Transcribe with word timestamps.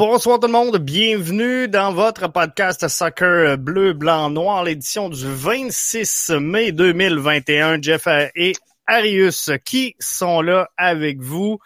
Bonsoir 0.00 0.40
tout 0.40 0.46
le 0.46 0.52
monde, 0.54 0.78
bienvenue 0.78 1.68
dans 1.68 1.92
votre 1.92 2.32
podcast 2.32 2.88
Soccer 2.88 3.58
Bleu, 3.58 3.92
Blanc, 3.92 4.30
Noir, 4.30 4.64
l'édition 4.64 5.10
du 5.10 5.26
26 5.26 6.30
mai 6.40 6.72
2021. 6.72 7.82
Jeff 7.82 8.08
et 8.34 8.54
Arius 8.86 9.50
qui 9.62 9.96
sont 9.98 10.40
là 10.40 10.70
avec 10.78 11.20
vous. 11.20 11.58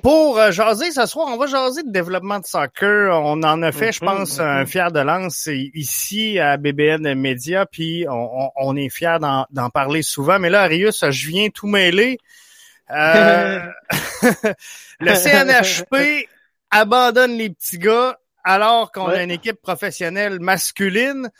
Pour 0.00 0.38
euh, 0.38 0.52
jaser 0.52 0.92
ce 0.92 1.06
soir, 1.06 1.26
on 1.28 1.38
va 1.38 1.48
jaser 1.48 1.82
de 1.82 1.90
développement 1.90 2.38
de 2.38 2.46
soccer. 2.46 3.12
On 3.20 3.42
en 3.42 3.62
a 3.62 3.72
fait, 3.72 3.90
je 3.90 4.04
Mhm, 4.04 4.08
pense, 4.08 4.38
un 4.38 4.64
fier 4.64 4.92
de 4.92 5.00
lance 5.00 5.48
ici 5.74 6.38
à 6.38 6.56
BBN 6.56 7.14
Media, 7.14 7.66
puis 7.66 8.06
on, 8.08 8.76
est 8.76 8.90
fier 8.90 9.18
d'en 9.18 9.44
d'en 9.50 9.70
parler 9.70 10.02
souvent. 10.02 10.38
Mais 10.38 10.50
là, 10.50 10.62
Arius, 10.62 11.04
je 11.10 11.26
viens 11.26 11.48
tout 11.48 11.66
mêler. 11.66 12.18
Euh, 12.92 13.58
le 15.00 15.14
CNHP 15.14 16.28
abandonne 16.70 17.36
les 17.36 17.50
petits 17.50 17.78
gars 17.78 18.18
alors 18.44 18.90
qu'on 18.92 19.06
a 19.06 19.22
une 19.22 19.30
équipe 19.30 19.60
professionnelle 19.60 20.40
masculine 20.40 21.30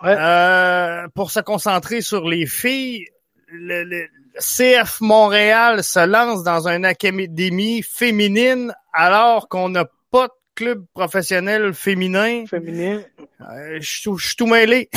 Ouais. 0.00 0.14
euh, 0.16 1.08
pour 1.16 1.32
se 1.32 1.40
concentrer 1.40 2.02
sur 2.02 2.28
les 2.28 2.46
filles. 2.46 3.06
Le, 3.48 3.82
le- 3.82 4.06
CF 4.38 5.00
Montréal 5.00 5.82
se 5.82 6.06
lance 6.06 6.44
dans 6.44 6.68
une 6.68 6.84
académie 6.84 7.82
féminine 7.82 8.72
alors 8.92 9.48
qu'on 9.48 9.68
n'a 9.68 9.86
pas 10.12 10.28
de 10.28 10.32
club 10.54 10.84
professionnel 10.94 11.74
féminin. 11.74 12.44
féminin. 12.46 13.02
Euh, 13.40 13.78
Je 13.80 13.90
suis 13.90 14.02
tout- 14.04 14.16
je 14.18 14.26
suis 14.28 14.36
tout 14.36 14.46
mêlé. 14.46 14.88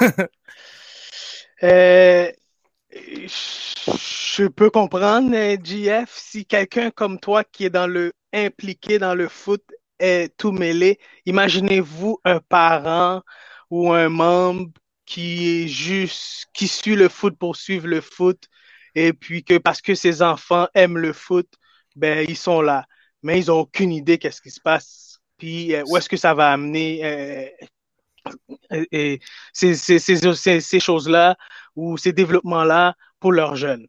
Euh, 1.62 2.30
je 2.92 4.46
peux 4.46 4.68
comprendre, 4.70 5.34
GF, 5.64 6.10
si 6.14 6.44
quelqu'un 6.44 6.90
comme 6.90 7.18
toi 7.18 7.44
qui 7.44 7.64
est 7.64 7.70
dans 7.70 7.86
le 7.86 8.12
impliqué 8.32 8.98
dans 8.98 9.14
le 9.14 9.28
foot 9.28 9.62
est 9.98 10.36
tout 10.36 10.52
mêlé, 10.52 10.98
imaginez-vous 11.26 12.20
un 12.24 12.40
parent 12.40 13.22
ou 13.70 13.92
un 13.92 14.08
membre 14.08 14.70
qui 15.06 15.64
est 15.64 15.68
juste 15.68 16.46
qui 16.52 16.68
suit 16.68 16.96
le 16.96 17.08
foot 17.08 17.36
pour 17.38 17.56
suivre 17.56 17.86
le 17.88 18.00
foot 18.00 18.48
et 18.94 19.12
puis 19.12 19.44
que 19.44 19.58
parce 19.58 19.80
que 19.82 19.94
ses 19.94 20.22
enfants 20.22 20.68
aiment 20.74 20.98
le 20.98 21.12
foot, 21.12 21.48
ben 21.96 22.24
ils 22.28 22.36
sont 22.36 22.60
là, 22.62 22.86
mais 23.22 23.38
ils 23.38 23.50
ont 23.50 23.60
aucune 23.60 23.92
idée 23.92 24.18
qu'est-ce 24.18 24.42
qui 24.42 24.50
se 24.50 24.60
passe, 24.60 25.20
puis 25.38 25.74
euh, 25.74 25.84
où 25.86 25.96
est-ce 25.96 26.08
que 26.08 26.16
ça 26.16 26.34
va 26.34 26.52
amener 26.52 27.04
euh, 27.04 27.46
et, 28.70 28.88
et 28.92 29.20
ces, 29.52 29.74
ces, 29.74 29.98
ces, 29.98 30.60
ces 30.60 30.80
choses-là 30.80 31.36
ou 31.76 31.96
ces 31.96 32.12
développements-là 32.12 32.94
pour 33.20 33.32
leurs 33.32 33.56
jeunes. 33.56 33.86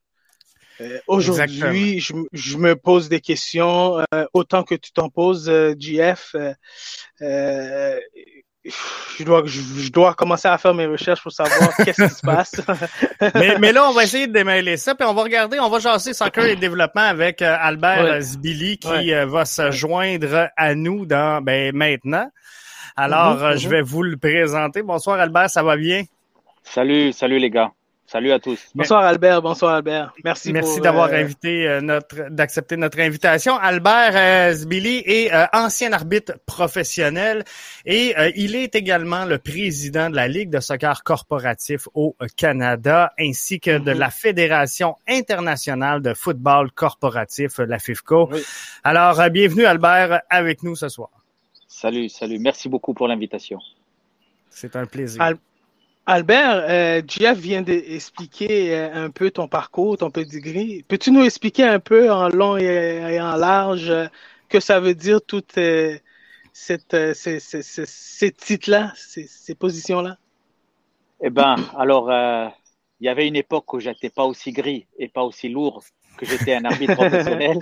Euh, 0.82 1.00
Aujourd'hui, 1.08 2.00
je, 2.00 2.58
me 2.58 2.76
pose 2.76 3.10
des 3.10 3.20
questions 3.20 4.00
euh, 4.14 4.26
autant 4.34 4.64
que 4.64 4.76
tu 4.76 4.92
t'en 4.92 5.10
poses, 5.10 5.50
euh, 5.50 5.74
JF. 5.80 6.36
euh, 6.36 6.54
euh, 7.22 8.00
je 9.18 9.24
dois, 9.24 9.44
je, 9.46 9.62
je 9.62 9.92
dois 9.92 10.14
commencer 10.14 10.48
à 10.48 10.58
faire 10.58 10.74
mes 10.74 10.86
recherches 10.86 11.22
pour 11.24 11.32
savoir 11.32 11.76
qu'est-ce 11.86 12.04
qui 12.04 12.14
se 12.14 12.22
passe. 12.22 12.52
mais, 13.36 13.58
mais 13.60 13.72
là, 13.72 13.90
on 13.90 13.94
va 13.94 14.04
essayer 14.04 14.28
de 14.28 14.34
démêler 14.34 14.78
ça, 14.78 14.94
puis 14.94 15.08
on 15.08 15.14
va 15.14 15.24
regarder, 15.24 15.60
on 15.60 15.70
va 15.70 15.80
jaser 15.80 16.14
soccer 16.14 16.46
et 16.46 16.56
développement 16.56 17.02
avec 17.04 17.42
euh, 17.42 17.56
Albert 17.60 18.04
Ouais. 18.04 18.22
Zbili 18.22 18.78
qui 18.78 18.88
Ouais. 18.90 19.14
euh, 19.14 19.26
va 19.26 19.46
se 19.46 19.72
joindre 19.72 20.50
à 20.58 20.76
nous 20.76 21.06
dans 21.06 21.42
ben 21.42 21.74
maintenant. 21.76 22.30
Alors, 22.96 23.38
mhm. 23.38 23.58
je 23.58 23.70
vais 23.70 23.82
vous 23.82 24.04
le 24.04 24.18
présenter. 24.18 24.82
Bonsoir 24.82 25.20
Albert, 25.20 25.50
ça 25.50 25.64
va 25.64 25.78
bien? 25.78 26.04
Salut, 26.64 27.14
salut 27.14 27.40
les 27.40 27.50
gars. 27.50 27.72
Salut 28.10 28.32
à 28.32 28.40
tous. 28.40 28.58
bonsoir 28.74 29.04
Albert, 29.04 29.42
bonsoir 29.42 29.74
Albert. 29.74 30.14
Merci, 30.24 30.54
Merci 30.54 30.80
d'avoir 30.80 31.10
euh, 31.10 31.16
invité 31.18 31.68
euh, 31.68 31.82
notre, 31.82 32.30
d'accepter 32.30 32.78
notre 32.78 33.02
invitation. 33.02 33.58
Albert 33.58 34.14
euh, 34.16 34.54
Zbili 34.54 35.04
est 35.06 35.34
euh, 35.34 35.46
ancien 35.52 35.92
arbitre 35.92 36.40
professionnel 36.46 37.44
et 37.86 38.18
euh, 38.18 38.32
il 38.38 38.56
est 38.56 38.76
également 38.76 39.26
le 39.26 39.40
président 39.40 40.10
de 40.10 40.16
la 40.16 40.30
Ligue 40.30 40.50
de 40.50 40.62
soccer 40.62 41.04
corporatif 41.04 41.90
au 41.96 42.16
Canada 42.38 43.12
ainsi 43.20 43.60
que 43.60 43.78
de 43.78 43.92
Mhm. 43.92 44.00
la 44.00 44.10
Fédération 44.10 44.96
internationale 45.06 46.02
de 46.02 46.14
football 46.14 46.72
corporatif, 46.72 47.58
la 47.58 47.78
FIFCO. 47.78 48.30
Oui. 48.32 48.42
Alors, 48.86 49.20
euh, 49.20 49.28
bienvenue 49.28 49.66
Albert 49.66 50.22
avec 50.30 50.64
nous 50.64 50.78
ce 50.78 50.88
soir. 50.88 51.10
Salut, 51.68 52.08
salut. 52.08 52.40
Merci 52.40 52.70
beaucoup 52.70 52.94
pour 52.94 53.10
l'invitation. 53.10 53.60
C'est 54.50 54.78
un 54.78 54.86
plaisir. 54.86 55.22
Al- 55.22 55.38
Albert, 56.10 56.64
euh, 56.70 57.02
Jeff 57.06 57.38
vient 57.38 57.62
d'expliquer 57.62 58.74
euh, 58.74 59.06
un 59.06 59.10
peu 59.10 59.30
ton 59.30 59.50
parcours, 59.50 59.98
ton 59.98 60.10
pedigree. 60.10 60.86
Peux-tu 60.88 61.12
nous 61.12 61.24
expliquer 61.24 61.64
un 61.64 61.80
peu 61.80 62.10
en 62.10 62.30
long 62.30 62.58
et, 62.58 62.64
et 62.64 63.20
en 63.20 63.36
large 63.36 63.90
euh, 63.90 64.08
que 64.48 64.62
ça 64.62 64.80
veut 64.80 64.96
dire 64.96 65.22
toutes 65.22 65.58
euh, 65.58 65.98
cette, 66.54 66.94
euh, 66.94 67.14
ces, 67.14 67.42
ces, 67.42 67.62
ces, 67.62 67.86
ces 67.86 68.32
titres-là, 68.32 68.94
ces, 68.96 69.28
ces 69.28 69.54
positions-là? 69.54 70.18
Eh 71.22 71.30
ben, 71.30 71.58
alors, 71.78 72.10
euh, 72.10 72.48
il 73.02 73.06
y 73.06 73.10
avait 73.10 73.28
une 73.28 73.36
époque 73.36 73.74
où 73.74 73.82
j'étais 73.82 74.10
pas 74.10 74.24
aussi 74.24 74.54
gris 74.54 74.88
et 74.98 75.10
pas 75.10 75.24
aussi 75.24 75.50
lourd 75.50 75.84
que 76.18 76.26
j'étais 76.26 76.56
un 76.56 76.64
arbitre 76.64 76.96
professionnel. 76.96 77.58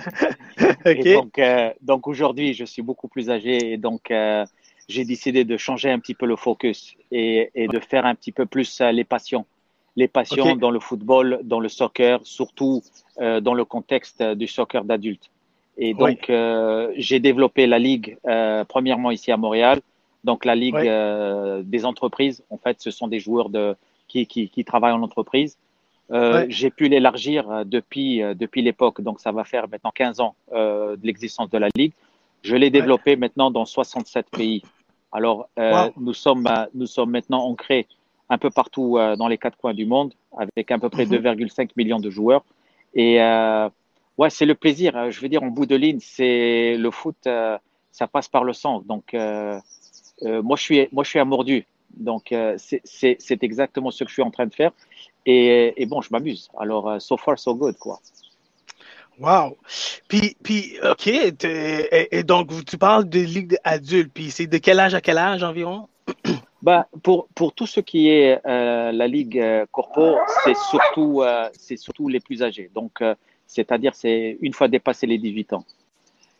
OK. 0.60 0.86
Et 0.86 1.14
donc, 1.14 1.38
euh, 1.40 1.72
donc 1.82 2.06
aujourd'hui, 2.06 2.54
je 2.54 2.64
suis 2.64 2.82
beaucoup 2.82 3.08
plus 3.08 3.28
âgé 3.28 3.72
et 3.72 3.76
donc 3.76 4.10
euh, 4.12 4.44
j'ai 4.88 5.04
décidé 5.04 5.44
de 5.44 5.56
changer 5.56 5.90
un 5.90 5.98
petit 5.98 6.14
peu 6.14 6.26
le 6.26 6.36
focus 6.36 6.94
et, 7.10 7.50
et 7.54 7.68
de 7.68 7.78
faire 7.80 8.06
un 8.06 8.14
petit 8.14 8.32
peu 8.32 8.46
plus 8.46 8.80
euh, 8.80 8.92
les 8.92 9.04
passions. 9.04 9.44
Les 9.96 10.08
passions 10.08 10.56
dans 10.56 10.70
le 10.70 10.78
football, 10.78 11.40
dans 11.42 11.58
le 11.60 11.68
soccer, 11.68 12.20
surtout 12.22 12.82
euh, 13.18 13.40
dans 13.40 13.54
le 13.54 13.64
contexte 13.64 14.20
euh, 14.20 14.34
du 14.34 14.46
soccer 14.46 14.84
d'adulte. 14.84 15.30
Et 15.78 15.94
Oui. 15.94 16.14
donc, 16.14 16.30
euh, 16.30 16.92
j'ai 16.96 17.18
développé 17.18 17.66
la 17.66 17.78
ligue, 17.78 18.16
euh, 18.26 18.64
premièrement 18.64 19.10
ici 19.10 19.32
à 19.32 19.36
Montréal. 19.36 19.80
Donc, 20.24 20.44
la 20.44 20.54
ligue 20.54 20.74
Oui. 20.74 20.86
euh, 20.86 21.62
des 21.64 21.84
entreprises, 21.84 22.42
en 22.50 22.58
fait, 22.58 22.76
ce 22.80 22.90
sont 22.90 23.08
des 23.08 23.20
joueurs 23.20 23.48
de, 23.48 23.74
qui, 24.08 24.26
qui, 24.26 24.48
qui 24.48 24.64
travaillent 24.64 24.92
en 24.92 25.02
entreprise. 25.02 25.56
Euh, 26.12 26.42
Ouais. 26.42 26.46
J'ai 26.50 26.70
pu 26.70 26.88
l'élargir 26.88 27.64
depuis, 27.64 28.20
depuis 28.36 28.62
l'époque, 28.62 29.00
donc 29.00 29.18
ça 29.20 29.32
va 29.32 29.42
faire 29.44 29.66
maintenant 29.68 29.90
15 29.92 30.20
ans 30.20 30.36
euh, 30.52 30.94
de 30.96 31.04
l'existence 31.06 31.50
de 31.50 31.58
la 31.58 31.68
Ligue. 31.74 31.92
Je 32.42 32.54
l'ai 32.54 32.70
développé 32.70 33.16
maintenant 33.16 33.50
dans 33.50 33.64
67 33.64 34.26
pays. 34.30 34.62
Alors, 35.16 35.48
euh, 35.58 35.86
Wow. 35.86 35.92
nous, 35.96 36.12
sommes, 36.12 36.46
euh, 36.46 36.66
nous 36.74 36.86
sommes 36.86 37.10
maintenant 37.10 37.42
ancrés 37.52 37.86
un 38.28 38.36
peu 38.36 38.50
partout 38.50 38.98
euh, 38.98 39.16
dans 39.16 39.28
les 39.28 39.38
quatre 39.38 39.56
coins 39.56 39.72
du 39.72 39.86
monde, 39.86 40.12
avec 40.36 40.70
à 40.70 40.78
peu 40.78 40.90
près 40.90 41.04
Mhm. 41.06 41.12
2,5 41.12 41.70
millions 41.76 42.00
de 42.06 42.10
joueurs. 42.10 42.44
Et 42.94 43.16
ouais, 44.18 44.30
c'est 44.30 44.46
le 44.52 44.54
plaisir. 44.54 45.10
Je 45.10 45.18
veux 45.22 45.30
dire, 45.34 45.42
en 45.42 45.48
bout 45.56 45.66
de 45.66 45.76
ligne, 45.84 46.00
c'est 46.00 46.76
le 46.76 46.90
foot, 46.90 47.16
ça 47.98 48.06
passe 48.16 48.28
par 48.28 48.44
le 48.44 48.52
sang. 48.52 48.82
Donc, 48.92 49.14
euh, 49.14 49.58
euh, 50.22 50.42
moi, 50.42 50.56
je 50.56 50.62
suis, 50.62 50.88
moi, 50.92 51.02
je 51.04 51.10
suis 51.10 51.18
un 51.18 51.24
mordu. 51.24 51.66
Donc, 51.96 52.32
euh, 52.32 52.56
c'est- 52.58 53.42
exactement 53.42 53.90
ce 53.90 54.04
que 54.04 54.10
je 54.10 54.14
suis 54.14 54.22
en 54.30 54.30
train 54.30 54.46
de 54.46 54.54
faire. 54.54 54.72
Et, 55.24 55.72
et 55.80 55.86
bon, 55.86 56.00
je 56.02 56.08
m'amuse. 56.12 56.48
Alors, 56.58 57.00
so 57.00 57.16
far, 57.16 57.38
so 57.38 57.54
good, 57.54 57.76
quoi. 57.78 58.00
Wow. 59.18 59.56
Puis, 60.08 60.36
puis 60.42 60.76
OK. 60.82 61.06
Et, 61.06 62.18
et 62.18 62.22
donc, 62.22 62.64
tu 62.64 62.76
parles 62.78 63.08
de 63.08 63.20
ligue 63.20 63.56
adulte. 63.64 64.12
Puis, 64.12 64.30
c'est 64.30 64.46
de 64.46 64.58
quel 64.58 64.78
âge 64.78 64.94
à 64.94 65.00
quel 65.00 65.18
âge 65.18 65.42
environ? 65.42 65.88
Bah, 66.62 66.88
pour, 67.04 67.28
pour 67.36 67.52
tout 67.52 67.66
ce 67.66 67.78
qui 67.78 68.08
est 68.08 68.40
euh, 68.44 68.90
la 68.90 69.06
Ligue 69.06 69.38
euh, 69.38 69.66
Corpo, 69.70 70.16
c'est 70.42 70.56
surtout, 70.56 71.22
euh, 71.22 71.48
c'est 71.52 71.76
surtout 71.76 72.08
les 72.08 72.18
plus 72.18 72.42
âgés. 72.42 72.70
Donc, 72.74 73.02
euh, 73.02 73.14
c'est-à-dire, 73.46 73.94
c'est 73.94 74.36
une 74.40 74.52
fois 74.52 74.66
dépassé 74.66 75.06
les 75.06 75.18
18 75.18 75.52
ans. 75.52 75.64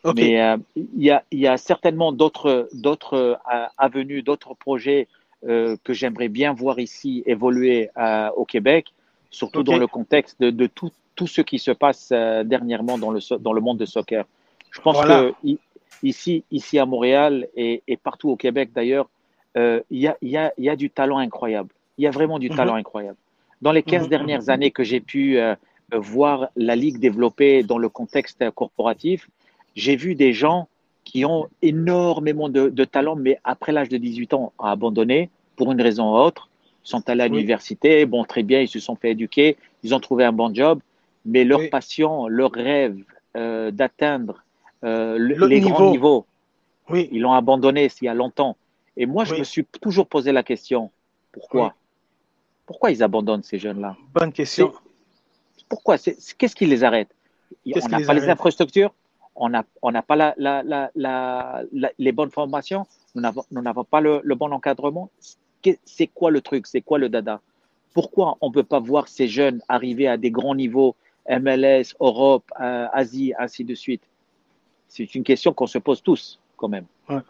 OK. 0.03 0.15
Mais 0.17 0.37
il 0.75 1.03
y, 1.03 1.11
a, 1.11 1.23
y 1.31 1.47
a 1.47 1.55
certainement 1.55 2.11
d'autres 2.11 2.67
d'autres 2.73 3.39
avenues, 3.77 4.21
d'autres 4.21 4.53
projets 4.53 5.07
que 5.43 5.93
j'aimerais 5.93 6.27
bien 6.27 6.53
voir 6.53 6.79
ici 6.79 7.23
évoluer 7.25 7.89
au 8.35 8.45
Québec, 8.45 8.93
surtout 9.31 9.63
dans 9.63 9.77
le 9.77 9.87
contexte 9.87 10.39
de, 10.39 10.49
de 10.49 10.67
tout, 10.67 10.91
tout 11.17 11.27
ce 11.27 11.41
qui 11.41 11.59
se 11.59 11.71
passe 11.71 12.09
euh, 12.13 12.43
dernièrement 12.45 12.97
dans 12.97 13.11
le, 13.11 13.19
so- 13.19 13.37
dans 13.39 13.51
le 13.51 13.59
monde 13.59 13.77
de 13.77 13.85
soccer. 13.85 14.23
Je 14.71 14.79
pense 14.79 14.95
Voilà. 14.97 15.17
que 15.19 15.35
i- 15.43 15.59
ici, 16.03 16.43
ici 16.51 16.79
à 16.79 16.85
Montréal 16.85 17.47
et, 17.55 17.83
et 17.87 17.97
partout 17.97 18.29
au 18.29 18.37
Québec 18.37 18.69
d'ailleurs, 18.73 19.09
euh, 19.57 19.81
il 19.89 19.99
y, 19.99 20.07
a, 20.07 20.15
y, 20.21 20.37
a, 20.37 20.53
y 20.57 20.69
a 20.69 20.75
du 20.75 20.89
talent 20.89 21.17
incroyable. 21.17 21.69
Il 21.97 22.03
y 22.05 22.07
a 22.07 22.11
vraiment 22.11 22.39
du 22.39 22.49
Mhm. 22.51 22.55
talent 22.55 22.75
incroyable. 22.75 23.17
Dans 23.61 23.71
les 23.71 23.81
15 23.83 24.03
Mhm, 24.03 24.09
dernières 24.09 24.49
années 24.49 24.71
que 24.71 24.83
j'ai 24.83 24.99
pu 25.01 25.39
euh, 25.39 25.55
voir 25.91 26.49
la 26.55 26.75
Ligue 26.75 26.99
développer 26.99 27.63
dans 27.63 27.79
le 27.79 27.89
contexte 27.89 28.43
corporatif, 28.51 29.27
j'ai 29.75 29.95
vu 29.95 30.13
des 30.15 30.31
gens 30.33 30.67
qui 31.03 31.25
ont 31.25 31.47
énormément 31.63 32.49
de, 32.49 32.69
de 32.69 32.83
talent, 32.83 33.15
mais 33.15 33.39
après 33.43 33.71
l'âge 33.71 33.89
de 33.89 33.97
18 33.97 34.33
ans, 34.35 34.53
ont 34.59 34.63
abandonné 34.65 35.29
pour 35.55 35.71
une 35.71 35.81
raison 35.81 36.13
ou 36.13 36.17
autre, 36.17 36.49
sont 36.83 37.09
allés 37.09 37.23
à 37.23 37.27
Oui. 37.27 37.31
l'université, 37.37 38.05
bon, 38.05 38.23
très 38.25 38.43
bien, 38.43 38.59
ils 38.61 38.67
se 38.67 38.79
sont 38.79 38.95
fait 38.95 39.11
éduquer, 39.11 39.57
ils 39.83 39.95
ont 39.95 39.99
trouvé 39.99 40.23
un 40.25 40.31
bon 40.33 40.53
job, 40.53 40.79
mais 41.27 41.43
leur 41.43 41.59
Oui. 41.59 41.69
passion, 41.69 42.27
leur 42.27 42.51
rêve 42.51 42.97
euh, 43.35 43.69
d'atteindre 43.69 44.43
euh, 44.83 45.17
le- 45.17 45.35
Le 45.35 45.47
les 45.47 45.59
niveau. 45.59 45.69
grands 45.73 45.91
niveaux, 45.91 46.25
Oui. 46.89 47.09
ils 47.11 47.21
l'ont 47.21 47.33
abandonné 47.33 47.89
il 48.01 48.05
y 48.05 48.07
a 48.07 48.13
longtemps. 48.13 48.55
Et 48.95 49.05
moi, 49.05 49.25
je 49.25 49.33
Oui. 49.33 49.39
me 49.39 49.43
suis 49.43 49.65
toujours 49.65 50.07
posé 50.07 50.31
la 50.31 50.41
question, 50.43 50.89
pourquoi? 51.31 51.75
Pourquoi 52.65 52.91
ils 52.91 53.03
abandonnent 53.03 53.43
ces 53.43 53.59
jeunes-là? 53.59 53.95
Bonne 54.13 54.31
question. 54.31 54.73
Pourquoi? 55.69 55.97
Qu'est-ce 55.97 56.55
qui 56.55 56.65
les 56.65 56.83
arrête? 56.83 57.09
Qu'est-ce 57.65 57.85
On 57.85 57.89
n'a 57.89 58.05
pas 58.05 58.13
les 58.13 58.27
infrastructures, 58.29 58.93
on 59.35 59.49
n'a 59.49 59.63
on 59.81 59.91
pas 60.01 60.15
la, 60.15 60.33
la, 60.37 60.63
la, 60.63 60.91
la, 60.95 61.63
les 61.97 62.11
bonnes 62.11 62.31
formations, 62.31 62.85
nous 63.15 63.21
n'avons 63.61 63.83
pas 63.83 64.01
le, 64.01 64.21
le, 64.23 64.35
bon 64.35 64.51
encadrement. 64.51 65.09
C'est 65.85 66.07
quoi 66.07 66.31
le 66.31 66.41
truc? 66.41 66.65
C'est 66.67 66.81
quoi 66.81 66.97
le 66.97 67.09
dada? 67.09 67.41
Pourquoi 67.93 68.37
on 68.41 68.49
ne 68.49 68.53
peut 68.53 68.63
pas 68.63 68.79
voir 68.79 69.07
ces 69.07 69.27
jeunes 69.27 69.61
arriver 69.67 70.07
à 70.07 70.17
des 70.17 70.31
grands 70.31 70.55
niveaux, 70.55 70.95
MLS, 71.29 71.95
Europe, 71.99 72.45
euh, 72.59 72.87
Asie, 72.93 73.33
ainsi 73.37 73.63
de 73.63 73.75
suite 73.75 74.03
C'est 74.87 75.15
une 75.15 75.23
question 75.23 75.53
qu'on 75.53 75.67
se 75.67 75.77
pose 75.77 76.01
tous, 76.01 76.39
quand 76.55 76.69
même. 76.69 76.85
Ouais. 77.09 77.21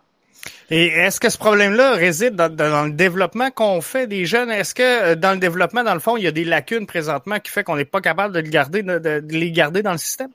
Et 0.69 0.87
est-ce 0.87 1.19
que 1.19 1.29
ce 1.29 1.37
problème-là 1.37 1.93
réside 1.93 2.35
dans, 2.35 2.53
dans, 2.53 2.85
le 2.85 2.91
développement 2.91 3.49
qu'on 3.51 3.81
fait 3.81 4.07
des 4.07 4.25
jeunes? 4.25 4.51
Est-ce 4.51 4.75
que 4.75 5.11
euh, 5.11 5.15
dans 5.15 5.31
le 5.31 5.39
développement, 5.39 5.83
dans 5.83 5.93
le 5.93 5.99
fond, 5.99 6.17
il 6.17 6.23
y 6.23 6.27
a 6.27 6.31
des 6.31 6.43
lacunes 6.43 6.85
présentement 6.85 7.39
qui 7.39 7.51
fait 7.51 7.63
qu'on 7.63 7.75
n'est 7.75 7.85
pas 7.85 8.01
capable 8.01 8.33
de, 8.33 8.39
le 8.39 8.49
garder, 8.49 8.83
de, 8.83 8.99
de, 8.99 9.23
les 9.29 9.51
garder 9.51 9.81
dans 9.81 9.93
le 9.93 9.97
système? 9.97 10.29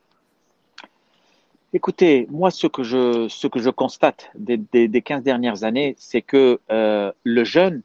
Écoutez, 1.74 2.26
moi, 2.30 2.50
ce 2.50 2.66
que 2.66 2.82
je, 2.82 3.28
ce 3.28 3.46
que 3.46 3.58
je 3.58 3.70
constate 3.70 4.30
des, 4.34 4.58
des, 4.58 4.88
des 4.88 5.02
15 5.02 5.22
dernières 5.22 5.64
années, 5.64 5.94
c'est 5.98 6.20
que 6.20 6.60
euh, 6.70 7.12
le 7.24 7.44
jeune, 7.44 7.82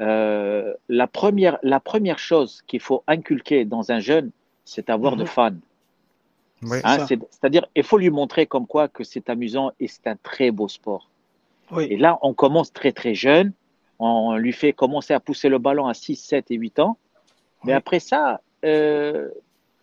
euh, 0.00 0.74
la, 0.88 1.06
première, 1.06 1.58
la 1.62 1.78
première 1.78 2.18
chose 2.18 2.62
qu'il 2.66 2.80
faut 2.80 3.04
inculquer 3.06 3.64
dans 3.64 3.92
un 3.92 4.00
jeune, 4.00 4.30
c'est 4.64 4.90
avoir 4.90 5.16
mmh. 5.16 5.20
de 5.20 5.24
fans. 5.24 5.50
Oui, 6.62 6.78
hein, 6.84 7.06
C'est-à-dire, 7.06 7.66
il 7.74 7.82
faut 7.82 7.98
lui 7.98 8.10
montrer 8.10 8.46
comme 8.46 8.66
quoi 8.66 8.88
que 8.88 9.02
c'est 9.02 9.28
amusant 9.28 9.72
et 9.80 9.88
c'est 9.88 10.06
un 10.06 10.16
très 10.16 10.50
beau 10.50 10.68
sport. 10.68 11.08
Oui. 11.72 11.86
Et 11.90 11.96
là, 11.96 12.18
on 12.22 12.34
commence 12.34 12.72
très 12.72 12.92
très 12.92 13.14
jeune, 13.14 13.52
on 13.98 14.36
lui 14.36 14.52
fait 14.52 14.72
commencer 14.72 15.14
à 15.14 15.20
pousser 15.20 15.48
le 15.48 15.58
ballon 15.58 15.86
à 15.86 15.94
6, 15.94 16.16
7 16.16 16.50
et 16.50 16.56
8 16.56 16.78
ans. 16.80 16.98
Mais 17.64 17.72
oui. 17.72 17.76
après 17.76 18.00
ça, 18.00 18.40
euh, 18.64 19.28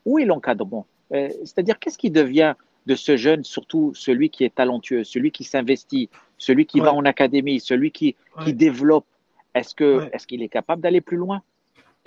où 0.06 0.20
est 0.20 0.26
l'encadrement? 0.26 0.86
Euh, 1.14 1.30
C'est-à-dire, 1.44 1.80
qu'est-ce 1.80 1.98
qui 1.98 2.12
devient 2.12 2.56
de 2.86 2.96
ce 2.96 3.18
jeune, 3.18 3.44
surtout 3.44 3.94
celui 3.94 4.30
qui 4.30 4.44
est 4.44 4.56
talentueux, 4.56 5.04
celui 5.04 5.32
qui 5.32 5.44
s'investit, 5.44 6.10
celui 6.38 6.66
qui 6.66 6.80
va 6.80 6.94
en 6.94 7.06
académie, 7.06 7.60
celui 7.60 7.92
qui, 7.92 8.16
développe, 8.48 9.06
est-ce 9.54 9.76
que 9.76 10.00
ouais. 10.00 10.10
est-ce 10.14 10.26
qu'il 10.26 10.42
est 10.42 10.50
capable 10.50 10.82
d'aller 10.82 11.02
plus 11.02 11.18
loin? 11.18 11.42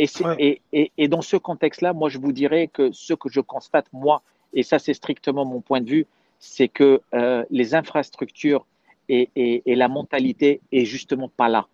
Et, 0.02 0.08
et, 0.38 0.62
et, 0.72 0.92
et, 0.98 1.08
dans 1.08 1.22
ce 1.22 1.36
contexte-là, 1.36 1.92
moi, 1.92 2.08
je 2.08 2.18
vous 2.18 2.32
dirais 2.32 2.68
que 2.68 2.90
ce 2.92 3.14
que 3.14 3.28
je 3.28 3.40
constate, 3.40 3.86
moi, 3.92 4.22
et 4.52 4.62
ça, 4.62 4.78
c'est 4.78 4.94
strictement 4.94 5.44
mon 5.44 5.60
point 5.60 5.80
de 5.80 5.88
vue, 5.88 6.06
c'est 6.38 6.68
que 6.68 7.00
euh, 7.14 7.44
les 7.50 7.74
infrastructures 7.74 8.66
et, 9.08 9.62
la 9.66 9.88
mentalité 9.88 10.60
est 10.72 10.84
justement 10.84 11.28
pas 11.28 11.48
là. 11.48 11.66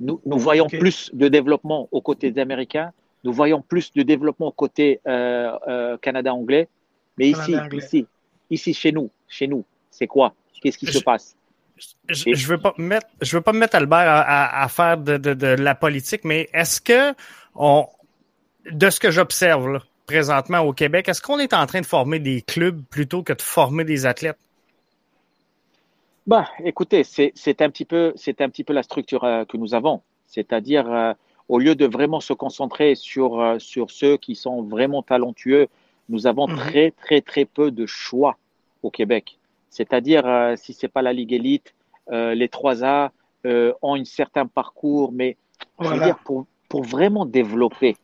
Nous, 0.00 0.20
nous 0.24 0.38
voyons 0.38 0.64
okay. 0.64 0.78
plus 0.78 1.10
de 1.12 1.28
développement 1.28 1.88
aux 1.92 2.00
côtés 2.00 2.30
des 2.30 2.40
Américains, 2.40 2.92
nous 3.24 3.32
voyons 3.32 3.62
plus 3.62 3.92
de 3.92 4.02
développement 4.02 4.48
aux 4.48 4.52
côtés 4.52 5.00
euh, 5.06 5.56
euh, 5.68 5.96
Canada-anglais, 5.98 6.68
mais 7.18 7.28
ici, 7.28 7.54
ici, 7.72 8.06
ici, 8.50 8.74
chez 8.74 8.90
nous, 8.90 9.10
chez 9.28 9.46
nous, 9.46 9.64
c'est 9.90 10.08
quoi? 10.08 10.34
Qu'est-ce 10.60 10.78
qui 10.78 10.86
je, 10.86 10.98
se 10.98 11.04
passe? 11.04 11.36
Je 12.08 12.30
ne 12.30 12.36
veux 12.46 12.58
pas 12.58 12.74
mettre, 12.78 13.06
je 13.20 13.36
veux 13.36 13.42
pas 13.42 13.52
me 13.52 13.58
mettre 13.58 13.76
Albert 13.76 13.98
à, 13.98 14.20
à, 14.20 14.64
à 14.64 14.68
faire 14.68 14.98
de, 14.98 15.16
de, 15.16 15.34
de, 15.34 15.46
la 15.46 15.74
politique, 15.74 16.24
mais 16.24 16.48
est-ce 16.52 16.80
que 16.80 17.14
on, 17.54 17.86
de 18.70 18.90
ce 18.90 19.00
que 19.00 19.10
j'observe 19.10 19.80
présentement 20.06 20.60
au 20.60 20.72
Québec, 20.72 21.08
est-ce 21.08 21.22
qu'on 21.22 21.38
est 21.38 21.54
en 21.54 21.66
train 21.66 21.80
de 21.80 21.86
former 21.86 22.18
des 22.18 22.42
clubs 22.42 22.82
plutôt 22.90 23.22
que 23.22 23.32
de 23.32 23.42
former 23.42 23.84
des 23.84 24.04
athlètes? 24.04 24.38
Bah, 26.26 26.48
écoutez, 26.64 27.02
c'est 27.04 27.62
un 27.62 27.70
petit 27.70 27.84
peu, 27.84 28.12
c'est 28.16 28.40
un 28.40 28.48
petit 28.48 28.64
peu 28.64 28.72
la 28.72 28.82
structure 28.82 29.24
euh, 29.24 29.44
que 29.44 29.56
nous 29.56 29.74
avons, 29.74 30.02
c'est-à-dire 30.26 30.90
euh, 30.92 31.14
au 31.48 31.58
lieu 31.58 31.74
de 31.74 31.86
vraiment 31.86 32.20
se 32.20 32.32
concentrer 32.32 32.94
sur 32.94 33.40
euh, 33.40 33.58
sur 33.58 33.90
ceux 33.90 34.16
qui 34.16 34.34
sont 34.34 34.62
vraiment 34.62 35.02
talentueux 35.02 35.68
nous 36.08 36.26
avons 36.26 36.46
mmh. 36.46 36.56
très, 36.56 36.90
très, 36.90 37.20
très 37.20 37.44
peu 37.44 37.70
de 37.70 37.86
choix 37.86 38.36
au 38.82 38.90
Québec. 38.90 39.38
C'est-à-dire, 39.72 40.26
euh, 40.26 40.54
si 40.56 40.74
c'est 40.74 40.86
pas 40.86 41.00
la 41.00 41.14
Ligue 41.14 41.32
élite, 41.32 41.74
euh, 42.10 42.34
les 42.34 42.48
3A 42.48 43.08
euh, 43.46 43.72
ont 43.80 43.94
un 43.94 44.04
certain 44.04 44.46
parcours, 44.46 45.12
mais 45.12 45.38
voilà. 45.78 45.94
je 45.94 45.98
veux 45.98 46.04
dire, 46.04 46.18
pour, 46.18 46.44
pour 46.68 46.82
vraiment 46.82 47.24
développer, 47.24 47.96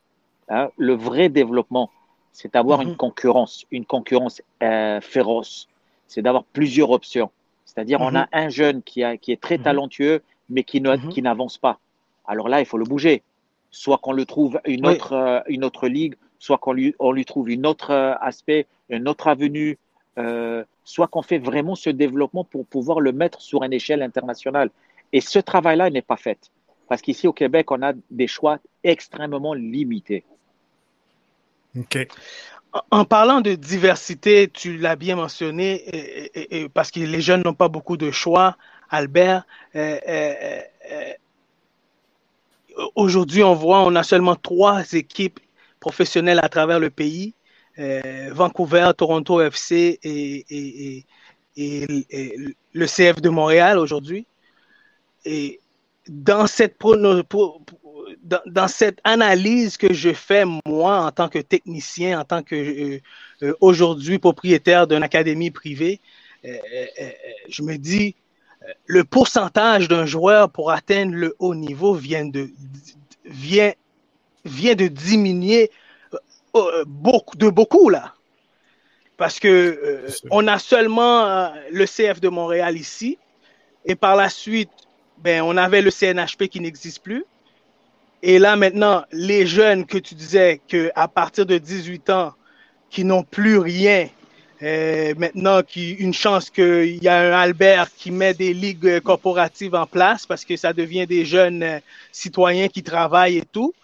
hein, 0.48 0.70
le 0.78 0.94
vrai 0.94 1.28
développement, 1.28 1.90
c'est 2.32 2.54
d'avoir 2.54 2.80
une 2.80 2.96
concurrence, 2.96 3.66
une 3.70 3.84
concurrence 3.84 4.40
féroce. 5.02 5.68
C'est 6.06 6.22
d'avoir 6.22 6.44
plusieurs 6.44 6.90
options. 6.90 7.30
C'est-à-dire, 7.66 8.00
on 8.00 8.14
a 8.14 8.28
un 8.32 8.48
jeune 8.48 8.82
qui, 8.82 9.02
a, 9.04 9.18
qui 9.18 9.32
est 9.32 9.40
très 9.40 9.58
talentueux, 9.58 10.22
mais 10.48 10.62
qui 10.62 10.80
n'avance 10.80 11.58
pas. 11.58 11.78
Alors 12.26 12.48
là, 12.48 12.60
il 12.60 12.66
faut 12.66 12.78
le 12.78 12.84
bouger. 12.84 13.22
Soit 13.70 13.98
qu'on 13.98 14.12
le 14.12 14.24
trouve 14.24 14.58
une, 14.64 14.86
oui. 14.86 14.94
autre, 14.94 15.42
une 15.48 15.64
autre 15.64 15.86
ligue, 15.86 16.14
soit 16.38 16.56
qu'on 16.56 16.72
lui, 16.72 16.94
on 16.98 17.12
lui 17.12 17.26
trouve 17.26 17.50
une 17.50 17.66
autre 17.66 17.92
aspect, 18.22 18.66
une 18.88 19.06
autre 19.08 19.26
avenue, 19.26 19.76
euh, 20.18 20.64
soit 20.84 21.06
qu'on 21.06 21.22
fait 21.22 21.38
vraiment 21.38 21.74
ce 21.74 21.90
développement 21.90 22.44
pour 22.44 22.66
pouvoir 22.66 23.00
le 23.00 23.12
mettre 23.12 23.40
sur 23.40 23.62
une 23.62 23.72
échelle 23.72 24.02
internationale. 24.02 24.70
Et 25.12 25.20
ce 25.20 25.38
travail-là 25.38 25.90
n'est 25.90 26.02
pas 26.02 26.16
fait. 26.16 26.50
Parce 26.88 27.02
qu'ici 27.02 27.26
au 27.26 27.32
Québec, 27.32 27.70
on 27.70 27.82
a 27.82 27.92
des 28.10 28.26
choix 28.26 28.58
extrêmement 28.82 29.54
limités. 29.54 30.24
OK. 31.78 31.98
En 32.90 33.04
parlant 33.04 33.40
de 33.40 33.54
diversité, 33.54 34.48
tu 34.48 34.76
l'as 34.76 34.96
bien 34.96 35.16
mentionné, 35.16 35.74
et, 35.74 36.38
et, 36.38 36.60
et, 36.60 36.68
parce 36.68 36.90
que 36.90 37.00
les 37.00 37.20
jeunes 37.20 37.42
n'ont 37.42 37.54
pas 37.54 37.68
beaucoup 37.68 37.96
de 37.96 38.10
choix, 38.10 38.56
Albert. 38.90 39.46
Euh, 39.74 40.60
Aujourd'hui, 42.94 43.42
on 43.42 43.54
voit, 43.54 43.82
on 43.82 43.96
a 43.96 44.04
seulement 44.04 44.36
trois 44.36 44.92
équipes 44.92 45.40
professionnels 45.80 46.38
à 46.40 46.48
travers 46.48 46.78
le 46.78 46.90
pays. 46.90 47.34
Euh, 47.78 48.30
Vancouver, 48.32 48.90
Toronto 48.96 49.40
FC 49.40 50.00
et, 50.02 51.04
le 51.56 52.86
CF 52.86 53.20
de 53.20 53.28
Montréal 53.28 53.78
aujourd'hui. 53.78 54.26
Et 55.25 55.60
dans 56.08 56.46
cette, 56.48 56.76
analyse 59.04 59.76
que 59.76 59.92
je 59.92 60.12
fais, 60.12 60.44
moi, 60.66 61.04
en 61.04 61.12
tant 61.12 61.28
que 61.28 61.38
technicien, 61.38 62.20
en 62.20 62.25
tant 62.25 62.42
que 62.42 62.54
euh, 62.56 63.00
euh, 63.42 63.54
aujourd'hui 63.61 64.18
propriétaire 64.18 64.87
d'une 64.88 65.02
académie 65.02 65.50
privée, 65.50 66.00
je 66.44 67.62
me 67.62 67.76
dis, 67.76 68.14
le 68.87 69.04
pourcentage 69.04 69.88
d'un 69.88 70.06
joueur 70.06 70.50
pour 70.50 70.70
atteindre 70.70 71.14
le 71.14 71.35
haut 71.38 71.54
niveau 71.54 71.94
vient 71.94 72.25
de, 72.25 72.50
vient 73.25 73.73
vient 74.44 74.75
de 74.75 74.87
diminuer 74.87 75.70
beaucoup, 76.87 77.37
de 77.37 77.49
beaucoup 77.49 77.88
là. 77.88 78.14
Parce 79.19 79.40
que 79.40 79.49
euh, 79.49 80.09
on 80.31 80.47
a 80.47 80.59
seulement 80.59 81.26
euh, 81.26 81.49
le 81.73 81.85
CF 81.87 82.21
de 82.21 82.28
Montréal 82.28 82.76
ici, 82.76 83.19
et 83.85 83.97
par 83.97 84.14
la 84.14 84.28
suite, 84.28 84.71
ben, 85.19 85.43
on 85.43 85.57
avait 85.57 85.83
le 85.83 85.90
CNHP 85.90 86.47
qui 86.49 86.61
n'existe 86.61 87.02
plus. 87.02 87.25
Et 88.23 88.38
là 88.38 88.55
maintenant, 88.57 89.05
les 89.11 89.47
jeunes 89.47 89.87
que 89.87 89.99
tu 89.99 90.14
disais 90.14 90.61
que 90.69 90.90
à 90.95 91.09
partir 91.09 91.47
de 91.47 91.59
18 91.59 92.11
ans, 92.11 92.33
qui 92.90 93.05
n'ont 93.05 93.25
plus 93.25 93.59
rien, 93.59 94.09
euh, 94.62 95.14
maintenant 95.17 95.62
qui 95.62 95.93
une 95.93 96.14
chance 96.14 96.49
qu'il 96.49 97.02
y 97.02 97.09
a 97.09 97.19
un 97.19 97.33
Albert 97.33 97.88
qui 97.95 98.11
met 98.11 98.35
des 98.35 98.55
ligues 98.55 99.00
corporatives 99.00 99.75
en 99.75 99.87
place 99.87 100.26
parce 100.26 100.45
que 100.45 100.57
ça 100.57 100.73
devient 100.73 101.07
des 101.07 101.25
jeunes 101.25 101.81
citoyens 102.12 102.69
qui 102.69 102.83
travaillent 102.83 103.38
et 103.38 103.45
tout. 103.52 103.75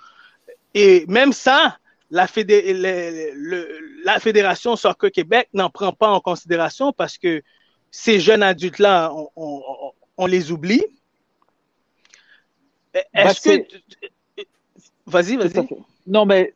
Et 0.75 1.05
même 1.07 1.33
ça, 1.33 1.79
la, 2.11 2.27
fédé 2.27 2.73
le, 2.73 3.33
le, 3.35 4.03
la 4.05 4.21
Fédération 4.21 4.77
Soccer 4.77 5.11
Québec 5.11 5.49
n'en 5.53 5.71
prend 5.71 5.93
pas 5.93 6.09
en 6.09 6.21
considération 6.21 6.93
parce 6.93 7.19
que 7.19 7.43
ces 7.91 8.21
jeunes 8.21 8.43
adultes-là, 8.43 9.13
on, 9.15 9.29
on, 9.37 9.93
on, 10.17 10.27
les 10.27 10.51
oublie. 10.51 10.85
Est-ce 13.13 13.49
bah, 13.49 13.65
que... 14.37 14.43
Vas-y, 15.07 15.37
vas-y. 15.37 15.67
Non, 16.07 16.27
mais 16.27 16.55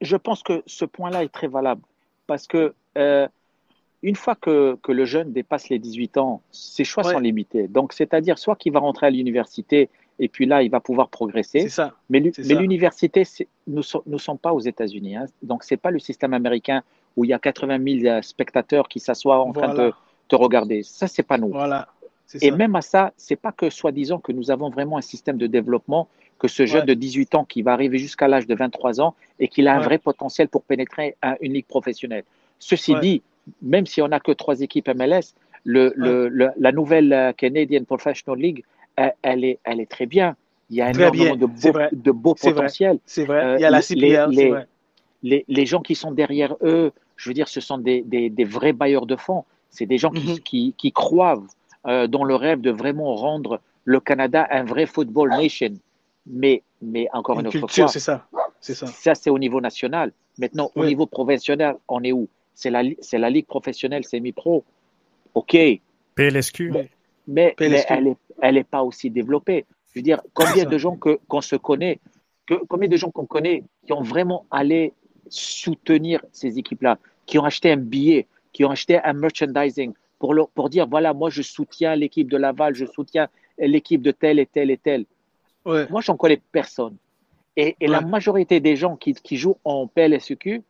je 0.00 0.16
pense 0.16 0.42
que 0.42 0.62
ce 0.66 0.84
point-là 0.84 1.24
est 1.24 1.32
très 1.32 1.48
valable 1.48 1.82
parce 2.26 2.46
que 2.46 2.74
euh, 2.98 3.26
une 4.02 4.16
fois 4.16 4.34
que, 4.34 4.76
que, 4.82 4.92
le 4.92 5.04
jeune 5.04 5.32
dépasse 5.32 5.68
les 5.68 5.78
18 5.78 6.18
ans, 6.18 6.42
ses 6.50 6.84
choix 6.84 7.04
ouais. 7.04 7.12
sont 7.12 7.18
limités. 7.18 7.68
Donc, 7.68 7.92
c'est-à-dire 7.92 8.38
soit 8.38 8.56
qu'il 8.56 8.72
va 8.72 8.80
rentrer 8.80 9.06
à 9.06 9.10
l'université 9.10 9.90
et 10.22 10.28
puis 10.28 10.44
là, 10.44 10.62
il 10.62 10.70
va 10.70 10.80
pouvoir 10.80 11.08
progresser. 11.08 11.70
Ça. 11.70 11.94
Mais 12.10 12.20
l'université, 12.20 13.24
nous 13.66 13.82
ne 14.06 14.18
sommes 14.18 14.38
pas 14.38 14.52
aux 14.52 14.60
États-Unis. 14.60 15.16
Hein. 15.16 15.24
Donc, 15.42 15.64
ce 15.64 15.72
n'est 15.72 15.78
pas 15.78 15.90
le 15.90 15.98
système 15.98 16.34
américain 16.34 16.82
où 17.16 17.24
il 17.24 17.30
y 17.30 17.32
a 17.32 17.38
80 17.38 18.00
000 18.02 18.22
spectateurs 18.22 18.86
qui 18.86 19.00
s'assoient 19.00 19.40
en 19.40 19.50
voilà. 19.50 19.72
train 19.72 19.84
de 19.86 19.92
te 20.28 20.36
regarder. 20.36 20.82
Ça, 20.82 21.06
c'est 21.06 21.22
pas 21.22 21.38
nous. 21.38 21.48
Voilà. 21.48 21.88
Et 22.34 22.50
ça. 22.50 22.56
même 22.56 22.76
à 22.76 22.82
ça, 22.82 23.12
c'est 23.16 23.34
pas 23.34 23.50
que 23.50 23.70
soi-disant 23.70 24.18
que 24.18 24.30
nous 24.30 24.50
avons 24.50 24.68
vraiment 24.68 24.98
un 24.98 25.02
système 25.02 25.38
de 25.38 25.46
développement, 25.46 26.06
que 26.38 26.48
ce 26.48 26.66
jeune 26.66 26.80
ouais. 26.80 26.86
de 26.86 26.94
18 26.94 27.34
ans 27.34 27.44
qui 27.46 27.62
va 27.62 27.72
arriver 27.72 27.98
jusqu'à 27.98 28.28
l'âge 28.28 28.46
de 28.46 28.54
23 28.54 29.00
ans 29.00 29.14
et 29.38 29.48
qu'il 29.48 29.68
a 29.68 29.74
un 29.74 29.80
vrai 29.80 29.96
potentiel 29.96 30.48
pour 30.48 30.62
pénétrer 30.62 31.16
une 31.40 31.54
ligue 31.54 31.66
professionnelle. 31.66 32.24
Ceci 32.58 32.94
dit, 33.00 33.22
même 33.62 33.86
si 33.86 34.02
on 34.02 34.08
n'a 34.08 34.20
que 34.20 34.32
trois 34.32 34.60
équipes 34.60 34.88
MLS, 34.94 35.32
le, 35.64 35.92
le, 35.96 36.28
le, 36.28 36.50
la 36.58 36.72
nouvelle 36.72 37.12
euh, 37.12 37.32
Canadian 37.32 37.84
Professional 37.84 38.38
League 38.38 38.64
elle, 39.00 39.14
elle, 39.22 39.44
est, 39.44 39.58
elle 39.64 39.80
est 39.80 39.90
très 39.90 40.06
bien. 40.06 40.36
Il 40.68 40.76
y 40.76 40.82
a 40.82 40.90
très 40.92 41.02
énormément 41.02 41.36
de 41.36 41.46
beaux, 41.46 41.78
de 41.92 42.10
beaux 42.12 42.34
potentiels. 42.34 42.98
C'est 43.06 43.24
vrai. 43.24 43.44
Euh, 43.44 43.56
Il 43.58 43.62
y 43.62 43.64
a 43.64 43.70
la 43.70 43.82
CPL, 43.82 44.30
les, 44.30 44.50
les, 44.50 44.54
les, 45.22 45.44
les, 45.48 45.66
gens 45.66 45.80
qui 45.80 45.94
sont 45.94 46.12
derrière 46.12 46.54
eux, 46.62 46.92
je 47.16 47.28
veux 47.28 47.34
dire, 47.34 47.48
ce 47.48 47.60
sont 47.60 47.78
des, 47.78 48.02
des, 48.02 48.30
des 48.30 48.44
vrais 48.44 48.72
bailleurs 48.72 49.06
de 49.06 49.16
fonds. 49.16 49.44
C'est 49.70 49.86
des 49.86 49.98
gens 49.98 50.10
qui, 50.10 50.32
Mhm. 50.32 50.38
qui, 50.40 50.74
qui 50.76 50.92
croient 50.92 51.42
euh, 51.86 52.06
dans 52.06 52.24
le 52.24 52.34
rêve 52.34 52.60
de 52.60 52.70
vraiment 52.70 53.14
rendre 53.14 53.60
le 53.84 54.00
Canada 54.00 54.46
un 54.50 54.64
vrai 54.64 54.86
football 54.86 55.30
nation. 55.30 55.74
Mais, 56.26 56.62
mais 56.82 57.08
encore 57.12 57.36
une, 57.36 57.42
Une 57.42 57.46
autre 57.48 57.58
culture, 57.60 57.84
fois, 57.84 57.92
c'est 57.92 58.00
ça. 58.00 58.26
C'est 58.60 58.74
ça. 58.74 58.86
ça, 58.86 59.14
c'est 59.14 59.30
au 59.30 59.38
niveau 59.38 59.60
national. 59.60 60.12
Maintenant, 60.38 60.70
au 60.74 60.84
niveau 60.84 61.06
professionnel, 61.06 61.76
on 61.88 62.02
est 62.04 62.12
où? 62.12 62.28
C'est 62.54 62.70
la, 62.70 62.82
la 62.82 63.30
ligue 63.30 63.46
professionnelle 63.46 64.04
semi-pro. 64.04 64.64
OK, 65.34 65.56
PLSQ. 66.14 66.72
Mais, 67.26 67.54
mais 67.58 67.68
PLSQ. 67.68 67.86
elle 67.92 68.04
n'est 68.04 68.16
elle 68.42 68.56
est 68.56 68.64
pas 68.64 68.82
aussi 68.82 69.10
développée. 69.10 69.66
Je 69.92 69.98
veux 69.98 70.02
dire, 70.02 70.20
combien 70.34 70.64
ça. 70.64 70.64
de 70.64 70.78
gens 70.78 70.96
qu'on 71.28 71.40
se 71.40 71.56
connaît, 71.56 71.98
que, 72.46 72.54
combien 72.68 72.88
de 72.88 72.96
gens 72.96 73.10
qu'on 73.10 73.26
connaît 73.26 73.64
qui 73.86 73.92
ont 73.92 74.02
vraiment 74.02 74.46
allé 74.50 74.92
soutenir 75.28 76.24
ces 76.32 76.58
équipes-là, 76.58 76.98
qui 77.26 77.38
ont 77.38 77.44
acheté 77.44 77.70
un 77.72 77.76
billet, 77.76 78.26
qui 78.52 78.64
ont 78.64 78.70
acheté 78.70 78.98
un 79.02 79.12
merchandising 79.12 79.92
pour, 80.18 80.34
leur, 80.34 80.48
pour 80.48 80.70
dire, 80.70 80.86
voilà, 80.86 81.12
moi, 81.12 81.30
je 81.30 81.42
soutiens 81.42 81.94
l'équipe 81.96 82.30
de 82.30 82.36
Laval, 82.36 82.74
je 82.74 82.84
soutiens 82.86 83.28
l'équipe 83.58 84.02
de 84.02 84.10
telle 84.10 84.38
et 84.38 84.46
telle 84.46 84.70
et 84.70 84.76
telle. 84.78 85.04
Ouais. 85.64 85.86
Moi, 85.90 86.00
j'en 86.00 86.16
connais 86.16 86.40
personne. 86.52 86.96
Et, 87.56 87.76
et 87.80 87.86
la 87.88 88.00
majorité 88.00 88.60
des 88.60 88.76
gens 88.76 88.96
qui, 88.96 89.12
qui 89.14 89.36
jouent 89.36 89.58
en 89.64 89.86
PLSEQ 89.86 90.62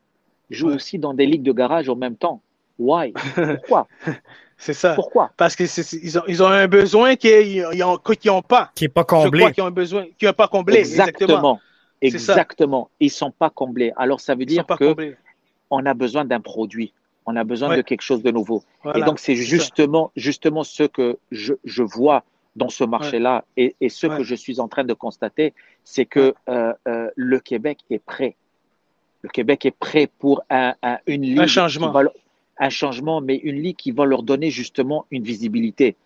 jouent 0.51 0.69
Ouais. 0.69 0.75
aussi 0.75 0.99
dans 0.99 1.15
des 1.15 1.27
ligues 1.27 1.43
de 1.43 1.53
garage 1.53 1.89
en 1.89 1.97
même 1.97 2.17
temps. 2.17 2.41
Why? 2.79 3.13
Pourquoi? 3.35 3.87
C'est 4.63 4.75
ça. 4.75 4.95
Pourquoi? 4.95 5.31
Parce 5.39 5.57
que 5.57 5.65
ils, 6.05 6.19
ont, 6.19 6.23
ils 6.29 6.43
ont 6.43 6.47
un 6.47 6.69
besoin 6.69 7.17
qu'ils 7.17 7.65
n'ont 8.27 8.43
pas. 8.43 8.71
Qui 8.75 8.85
est 8.85 8.89
pas 8.89 9.05
comblé. 9.05 9.51
qu'ils 9.53 9.65
ont 9.65 9.67
un 9.69 9.71
besoin 9.71 10.05
qu'ils 10.19 10.29
n'ont 10.29 10.35
pas 10.35 10.49
comblé. 10.49 10.77
Exactement. 10.77 11.59
Exactement. 12.03 12.91
Ils 13.01 13.11
sont 13.11 13.31
pas 13.31 13.51
comblés. 13.51 13.93
Alors, 13.97 14.21
ça 14.21 14.35
veut 14.35 14.43
Ils 14.43 14.47
dire 14.47 14.67
que 14.67 14.75
comblés. 14.85 15.17
on 15.71 15.85
a 15.87 15.95
besoin 15.95 16.25
d'un 16.25 16.41
produit. 16.41 16.93
On 17.27 17.37
a 17.37 17.45
besoin 17.45 17.71
Ouais. 17.71 17.77
de 17.79 17.83
quelque 17.83 18.03
chose 18.03 18.23
de 18.23 18.31
nouveau. 18.31 18.63
Voilà. 18.83 18.99
Et 18.99 19.03
donc, 19.03 19.19
c'est 19.19 19.35
justement, 19.35 20.11
justement 20.17 20.63
ce 20.65 20.83
que 20.85 21.19
je, 21.31 21.55
je 21.65 21.83
vois 21.83 22.23
dans 22.57 22.69
ce 22.69 22.85
marché-là 22.85 23.45
et, 23.57 23.77
et 23.81 23.89
ce 23.89 24.07
Ouais. 24.07 24.19
que 24.19 24.25
je 24.25 24.35
suis 24.35 24.61
en 24.61 24.69
train 24.69 24.85
de 24.85 24.93
constater, 24.95 25.55
c'est 25.85 26.05
que 26.07 26.35
euh, 26.49 26.73
euh, 26.89 27.09
le 27.17 27.39
Québec 27.41 27.79
est 27.91 28.03
prêt. 28.03 28.37
Le 29.23 29.29
Québec 29.29 29.65
est 29.67 29.71
prêt 29.71 30.09
pour 30.19 30.43
un, 30.51 30.75
un- 30.83 30.99
une. 31.07 31.39
Un 31.39 31.47
changement. 31.47 31.89
qui 31.89 31.95
va 31.95 32.03
un 32.61 32.69
changement, 32.71 33.21
mais 33.21 33.37
une 33.37 33.61
ligue 33.61 33.77
qui 33.77 33.91
va 33.91 34.05
leur 34.05 34.23
donner 34.23 34.51
justement 34.51 35.07
une 35.11 35.25
visibilité. 35.25 35.97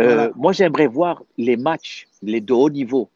Euh, 0.00 0.04
Voilà. 0.04 0.30
Moi, 0.36 0.52
j'aimerais 0.52 0.86
voir 0.88 1.22
les 1.38 1.56
matchs, 1.56 2.08
les 2.22 2.40
de 2.40 2.52
haut 2.52 2.68
niveau, 2.70 3.08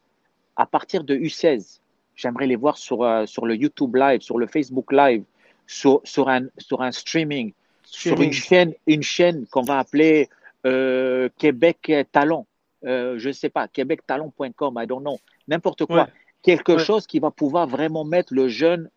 à 0.55 0.65
partir 0.65 1.03
de 1.03 1.15
U16. 1.15 1.79
J'aimerais 2.15 2.47
les 2.47 2.55
voir 2.55 2.77
sur, 2.77 3.03
euh, 3.03 3.25
sur 3.25 3.45
le 3.45 3.55
YouTube 3.55 3.95
Live, 3.95 4.21
sur 4.21 4.37
le 4.39 4.47
Facebook 4.47 4.91
Live, 4.91 5.23
sur, 5.67 6.01
sur, 6.03 6.29
un, 6.29 6.47
sur 6.57 6.81
un 6.81 6.91
streaming, 6.91 7.51
sur 7.83 8.19
une 8.21 8.31
chaîne, 8.33 8.73
une 8.87 9.03
chaîne 9.03 9.45
qu'on 9.51 9.61
va 9.61 9.79
appeler 9.79 10.29
euh, 10.65 11.29
Québec 11.37 11.91
Talent. 12.11 12.45
Je 12.83 13.27
ne 13.27 13.31
sais 13.33 13.49
pas, 13.49 13.67
québectalent.com, 13.67 14.79
I 14.81 14.87
don't 14.87 15.01
know, 15.01 15.19
n'importe 15.47 15.85
quoi. 15.85 16.03
Ouais. 16.03 16.09
Quelque 16.41 16.73
Ouais. 16.73 16.79
chose 16.79 17.05
qui 17.05 17.19
va 17.19 17.31
pouvoir 17.31 17.67
vraiment 17.67 18.05
mettre 18.05 18.33
le 18.33 18.47
jeune 18.47 18.89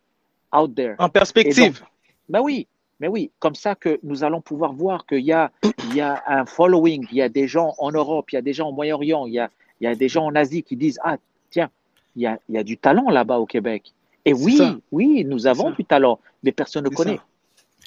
out 0.55 0.73
there. 0.73 0.95
En 0.99 1.09
perspective. 1.09 1.83
Ben 2.29 2.39
oui, 2.41 2.67
mais 3.01 3.07
oui, 3.07 3.31
comme 3.39 3.55
ça 3.55 3.73
que 3.75 3.99
nous 4.03 4.23
allons 4.23 4.39
pouvoir 4.41 4.71
voir 4.73 5.05
qu'il 5.07 5.25
y 5.25 5.33
a, 5.33 5.51
il 5.89 5.95
y 5.95 6.01
a 6.01 6.21
un 6.27 6.45
following, 6.45 7.05
il 7.11 7.17
y 7.17 7.21
a 7.21 7.29
des 7.29 7.47
gens 7.47 7.73
en 7.79 7.91
Europe, 7.91 8.31
il 8.31 8.35
y 8.35 8.37
a 8.37 8.41
des 8.43 8.53
gens 8.53 8.69
au 8.69 8.71
Moyen-Orient, 8.71 9.25
il 9.25 9.33
y 9.33 9.39
a, 9.39 9.49
il 9.81 9.85
y 9.85 9.87
a 9.87 9.95
des 9.95 10.07
gens 10.07 10.25
en 10.25 10.35
Asie 10.35 10.61
qui 10.63 10.75
disent 10.75 10.99
Ah, 11.03 11.17
tiens, 11.49 11.69
il 12.15 12.21
y 12.21 12.27
a, 12.27 12.37
il 12.47 12.55
y 12.55 12.57
a 12.59 12.63
du 12.63 12.77
talent 12.77 13.09
là-bas 13.09 13.39
au 13.39 13.45
Québec. 13.47 13.91
Et 14.23 14.35
C'est 14.35 14.43
oui, 14.43 14.57
ça. 14.57 14.75
oui, 14.91 15.25
nous 15.25 15.47
avons 15.47 15.71
ça. 15.71 15.75
du 15.75 15.83
talent, 15.83 16.19
mais 16.43 16.51
personne 16.51 16.83
ne 16.85 16.89
C'est 16.89 16.95
connaît. 16.95 17.17
ça. 17.17 17.23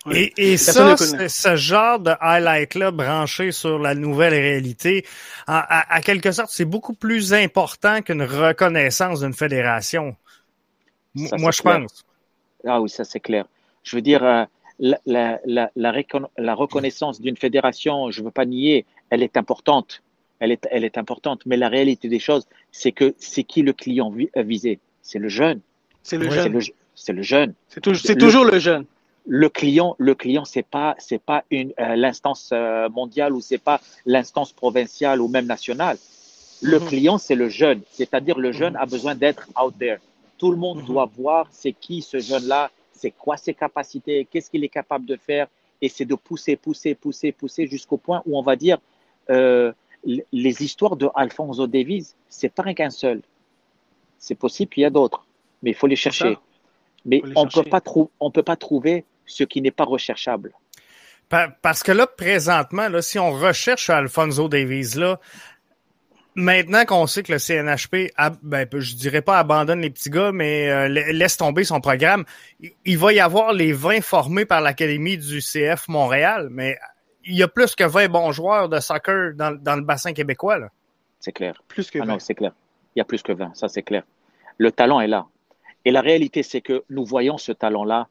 Ouais. 0.06 0.32
Et, 0.36 0.56
ça, 0.58 0.96
ce 0.96 1.56
genre 1.56 1.98
de 2.00 2.10
highlight-là 2.20 2.90
branché 2.90 3.52
sur 3.52 3.78
la 3.78 3.94
nouvelle 3.94 4.34
réalité, 4.34 5.06
en- 5.46 5.52
à, 5.54 5.94
à 5.94 6.00
quelque 6.02 6.30
sorte, 6.32 6.50
c'est 6.50 6.66
beaucoup 6.66 6.92
plus 6.92 7.32
important 7.32 8.02
qu'une 8.02 8.22
reconnaissance 8.24 9.20
d'une 9.20 9.32
fédération. 9.32 10.14
M- 11.16 11.28
Ça, 11.28 11.36
Moi, 11.38 11.52
je 11.52 11.62
clair. 11.62 11.78
pense. 11.80 12.04
Ah 12.66 12.80
oui, 12.80 12.90
ça 12.90 13.04
c'est 13.04 13.20
clair. 13.20 13.46
Je 13.84 13.96
veux 13.96 14.02
dire, 14.02 14.22
euh, 14.24 14.44
la, 14.78 14.98
la, 15.06 15.40
la, 15.44 15.70
la, 15.76 16.54
reconnaissance 16.54 17.20
d'une 17.20 17.36
fédération, 17.36 18.10
je 18.10 18.20
ne 18.20 18.26
veux 18.26 18.30
pas 18.30 18.44
nier, 18.44 18.86
elle 19.10 19.22
est 19.22 19.36
importante. 19.36 20.02
Elle 20.40 20.50
est, 20.52 20.66
elle 20.70 20.84
est 20.84 20.98
importante. 20.98 21.46
Mais 21.46 21.56
la 21.56 21.68
réalité 21.68 22.08
des 22.08 22.18
choses, 22.18 22.46
c'est 22.72 22.92
que 22.92 23.14
c'est 23.18 23.44
qui 23.44 23.62
le 23.62 23.72
client 23.72 24.12
euh, 24.36 24.42
visé? 24.42 24.80
C'est 25.02 25.18
le 25.18 25.28
jeune. 25.28 25.60
C'est 26.02 26.18
le 26.18 26.28
C'est 26.28 26.36
jeune. 26.36 26.52
le, 26.52 26.60
c'est 26.94 27.12
le 27.12 27.22
jeune. 27.22 27.54
C'est 27.68 27.80
toujours, 27.80 28.02
c'est 28.06 28.14
le- 28.14 28.20
toujours 28.20 28.44
le 28.44 28.58
jeune. 28.58 28.84
Le 29.26 29.48
client, 29.48 29.96
le 29.98 30.14
client, 30.14 30.44
c'est 30.44 30.66
pas, 30.66 30.96
c'est 30.98 31.22
pas 31.22 31.44
une 31.50 31.72
euh, 31.80 31.96
l'instance 31.96 32.50
euh, 32.52 32.88
mondiale 32.90 33.32
ou 33.32 33.40
c'est 33.40 33.58
pas 33.58 33.80
l'instance 34.04 34.52
provinciale 34.52 35.20
ou 35.22 35.28
même 35.28 35.46
nationale. 35.46 35.96
Le 36.60 36.78
Mhm. 36.78 36.86
client, 36.86 37.18
c'est 37.18 37.34
le 37.34 37.48
jeune. 37.48 37.80
C'est-à-dire 37.92 38.38
le 38.38 38.52
jeune 38.52 38.74
Mhm. 38.74 38.80
a 38.80 38.86
besoin 38.86 39.14
d'être 39.14 39.48
out 39.62 39.74
there. 39.78 39.98
Tout 40.36 40.50
le 40.50 40.56
monde 40.56 40.80
Mhm. 40.80 40.86
doit 40.86 41.10
voir 41.16 41.46
c'est 41.52 41.72
qui 41.72 42.02
ce 42.02 42.18
jeune-là, 42.18 42.70
c'est 43.04 43.10
quoi 43.24 43.36
ses 43.36 43.52
capacités, 43.52 44.26
qu'est-ce 44.30 44.48
qu'il 44.50 44.64
est 44.64 44.74
capable 44.80 45.04
de 45.04 45.16
faire, 45.16 45.46
et 45.82 45.88
c'est 45.94 46.06
de 46.06 46.14
pousser, 46.14 46.56
pousser, 46.56 46.94
pousser, 46.94 47.32
pousser 47.32 47.66
jusqu'au 47.66 47.98
point 47.98 48.22
où 48.24 48.38
on 48.38 48.42
va 48.42 48.56
dire 48.56 48.78
euh, 49.28 49.72
les 50.44 50.56
histoires 50.62 50.96
de 50.96 51.06
Alfonso 51.14 51.66
Davies, 51.66 52.08
c'est 52.30 52.48
pas 52.58 52.62
un 52.66 52.72
qu'un 52.74 52.88
seul. 52.90 53.20
C'est 54.18 54.34
possible 54.44 54.70
qu'il 54.72 54.82
y 54.84 54.86
a 54.86 54.90
d'autres, 54.98 55.22
mais 55.62 55.70
il 55.72 55.76
faut 55.80 55.86
les 55.86 55.96
chercher. 56.06 56.38
Mais 57.04 57.20
les 57.22 57.32
on 57.36 57.44
peut 57.44 57.50
chercher. 57.50 57.70
pas 57.70 57.82
trou- 57.82 58.10
on 58.20 58.30
peut 58.30 58.42
pas 58.42 58.56
trouver 58.56 59.04
ce 59.26 59.44
qui 59.44 59.60
n'est 59.60 59.70
pas 59.80 59.84
recherchable. 59.84 60.52
Pa- 61.28 61.50
Parce 61.60 61.82
que 61.82 61.92
là, 61.92 62.06
présentement, 62.06 62.88
là, 62.88 63.02
si 63.02 63.18
on 63.18 63.32
recherche 63.32 63.90
Alfonso 63.90 64.48
Davies, 64.48 64.94
là, 64.96 65.20
maintenant 66.34 66.84
qu'on 66.84 67.06
sait 67.06 67.22
que 67.22 67.32
le 67.32 67.38
CNHP, 67.38 68.12
ben, 68.42 68.68
je 68.72 68.94
dirais 68.96 69.22
pas 69.22 69.38
abandonne 69.38 69.80
les 69.80 69.90
petits 69.90 70.10
gars, 70.10 70.32
mais 70.32 70.70
euh, 70.70 70.88
la- 70.88 71.12
laisse 71.12 71.36
tomber 71.36 71.64
son 71.64 71.80
programme, 71.80 72.24
il- 72.60 72.72
il 72.84 72.98
va 72.98 73.12
y 73.12 73.20
avoir 73.20 73.52
les 73.52 73.72
20 73.72 74.00
formés 74.02 74.44
par 74.44 74.60
l'Académie 74.60 75.16
du 75.18 75.40
CF 75.40 75.88
Montréal, 75.88 76.48
mais 76.50 76.76
il 77.24 77.36
y 77.36 77.42
a 77.42 77.48
plus 77.48 77.74
que 77.74 77.84
20 77.84 78.08
bons 78.08 78.32
joueurs 78.32 78.68
de 78.68 78.80
soccer 78.80 79.32
dans, 79.34 79.56
dans 79.60 79.76
le 79.76 79.82
bassin 79.82 80.12
québécois. 80.12 80.58
Là. 80.58 80.68
C'est 81.20 81.32
clair. 81.32 81.62
Plus 81.68 81.90
que 81.90 81.98
Ah 82.00 82.04
non, 82.06 82.14
20. 82.14 82.18
c'est 82.20 82.34
clair. 82.34 82.52
Il 82.94 82.98
y 82.98 83.02
a 83.02 83.04
plus 83.04 83.22
que 83.22 83.32
20, 83.32 83.54
ça 83.54 83.68
c'est 83.68 83.82
clair. 83.82 84.02
Le 84.58 84.70
talent 84.70 85.00
est 85.00 85.08
là. 85.08 85.26
Et 85.84 85.90
la 85.90 86.00
réalité, 86.00 86.42
c'est 86.42 86.60
que 86.60 86.84
nous 86.90 87.04
voyons 87.04 87.38
ce 87.38 87.52
talent-là. 87.52 88.08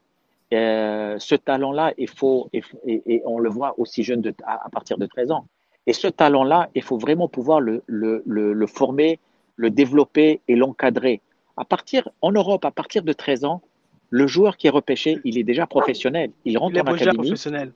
Euh, 0.52 1.16
ce 1.18 1.34
talent-là, 1.34 1.92
il 1.98 2.08
faut, 2.08 2.48
il 2.52 2.62
faut- 2.62 2.80
et, 2.86 3.02
et 3.06 3.22
on 3.24 3.38
le 3.38 3.48
voit 3.50 3.74
aussi 3.78 4.04
jeune 4.04 4.20
de, 4.20 4.32
à, 4.46 4.66
à 4.66 4.68
partir 4.68 4.98
de 4.98 5.06
13 5.06 5.30
ans. 5.32 5.46
Et 5.86 5.92
ce 5.92 6.06
talent-là, 6.08 6.70
il 6.74 6.82
faut 6.82 6.98
vraiment 6.98 7.28
pouvoir 7.28 7.60
le, 7.60 7.82
le, 7.86 8.22
le, 8.26 8.52
le 8.52 8.66
former, 8.66 9.18
le 9.56 9.70
développer 9.70 10.40
et 10.48 10.56
l'encadrer. 10.56 11.20
À 11.56 11.64
partir, 11.64 12.08
en 12.22 12.32
Europe, 12.32 12.64
à 12.64 12.70
partir 12.70 13.02
de 13.02 13.12
13 13.12 13.44
ans, 13.44 13.62
le 14.10 14.26
joueur 14.26 14.56
qui 14.56 14.66
est 14.66 14.70
repêché, 14.70 15.20
il 15.24 15.38
est 15.38 15.42
déjà 15.44 15.66
professionnel. 15.66 16.30
Il 16.44 16.56
rentre 16.58 16.74
Il 16.74 16.78
est 16.78 16.80
en 16.80 16.84
déjà 16.92 17.02
académie. 17.10 17.16
professionnel. 17.28 17.72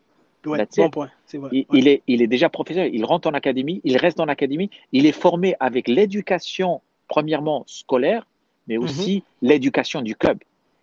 Ouais, 0.47 0.59
That's 0.59 0.77
bon 0.77 0.87
it. 0.87 0.93
point. 0.93 1.11
C'est 1.27 1.39
vrai. 1.39 1.51
Il, 1.53 1.59
Ouais. 1.59 1.79
il 1.79 1.89
est, 1.89 2.03
il 2.07 2.23
est 2.23 2.27
déjà 2.27 2.49
professionnel. 2.49 2.91
Il 2.95 3.05
rentre 3.05 3.29
en 3.29 3.35
académie, 3.35 3.81
il 3.85 3.97
reste 3.99 4.21
en 4.21 4.29
académie. 4.29 4.71
Il 4.93 5.05
est 5.05 5.13
formé 5.13 5.55
avec 5.61 5.89
l'éducation, 5.89 6.81
premièrement 7.09 7.65
scolaire, 7.67 8.27
mais 8.67 8.79
Mhm. 8.79 8.85
aussi 8.85 9.25
l'éducation 9.43 10.01
du 10.01 10.15
club. 10.17 10.39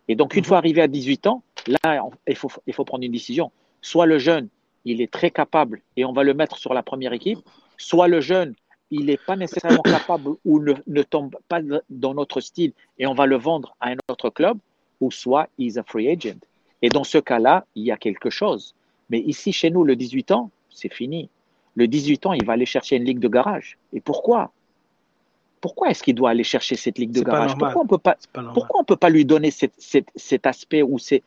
Et 0.08 0.16
donc, 0.16 0.36
une 0.36 0.42
Mhm. 0.42 0.46
fois 0.46 0.58
arrivé 0.58 0.82
à 0.82 0.88
18 0.88 1.26
ans, 1.26 1.42
là, 1.68 2.04
il 2.28 2.36
faut, 2.36 2.50
il 2.68 2.74
faut 2.74 2.86
prendre 2.86 3.04
une 3.04 3.12
décision. 3.12 3.52
Soit 3.82 4.06
le 4.06 4.20
jeune, 4.20 4.50
il 4.86 5.02
est 5.02 5.12
très 5.12 5.32
capable 5.32 5.82
et 5.98 6.06
on 6.06 6.14
va 6.14 6.24
le 6.24 6.34
mettre 6.34 6.58
sur 6.58 6.74
la 6.74 6.84
première 6.84 7.14
équipe, 7.14 7.40
soit 7.78 8.08
le 8.08 8.22
jeune, 8.22 8.54
il 8.92 9.06
n'est 9.06 9.18
pas 9.18 9.36
nécessairement 9.36 9.82
capable 9.84 10.36
ou 10.46 10.60
ne, 10.60 10.74
ne 10.88 11.02
tombe 11.04 11.36
pas 11.50 11.60
dans 11.90 12.14
notre 12.14 12.40
style 12.40 12.72
et 13.00 13.08
on 13.08 13.14
va 13.14 13.26
le 13.26 13.36
vendre 13.36 13.76
à 13.82 13.90
un 13.90 13.98
autre 14.10 14.30
club, 14.30 14.58
ou 15.02 15.12
soit 15.12 15.50
il 15.58 15.68
est 15.68 15.78
a 15.78 15.84
free 15.84 16.08
agent. 16.10 16.40
Et 16.82 16.90
dans 16.90 17.04
ce 17.04 17.18
cas-là, 17.18 17.66
il 17.76 17.84
y 17.84 17.92
a 17.92 17.98
quelque 17.98 18.30
chose. 18.30 18.76
Mais 19.10 19.20
ici, 19.20 19.52
chez 19.52 19.70
nous, 19.72 19.84
le 19.84 19.96
18 19.96 20.32
ans, 20.32 20.52
c'est 20.70 20.94
fini. 20.94 21.30
Le 21.76 21.88
18 21.88 22.26
ans, 22.28 22.34
il 22.34 22.46
va 22.46 22.54
aller 22.54 22.66
chercher 22.66 22.96
une 22.96 23.04
ligue 23.04 23.20
de 23.20 23.28
garage. 23.28 23.78
Et 23.92 24.00
pourquoi? 24.00 24.52
Pourquoi 25.62 25.90
est-ce 25.90 26.04
qu'il 26.04 26.16
doit 26.16 26.30
aller 26.30 26.44
chercher 26.44 26.76
cette 26.76 26.98
ligue 27.00 27.12
de 27.12 27.22
garage? 27.22 27.52
Pourquoi 27.74 27.82
on 27.82 27.88
peut 27.88 27.98
pas 27.98 28.18
pourquoi 28.54 28.80
on 28.80 28.84
ne 28.84 28.86
peut 28.86 28.96
pas 28.96 29.10
lui 29.10 29.26
donner 29.26 29.52
cette- 29.52 29.74
cette- 29.78 30.12
cet 30.16 30.46
aspect 30.46 30.84
ou 30.84 31.00
cette, 31.00 31.24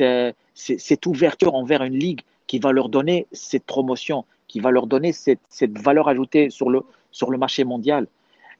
euh, 0.00 0.32
ces- 0.52 0.78
cette 0.78 1.06
ouverture 1.06 1.54
envers 1.54 1.82
une 1.84 1.94
ligue 1.96 2.22
qui 2.48 2.58
va 2.58 2.72
leur 2.72 2.88
donner 2.88 3.28
cette 3.30 3.64
promotion, 3.64 4.24
qui 4.48 4.58
va 4.58 4.72
leur 4.72 4.88
donner 4.88 5.12
cette, 5.12 5.40
valeur 5.78 6.08
ajoutée 6.08 6.50
sur 6.50 6.70
le, 6.70 6.82
sur 7.12 7.30
le 7.30 7.38
marché 7.38 7.62
mondial 7.62 8.08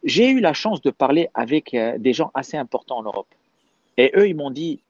J'ai 0.05 0.31
eu 0.31 0.41
la 0.41 0.53
chance 0.53 0.81
de 0.83 0.91
parler 0.91 1.29
avec 1.35 1.75
euh, 1.75 1.99
des 1.99 2.13
gens 2.13 2.31
assez 2.35 2.57
importants 2.57 2.99
en 2.99 3.03
Europe. 3.03 3.27
Et 3.97 4.13
eux, 4.15 4.29
ils 4.29 4.37
m'ont 4.37 4.53
dit, 4.53 4.81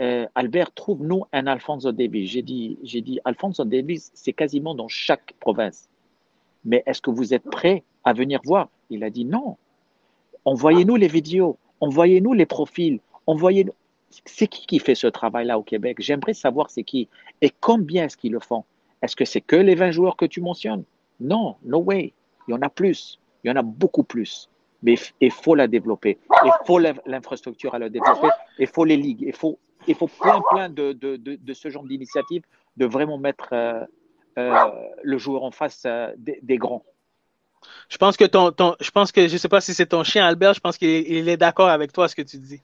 euh, 0.00 0.26
Albert, 0.36 0.72
trouve-nous 0.72 1.24
un 1.32 1.46
Alfonso 1.48 1.90
Davies. 1.90 2.26
J'ai 2.26 2.42
dit, 2.42 2.78
dit, 2.82 3.18
Alfonso 3.24 3.64
Davies, 3.64 4.10
c'est 4.14 4.32
quasiment 4.32 4.74
dans 4.74 4.88
chaque 4.88 5.34
province. 5.40 5.88
Mais 6.64 6.82
est-ce 6.86 7.02
que 7.02 7.10
vous 7.10 7.34
êtes 7.34 7.44
prêt 7.44 7.82
à 8.04 8.12
venir 8.12 8.40
voir? 8.44 8.68
Il 8.90 9.02
a 9.02 9.10
dit 9.10 9.24
non. 9.24 9.56
Envoyez-nous 10.44 10.96
les 10.96 11.08
vidéos, 11.08 11.56
envoyez-nous 11.80 12.34
les 12.34 12.46
profils, 12.46 13.00
envoyez 13.26 13.66
c'est 14.24 14.46
qui 14.46 14.66
qui 14.66 14.78
fait 14.78 14.94
ce 14.94 15.06
travail-là 15.06 15.58
au 15.58 15.62
Québec? 15.62 15.98
J'aimerais 16.00 16.34
savoir 16.34 16.70
c'est 16.70 16.84
qui 16.84 17.08
et 17.40 17.50
combien 17.60 18.04
est-ce 18.04 18.16
qu'ils 18.16 18.32
le 18.32 18.40
font? 18.40 18.64
Est-ce 19.02 19.16
que 19.16 19.24
c'est 19.24 19.40
que 19.40 19.56
les 19.56 19.74
20 19.74 19.90
joueurs 19.90 20.16
que 20.16 20.24
tu 20.24 20.40
mentionnes? 20.40 20.84
Non, 21.20 21.56
no 21.64 21.78
way. 21.78 22.12
Il 22.48 22.52
y 22.52 22.54
en 22.54 22.62
a 22.62 22.68
plus. 22.68 23.18
Il 23.42 23.48
y 23.48 23.50
en 23.50 23.56
a 23.56 23.62
beaucoup 23.62 24.02
plus. 24.02 24.48
Mais 24.82 24.96
il 25.20 25.30
faut 25.30 25.54
la 25.54 25.66
développer. 25.66 26.18
Il 26.44 26.50
faut 26.66 26.78
l'infrastructure 26.78 27.74
à 27.74 27.78
la 27.78 27.88
développer. 27.88 28.28
Il 28.58 28.66
faut 28.66 28.84
les 28.84 28.96
ligues. 28.96 29.22
Il 29.22 29.34
faut, 29.34 29.58
plein, 30.20 30.42
plein 30.50 30.68
de, 30.68 30.92
de, 30.92 31.16
de, 31.16 31.54
ce 31.54 31.68
genre 31.70 31.84
d'initiative 31.84 32.42
de 32.76 32.86
vraiment 32.86 33.18
mettre 33.18 33.48
euh, 33.52 33.80
euh, 34.38 34.70
le 35.02 35.18
joueur 35.18 35.44
en 35.44 35.50
face 35.50 35.82
euh, 35.86 36.12
des, 36.16 36.58
grands. 36.58 36.84
Je 37.88 37.96
pense 37.96 38.16
que 38.16 38.24
je 38.24 38.90
pense 38.90 39.12
sais 39.12 39.48
pas 39.48 39.60
si 39.60 39.74
c'est 39.74 39.86
ton 39.86 40.04
chien 40.04 40.26
Albert, 40.26 40.54
je 40.54 40.60
pense 40.60 40.76
qu'il 40.76 41.28
est 41.28 41.36
d'accord 41.36 41.68
avec 41.68 41.92
toi 41.92 42.08
ce 42.08 42.16
que 42.16 42.22
tu 42.22 42.38
dis. 42.38 42.60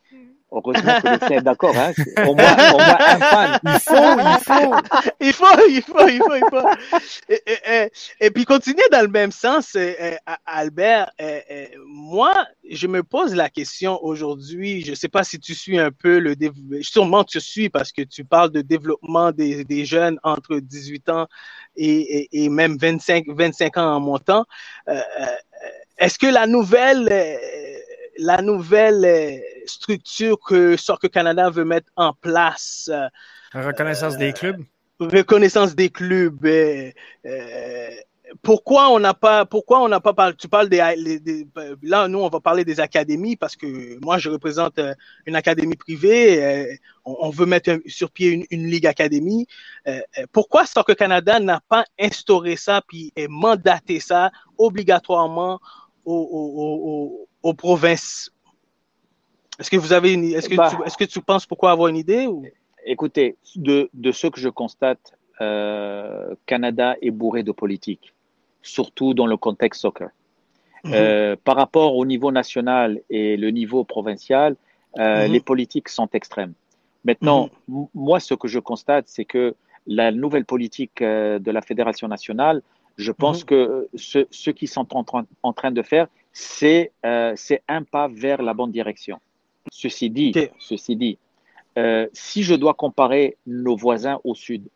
Heureusement 0.53 1.01
que 1.01 1.09
le 1.09 1.33
est 1.33 1.43
d'accord, 1.43 1.77
hein. 1.77 1.93
Au 2.27 2.35
moins, 2.35 2.57
un 2.99 3.21
fan. 3.21 3.61
Il 3.63 3.81
faut, 3.81 3.95
il 4.19 4.39
faut. 4.43 4.75
il 5.21 5.33
faut, 5.33 5.69
il 5.69 5.83
faut, 5.83 6.09
il 6.09 6.19
faut, 6.19 6.35
il 6.35 6.45
faut. 6.51 6.99
Et, 7.29 7.43
et, 7.47 7.93
et, 8.21 8.31
puis 8.31 8.45
continuer 8.45 8.83
dans 8.91 9.03
le 9.03 9.09
même 9.09 9.31
sens, 9.31 9.77
euh, 9.77 9.93
euh, 10.01 10.17
Albert. 10.47 11.13
Euh, 11.21 11.41
moi, 11.87 12.33
je 12.69 12.89
me 12.89 13.05
pose 13.05 13.33
la 13.35 13.49
question 13.49 14.03
aujourd'hui. 14.03 14.83
Je 14.85 14.95
sais 14.95 15.09
pas 15.09 15.23
si 15.23 15.39
tu 15.39 15.55
suis 15.55 15.79
un 15.79 15.93
peu 15.93 16.19
le 16.19 16.35
sûrement 16.83 17.23
tu 17.23 17.41
suis 17.41 17.69
parce 17.69 17.93
que 17.93 18.03
tu 18.03 18.25
parles 18.25 18.51
de 18.51 18.61
développement 18.61 19.31
des, 19.31 19.65
des 19.65 19.85
jeunes 19.85 20.19
entre 20.25 20.57
18 20.57 21.09
ans 21.11 21.29
et, 21.77 22.29
et, 22.33 22.49
même 22.49 22.77
25, 22.77 23.27
25 23.29 23.77
ans 23.77 23.95
en 23.95 24.01
montant. 24.01 24.45
Est-ce 25.99 26.19
que 26.19 26.27
la 26.27 26.47
nouvelle 26.47 27.09
la 28.21 28.43
nouvelle 28.43 29.05
euh, 29.05 29.39
structure 29.67 30.39
que 30.39 30.77
Soccer 30.77 31.11
Canada 31.11 31.51
veut 31.51 31.65
mettre 31.65 31.91
en 31.97 32.13
place. 32.13 32.91
Euh, 32.93 33.09
reconnaissance 33.53 34.17
des 34.17 34.33
clubs. 34.33 34.63
Reconnaissance 35.01 35.75
des 35.75 35.89
clubs. 35.89 36.45
Euh, 36.45 36.91
pourquoi 38.43 38.91
on 38.91 39.01
n'a 39.01 39.15
pas, 39.15 39.47
pourquoi 39.47 39.83
on 39.83 39.89
n'a 39.89 40.01
pas 40.01 40.13
parlé, 40.13 40.37
tu 40.37 40.47
parles 40.47 40.69
des, 40.69 40.77
là, 41.83 42.07
nous, 42.07 42.21
on 42.21 42.29
va 42.29 42.39
parler 42.41 42.65
des 42.65 42.79
académies 42.79 43.35
parce 43.37 43.57
que 43.57 43.99
moi, 44.05 44.19
je 44.19 44.29
représente 44.29 44.79
une 45.27 45.35
académie 45.35 45.75
privée. 45.75 46.79
on, 47.05 47.31
veut 47.31 47.47
mettre 47.47 47.81
sur 47.87 48.13
pied 48.13 48.47
une, 48.51 48.67
ligue 48.67 48.87
académie. 48.87 49.49
pourquoi 50.31 50.65
Soccer 50.65 50.95
Canada 50.95 51.41
n'a 51.41 51.61
pas 51.69 51.85
instauré 51.99 52.55
ça 52.55 52.83
puis 52.87 53.13
mandaté 53.29 53.99
ça 53.99 54.31
obligatoirement 54.59 55.61
aux, 56.13 57.29
aux 57.43 57.55
provinces. 57.55 58.31
Est-ce 59.59 59.71
que 59.71 59.77
vous 59.77 59.93
avez 59.93 60.13
une, 60.15 60.25
est-ce 60.25 60.49
que, 60.49 60.57
bah. 60.57 60.71
tu, 60.71 60.83
est-ce 60.87 60.97
que 60.97 61.05
tu 61.05 61.21
penses 61.21 61.47
pourquoi 61.47 61.71
avoir 61.71 61.89
une 61.89 61.97
idée 61.97 62.27
ou? 62.27 62.45
Écoutez, 62.87 63.37
de, 63.57 63.91
de 63.93 64.11
ce 64.11 64.27
que 64.27 64.41
je 64.41 64.49
constate, 64.49 65.13
euh, 65.41 66.35
Canada 66.47 66.97
est 67.03 67.11
bourré 67.11 67.43
de 67.43 67.53
politique, 67.53 68.15
surtout 68.63 69.15
dans 69.15 69.27
le 69.27 69.37
contexte 69.37 69.83
soccer. 69.83 70.09
Mhm. 70.85 70.93
Euh, 70.95 71.37
par 71.45 71.57
rapport 71.57 71.97
au 71.97 72.07
niveau 72.07 72.33
national 72.33 73.01
et 73.11 73.37
le 73.37 73.51
niveau 73.51 73.85
provincial, 73.85 74.57
euh, 74.99 75.27
mhm. 75.27 75.33
les 75.33 75.41
politiques 75.41 75.91
sont 75.91 76.09
extrêmes. 76.13 76.55
Maintenant, 77.05 77.51
mhm. 77.69 77.87
moi, 77.95 78.19
ce 78.19 78.35
que 78.35 78.49
je 78.49 78.59
constate, 78.59 79.09
c'est 79.09 79.27
que 79.27 79.55
la 79.87 80.11
nouvelle 80.11 80.45
politique 80.45 81.03
de 81.03 81.51
la 81.51 81.63
Fédération 81.63 82.07
nationale, 82.07 82.63
je 83.01 83.13
pense 83.13 83.45
que 83.45 83.89
ce, 83.95 84.27
ce 84.31 84.51
qu'ils 84.51 84.69
sont 84.69 84.87
en, 84.95 85.05
en, 85.43 85.53
train 85.53 85.71
de 85.71 85.83
faire, 85.83 86.07
euh, 86.63 87.33
c'est 87.37 87.63
un 87.67 87.83
pas 87.83 88.09
vers 88.09 88.43
la 88.43 88.53
bonne 88.53 88.71
direction. 88.71 89.19
Ceci 89.71 90.11
dit, 90.11 90.35
ceci 90.59 90.97
dit 90.97 91.19
euh, 91.79 92.07
si 92.13 92.43
je 92.43 92.55
dois 92.55 92.75
comparer 92.75 93.37
nos 93.47 93.77
voisins 93.77 94.21
au 94.25 94.35
sud, 94.35 94.69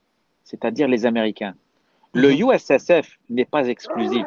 c'est-à-dire 0.42 0.88
les 0.88 1.04
Américains, 1.04 1.54
le 2.12 2.30
mhm. 2.30 2.50
USSF 2.50 3.18
n'est 3.28 3.44
pas 3.44 3.68
exclusif. 3.68 4.26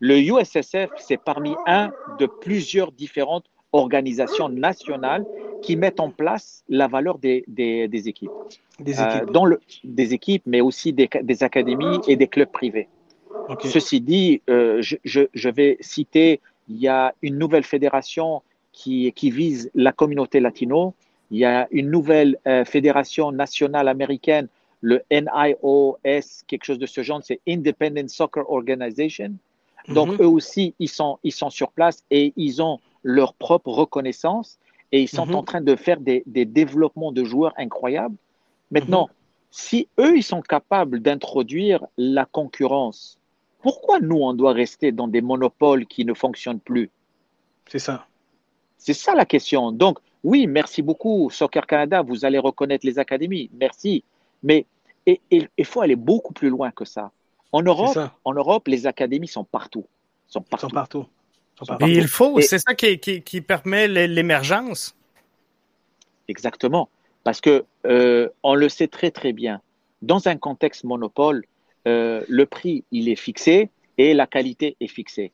Le 0.00 0.18
USSF, 0.18 0.90
c'est 0.96 1.18
parmi 1.18 1.54
un 1.66 1.92
de 2.18 2.26
plusieurs 2.26 2.90
différentes 2.92 3.44
organisations 3.72 4.48
nationales 4.48 5.24
qui 5.62 5.76
mettent 5.76 6.00
en 6.00 6.10
place 6.10 6.64
la 6.68 6.88
valeur 6.88 7.18
des, 7.18 7.44
des, 7.46 8.08
équipes. 8.08 8.30
Des 8.78 9.00
euh, 9.00 9.20
équipes. 9.22 9.36
le, 9.46 9.60
des 9.84 10.12
équipes, 10.12 10.42
mais 10.46 10.60
aussi 10.60 10.92
des, 10.92 11.08
des 11.22 11.42
académies 11.42 11.98
et 12.06 12.16
des 12.16 12.26
clubs 12.26 12.50
privés. 12.50 12.88
Ceci 13.64 14.00
dit, 14.00 14.42
euh, 14.50 14.82
je, 14.82 15.48
vais 15.48 15.78
citer, 15.80 16.40
il 16.68 16.76
y 16.76 16.88
a 16.88 17.14
une 17.22 17.38
nouvelle 17.38 17.64
fédération 17.64 18.42
qui, 18.72 19.12
qui 19.12 19.30
vise 19.30 19.70
la 19.74 19.92
communauté 19.92 20.40
latino. 20.40 20.94
Il 21.30 21.38
y 21.38 21.44
a 21.44 21.66
une 21.70 21.90
nouvelle 21.90 22.38
euh, 22.46 22.64
fédération 22.64 23.32
nationale 23.32 23.88
américaine, 23.88 24.48
le 24.80 25.02
NIOS, 25.10 25.96
quelque 26.46 26.64
chose 26.64 26.78
de 26.78 26.86
ce 26.86 27.02
genre, 27.02 27.20
c'est 27.22 27.40
Independent 27.48 28.08
Soccer 28.08 28.50
Organization. 28.50 29.32
Donc, 29.88 30.10
mhm. 30.10 30.22
eux 30.22 30.28
aussi, 30.28 30.74
ils 30.78 30.88
sont, 30.88 31.18
ils 31.22 31.32
sont 31.32 31.50
sur 31.50 31.72
place 31.72 32.04
et 32.10 32.32
ils 32.36 32.62
ont 32.62 32.78
leur 33.02 33.34
propre 33.34 33.70
reconnaissance 33.70 34.58
et 34.92 35.02
ils 35.02 35.08
sont 35.08 35.26
mhm. 35.26 35.34
en 35.34 35.42
train 35.42 35.60
de 35.60 35.74
faire 35.74 36.00
des, 36.00 36.22
des, 36.26 36.44
développements 36.44 37.12
de 37.12 37.24
joueurs 37.24 37.54
incroyables. 37.56 38.16
Maintenant, 38.70 39.06
mhm. 39.06 39.14
si 39.50 39.88
eux, 39.98 40.16
ils 40.16 40.22
sont 40.22 40.42
capables 40.42 41.00
d'introduire 41.00 41.84
la 41.96 42.24
concurrence 42.26 43.18
pourquoi 43.62 44.00
nous, 44.00 44.16
on 44.16 44.34
doit 44.34 44.52
rester 44.52 44.90
dans 44.92 45.08
des 45.08 45.22
monopoles 45.22 45.86
qui 45.86 46.04
ne 46.04 46.12
fonctionnent 46.12 46.60
plus? 46.60 46.90
C'est 47.68 47.78
ça. 47.78 48.06
C'est 48.76 48.92
ça 48.92 49.14
la 49.14 49.24
question. 49.24 49.70
Donc, 49.70 49.98
oui, 50.24 50.48
merci 50.48 50.82
beaucoup, 50.82 51.30
Soccer 51.30 51.66
Canada, 51.66 52.02
vous 52.02 52.24
allez 52.24 52.38
reconnaître 52.38 52.84
les 52.84 52.98
académies, 52.98 53.48
merci. 53.54 54.04
Mais 54.42 54.66
il 55.06 55.64
faut 55.64 55.80
aller 55.80 55.96
beaucoup 55.96 56.32
plus 56.32 56.48
loin 56.48 56.72
que 56.72 56.84
ça. 56.84 57.12
En 57.52 57.62
Europe, 57.62 57.96
en 58.24 58.34
Europe, 58.34 58.66
les 58.66 58.86
académies 58.86 59.28
sont 59.28 59.44
partout. 59.44 59.86
Sont 60.26 60.40
partout. 60.40 60.66
Sont 60.66 60.74
partout. 60.74 61.06
Et 61.80 61.92
il 61.92 62.08
faut, 62.08 62.40
c'est 62.40 62.58
ça 62.58 62.74
qui, 62.74 62.98
qui, 62.98 63.40
permet 63.40 63.88
l'émergence. 63.88 64.94
Exactement. 66.28 66.88
Parce 67.24 67.40
que 67.40 67.64
euh, 67.86 68.28
on 68.42 68.54
le 68.54 68.68
sait 68.68 68.88
très 68.88 69.10
très 69.10 69.32
bien. 69.32 69.60
Dans 70.00 70.28
un 70.28 70.36
contexte 70.36 70.84
monopole, 70.84 71.44
euh, 71.86 72.24
le 72.28 72.46
prix, 72.46 72.84
il 72.90 73.08
est 73.08 73.16
fixé 73.16 73.70
et 73.98 74.14
la 74.14 74.26
qualité 74.26 74.76
est 74.80 74.88
fixée. 74.88 75.32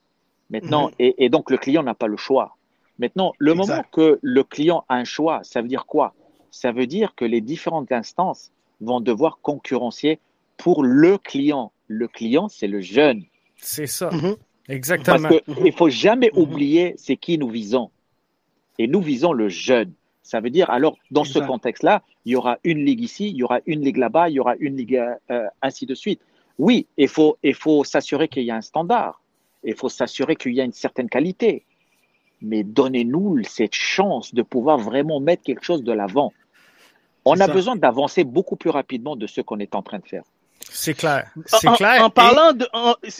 Maintenant, 0.49 0.91
et, 0.97 1.29
donc 1.29 1.51
le 1.51 1.57
client 1.57 1.83
n'a 1.83 1.93
pas 1.93 2.07
le 2.07 2.17
choix. 2.17 2.57
Maintenant, 2.97 3.33
le 3.37 3.53
moment 3.53 3.83
que 3.91 4.19
le 4.21 4.43
client 4.43 4.83
a 4.89 4.95
un 4.95 5.03
choix, 5.03 5.41
ça 5.43 5.61
veut 5.61 5.67
dire 5.67 5.85
quoi? 5.85 6.13
Ça 6.51 6.71
veut 6.71 6.87
dire 6.87 7.13
que 7.15 7.23
les 7.23 7.39
différentes 7.39 7.91
instances 7.91 8.51
vont 8.81 8.99
devoir 8.99 9.39
concurrencier 9.41 10.19
pour 10.57 10.83
le 10.83 11.17
client. 11.17 11.71
Le 11.87 12.07
client, 12.07 12.49
c'est 12.49 12.67
le 12.67 12.81
jeune. 12.81 13.23
C'est 13.57 13.87
ça. 13.87 14.09
Mhm. 14.11 14.35
Exactement. 14.69 15.29
Parce 15.29 15.41
qu'il 15.43 15.63
ne 15.63 15.71
faut 15.71 15.89
jamais 15.89 16.31
mhm. 16.33 16.41
oublier 16.41 16.93
c'est 16.97 17.17
qui 17.17 17.37
nous 17.37 17.49
visons. 17.49 17.89
Et 18.77 18.87
nous 18.87 19.01
visons 19.01 19.33
le 19.33 19.49
jeune. 19.49 19.91
Ça 20.23 20.39
veut 20.39 20.51
dire, 20.51 20.69
alors, 20.69 20.95
dans 21.09 21.23
ce 21.23 21.39
contexte-là, 21.39 22.03
il 22.23 22.33
y 22.33 22.35
aura 22.35 22.59
une 22.63 22.85
ligue 22.85 23.01
ici, 23.01 23.29
il 23.29 23.35
y 23.35 23.43
aura 23.43 23.59
une 23.65 23.81
ligue 23.81 23.97
là-bas, 23.97 24.29
il 24.29 24.33
y 24.33 24.39
aura 24.39 24.55
une 24.59 24.77
ligue 24.77 25.03
euh, 25.31 25.47
ainsi 25.61 25.87
de 25.87 25.95
suite. 25.95 26.21
Oui, 26.59 26.85
il 26.97 27.07
faut, 27.07 27.37
il 27.41 27.55
faut 27.55 27.83
s'assurer 27.83 28.27
qu'il 28.27 28.43
y 28.43 28.51
a 28.51 28.55
un 28.55 28.61
standard. 28.61 29.21
Il 29.63 29.73
faut 29.73 29.89
s'assurer 29.89 30.35
qu'il 30.35 30.53
y 30.53 30.61
a 30.61 30.63
une 30.63 30.71
certaine 30.71 31.09
qualité. 31.09 31.65
Mais 32.41 32.63
donnez-nous 32.63 33.43
cette 33.43 33.73
chance 33.73 34.33
de 34.33 34.43
pouvoir 34.43 34.77
vraiment 34.77 35.19
mettre 35.19 35.41
quelque 35.43 35.63
chose 35.63 35.83
de 35.83 35.91
l'avant. 35.91 36.31
On 37.25 37.39
a 37.39 37.47
besoin 37.47 37.75
d'avancer 37.75 38.23
beaucoup 38.23 38.55
plus 38.55 38.69
rapidement 38.69 39.15
de 39.15 39.27
ce 39.27 39.41
qu'on 39.41 39.59
est 39.59 39.75
en 39.75 39.81
train 39.81 39.99
de 39.99 40.07
faire. 40.07 40.23
C'est 40.71 40.93
clair. 40.93 41.27
C'est 41.45 41.71
clair. 41.73 42.03
En 42.03 42.09
parlant 42.09 42.53
de. 42.53 42.67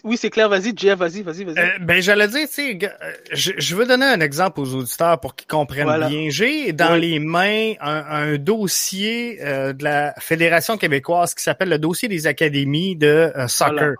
Oui, 0.03 0.17
c'est 0.17 0.29
clair. 0.29 0.49
Vas-y, 0.49 0.73
Jeff, 0.75 0.97
vas-y, 0.97 1.21
vas-y, 1.21 1.43
vas-y. 1.43 1.59
Euh, 1.59 1.69
ben, 1.81 2.01
j'allais 2.01 2.27
dire, 2.27 2.47
tu 2.47 2.53
sais, 2.53 2.79
euh, 2.83 3.13
je, 3.31 3.75
veux 3.75 3.85
donner 3.85 4.05
un 4.05 4.21
exemple 4.21 4.59
aux 4.59 4.73
auditeurs 4.75 5.19
pour 5.19 5.35
qu'ils 5.35 5.47
comprennent 5.47 6.07
bien. 6.07 6.29
J'ai 6.29 6.73
dans 6.73 6.95
les 6.95 7.19
mains 7.19 7.73
un, 7.81 8.37
dossier 8.37 9.39
euh, 9.41 9.73
de 9.73 9.83
la 9.83 10.13
Fédération 10.19 10.77
québécoise 10.77 11.33
qui 11.33 11.43
s'appelle 11.43 11.69
le 11.69 11.79
dossier 11.79 12.07
des 12.07 12.27
académies 12.27 12.95
de 12.95 13.31
soccer. 13.47 13.95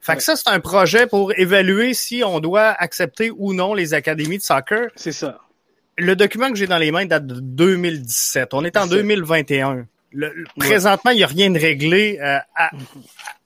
Fait 0.00 0.16
que 0.16 0.22
ça, 0.22 0.34
c'est 0.34 0.48
un 0.48 0.60
projet 0.60 1.06
pour 1.06 1.32
évaluer 1.38 1.94
si 1.94 2.22
on 2.24 2.40
doit 2.40 2.70
accepter 2.70 3.30
ou 3.30 3.54
non 3.54 3.72
les 3.72 3.94
académies 3.94 4.38
de 4.38 4.42
soccer. 4.42 4.88
C'est 4.96 5.12
ça. 5.12 5.38
Le 5.96 6.16
document 6.16 6.50
que 6.50 6.56
j'ai 6.56 6.66
dans 6.66 6.78
les 6.78 6.90
mains 6.90 7.06
date 7.06 7.26
de 7.26 7.38
2017. 7.38 8.54
On 8.54 8.64
est 8.64 8.76
en 8.76 8.86
2021 8.86 9.86
présentement, 10.56 11.10
il 11.10 11.18
n'y 11.18 11.24
a 11.24 11.28
rien 11.28 11.50
de 11.50 11.58
réglé 11.58 12.18
euh, 12.22 12.38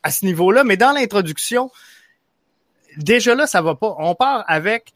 à, 0.02 0.10
ce 0.10 0.24
niveau-là, 0.24 0.64
mais 0.64 0.76
dans 0.76 0.92
l'introduction, 0.92 1.70
déjà 2.96 3.34
là, 3.34 3.46
ça 3.46 3.62
va 3.62 3.74
pas. 3.74 3.94
On 3.98 4.14
part 4.14 4.44
avec 4.46 4.92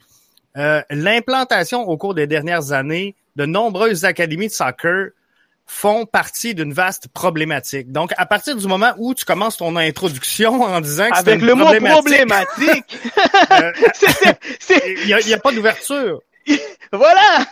euh, 0.57 0.83
l'implantation 0.91 1.83
au 1.83 1.97
cours 1.97 2.15
des 2.15 2.27
dernières 2.27 2.73
années 2.73 3.15
de 3.37 3.47
nombreuses 3.47 4.05
académies 4.05 4.49
de 4.49 4.53
soccer 4.53 5.11
font 5.67 6.05
partie 6.05 6.55
d'une 6.55 6.73
vaste 6.73 7.07
problématique. 7.09 7.93
Donc, 7.93 8.13
à 8.17 8.27
partir 8.27 8.57
du 8.57 8.67
moment 8.67 8.93
où 8.99 9.15
tu 9.15 9.25
commences 9.25 9.57
ton 9.57 9.77
introduction 9.77 10.63
en 10.63 10.81
disant 10.81 11.09
que 11.09 11.19
avec 11.19 11.41
le 11.41 11.55
mot 11.55 11.65
problématique, 11.65 12.99
euh, 13.53 13.73
il 14.71 15.07
n'y 15.07 15.33
a, 15.33 15.37
a, 15.37 15.39
pas 15.39 15.53
d'ouverture. 15.53 16.21
voilà. 16.93 17.47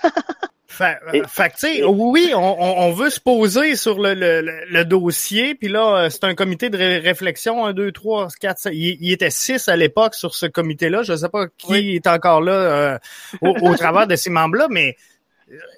Fait, 0.71 0.99
fait 1.29 1.83
oui, 1.87 2.33
on, 2.35 2.61
on, 2.61 2.93
veut 2.93 3.09
se 3.09 3.21
poser 3.21 3.75
sur 3.75 3.99
le, 3.99 4.13
le, 4.13 4.43
le 4.43 4.85
dossier, 4.85 5.55
puis 5.55 5.69
là, 5.69 5.97
euh, 5.97 6.11
c'est 6.11 6.25
un 6.25 6.35
comité 6.35 6.69
de 6.69 6.77
réflexion, 6.77 7.65
un, 7.65 7.73
deux, 7.73 7.91
trois, 7.91 8.29
quatre, 8.39 8.69
il, 8.71 8.99
il 9.01 9.11
était 9.11 9.31
six 9.31 9.67
à 9.69 9.77
l'époque 9.77 10.15
sur 10.15 10.35
ce 10.35 10.45
comité-là. 10.45 11.03
Je 11.03 11.13
ne 11.13 11.17
sais 11.17 11.29
pas 11.31 11.47
qui 11.57 11.97
est 11.97 12.07
encore 12.07 12.43
là 12.43 12.53
euh, 12.53 12.99
au, 13.41 13.55
au 13.63 13.77
travers 13.77 14.07
de 14.07 14.15
ces 14.15 14.29
membres-là, 14.29 14.67
mais 14.69 14.95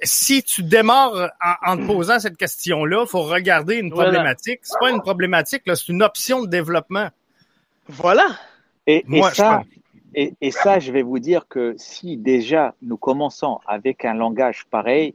si 0.02 0.42
tu 0.42 0.64
démarres 0.64 1.30
en, 1.64 1.76
te 1.76 1.86
posant 1.86 2.18
cette 2.18 2.36
question-là, 2.36 3.06
faut 3.06 3.22
regarder 3.22 3.76
une 3.76 3.90
problématique. 3.90 4.60
C'est 4.62 4.78
pas 4.80 4.90
une 4.90 5.00
problématique, 5.00 5.62
là, 5.66 5.76
c'est 5.76 5.88
une 5.88 6.02
option 6.02 6.42
de 6.42 6.48
développement. 6.48 7.08
Voilà. 7.88 8.26
Et, 8.86 9.04
ça, 9.34 9.62
et, 10.14 10.50
ça, 10.50 10.78
je 10.78 10.92
vais 10.92 11.02
vous 11.02 11.18
dire 11.18 11.46
que 11.48 11.74
si 11.78 12.16
déjà 12.16 12.74
nous 12.82 12.96
commençons 12.96 13.60
avec 13.66 14.04
un 14.04 14.14
langage 14.14 14.66
pareil, 14.70 15.14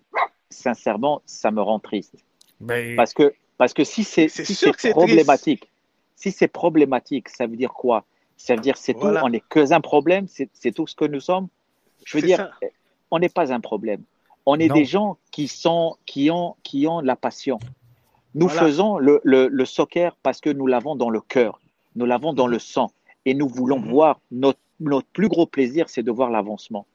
sincèrement, 0.50 1.22
ça 1.26 1.52
me 1.52 1.62
rend 1.62 1.80
triste. 1.80 2.16
Ben, 2.62 2.96
parce 2.96 3.14
que 3.14 3.34
parce 3.58 3.74
que 3.74 3.84
si 3.84 4.04
c'est 4.04 4.28
si 4.30 4.90
problématique, 4.92 5.70
si 6.16 6.32
c'est 6.32 6.48
problématique, 6.48 7.30
ça 7.30 7.48
veut 7.48 7.58
dire 7.58 7.74
quoi? 7.74 8.06
Ça 8.38 8.56
veut 8.56 8.62
dire 8.62 8.78
c'est 8.78 8.94
tout, 8.94 9.08
on 9.08 9.30
n'est 9.30 9.44
que 9.50 9.74
un 9.74 9.82
problème, 9.82 10.28
c'est 10.28 10.72
tout 10.72 10.88
ce 10.88 10.96
que 10.96 11.06
nous 11.06 11.20
sommes? 11.20 11.48
Je 12.06 12.18
veux 12.18 12.24
dire, 12.26 12.50
on 13.12 13.20
n'est 13.20 13.30
pas 13.30 13.54
un 13.54 13.60
problème. 13.60 14.04
On 14.46 14.60
est 14.60 14.70
des 14.70 14.86
gens 14.86 15.18
qui 15.32 15.48
sont, 15.48 15.98
qui 16.06 16.30
ont, 16.30 16.56
qui 16.64 16.86
ont 16.88 17.00
la 17.00 17.16
passion. 17.16 17.60
Nous 18.36 18.50
faisons 18.50 18.98
le, 18.98 19.22
le, 19.24 19.66
soccer 19.66 20.16
parce 20.22 20.42
que 20.42 20.50
nous 20.50 20.68
l'avons 20.68 20.96
dans 20.96 21.10
le 21.10 21.22
cœur, 21.22 21.60
nous 21.96 22.06
l'avons 22.06 22.34
dans 22.34 22.48
le 22.48 22.60
sang, 22.60 22.92
et 23.26 23.34
nous 23.34 23.48
voulons 23.48 23.80
mhm. 23.80 23.90
voir 23.90 24.20
notre, 24.32 24.60
notre 24.80 25.08
plus 25.08 25.28
gros 25.28 25.46
plaisir, 25.46 25.90
c'est 25.90 26.04
de 26.04 26.12
voir 26.12 26.30
l'avancement. 26.30 26.86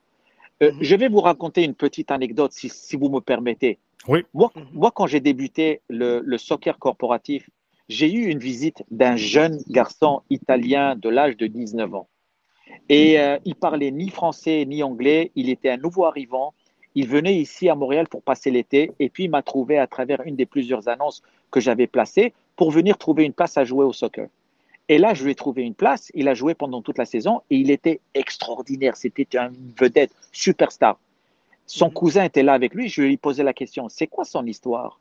Euh, 0.62 0.72
mhm. 0.72 0.78
Je 0.80 0.96
vais 0.96 1.08
vous 1.08 1.20
raconter 1.20 1.64
une 1.64 1.74
petite 1.74 2.10
anecdote, 2.10 2.52
si, 2.52 2.68
si 2.68 2.96
vous 2.96 3.08
me 3.08 3.20
permettez. 3.20 3.78
Oui. 4.08 4.24
Moi, 4.34 4.50
mhm. 4.54 4.66
moi 4.72 4.90
quand 4.94 5.06
j'ai 5.06 5.20
débuté 5.20 5.80
le, 5.88 6.22
le, 6.24 6.38
soccer 6.38 6.78
corporatif, 6.78 7.48
j'ai 7.88 8.12
eu 8.12 8.26
une 8.26 8.38
visite 8.38 8.84
d'un 8.90 9.16
jeune 9.16 9.58
garçon 9.68 10.22
italien 10.30 10.96
de 10.96 11.08
l'âge 11.08 11.36
de 11.36 11.46
19 11.46 11.94
ans. 11.94 12.08
Et 12.88 13.18
euh, 13.18 13.38
il 13.44 13.54
parlait 13.54 13.90
ni 13.90 14.10
français 14.10 14.64
ni 14.66 14.82
anglais. 14.82 15.32
Il 15.34 15.48
était 15.48 15.70
un 15.70 15.76
nouveau 15.76 16.04
arrivant. 16.04 16.54
Il 16.94 17.08
venait 17.08 17.36
ici 17.36 17.68
à 17.68 17.74
Montréal 17.74 18.08
pour 18.08 18.22
passer 18.22 18.50
l'été 18.50 18.92
et 18.98 19.08
puis 19.08 19.24
il 19.24 19.30
m'a 19.30 19.42
trouvé 19.42 19.78
à 19.78 19.86
travers 19.86 20.20
une 20.24 20.36
des 20.36 20.46
plusieurs 20.46 20.88
annonces 20.88 21.22
que 21.50 21.60
j'avais 21.60 21.86
placées 21.86 22.32
pour 22.56 22.70
venir 22.70 22.98
trouver 22.98 23.24
une 23.24 23.32
place 23.32 23.56
à 23.56 23.64
jouer 23.64 23.84
au 23.84 23.92
soccer. 23.92 24.28
Et 24.90 24.98
là, 24.98 25.14
je 25.14 25.22
lui 25.22 25.30
ai 25.30 25.34
trouvé 25.36 25.62
une 25.62 25.76
place. 25.76 26.10
Il 26.14 26.26
a 26.26 26.34
joué 26.34 26.54
pendant 26.54 26.82
toute 26.82 26.98
la 26.98 27.04
saison 27.04 27.42
et 27.48 27.54
il 27.54 27.70
était 27.70 28.00
extraordinaire. 28.14 28.96
C'était 28.96 29.38
une 29.38 29.72
vedette, 29.78 30.10
superstar. 30.32 30.98
Son 31.64 31.86
mhm. 31.86 31.92
cousin 31.92 32.24
était 32.24 32.42
là 32.42 32.54
avec 32.54 32.74
lui. 32.74 32.88
Je 32.88 33.02
lui 33.02 33.12
ai 33.12 33.16
posé 33.16 33.44
la 33.44 33.52
question 33.52 33.88
c'est 33.88 34.08
quoi 34.08 34.24
son 34.24 34.44
histoire? 34.46 34.98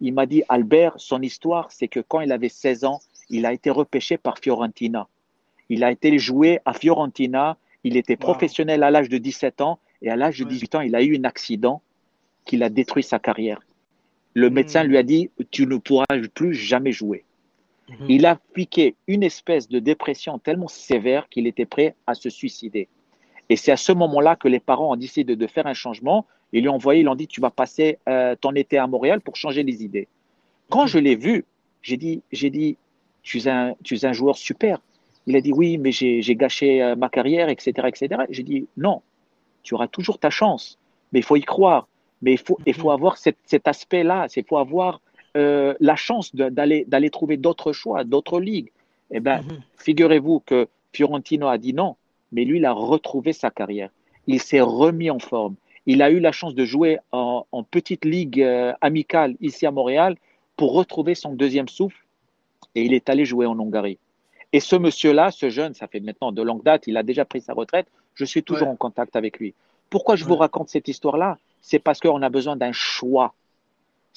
Il 0.00 0.14
m'a 0.14 0.24
dit 0.24 0.44
Albert, 0.48 0.94
son 0.96 1.20
histoire, 1.20 1.70
c'est 1.70 1.88
que 1.88 2.00
quand 2.00 2.22
il 2.22 2.32
avait 2.32 2.48
16 2.48 2.86
ans, 2.86 3.00
il 3.28 3.44
a 3.44 3.52
été 3.52 3.68
repêché 3.68 4.16
par 4.16 4.38
Fiorentina. 4.38 5.08
Il 5.68 5.84
a 5.84 5.92
été 5.92 6.18
joué 6.18 6.60
à 6.64 6.72
Fiorentina. 6.72 7.58
Il 7.84 7.98
était 7.98 8.16
professionnel 8.16 8.82
à 8.82 8.90
l'âge 8.90 9.10
de 9.10 9.18
17 9.18 9.60
ans 9.60 9.78
et 10.00 10.08
à 10.08 10.16
l'âge 10.16 10.38
de 10.38 10.44
18 10.44 10.74
ans, 10.76 10.80
il 10.80 10.96
a 10.96 11.02
eu 11.02 11.18
un 11.18 11.24
accident 11.24 11.82
qui 12.46 12.62
a 12.62 12.70
détruit 12.70 13.02
sa 13.02 13.18
carrière. 13.18 13.60
Le 14.32 14.48
hmm. 14.48 14.54
médecin 14.54 14.84
lui 14.84 14.96
a 14.96 15.02
dit, 15.02 15.30
tu 15.50 15.66
ne 15.66 15.76
pourras 15.76 16.06
plus 16.32 16.54
jamais 16.54 16.92
jouer. 16.92 17.24
Hmm. 17.88 18.06
Il 18.08 18.26
a 18.26 18.36
piqué 18.54 18.96
une 19.06 19.22
espèce 19.22 19.68
de 19.68 19.78
dépression 19.78 20.38
tellement 20.38 20.68
sévère 20.68 21.28
qu'il 21.28 21.46
était 21.46 21.66
prêt 21.66 21.94
à 22.06 22.14
se 22.14 22.28
suicider. 22.30 22.88
Et 23.48 23.56
c'est 23.56 23.72
à 23.72 23.76
ce 23.76 23.92
moment-là 23.92 24.36
que 24.36 24.48
les 24.48 24.60
parents 24.60 24.92
ont 24.92 24.96
décidé 24.96 25.36
de 25.36 25.46
faire 25.46 25.66
un 25.66 25.74
changement. 25.74 26.26
Ils 26.52 26.62
lui 26.62 26.68
ont 26.68 26.74
envoyé, 26.74 27.00
ils 27.00 27.04
lui 27.04 27.10
ont 27.10 27.14
dit, 27.14 27.26
tu 27.26 27.40
vas 27.40 27.50
passer 27.50 27.98
euh, 28.08 28.36
ton 28.38 28.54
été 28.54 28.78
à 28.78 28.86
Montréal 28.86 29.20
pour 29.20 29.36
changer 29.36 29.62
les 29.62 29.82
idées. 29.82 30.08
Quand 30.68 30.84
hmm. 30.84 30.88
je 30.88 30.98
l'ai 30.98 31.16
vu, 31.16 31.44
j'ai 31.82 31.96
dit, 31.96 32.22
j'ai 32.32 32.50
dit, 32.50 32.76
tu 33.22 33.38
es, 33.38 33.48
un, 33.48 33.74
tu 33.82 33.94
es 33.94 34.04
un 34.04 34.12
joueur 34.12 34.36
super. 34.36 34.80
Il 35.26 35.36
a 35.36 35.40
dit, 35.40 35.52
oui, 35.52 35.78
mais 35.78 35.92
j'ai 35.92 36.36
gâché 36.36 36.82
euh, 36.82 36.96
ma 36.96 37.08
carrière, 37.08 37.48
etc., 37.48 37.86
etc. 37.86 38.22
J'ai 38.30 38.42
dit, 38.42 38.66
non, 38.76 39.02
tu 39.62 39.74
auras 39.74 39.88
toujours 39.88 40.18
ta 40.18 40.30
chance. 40.30 40.78
Mais 41.12 41.20
il 41.20 41.22
faut 41.22 41.36
y 41.36 41.42
croire. 41.42 41.88
Mais 42.22 42.32
il 42.32 42.38
faut, 42.38 42.58
il 42.66 42.74
faut 42.74 42.88
mhm. 42.88 42.94
avoir 42.94 43.16
cet, 43.18 43.68
aspect-là. 43.68 44.26
Il 44.34 44.44
faut 44.44 44.56
avoir 44.56 45.00
euh, 45.38 45.74
la 45.80 45.96
chance 45.96 46.34
d'aller, 46.34 47.10
trouver 47.10 47.36
d'autres 47.36 47.72
choix, 47.72 48.04
d'autres 48.04 48.40
ligues. 48.40 48.70
Eh 49.10 49.20
bien, 49.20 49.42
mhm. 49.42 49.60
figurez-vous 49.78 50.40
que 50.40 50.68
Fiorentino 50.92 51.48
a 51.48 51.56
dit 51.56 51.72
non, 51.72 51.96
mais 52.32 52.44
lui, 52.44 52.58
il 52.58 52.66
a 52.66 52.72
retrouvé 52.72 53.32
sa 53.32 53.50
carrière. 53.50 53.90
Il 54.26 54.40
s'est 54.40 54.60
remis 54.60 55.10
en 55.10 55.18
forme. 55.18 55.54
Il 55.86 56.02
a 56.02 56.10
eu 56.10 56.20
la 56.20 56.32
chance 56.32 56.54
de 56.54 56.64
jouer 56.64 56.98
en, 57.12 57.44
petite 57.70 58.04
ligue 58.04 58.42
euh, 58.42 58.74
amicale 58.82 59.36
ici 59.40 59.64
à 59.64 59.70
Montréal 59.70 60.16
pour 60.56 60.74
retrouver 60.74 61.14
son 61.14 61.32
deuxième 61.32 61.68
souffle 61.68 62.04
et 62.74 62.82
il 62.82 62.92
est 62.92 63.08
allé 63.08 63.24
jouer 63.24 63.46
en 63.46 63.58
Hongrie. 63.58 63.98
Et 64.52 64.60
ce 64.60 64.76
monsieur-là, 64.76 65.30
ce 65.30 65.50
jeune, 65.50 65.74
ça 65.74 65.86
fait 65.86 66.00
maintenant 66.00 66.32
de 66.32 66.42
longue 66.42 66.62
date, 66.62 66.86
il 66.86 66.96
a 66.96 67.02
déjà 67.02 67.24
pris 67.24 67.40
sa 67.40 67.52
retraite, 67.54 67.86
je 68.14 68.24
suis 68.24 68.42
toujours 68.42 68.68
en 68.68 68.76
contact 68.76 69.16
avec 69.16 69.38
lui. 69.38 69.54
Pourquoi 69.90 70.16
je 70.16 70.24
vous 70.24 70.36
raconte 70.36 70.68
cette 70.68 70.88
histoire-là? 70.88 71.38
C'est 71.62 71.78
parce 71.78 72.00
qu'on 72.00 72.22
a 72.22 72.28
besoin 72.28 72.56
d'un 72.56 72.72
choix. 72.72 73.34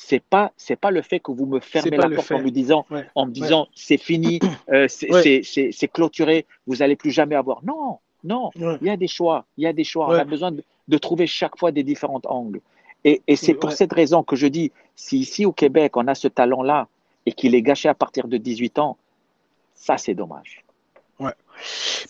C'est 0.04 0.24
pas 0.24 0.52
c'est 0.58 0.76
pas 0.76 0.90
le 0.90 1.04
fait 1.04 1.20
que 1.20 1.32
vous 1.32 1.46
me 1.46 1.60
fermez 1.60 1.96
la 1.96 2.10
porte 2.10 2.32
en 2.32 2.40
me 2.40 2.50
disant 2.50 2.86
en 3.14 3.28
me 3.28 3.32
disant 3.32 3.68
c'est 3.76 3.98
fini, 3.98 4.40
euh, 4.74 4.88
c'est 4.88 5.88
clôturé, 5.94 6.48
vous 6.66 6.78
n'allez 6.78 6.96
plus 6.96 7.12
jamais 7.12 7.36
avoir. 7.36 7.64
Non, 7.64 8.00
non, 8.24 8.50
il 8.56 8.88
y 8.88 8.90
a 8.90 8.98
des 8.98 9.08
choix, 9.08 9.46
il 9.58 9.64
y 9.64 9.68
a 9.68 9.74
des 9.74 9.84
choix. 9.84 10.08
On 10.08 10.14
a 10.14 10.24
besoin 10.24 10.52
de, 10.52 10.98
trouver 10.98 11.28
chaque 11.28 11.58
fois 11.58 11.72
des 11.72 11.84
différents 11.84 12.22
angles. 12.26 12.62
Et, 13.06 13.22
et 13.28 13.36
c'est 13.36 13.54
pour 13.54 13.72
cette 13.72 13.94
raison 13.94 14.24
que 14.24 14.36
je 14.36 14.48
dis, 14.48 14.72
si 14.96 15.20
ici 15.20 15.46
au 15.46 15.52
Québec 15.52 15.96
on 15.96 16.08
a 16.08 16.16
ce 16.16 16.28
talent-là 16.28 16.88
et 17.28 17.32
qu'il 17.32 17.54
est 17.54 17.62
gâché 17.62 17.88
à 17.88 17.94
partir 17.94 18.28
de 18.28 18.38
18 18.38 18.80
ans, 18.80 18.98
ça 19.76 19.98
c'est 19.98 20.16
dommage. 20.16 20.64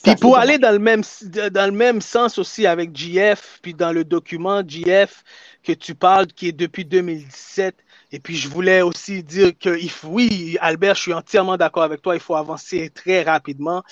Puis 0.04 0.16
pour 0.16 0.38
aller 0.38 0.58
dans 0.58 0.72
le 0.72 0.80
même 0.80 1.04
dans 1.52 1.66
le 1.66 1.78
même 1.78 2.02
sens 2.02 2.38
aussi 2.38 2.66
avec 2.66 2.96
GF, 2.96 3.60
puis 3.62 3.74
dans 3.74 3.92
le 3.92 4.04
document 4.04 4.62
GF 4.66 5.24
que 5.64 5.74
tu 5.74 5.96
parles, 5.96 6.28
qui 6.28 6.50
est 6.50 6.54
depuis 6.54 6.86
2017. 6.86 7.76
Et 8.14 8.20
puis 8.20 8.36
je 8.36 8.50
voulais 8.50 8.82
aussi 8.82 9.24
dire 9.24 9.52
que 9.58 9.78
oui, 10.06 10.58
Albert, 10.60 10.96
je 10.96 11.02
suis 11.02 11.14
entièrement 11.14 11.58
d'accord 11.58 11.84
avec 11.84 12.02
toi. 12.02 12.16
Il 12.16 12.22
faut 12.22 12.36
avancer 12.36 12.90
très 12.90 13.24
rapidement. 13.24 13.84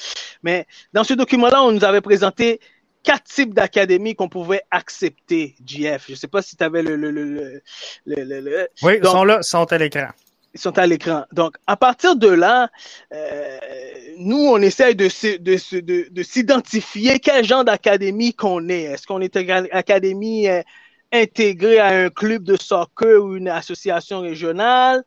Mais 0.44 0.66
dans 0.94 1.04
ce 1.04 1.14
document-là, 1.14 1.64
on 1.64 1.72
nous 1.72 1.86
avait 1.86 2.02
présenté 2.02 2.60
quatre 3.04 3.24
types 3.24 3.54
d'académies 3.54 4.16
qu'on 4.16 4.30
pouvait 4.30 4.64
accepter, 4.72 5.56
GF. 5.66 6.06
Je 6.08 6.14
ne 6.14 6.18
sais 6.18 6.28
pas 6.28 6.42
si 6.42 6.58
tu 6.58 6.64
avais 6.64 6.84
le, 6.84 6.96
le, 6.96 7.12
le, 7.12 7.62
le, 8.06 8.68
Oui, 8.82 9.00
ils 9.02 9.08
sont 9.08 9.24
là, 9.24 9.42
sont 9.42 9.72
à 9.72 9.78
l'écran. 9.78 10.10
Ils 10.54 10.60
sont 10.60 10.78
à 10.80 10.88
l'écran. 10.88 11.26
Donc, 11.32 11.58
à 11.68 11.78
partir 11.78 12.16
de 12.16 12.28
là, 12.28 12.70
euh, 13.14 13.60
nous, 14.18 14.48
on 14.48 14.58
essaye 14.58 14.96
de, 14.96 15.08
de, 15.38 15.80
de, 15.80 16.10
de 16.10 16.24
s'identifier 16.24 17.20
quel 17.20 17.46
genre 17.46 17.64
d'académie 17.64 18.34
qu'on 18.34 18.68
est. 18.68 18.84
Est-ce 18.84 19.06
qu'on 19.06 19.22
est 19.22 19.36
une 19.36 19.68
académie 19.72 20.48
euh, 20.48 20.62
intégrée 21.12 21.78
à 21.80 21.88
un 21.88 22.10
club 22.10 22.44
de 22.44 22.58
soccer 22.58 23.24
ou 23.24 23.36
une 23.36 23.48
association 23.48 24.22
régionale, 24.22 25.04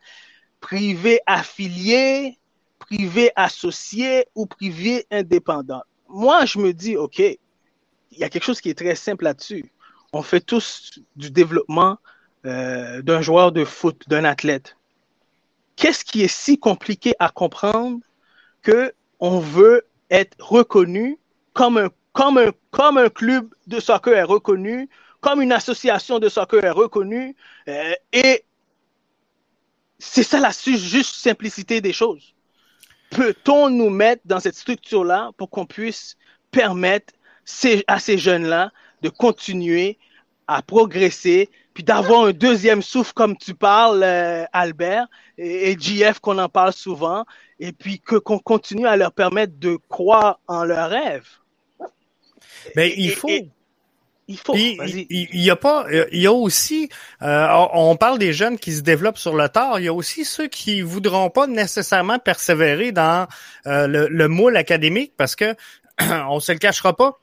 privée 0.61 1.21
affiliée, 1.27 2.39
privée 2.79 3.33
associée 3.35 4.27
ou 4.37 4.47
privée 4.47 5.07
indépendante? 5.11 5.85
Moi, 6.09 6.45
je 6.45 6.59
me 6.59 6.73
dis, 6.73 6.97
OK, 6.97 7.19
il 7.19 7.39
y 8.19 8.23
a 8.23 8.29
quelque 8.29 8.45
chose 8.45 8.61
qui 8.61 8.71
est 8.71 8.79
très 8.79 8.95
simple 8.95 9.25
là-dessus. 9.25 9.73
On 10.13 10.23
fait 10.23 10.41
tous 10.41 11.01
du 11.17 11.31
développement 11.31 11.99
euh, 12.45 13.03
d'un 13.03 13.23
joueur 13.23 13.51
de 13.51 13.65
foot, 13.65 14.05
d'un 14.09 14.25
athlète 14.25 14.77
qu'est-ce 15.83 16.05
qui 16.05 16.23
est 16.23 16.29
si 16.29 16.59
compliqué 16.59 17.13
à 17.19 17.29
comprendre 17.29 17.99
que 18.63 18.95
on 19.19 19.41
veut 19.41 19.85
être 20.11 20.37
reconnu 20.39 21.19
comme 21.55 21.77
un, 21.77 21.89
comme 22.13 22.39
un, 22.39 22.53
comme 22.71 22.99
un 22.99 23.09
club 23.09 23.53
de 23.67 23.81
soccer 23.81 24.15
est 24.15 24.23
reconnu, 24.23 24.89
comme 25.21 25.43
une 25.43 25.51
association 25.51 26.21
de 26.21 26.29
soccer 26.29 26.65
est 26.65 26.71
reconnue, 26.71 27.35
euh, 27.67 27.95
et 28.13 28.45
c'est 29.99 30.23
ça 30.23 30.39
la 30.39 30.53
juste 30.53 31.17
simplicité 31.17 31.81
des 31.81 31.93
choses. 31.93 32.33
Peut-on 33.11 33.69
nous 33.69 33.91
mettre 33.91 34.23
dans 34.25 34.39
cette 34.39 34.55
structure-là 34.55 35.33
pour 35.37 35.51
qu'on 35.51 35.67
puisse 35.67 36.17
permettre 36.53 37.13
à 37.89 37.99
ces 37.99 38.19
jeunes-là 38.19 38.71
de 39.03 39.09
continuer 39.09 39.99
à 40.47 40.63
progresser, 40.63 41.51
puis 41.75 41.85
d'avoir 41.85 42.27
un 42.27 42.33
deuxième 42.33 42.83
souffle 42.83 43.13
comme 43.15 43.37
tu 43.37 43.55
parles, 43.55 44.03
euh, 44.03 44.45
Albert, 44.53 45.07
et, 45.39 45.77
JF 45.79 46.21
qu'on 46.21 46.39
en 46.39 46.49
parle 46.49 46.73
souvent, 46.73 47.25
et 47.59 47.73
puis 47.73 48.01
que 48.01 48.17
qu'on 48.17 48.39
continue 48.39 48.87
à 48.87 48.97
leur 48.97 49.13
permettre 49.13 49.55
de 49.59 49.79
croire 49.89 50.41
en 50.49 50.65
leurs 50.65 50.91
rêves. 50.91 51.29
Mais 52.77 52.95
il 52.97 53.11
faut. 53.11 53.29
il 54.29 54.39
faut. 54.39 54.55
Il, 54.55 55.29
y 55.33 55.51
a 55.51 55.57
pas. 55.57 55.87
Il 56.13 56.21
y 56.21 56.27
a 56.27 56.33
aussi. 56.33 56.89
Euh, 57.23 57.67
on 57.73 57.97
parle 57.97 58.19
des 58.19 58.33
jeunes 58.33 58.59
qui 58.59 58.73
se 58.73 58.83
développent 58.83 59.19
sur 59.19 59.35
le 59.35 59.49
tard. 59.49 59.81
Il 59.81 59.85
y 59.85 59.89
a 59.89 59.95
aussi 59.95 60.25
ceux 60.25 60.49
qui 60.49 60.83
voudront 60.83 61.31
pas 61.31 61.47
nécessairement 61.47 62.19
persévérer 62.19 62.93
dans 62.93 63.27
euh, 63.67 63.87
le, 63.87 64.09
le 64.09 64.29
moule 64.29 64.57
académique 64.57 65.15
parce 65.17 65.35
que 65.35 65.57
on 66.29 66.39
se 66.39 66.53
le 66.53 66.59
cachera 66.59 66.95
pas 66.95 67.19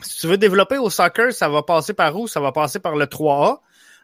si 0.00 0.20
tu 0.20 0.26
veux 0.26 0.38
développer 0.38 0.78
au 0.78 0.90
soccer, 0.90 1.32
ça 1.32 1.48
va 1.48 1.62
passer 1.62 1.94
par 1.94 2.16
où? 2.16 2.26
Ça 2.26 2.40
va 2.40 2.52
passer 2.52 2.80
par 2.80 2.96
le 2.96 3.06
3A. 3.06 3.58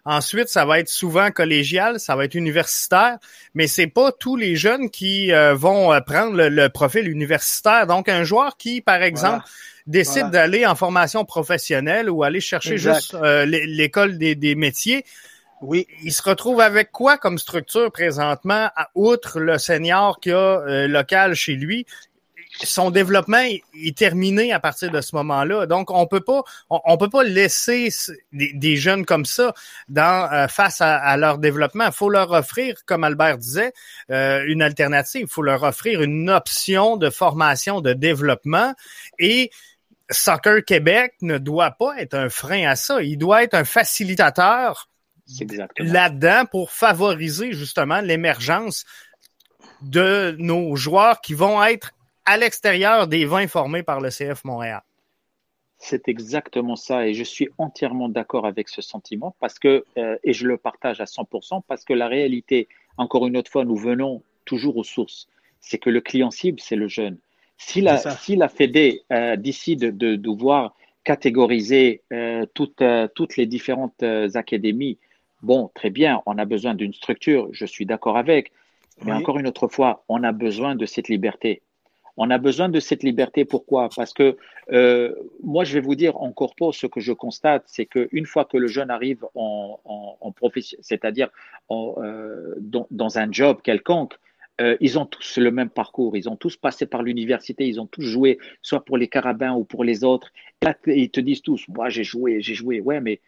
Ensuite, 0.05 0.49
ça 0.49 0.65
va 0.65 0.79
être 0.79 0.89
souvent 0.89 1.31
collégial, 1.31 2.01
ça 2.01 2.17
va 2.17 2.25
être 2.25 2.35
universitaire, 2.35 3.19
mais 3.55 3.67
c'est 3.67 3.87
pas 3.87 4.13
tous 4.13 4.37
les 4.37 4.57
jeunes 4.57 4.91
qui 4.91 5.33
euh, 5.33 5.55
vont 5.55 5.93
euh, 5.93 6.01
prendre 6.01 6.37
le, 6.37 6.69
profil 6.69 7.09
universitaire. 7.09 7.87
Donc, 7.87 8.09
un 8.09 8.25
joueur 8.25 8.57
qui, 8.57 8.81
par 8.81 9.03
exemple, 9.03 9.45
décide 9.87 10.31
d'aller 10.31 10.67
en 10.67 10.75
formation 10.75 11.25
professionnelle 11.25 12.11
ou 12.11 12.23
aller 12.23 12.41
chercher 12.41 12.79
juste 12.79 13.15
euh, 13.15 13.45
l'école 13.45 14.19
des, 14.19 14.35
des 14.35 14.55
métiers, 14.55 15.05
oui. 15.61 15.89
Il 16.05 16.13
se 16.13 16.23
retrouve 16.23 16.61
avec 16.61 16.93
quoi 16.93 17.19
comme 17.19 17.37
structure 17.37 17.91
présentement, 17.91 18.71
outre 18.95 19.41
le 19.41 19.59
senior 19.59 20.21
qui 20.21 20.31
a 20.31 20.87
local 20.87 21.35
chez 21.35 21.55
lui? 21.55 21.85
Son 22.65 22.91
développement 22.91 23.43
est 23.75 23.97
terminé 23.97 24.53
à 24.53 24.61
partir 24.61 24.91
de 24.91 25.01
ce 25.01 25.15
moment-là. 25.17 25.67
Donc, 25.67 25.91
on 25.91 26.07
peut 26.07 26.21
pas, 26.21 26.43
on, 26.71 26.97
peut 26.97 27.11
pas 27.11 27.23
laisser 27.23 27.89
des, 28.33 28.77
jeunes 28.77 29.05
comme 29.05 29.25
ça 29.25 29.55
dans 29.89 30.31
euh, 30.33 30.49
face 30.49 30.81
à, 30.81 31.17
leur 31.17 31.39
développement. 31.39 31.87
Il 31.87 31.93
faut 31.93 32.11
leur 32.11 32.33
offrir, 32.33 32.77
comme 32.87 33.05
Albert 33.05 33.39
disait, 33.39 33.73
euh, 34.11 34.45
une 34.47 34.63
alternative. 34.63 35.23
Il 35.23 35.33
faut 35.33 35.43
leur 35.43 35.63
offrir 35.63 36.03
une 36.03 36.31
option 36.31 36.97
de 36.97 37.11
formation, 37.11 37.81
de 37.81 37.93
développement 37.93 38.75
et 39.19 39.51
Soccer 40.11 40.65
Québec 40.65 41.15
ne 41.21 41.39
doit 41.39 41.73
pas 41.73 41.99
être 41.99 42.15
un 42.15 42.29
frein 42.29 42.69
à 42.69 42.77
ça. 42.77 43.03
Il 43.03 43.19
doit 43.19 43.43
être 43.43 43.55
un 43.55 43.65
facilitateur 43.65 44.89
là-dedans 45.79 46.45
pour 46.51 46.71
favoriser 46.71 47.53
justement 47.53 48.01
l'émergence 48.01 48.85
de 49.83 50.35
nos 50.39 50.75
joueurs 50.77 51.21
qui 51.21 51.35
vont 51.35 51.63
être 51.63 51.93
à 52.29 52.37
l'extérieur 52.37 53.07
des 53.07 53.25
vins 53.25 53.49
formés 53.49 53.83
par 53.83 54.03
le 54.03 54.11
CF 54.11 54.45
Montréal. 54.45 54.83
C'est 55.79 56.09
exactement 56.09 56.77
ça 56.77 57.07
et 57.07 57.15
je 57.15 57.25
suis 57.25 57.49
entièrement 57.57 58.11
d'accord 58.11 58.45
avec 58.45 58.69
ce 58.69 58.83
sentiment 58.83 59.35
parce 59.41 59.59
que, 59.59 59.87
euh, 59.97 60.19
et 60.25 60.35
je 60.35 60.47
le 60.47 60.59
partage 60.59 61.01
à 61.01 61.07
100%, 61.07 61.63
parce 61.67 61.87
que 61.87 61.95
la 61.95 62.07
réalité, 62.07 62.69
encore 62.99 63.27
une 63.27 63.37
autre 63.39 63.51
fois, 63.51 63.65
nous 63.65 63.77
venons 63.77 64.23
toujours 64.45 64.77
aux 64.77 64.85
sources, 64.85 65.27
c'est 65.61 65.79
que 65.79 65.89
le 65.89 66.03
client 66.03 66.31
cible, 66.31 66.61
c'est 66.61 66.77
le 66.77 66.87
jeune. 66.87 67.17
Si 67.57 67.81
la, 67.81 67.97
si 67.97 68.37
la 68.37 68.49
Fédé 68.49 69.05
euh, 69.11 69.37
décide 69.37 69.97
de, 69.97 70.17
devoir 70.17 70.77
catégoriser 71.05 72.03
euh, 72.13 72.45
toutes, 72.53 72.83
toutes 73.15 73.39
les 73.39 73.47
différentes 73.47 74.03
académies, 74.35 74.99
bon, 75.41 75.71
très 75.75 75.89
bien, 75.89 76.21
on 76.27 76.37
a 76.37 76.45
besoin 76.45 76.75
d'une 76.75 76.93
structure, 76.93 77.49
je 77.53 77.65
suis 77.65 77.87
d'accord 77.87 78.19
avec, 78.19 78.53
mais 79.03 79.13
encore 79.13 79.39
une 79.39 79.47
autre 79.47 79.69
fois, 79.69 80.05
on 80.09 80.23
a 80.25 80.33
besoin 80.33 80.75
de 80.75 80.85
cette 80.85 81.09
liberté. 81.09 81.63
On 82.21 82.31
a 82.31 82.39
besoin 82.39 82.69
de 82.69 82.81
cette 82.81 83.05
liberté. 83.05 83.45
Pourquoi? 83.45 83.89
Parce 83.95 84.13
que 84.13 84.37
euh, 84.73 85.15
moi, 85.45 85.63
je 85.63 85.73
vais 85.73 85.81
vous 85.81 85.95
dire 85.95 86.17
en 86.21 86.33
corpo, 86.33 86.73
ce 86.73 86.89
que 86.89 86.99
je 86.99 87.13
constate, 87.13 87.63
c'est 87.67 87.87
qu'une 87.87 88.27
fois 88.27 88.45
que 88.45 88.57
le 88.57 88.67
jeune 88.67 88.91
arrive 88.91 89.25
en, 89.37 90.33
profession, 90.35 90.77
c'est-à-dire 90.83 91.29
euh, 91.71 92.55
dans, 92.59 93.19
un 93.19 93.31
job 93.31 93.63
quelconque, 93.63 94.15
euh, 94.61 94.77
ils 94.81 94.99
ont 94.99 95.07
tous 95.07 95.39
le 95.39 95.53
même 95.53 95.71
parcours, 95.71 96.17
ils 96.17 96.29
ont 96.29 96.35
tous 96.35 96.57
passé 96.57 96.87
par 96.87 97.05
l'université, 97.05 97.67
ils 97.69 97.81
ont 97.81 97.87
tous 97.87 98.03
joué, 98.03 98.39
soit 98.63 98.85
pour 98.85 98.99
les 98.99 99.07
carabins 99.07 99.55
ou 99.55 99.63
pour 99.63 99.85
les 99.85 100.03
autres. 100.03 100.33
ils 100.87 101.11
te 101.11 101.21
disent 101.21 101.43
tous, 101.43 101.67
moi 101.69 101.89
j'ai 101.89 102.05
joué, 102.05 102.43
j'ai 102.43 102.55
joué, 102.55 102.81
ouais, 102.81 103.01
mais 103.01 103.21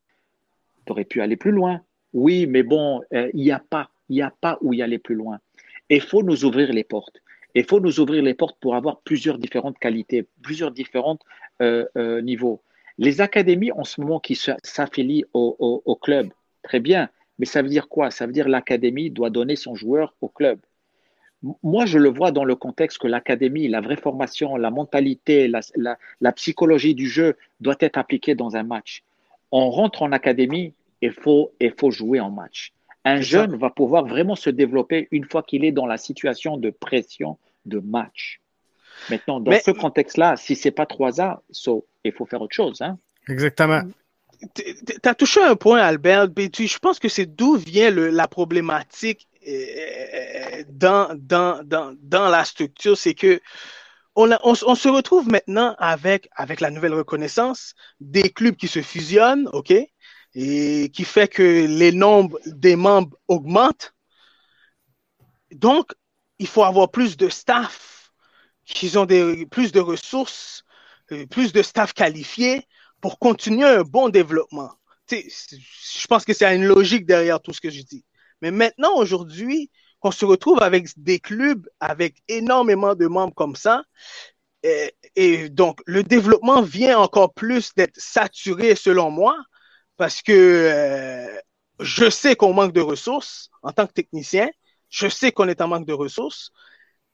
tu 0.85 0.93
aurais 0.93 1.05
pu 1.05 1.23
aller 1.23 1.37
plus 1.37 1.53
loin. 1.53 1.81
Oui, 2.13 2.47
mais 2.49 2.65
bon, 2.65 3.03
il 3.13 3.31
n'y 3.45 3.53
a 3.53 3.61
pas, 3.61 3.91
il 4.09 4.17
n'y 4.17 4.23
a 4.23 4.33
pas 4.41 4.59
où 4.63 4.75
y 4.75 4.83
aller 4.83 4.99
plus 4.99 5.15
loin. 5.15 5.39
Il 5.89 6.01
faut 6.01 6.25
nous 6.25 6.45
ouvrir 6.45 6.73
les 6.73 6.85
portes. 6.85 7.21
Il 7.55 7.65
faut 7.65 7.81
nous 7.81 8.01
ouvrir 8.01 8.23
les 8.23 8.35
portes 8.35 8.57
pour 8.61 8.77
avoir 8.77 9.01
plusieurs 9.01 9.39
différentes 9.39 9.79
qualités, 9.79 10.27
plusieurs 10.43 10.71
différents 10.71 11.19
euh, 11.63 11.87
euh, 11.97 12.21
niveaux. 12.21 12.63
Les 12.99 13.21
académies 13.21 13.73
en 13.73 13.85
ce 13.85 14.01
moment 14.01 14.21
qui 14.21 14.37
s'affilient 14.37 15.25
au, 15.33 15.99
club, 16.03 16.31
très 16.63 16.81
bien, 16.81 17.09
mais 17.39 17.47
ça 17.47 17.63
veut 17.63 17.69
dire 17.69 17.89
quoi? 17.89 18.11
Ça 18.11 18.27
veut 18.27 18.33
dire 18.33 18.49
l'académie 18.49 19.11
doit 19.11 19.31
donner 19.31 19.57
son 19.57 19.75
joueur 19.75 20.15
au 20.21 20.29
club. 20.29 20.61
Moi, 21.63 21.87
je 21.87 21.99
le 21.99 22.11
vois 22.11 22.33
dans 22.33 22.45
le 22.45 22.55
contexte 22.55 22.99
que 22.99 23.07
l'académie, 23.07 23.69
la 23.69 23.81
vraie 23.81 23.97
formation, 23.97 24.57
la 24.57 24.71
mentalité, 24.71 25.49
la, 25.49 26.33
psychologie 26.33 26.95
du 26.95 27.09
jeu 27.09 27.37
doit 27.61 27.77
être 27.81 27.97
appliquée 27.97 28.35
dans 28.35 28.57
un 28.57 28.63
match. 28.63 29.03
On 29.51 29.71
rentre 29.71 30.03
en 30.03 30.13
académie, 30.13 30.75
il 31.01 31.15
il 31.61 31.73
faut 31.73 31.91
jouer 31.91 32.21
en 32.21 32.31
match. 32.31 32.75
Un 33.05 33.21
jeune 33.21 33.57
va 33.57 33.71
pouvoir 33.71 34.05
vraiment 34.05 34.37
se 34.37 34.51
développer 34.51 35.09
une 35.11 35.25
fois 35.25 35.43
qu'il 35.43 35.65
est 35.65 35.73
dans 35.73 35.87
la 35.87 35.97
situation 35.97 36.57
de 36.57 36.71
pression 36.71 37.39
de 37.65 37.79
match. 37.79 38.41
Maintenant, 39.09 39.41
dans 39.41 39.59
ce 39.59 39.71
contexte-là, 39.71 40.37
si 40.37 40.55
c'est 40.55 40.71
pas 40.71 40.85
3A, 40.85 41.39
il 42.05 42.13
faut 42.13 42.27
faire 42.27 42.43
autre 42.43 42.55
chose. 42.55 42.83
Hein? 42.83 42.99
Exactement. 43.29 43.83
Tu 44.55 44.75
as 45.05 45.15
touché 45.15 45.43
un 45.43 45.57
point, 45.57 45.81
Albert. 45.81 46.29
Je 46.37 46.79
pense 46.79 46.99
que 46.99 47.09
c'est 47.09 47.27
d'où 47.27 47.57
vient 47.57 47.91
la 47.91 48.29
problématique 48.29 49.29
euh, 49.47 50.65
dans, 50.69 51.09
dans, 51.15 51.63
dans, 51.65 51.95
dans 52.03 52.29
la 52.29 52.45
structure. 52.45 52.97
C'est 52.97 53.15
que 53.15 53.41
on, 54.17 54.31
on, 54.43 54.55
se 54.55 54.89
retrouve 54.89 55.29
maintenant 55.29 55.75
avec, 55.79 56.29
avec 56.37 56.61
la 56.61 56.71
nouvelle 56.71 56.95
reconnaissance 56.95 57.75
des 58.01 58.31
clubs 58.31 58.57
qui 58.57 58.69
se 58.69 58.83
fusionnent, 58.83 59.49
OK? 59.53 59.73
Et 60.35 60.91
qui 60.93 61.05
fait 61.05 61.29
que 61.29 61.43
les 61.67 61.93
nombres 61.93 62.39
des 62.47 62.77
membres 62.77 63.17
augmentent. 63.29 63.95
Donc, 65.51 65.93
il 66.39 66.47
faut 66.47 66.63
avoir 66.63 66.91
plus 66.91 67.17
de 67.17 67.29
staff, 67.29 68.13
qui 68.65 68.97
ont 68.97 69.07
des, 69.07 69.47
plus 69.47 69.73
de 69.73 69.81
ressources, 69.81 70.65
euh, 71.13 71.27
plus 71.27 71.53
de 71.53 71.63
staff 71.63 71.93
qualifié 71.93 72.67
pour 73.01 73.19
continuer 73.19 73.67
un 73.67 73.83
bon 73.83 74.09
développement. 74.09 74.71
je 75.11 76.07
pense 76.09 76.25
que 76.25 76.33
c'est 76.33 76.55
une 76.55 76.65
logique 76.65 77.07
derrière 77.07 77.41
tout 77.41 77.53
ce 77.53 77.61
que 77.61 77.71
je 77.71 77.83
dis. 77.83 78.05
Mais 78.43 78.51
maintenant, 78.53 78.95
aujourd'hui, 78.97 79.71
qu'on 79.99 80.13
se 80.13 80.25
retrouve 80.25 80.63
avec 80.63 80.89
des 80.97 81.19
clubs 81.19 81.69
avec 81.81 82.23
énormément 82.29 82.95
de 82.95 83.07
membres 83.07 83.35
comme 83.35 83.57
ça, 83.57 83.83
et, 84.63 84.95
et 85.17 85.49
donc 85.49 85.81
le 85.87 86.03
développement 86.03 86.63
vient 86.63 86.99
encore 86.99 87.33
plus 87.35 87.75
d'être 87.75 87.99
saturé 87.99 88.77
selon 88.77 89.11
moi 89.11 89.37
parce 90.01 90.23
que 90.23 90.33
euh, 90.33 91.41
je 91.79 92.09
sais 92.09 92.35
qu'on 92.35 92.55
manque 92.55 92.73
de 92.73 92.81
ressources 92.81 93.51
en 93.63 93.71
tant 93.71 93.87
que 93.87 93.93
technicien. 93.93 94.49
Je 94.89 95.09
sais 95.09 95.31
qu'on 95.31 95.47
est 95.47 95.61
en 95.61 95.69
manque 95.69 95.87
de 95.87 95.93
ressources. 95.93 96.53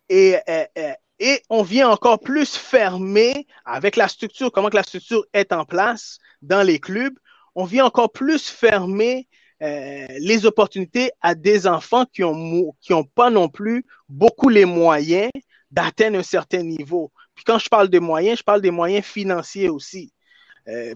Et, 0.09 0.37
euh, 0.49 0.64
euh, 0.79 0.92
et, 1.18 1.42
on 1.51 1.64
vient 1.64 1.88
encore 1.88 2.20
plus 2.20 2.57
fermer 2.57 3.49
avec 3.64 3.96
la 3.96 4.07
structure, 4.07 4.53
comment 4.53 4.70
que 4.70 4.77
la 4.77 4.85
structure 4.85 5.27
est 5.33 5.53
en 5.53 5.64
place 5.64 6.18
dans 6.42 6.62
les 6.62 6.79
clubs. 6.79 7.18
On 7.57 7.64
vient 7.64 7.87
encore 7.87 8.12
plus 8.12 8.49
fermer 8.49 9.27
les 9.59 10.46
opportunités 10.46 11.11
à 11.22 11.35
des 11.35 11.66
enfants 11.66 12.05
qui 12.05 12.22
ont 12.22 12.72
qui 12.83 12.92
ont 12.92 13.05
pas 13.05 13.31
non 13.31 13.49
plus 13.49 13.85
beaucoup 14.09 14.51
les 14.51 14.66
moyens 14.66 15.33
d'atteindre 15.72 16.18
un 16.18 16.22
certain 16.22 16.62
niveau. 16.62 17.11
Puis 17.35 17.42
quand 17.44 17.59
je 17.59 17.68
parle 17.68 17.88
de 17.88 17.99
moyens, 17.99 18.38
je 18.38 18.44
parle 18.44 18.61
des 18.61 18.70
moyens 18.70 19.05
financiers 19.05 19.70
aussi, 19.70 20.12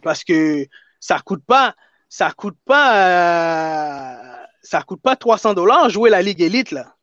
parce 0.03 0.25
que 0.25 0.69
ça 1.01 1.19
coûte 1.19 1.45
pas, 1.45 1.75
ça 2.09 2.31
coûte 2.31 2.59
pas, 2.65 4.43
euh, 4.43 4.47
ça 4.63 4.83
coûte 4.83 5.03
pas 5.03 5.17
300 5.17 5.55
dollars 5.55 5.89
jouer 5.91 6.11
la 6.11 6.23
Ligue 6.23 6.43
Élite, 6.43 6.71
là. 6.71 6.95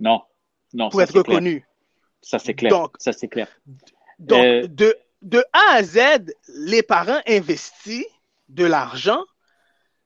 Non, 0.00 0.22
non. 0.72 0.88
Pour 0.88 1.02
être 1.02 1.14
reconnu. 1.14 1.66
Ça, 2.22 2.38
c'est 2.38 2.54
clair. 2.54 2.70
Donc, 2.70 2.96
ça, 2.98 3.12
c'est 3.12 3.28
clair. 3.28 3.48
Donc, 4.18 4.44
euh, 4.44 4.66
de, 4.66 4.96
de 5.22 5.44
A 5.52 5.74
à 5.74 5.82
Z, 5.82 5.98
les 6.48 6.82
parents 6.82 7.20
investissent 7.28 8.06
de 8.48 8.64
l'argent, 8.64 9.22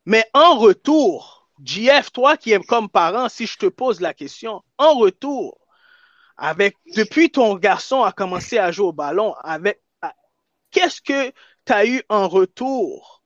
mais 0.05 0.25
en 0.35 0.59
retour, 0.59 1.49
JF, 1.65 2.13
toi 2.13 2.37
qui 2.37 2.53
es 2.53 2.59
comme 2.61 2.89
parent, 2.89 3.29
si 3.29 3.47
je 3.47 3.57
te 3.57 3.67
pose 3.67 4.01
la 4.01 4.15
question, 4.15 4.63
en 4.79 4.95
retour, 4.95 5.59
avec, 6.37 6.77
depuis 6.95 7.31
ton 7.31 7.57
garçon 7.57 8.03
a 8.03 8.13
commencé 8.13 8.59
à 8.59 8.73
jouer 8.73 8.87
au 8.87 8.93
ballon, 8.93 9.35
avec, 9.43 9.83
qu'est-ce 10.71 11.01
que 11.01 11.33
tu 11.69 11.75
as 11.75 11.87
eu 11.87 12.03
en 12.09 12.29
retour 12.29 13.23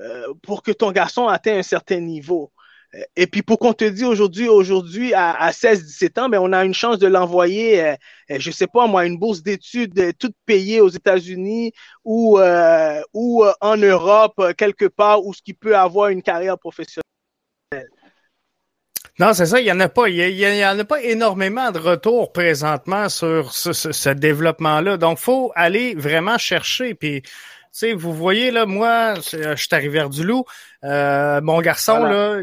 euh, 0.00 0.34
pour 0.42 0.62
que 0.62 0.70
ton 0.70 0.92
garçon 0.92 1.26
atteigne 1.26 1.60
un 1.60 1.62
certain 1.62 2.00
niveau. 2.00 2.52
Euh, 2.94 2.98
et 3.16 3.26
puis 3.26 3.40
pour 3.40 3.58
qu'on 3.58 3.72
te 3.72 3.84
dise 3.84 4.04
aujourd'hui, 4.04 4.48
aujourd'hui 4.48 5.14
à, 5.14 5.50
16-17 5.50 6.20
ans, 6.20 6.28
ben 6.28 6.38
on 6.38 6.52
a 6.52 6.62
une 6.66 6.74
chance 6.74 6.98
de 6.98 7.06
l'envoyer, 7.06 7.82
euh, 7.82 7.96
je 8.28 8.50
sais 8.50 8.66
pas 8.66 8.86
moi, 8.86 9.06
une 9.06 9.18
bourse 9.18 9.42
d'études 9.42 10.12
toute 10.18 10.34
payée 10.44 10.82
aux 10.82 10.90
États-Unis 10.90 11.72
ou 12.04 12.38
ou 13.14 13.44
en 13.60 13.76
Europe 13.78 14.42
quelque 14.58 14.86
part 14.86 15.24
où 15.24 15.32
ce 15.32 15.40
qui 15.40 15.54
peut 15.54 15.76
avoir 15.76 16.10
une 16.10 16.22
carrière 16.22 16.58
professionnelle. 16.58 17.02
Non, 19.18 19.32
c'est 19.32 19.46
ça, 19.46 19.60
il 19.60 19.66
y 19.66 19.72
en 19.72 19.80
a 19.80 19.88
pas. 19.88 20.10
Il 20.10 20.16
y, 20.18 20.66
en 20.66 20.78
a 20.78 20.84
pas 20.84 21.02
énormément 21.02 21.70
de 21.72 21.78
retours 21.78 22.32
présentement 22.32 23.08
sur 23.08 23.54
ce, 23.54 24.08
développement-là. 24.10 24.98
Donc, 24.98 25.18
faut 25.18 25.52
aller 25.54 25.94
vraiment 25.94 26.36
chercher. 26.36 26.94
Puis, 26.94 27.22
sais, 27.78 27.92
vous 27.92 28.12
voyez, 28.12 28.50
là, 28.50 28.66
moi, 28.66 29.14
je 29.16 29.54
suis 29.56 29.68
à 29.70 29.76
Rivière-du-Loup. 29.76 30.44
Euh, 30.84 31.40
mon 31.42 31.60
garçon, 31.60 32.04
là, 32.04 32.40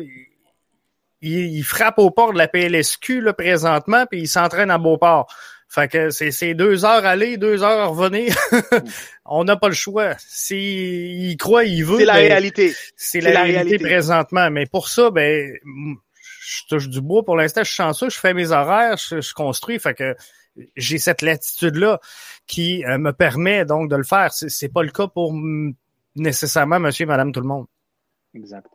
il, 1.21 1.63
frappe 1.63 1.99
au 1.99 2.11
port 2.11 2.33
de 2.33 2.37
la 2.37 2.47
PLSQ, 2.47 3.21
là, 3.21 3.33
présentement, 3.33 4.05
puis 4.05 4.21
il 4.21 4.27
s'entraîne 4.27 4.71
à 4.71 4.77
Beauport. 4.77 5.27
Fait 5.73 5.87
que 5.87 6.11
c'est 6.11 6.53
deux 6.53 6.85
heures 6.85 7.03
aller, 7.03 7.37
deux 7.37 7.63
heures 7.63 7.89
revenir. 7.89 8.35
on 9.25 9.43
n'a 9.43 9.55
pas 9.55 9.69
le 9.69 9.73
choix. 9.73 10.13
S'il 10.19 11.35
croit, 11.37 11.63
il 11.63 11.83
veut. 11.83 11.97
C'est 11.97 12.05
la 12.05 12.13
ben, 12.13 12.19
réalité. 12.19 12.75
C'est 12.95 13.21
la, 13.21 13.41
réalité, 13.41 13.79
présentement. 13.79 14.51
Mais 14.51 14.67
pour 14.67 14.87
ça, 14.87 15.09
ben, 15.09 15.51
je 15.65 16.61
touche 16.69 16.89
du 16.89 17.01
bois. 17.01 17.23
Pour 17.25 17.37
l'instant, 17.37 17.61
je 17.63 17.69
suis 17.69 17.77
chanceux, 17.77 18.09
je 18.09 18.19
fais 18.19 18.35
mes 18.35 18.51
horaires, 18.51 18.97
je, 18.97 19.33
construis. 19.33 19.79
Fait 19.79 19.95
que 19.95 20.15
j'ai 20.75 20.97
cette 20.97 21.21
latitude-là 21.21 21.99
qui 22.47 22.85
euh, 22.85 22.97
me 22.97 23.11
permet 23.11 23.65
donc 23.65 23.89
de 23.89 23.95
le 23.95 24.03
faire. 24.03 24.31
C'est 24.33 24.71
pas 24.71 24.83
le 24.83 24.91
cas 24.91 25.07
pour 25.07 25.33
nécessairement 26.15 26.79
monsieur 26.79 27.03
et 27.03 27.07
madame 27.07 27.31
tout 27.31 27.41
le 27.41 27.47
monde. 27.47 27.65
Exact. 28.33 28.67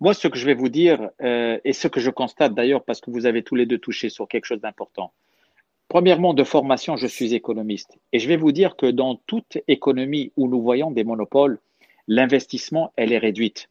Moi, 0.00 0.14
ce 0.14 0.28
que 0.28 0.38
je 0.38 0.46
vais 0.46 0.54
vous 0.54 0.68
dire, 0.68 1.10
euh, 1.22 1.58
et 1.64 1.72
ce 1.72 1.88
que 1.88 1.98
je 1.98 2.10
constate 2.10 2.54
d'ailleurs, 2.54 2.84
parce 2.84 3.00
que 3.00 3.10
vous 3.10 3.26
avez 3.26 3.42
tous 3.42 3.56
les 3.56 3.66
deux 3.66 3.78
touché 3.78 4.10
sur 4.10 4.28
quelque 4.28 4.44
chose 4.44 4.60
d'important. 4.60 5.12
Premièrement, 5.88 6.34
de 6.34 6.44
formation, 6.44 6.96
je 6.96 7.06
suis 7.06 7.34
économiste. 7.34 7.98
Et 8.12 8.18
je 8.18 8.28
vais 8.28 8.36
vous 8.36 8.52
dire 8.52 8.76
que 8.76 8.86
dans 8.86 9.16
toute 9.16 9.58
économie 9.66 10.32
où 10.36 10.46
nous 10.46 10.62
voyons 10.62 10.90
des 10.92 11.02
monopoles, 11.02 11.58
l'investissement, 12.06 12.92
elle 12.96 13.12
est 13.12 13.18
réduite. 13.18 13.70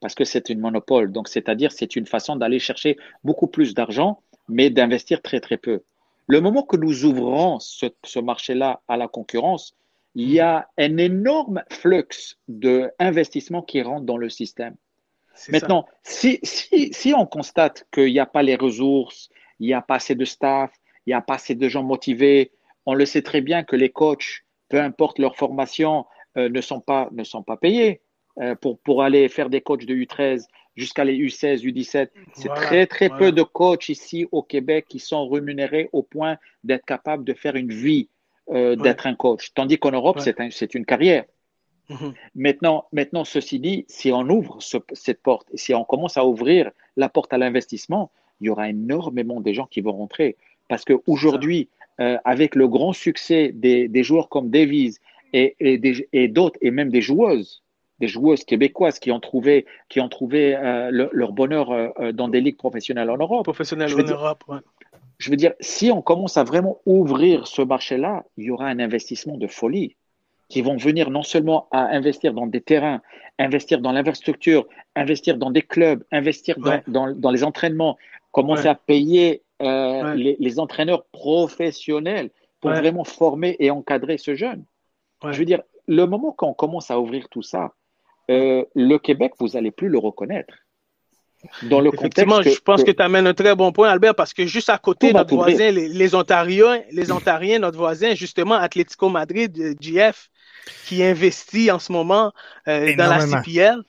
Parce 0.00 0.14
que 0.14 0.24
c'est 0.24 0.50
une 0.50 0.60
monopole. 0.60 1.12
Donc, 1.12 1.28
c'est-à-dire, 1.28 1.72
c'est 1.72 1.96
une 1.96 2.06
façon 2.06 2.36
d'aller 2.36 2.58
chercher 2.58 2.98
beaucoup 3.22 3.46
plus 3.46 3.72
d'argent, 3.72 4.20
mais 4.48 4.68
d'investir 4.68 5.22
très, 5.22 5.40
très 5.40 5.56
peu. 5.56 5.82
Le 6.26 6.40
moment 6.40 6.62
que 6.62 6.76
nous 6.76 7.04
ouvrons 7.04 7.58
ce, 7.60 7.86
ce 8.04 8.18
marché-là 8.18 8.80
à 8.88 8.96
la 8.96 9.08
concurrence, 9.08 9.74
il 10.14 10.30
y 10.30 10.40
a 10.40 10.68
un 10.78 10.96
énorme 10.96 11.62
flux 11.70 12.36
d'investissement 12.48 13.62
qui 13.62 13.82
rentre 13.82 14.06
dans 14.06 14.16
le 14.16 14.30
système. 14.30 14.76
Maintenant, 15.48 15.86
si, 16.02 16.38
si, 16.42 16.92
si, 16.92 17.12
on 17.12 17.26
constate 17.26 17.86
qu'il 17.92 18.12
n'y 18.12 18.20
a 18.20 18.26
pas 18.26 18.42
les 18.42 18.54
ressources, 18.54 19.30
il 19.58 19.66
n'y 19.66 19.74
a 19.74 19.82
pas 19.82 19.96
assez 19.96 20.14
de 20.14 20.24
staff, 20.24 20.72
il 21.06 21.10
n'y 21.10 21.14
a 21.14 21.20
pas 21.20 21.34
assez 21.34 21.56
de 21.56 21.68
gens 21.68 21.82
motivés, 21.82 22.52
on 22.86 22.94
le 22.94 23.04
sait 23.04 23.22
très 23.22 23.40
bien 23.40 23.64
que 23.64 23.74
les 23.74 23.90
coachs, 23.90 24.44
peu 24.68 24.80
importe 24.80 25.18
leur 25.18 25.36
formation, 25.36 26.06
euh, 26.36 26.48
ne, 26.48 26.60
sont 26.60 26.80
pas, 26.80 27.08
ne 27.12 27.24
sont 27.24 27.42
pas 27.42 27.56
payés 27.56 28.00
euh, 28.40 28.54
pour, 28.54 28.78
pour 28.80 29.02
aller 29.02 29.28
faire 29.28 29.50
des 29.50 29.60
coachs 29.60 29.86
de 29.86 29.94
U13 29.94 30.46
jusqu'à 30.76 31.04
les 31.04 31.16
U16, 31.16 31.64
U17. 31.64 32.08
C'est 32.34 32.48
très, 32.48 32.86
très 32.86 33.08
peu 33.08 33.32
de 33.32 33.42
coachs 33.42 33.88
ici 33.88 34.26
au 34.32 34.42
Québec 34.42 34.86
qui 34.88 34.98
sont 34.98 35.28
rémunérés 35.28 35.88
au 35.92 36.02
point 36.02 36.36
d'être 36.64 36.84
capables 36.84 37.24
de 37.24 37.34
faire 37.34 37.56
une 37.56 37.72
vie, 37.72 38.08
euh, 38.50 38.76
d'être 38.76 39.06
un 39.06 39.14
coach. 39.14 39.52
Tandis 39.54 39.78
qu'en 39.78 39.92
Europe, 39.92 40.18
c'est 40.20 40.40
un, 40.40 40.48
une 40.74 40.84
carrière. 40.84 41.24
Mhm. 41.90 42.14
Maintenant, 42.34 42.86
maintenant, 42.92 43.24
ceci 43.24 43.58
dit, 43.58 43.84
si 43.88 44.10
on 44.10 44.28
ouvre 44.28 44.58
cette 44.92 45.22
porte, 45.22 45.48
si 45.54 45.74
on 45.74 45.84
commence 45.84 46.16
à 46.16 46.24
ouvrir 46.24 46.70
la 46.96 47.08
porte 47.08 47.32
à 47.32 47.38
l'investissement, 47.38 48.10
il 48.40 48.46
y 48.46 48.50
aura 48.50 48.68
énormément 48.68 49.40
de 49.40 49.52
gens 49.52 49.66
qui 49.66 49.80
vont 49.80 49.92
rentrer. 49.92 50.36
Parce 50.68 50.84
qu'aujourd'hui, 50.84 51.68
euh, 52.00 52.16
avec 52.24 52.54
le 52.54 52.68
grand 52.68 52.92
succès 52.92 53.52
des, 53.52 54.02
joueurs 54.02 54.28
comme 54.28 54.50
Davies 54.50 54.96
et, 55.32 55.54
et 55.60 56.28
d'autres, 56.28 56.58
et 56.62 56.70
même 56.70 56.90
des 56.90 57.02
joueuses, 57.02 57.63
des 58.00 58.08
joueuses 58.08 58.44
québécoises 58.44 58.98
qui 58.98 59.10
ont 59.10 59.20
trouvé, 59.20 59.66
qui 59.88 60.00
ont 60.00 60.08
trouvé 60.08 60.56
euh, 60.56 61.08
leur 61.12 61.32
bonheur 61.32 61.70
euh, 61.70 62.12
dans 62.12 62.28
des 62.28 62.40
ligues 62.40 62.56
professionnelles 62.56 63.10
en 63.10 63.16
Europe. 63.16 63.44
Professionnelles 63.44 63.94
en 63.94 64.02
Europe, 64.02 64.44
Je 65.18 65.30
veux 65.30 65.36
dire, 65.36 65.52
si 65.60 65.90
on 65.90 66.02
commence 66.02 66.36
à 66.36 66.44
vraiment 66.44 66.78
ouvrir 66.86 67.46
ce 67.46 67.62
marché-là, 67.62 68.24
il 68.36 68.44
y 68.44 68.50
aura 68.50 68.66
un 68.66 68.80
investissement 68.80 69.36
de 69.36 69.46
folie 69.46 69.96
qui 70.48 70.62
vont 70.62 70.76
venir 70.76 71.10
non 71.10 71.22
seulement 71.22 71.68
à 71.70 71.86
investir 71.94 72.34
dans 72.34 72.46
des 72.46 72.60
terrains, 72.60 73.00
investir 73.38 73.80
dans 73.80 73.92
l'infrastructure, 73.92 74.66
investir 74.94 75.36
dans 75.38 75.50
des 75.50 75.62
clubs, 75.62 76.04
investir 76.12 76.56
dans, 76.86 77.30
les 77.30 77.44
entraînements, 77.44 77.96
commencer 78.30 78.68
à 78.68 78.74
payer 78.74 79.42
euh, 79.62 80.14
les, 80.14 80.58
entraîneurs 80.58 81.04
professionnels 81.06 82.30
pour 82.60 82.70
vraiment 82.70 83.04
former 83.04 83.56
et 83.58 83.70
encadrer 83.70 84.18
ce 84.18 84.34
jeune. 84.34 84.64
Je 85.22 85.38
veux 85.38 85.44
dire, 85.44 85.62
le 85.86 86.04
moment 86.06 86.32
qu'on 86.32 86.54
commence 86.54 86.90
à 86.90 87.00
ouvrir 87.00 87.28
tout 87.28 87.42
ça, 87.42 87.72
euh, 88.30 88.64
le 88.74 88.98
Québec, 88.98 89.32
vous 89.38 89.48
n'allez 89.48 89.70
plus 89.70 89.88
le 89.88 89.98
reconnaître. 89.98 90.54
Dans 91.64 91.80
le 91.80 91.90
Effectivement, 91.92 92.40
je 92.40 92.58
pense 92.60 92.82
que, 92.84 92.90
tu 92.90 93.02
amènes 93.02 93.26
un 93.26 93.34
très 93.34 93.54
bon 93.54 93.70
point, 93.70 93.90
Albert, 93.90 94.14
parce 94.14 94.32
que 94.32 94.46
juste 94.46 94.70
à 94.70 94.78
côté, 94.78 95.12
notre 95.12 95.34
voisin, 95.34 95.70
les, 95.70 96.14
Ontariens, 96.14 96.80
les 96.90 97.12
Ontariens, 97.12 97.58
notre 97.58 97.76
voisin, 97.76 98.14
justement, 98.14 98.54
Atlético 98.54 99.10
Madrid, 99.10 99.54
euh, 99.58 99.74
GF, 99.78 100.30
qui 100.86 101.02
investit 101.04 101.70
en 101.70 101.78
ce 101.78 101.92
moment 101.92 102.32
euh, 102.66 102.96
dans 102.96 103.08
la 103.10 103.20
CPL. 103.26 103.82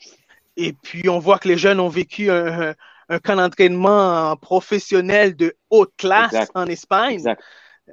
Et 0.58 0.74
puis, 0.74 1.08
on 1.08 1.19
voit 1.19 1.39
que 1.39 1.48
les 1.48 1.58
jeunes 1.58 1.80
ont 1.80 1.88
vécu 1.88 2.30
un, 2.30 2.76
un 3.10 3.19
camp 3.19 3.36
d'entraînement 3.36 4.36
professionnel 4.38 5.36
de 5.36 5.56
haute 5.69 5.93
classe 5.98 6.50
en 6.56 6.65
Espagne. 6.67 7.15
Exact. 7.15 7.41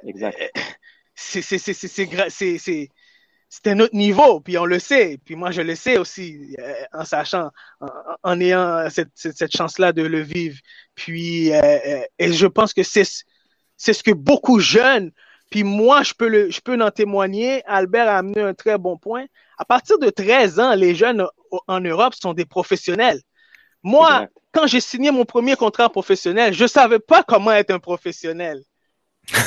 exact. 0.07 0.53
C'est 1.15 1.43
c'est 3.55 3.67
un 3.67 3.81
autre 3.81 3.95
niveau, 3.95 4.41
puis 4.41 4.57
on 4.57 4.65
le 4.65 4.79
sait, 4.79 5.19
puis 5.27 5.37
moi 5.37 5.51
je 5.51 5.61
le 5.61 5.75
sais 5.75 5.99
aussi, 5.99 6.57
euh, 6.59 6.73
en 6.95 7.05
sachant, 7.05 7.51
en, 8.23 8.41
ayant 8.41 8.89
cette, 8.89 9.11
cette, 9.15 9.55
chance-là 9.55 9.93
de 9.93 10.01
le 10.01 10.21
vivre. 10.21 10.59
Puis, 10.95 11.53
euh, 11.53 11.61
euh, 11.61 12.03
et 12.19 12.33
je 12.33 12.47
pense 12.47 12.73
que 12.73 12.83
c'est 12.83 13.05
c'est 13.77 13.93
ce 13.93 14.03
que 14.03 14.11
beaucoup 14.11 14.59
jeunes, 14.59 15.11
puis 15.51 15.65
moi 15.65 16.03
je 16.03 16.15
peux 16.15 16.29
le, 16.29 16.51
je 16.51 16.63
peux 16.63 16.83
en 16.83 16.91
témoigner. 16.91 17.63
Albert 17.67 18.09
a 18.09 18.17
amené 18.17 18.41
un 18.41 18.55
très 18.55 18.79
bon 18.79 18.97
point. 18.97 19.27
À 19.59 19.67
partir 19.67 19.99
de 19.99 20.09
13 20.09 20.59
ans, 20.59 20.75
les 20.75 20.95
jeunes 20.95 21.27
en 21.67 21.81
Europe 21.81 22.15
sont 22.15 22.33
des 22.33 22.47
professionnels. 22.47 23.21
Moi, 23.83 24.29
quand 24.53 24.67
j'ai 24.67 24.81
signé 24.81 25.11
mon 25.11 25.27
premier 25.27 25.57
contrat 25.57 25.91
professionnel, 25.91 26.55
je 26.55 26.67
savais 26.67 27.01
pas 27.01 27.23
comment 27.23 27.53
être 27.53 27.71
un 27.71 27.81
professionnel. 27.81 28.63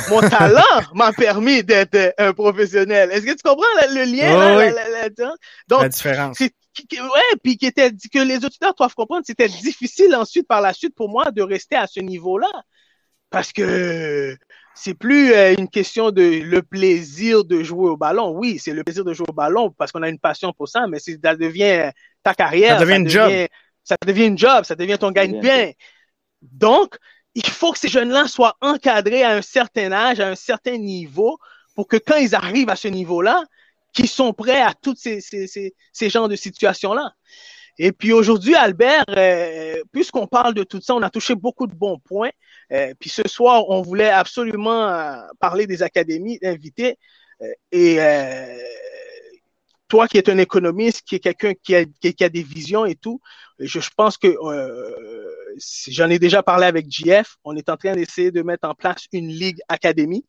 Mon 0.10 0.22
talent 0.22 0.62
m'a 0.94 1.12
permis 1.12 1.64
d'être 1.64 2.14
un 2.18 2.34
professionnel. 2.34 3.12
Est-ce 3.12 3.26
que 3.26 3.32
tu 3.32 3.44
comprends 3.44 3.66
le, 3.90 4.06
lien 4.06 4.38
là, 4.38 4.72
la, 4.72 5.10
Donc, 5.68 5.82
la 5.82 5.90
différence. 5.90 6.40
ouais, 6.40 6.50
puis 7.44 7.58
qui 7.58 7.66
était 7.66 7.92
que 7.92 8.20
les 8.20 8.38
auditeurs 8.38 8.74
doivent 8.74 8.96
comprendre, 8.96 9.24
c'était 9.26 9.50
difficile 9.50 10.16
ensuite 10.16 10.48
par 10.48 10.62
la 10.62 10.74
suite 10.74 10.96
pour 10.96 11.10
moi 11.10 11.32
de 11.32 11.42
rester 11.42 11.76
à 11.76 11.88
ce 11.88 12.00
niveau-là 12.00 12.50
parce 13.30 13.52
que 13.52 14.38
c'est 14.76 14.94
plus 14.94 15.34
euh, 15.34 15.56
une 15.58 15.70
question 15.70 16.12
de 16.12 16.22
le 16.22 16.62
plaisir 16.62 17.44
de 17.44 17.64
jouer 17.64 17.90
au 17.90 17.98
ballon. 17.98 18.32
Oui, 18.32 18.60
c'est 18.60 18.74
le 18.74 18.84
plaisir 18.84 19.04
de 19.04 19.14
jouer 19.14 19.28
au 19.30 19.34
ballon 19.34 19.72
parce 19.72 19.92
qu'on 19.92 20.04
a 20.04 20.10
une 20.10 20.20
passion 20.20 20.54
pour 20.54 20.70
ça, 20.70 20.88
mais 20.88 21.00
ça 21.00 21.36
devient 21.36 21.92
ta 22.24 22.34
carrière, 22.34 22.80
ça 22.80 22.86
devient, 22.86 23.06
un 23.06 23.08
job. 23.08 23.48
ça 23.84 23.96
devient 24.06 24.28
une 24.28 24.38
job, 24.38 24.64
ça 24.64 24.76
devient 24.76 24.98
ton 24.98 25.12
gagne-pain. 25.12 25.72
Donc, 26.42 26.98
il 27.36 27.48
faut 27.48 27.72
que 27.74 27.80
ces 27.80 27.90
jeunes-là 27.90 28.28
soient 28.28 28.58
encadrés 28.62 29.24
à 29.24 29.32
un 29.32 29.42
certain 29.42 29.92
âge, 29.92 30.20
à 30.20 30.30
un 30.30 30.36
certain 30.36 30.78
niveau, 30.78 31.38
pour 31.76 31.88
que 31.88 31.98
quand 31.98 32.16
ils 32.16 32.34
arrivent 32.34 32.70
à 32.70 32.76
ce 32.76 32.88
niveau-là, 32.88 33.44
qu'ils 33.94 34.10
sont 34.10 34.34
prêts 34.34 34.62
à 34.62 34.74
toutes 34.74 34.98
ces, 34.98 35.22
ces, 35.22 35.48
ces, 35.48 35.74
ces 35.94 36.10
genres 36.10 36.30
de 36.30 36.36
situations-là. 36.36 37.14
Et 37.78 37.92
puis 37.92 38.14
aujourd'hui, 38.14 38.56
Albert, 38.56 39.04
euh, 39.10 39.82
puisqu'on 39.92 40.28
parle 40.28 40.54
de 40.54 40.64
tout 40.64 40.80
ça, 40.82 40.96
on 40.96 41.02
a 41.02 41.10
touché 41.10 41.36
beaucoup 41.36 41.68
de 41.68 41.76
bons 41.76 42.00
points. 42.00 42.32
Euh, 42.72 42.94
puis 43.00 43.10
ce 43.10 43.28
soir, 43.28 43.70
on 43.70 43.82
voulait 43.82 44.10
absolument 44.10 44.88
euh, 44.90 45.18
parler 45.40 45.68
des 45.68 45.84
académies, 45.84 46.40
invités. 46.42 46.98
et 47.72 48.00
toi 49.88 50.08
qui 50.08 50.18
es 50.18 50.30
un 50.30 50.38
économiste, 50.38 51.04
qui 51.04 51.16
est 51.16 51.20
quelqu'un 51.20 51.54
qui 51.54 51.76
a, 51.76 51.86
qui, 51.86 52.24
a, 52.24 52.30
des 52.30 52.44
visions 52.44 52.86
et 52.86 52.96
tout, 52.96 53.22
je, 53.60 53.80
je 53.80 53.90
pense 53.96 54.18
que 54.18 54.36
j'en 55.88 56.10
ai 56.10 56.20
déjà 56.20 56.44
parlé 56.44 56.66
avec 56.66 56.90
JF. 56.90 57.38
On 57.44 57.56
est 57.56 57.70
en 57.70 57.78
train 57.78 57.94
d'essayer 57.94 58.32
de 58.32 58.42
mettre 58.42 58.68
en 58.68 58.74
place 58.74 59.06
une 59.12 59.28
ligue 59.28 59.60
académie. 59.68 60.26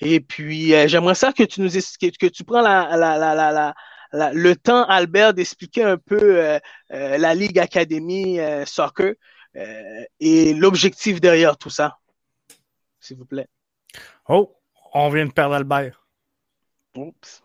Et 0.00 0.20
puis, 0.20 0.74
euh, 0.74 0.88
j'aimerais 0.88 1.14
ça 1.14 1.32
que 1.32 1.42
tu 1.42 1.60
nous 1.60 1.70
que, 1.70 2.16
que 2.16 2.26
tu 2.26 2.44
prends 2.44 2.62
la, 2.62 2.96
la, 2.96 3.18
la, 3.18 3.74
la, 4.12 4.32
le 4.32 4.56
temps, 4.56 4.84
Albert, 4.84 5.34
d'expliquer 5.34 5.84
un 5.84 5.98
peu 5.98 6.18
euh, 6.20 6.58
euh, 6.92 7.18
la 7.18 7.34
Ligue 7.34 7.58
Académie 7.58 8.38
Soccer 8.66 9.14
et 10.20 10.54
l'objectif 10.54 11.20
derrière 11.20 11.56
tout 11.56 11.70
ça. 11.70 11.98
S'il 13.00 13.16
vous 13.16 13.24
plaît. 13.24 13.48
Oh, 14.28 14.56
on 14.92 15.08
vient 15.10 15.26
de 15.26 15.32
perdre 15.32 15.54
Albert. 15.54 16.06
Oups. 16.94 17.42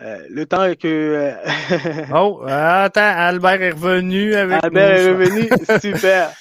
Euh, 0.00 0.26
le 0.30 0.46
temps 0.46 0.72
que. 0.74 0.86
Euh, 0.86 2.04
oh, 2.14 2.42
attends, 2.46 3.00
Albert 3.00 3.62
est 3.62 3.70
revenu 3.70 4.34
avec 4.34 4.62
Albert 4.62 4.90
est 4.90 5.08
revenu, 5.08 5.48
super. 5.80 6.32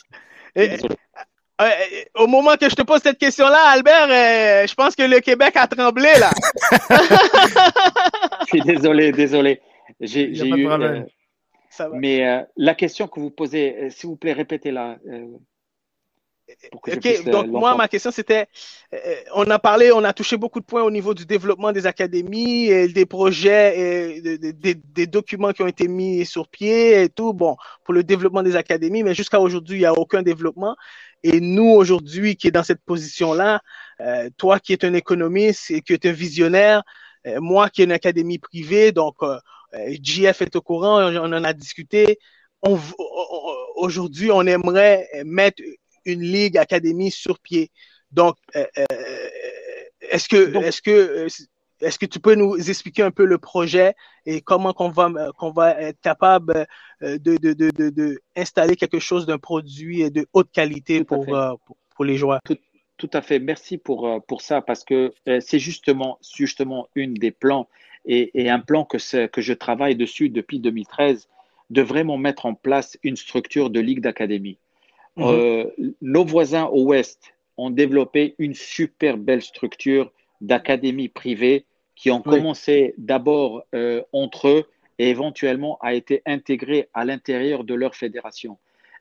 Euh, 0.55 0.77
au 2.15 2.27
moment 2.27 2.55
que 2.55 2.69
je 2.69 2.75
te 2.75 2.83
pose 2.83 3.01
cette 3.01 3.17
question-là, 3.17 3.69
Albert, 3.69 4.67
je 4.67 4.73
pense 4.75 4.95
que 4.95 5.01
le 5.01 5.19
Québec 5.21 5.55
a 5.55 5.67
tremblé 5.67 6.09
là. 6.19 6.29
je 8.41 8.45
suis 8.45 8.61
désolé, 8.61 9.11
désolé. 9.11 9.59
J'ai 9.99 10.29
eu. 10.29 10.67
mais 11.93 12.45
la 12.55 12.75
question 12.75 13.07
que 13.07 13.19
vous 13.19 13.31
posez, 13.31 13.89
s'il 13.89 14.09
vous 14.09 14.17
plaît, 14.17 14.33
répétez-la. 14.33 14.97
Ok, 16.71 17.25
donc 17.25 17.47
moi, 17.47 17.75
ma 17.75 17.87
question 17.89 18.09
c'était, 18.09 18.47
on 19.35 19.49
a 19.49 19.59
parlé, 19.59 19.91
on 19.91 20.03
a 20.05 20.13
touché 20.13 20.37
beaucoup 20.37 20.61
de 20.61 20.65
points 20.65 20.81
au 20.81 20.91
niveau 20.91 21.13
du 21.13 21.25
développement 21.25 21.73
des 21.73 21.85
académies, 21.85 22.67
et 22.67 22.87
des 22.87 23.05
projets, 23.05 24.17
et 24.17 24.37
des, 24.37 24.75
des, 24.75 25.07
documents 25.07 25.51
qui 25.51 25.61
ont 25.61 25.67
été 25.67 25.89
mis 25.89 26.25
sur 26.25 26.47
pied 26.47 27.03
et 27.03 27.09
tout, 27.09 27.33
bon, 27.33 27.57
pour 27.83 27.93
le 27.93 28.03
développement 28.03 28.43
des 28.43 28.55
académies, 28.55 29.03
mais 29.03 29.13
jusqu'à 29.13 29.41
aujourd'hui, 29.41 29.77
il 29.77 29.81
n'y 29.81 29.85
a 29.85 29.93
aucun 29.93 30.21
développement. 30.21 30.75
Et 31.23 31.41
nous, 31.41 31.69
aujourd'hui, 31.69 32.35
qui 32.35 32.47
est 32.47 32.51
dans 32.51 32.63
cette 32.63 32.83
position-là, 32.85 33.61
euh, 34.01 34.29
toi 34.37 34.59
qui 34.59 34.73
es 34.73 34.85
un 34.85 34.93
économiste 34.93 35.71
et 35.71 35.81
qui 35.81 35.93
es 35.93 36.07
un 36.07 36.11
visionnaire, 36.11 36.83
euh, 37.25 37.39
moi 37.41 37.69
qui 37.69 37.81
ai 37.81 37.85
une 37.85 37.91
académie 37.91 38.37
privée, 38.37 38.91
donc 38.91 39.15
euh, 39.23 39.37
JF 40.01 40.41
est 40.43 40.55
au 40.55 40.61
courant, 40.61 41.01
on, 41.01 41.33
en 41.33 41.43
a 41.43 41.53
discuté. 41.53 42.19
On, 42.61 42.79
aujourd'hui, 43.75 44.31
on 44.31 44.43
aimerait 44.43 45.07
mettre 45.25 45.61
une 46.07 46.21
ligue 46.21 46.57
académie 46.57 47.11
sur 47.11 47.39
pied. 47.39 47.71
Donc, 48.11 48.37
est-ce 50.01 50.27
que, 50.29 50.57
est-ce 50.63 50.81
que, 50.81 51.27
est-ce 51.81 51.99
que 51.99 52.05
tu 52.05 52.19
peux 52.19 52.35
nous 52.35 52.55
expliquer 52.69 53.03
un 53.03 53.11
peu 53.11 53.25
le 53.25 53.37
projet 53.37 53.93
et 54.25 54.41
comment 54.41 54.73
qu'on 54.73 54.89
va, 54.89 55.11
qu'on 55.37 55.51
va 55.51 55.79
être 55.81 55.99
capable 56.01 56.65
de, 57.01 57.17
de, 57.17 57.53
de, 57.53 57.71
de, 57.89 58.19
installer 58.35 58.75
quelque 58.75 58.99
chose 58.99 59.25
d'un 59.25 59.37
produit 59.37 60.09
de 60.09 60.25
haute 60.33 60.51
qualité 60.51 61.03
pour, 61.03 61.25
pour, 61.25 61.59
pour, 61.95 62.05
les 62.05 62.17
joueurs? 62.17 62.39
Tout 62.97 63.09
à 63.13 63.21
fait. 63.21 63.39
Merci 63.39 63.77
pour, 63.77 64.07
euh, 64.07 64.19
pour 64.19 64.41
ça 64.41 64.61
parce 64.61 64.83
que 64.83 65.13
euh, 65.27 65.39
c'est 65.39 65.59
justement, 65.59 66.19
justement 66.35 66.87
une 66.95 67.13
des 67.13 67.31
plans 67.31 67.67
et, 68.05 68.49
un 68.49 68.59
plan 68.59 68.85
que, 68.85 69.27
que 69.27 69.41
je 69.41 69.53
travaille 69.53 69.95
dessus 69.95 70.29
depuis 70.29 70.59
2013 70.59 71.27
de 71.69 71.81
vraiment 71.81 72.17
mettre 72.17 72.45
en 72.45 72.53
place 72.53 72.97
une 73.03 73.17
structure 73.17 73.69
de 73.69 73.79
ligue 73.79 73.99
d'académie. 73.99 74.57
Mhm. 75.17 75.25
Euh, 75.25 75.65
nos 76.01 76.23
voisins 76.23 76.65
au 76.65 76.85
Ouest 76.85 77.33
ont 77.57 77.69
développé 77.69 78.35
une 78.37 78.53
super 78.53 79.17
belle 79.17 79.41
structure 79.41 80.11
d'académie 80.41 81.09
privée 81.09 81.65
qui 81.95 82.11
ont 82.11 82.21
commencé 82.21 82.93
d'abord 82.99 83.63
entre 84.13 84.47
eux 84.49 84.65
et 84.99 85.09
éventuellement 85.09 85.77
a 85.81 85.93
été 85.93 86.21
intégrée 86.25 86.89
à 86.93 87.05
l'intérieur 87.05 87.63
de 87.63 87.73
leur 87.73 87.95
fédération. 87.95 88.57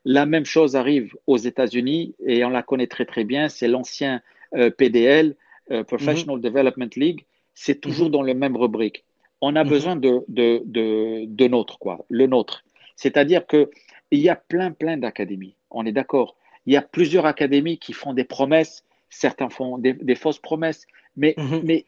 La 0.09 0.25
même 0.25 0.45
chose 0.45 0.77
arrive 0.77 1.13
aux 1.27 1.35
États-Unis 1.35 2.15
et 2.25 2.45
on 2.45 2.49
la 2.49 2.63
connaît 2.63 2.87
très 2.87 3.03
très 3.03 3.25
bien, 3.25 3.49
c'est 3.49 3.67
l'ancien 3.67 4.21
euh, 4.55 4.69
PDL, 4.69 5.35
euh, 5.69 5.83
Professional 5.83 6.37
mhm. 6.37 6.41
Development 6.41 6.95
League, 6.95 7.25
c'est 7.53 7.81
toujours 7.81 8.05
mhm. 8.05 8.11
dans 8.13 8.21
le 8.21 8.33
même 8.33 8.55
rubrique. 8.55 9.03
On 9.41 9.57
a 9.57 9.65
mhm. 9.65 9.69
besoin 9.69 9.95
de, 9.97 10.23
de, 10.29 10.63
de, 10.63 11.47
nôtre, 11.49 11.77
quoi, 11.77 12.05
le 12.09 12.25
nôtre. 12.25 12.63
C'est-à-dire 12.95 13.45
qu'il 13.45 13.67
y 14.13 14.29
a 14.29 14.37
plein, 14.37 14.71
plein 14.71 14.95
d'académies, 14.95 15.56
on 15.69 15.85
est 15.85 15.91
d'accord. 15.91 16.35
Il 16.65 16.73
y 16.73 16.77
a 16.77 16.81
plusieurs 16.81 17.25
académies 17.25 17.77
qui 17.77 17.93
font 17.93 18.13
des 18.13 18.23
promesses, 18.23 18.83
certains 19.09 19.49
font 19.49 19.77
des, 19.77 20.15
fausses 20.15 20.39
promesses, 20.39 20.85
mais, 21.15 21.35
mais 21.63 21.85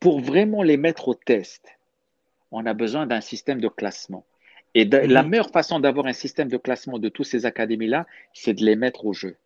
pour 0.00 0.20
vraiment 0.20 0.62
les 0.62 0.76
mettre 0.76 1.08
au 1.08 1.14
test, 1.14 1.78
on 2.50 2.66
a 2.66 2.74
besoin 2.74 3.06
d'un 3.06 3.20
système 3.20 3.60
de 3.60 3.68
classement. 3.68 4.24
Et 4.74 4.84
la 4.84 5.22
mhm. 5.22 5.30
meilleure 5.30 5.50
façon 5.50 5.80
d'avoir 5.80 6.06
un 6.06 6.12
système 6.12 6.48
de 6.48 6.58
classement 6.58 6.98
de 6.98 7.08
toutes 7.08 7.26
ces 7.26 7.46
académies-là, 7.46 8.06
c'est 8.34 8.54
de 8.54 8.64
les 8.64 8.76
mettre 8.76 9.06
au 9.06 9.14
jeu. 9.14 9.36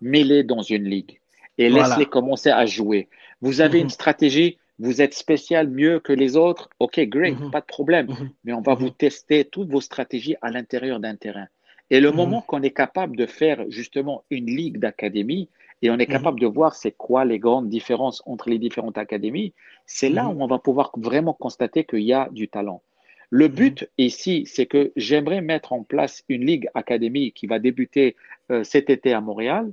Mets-les 0.00 0.44
dans 0.44 0.62
une 0.62 0.84
ligue 0.84 1.18
et 1.58 1.70
laisse-les 1.70 2.06
commencer 2.06 2.50
à 2.50 2.66
jouer. 2.66 3.08
Vous 3.40 3.60
avez 3.60 3.78
une 3.78 3.84
mhm. 3.84 3.90
stratégie, 3.90 4.58
vous 4.78 5.00
êtes 5.00 5.14
spécial 5.14 5.68
mieux 5.68 6.00
que 6.00 6.12
les 6.12 6.36
autres, 6.36 6.70
ok, 6.78 7.00
great, 7.00 7.38
mhm. 7.38 7.50
pas 7.50 7.60
de 7.60 7.66
problème. 7.66 8.06
Mais 8.44 8.52
on 8.52 8.60
va 8.60 8.74
vous 8.74 8.90
tester 8.90 9.44
toutes 9.44 9.70
vos 9.70 9.80
stratégies 9.80 10.36
à 10.42 10.50
l'intérieur 10.50 11.00
d'un 11.00 11.16
terrain. 11.16 11.48
Et 11.90 12.00
le 12.00 12.10
moment 12.10 12.40
qu'on 12.40 12.62
est 12.62 12.70
capable 12.70 13.16
de 13.16 13.26
faire 13.26 13.64
justement 13.68 14.24
une 14.30 14.46
ligue 14.46 14.78
d'académies 14.78 15.48
et 15.82 15.90
on 15.90 15.98
est 15.98 16.06
capable 16.06 16.40
de 16.40 16.46
voir 16.46 16.74
c'est 16.74 16.92
quoi 16.92 17.24
les 17.24 17.38
grandes 17.38 17.68
différences 17.68 18.22
entre 18.26 18.48
les 18.48 18.58
différentes 18.58 18.98
académies, 18.98 19.52
c'est 19.84 20.08
là 20.08 20.28
où 20.28 20.42
on 20.42 20.46
va 20.46 20.58
pouvoir 20.58 20.90
vraiment 20.96 21.34
constater 21.34 21.84
qu'il 21.84 22.00
y 22.00 22.12
a 22.12 22.28
du 22.32 22.48
talent. 22.48 22.82
Le 23.30 23.48
mhm. 23.48 23.54
but 23.54 23.90
ici, 23.98 24.44
c'est 24.46 24.66
que 24.66 24.92
j'aimerais 24.96 25.40
mettre 25.40 25.72
en 25.72 25.82
place 25.82 26.24
une 26.28 26.46
ligue 26.46 26.68
académique 26.74 27.34
qui 27.34 27.46
va 27.46 27.58
débuter 27.58 28.16
euh, 28.50 28.64
cet 28.64 28.88
été 28.88 29.12
à 29.12 29.20
Montréal, 29.20 29.72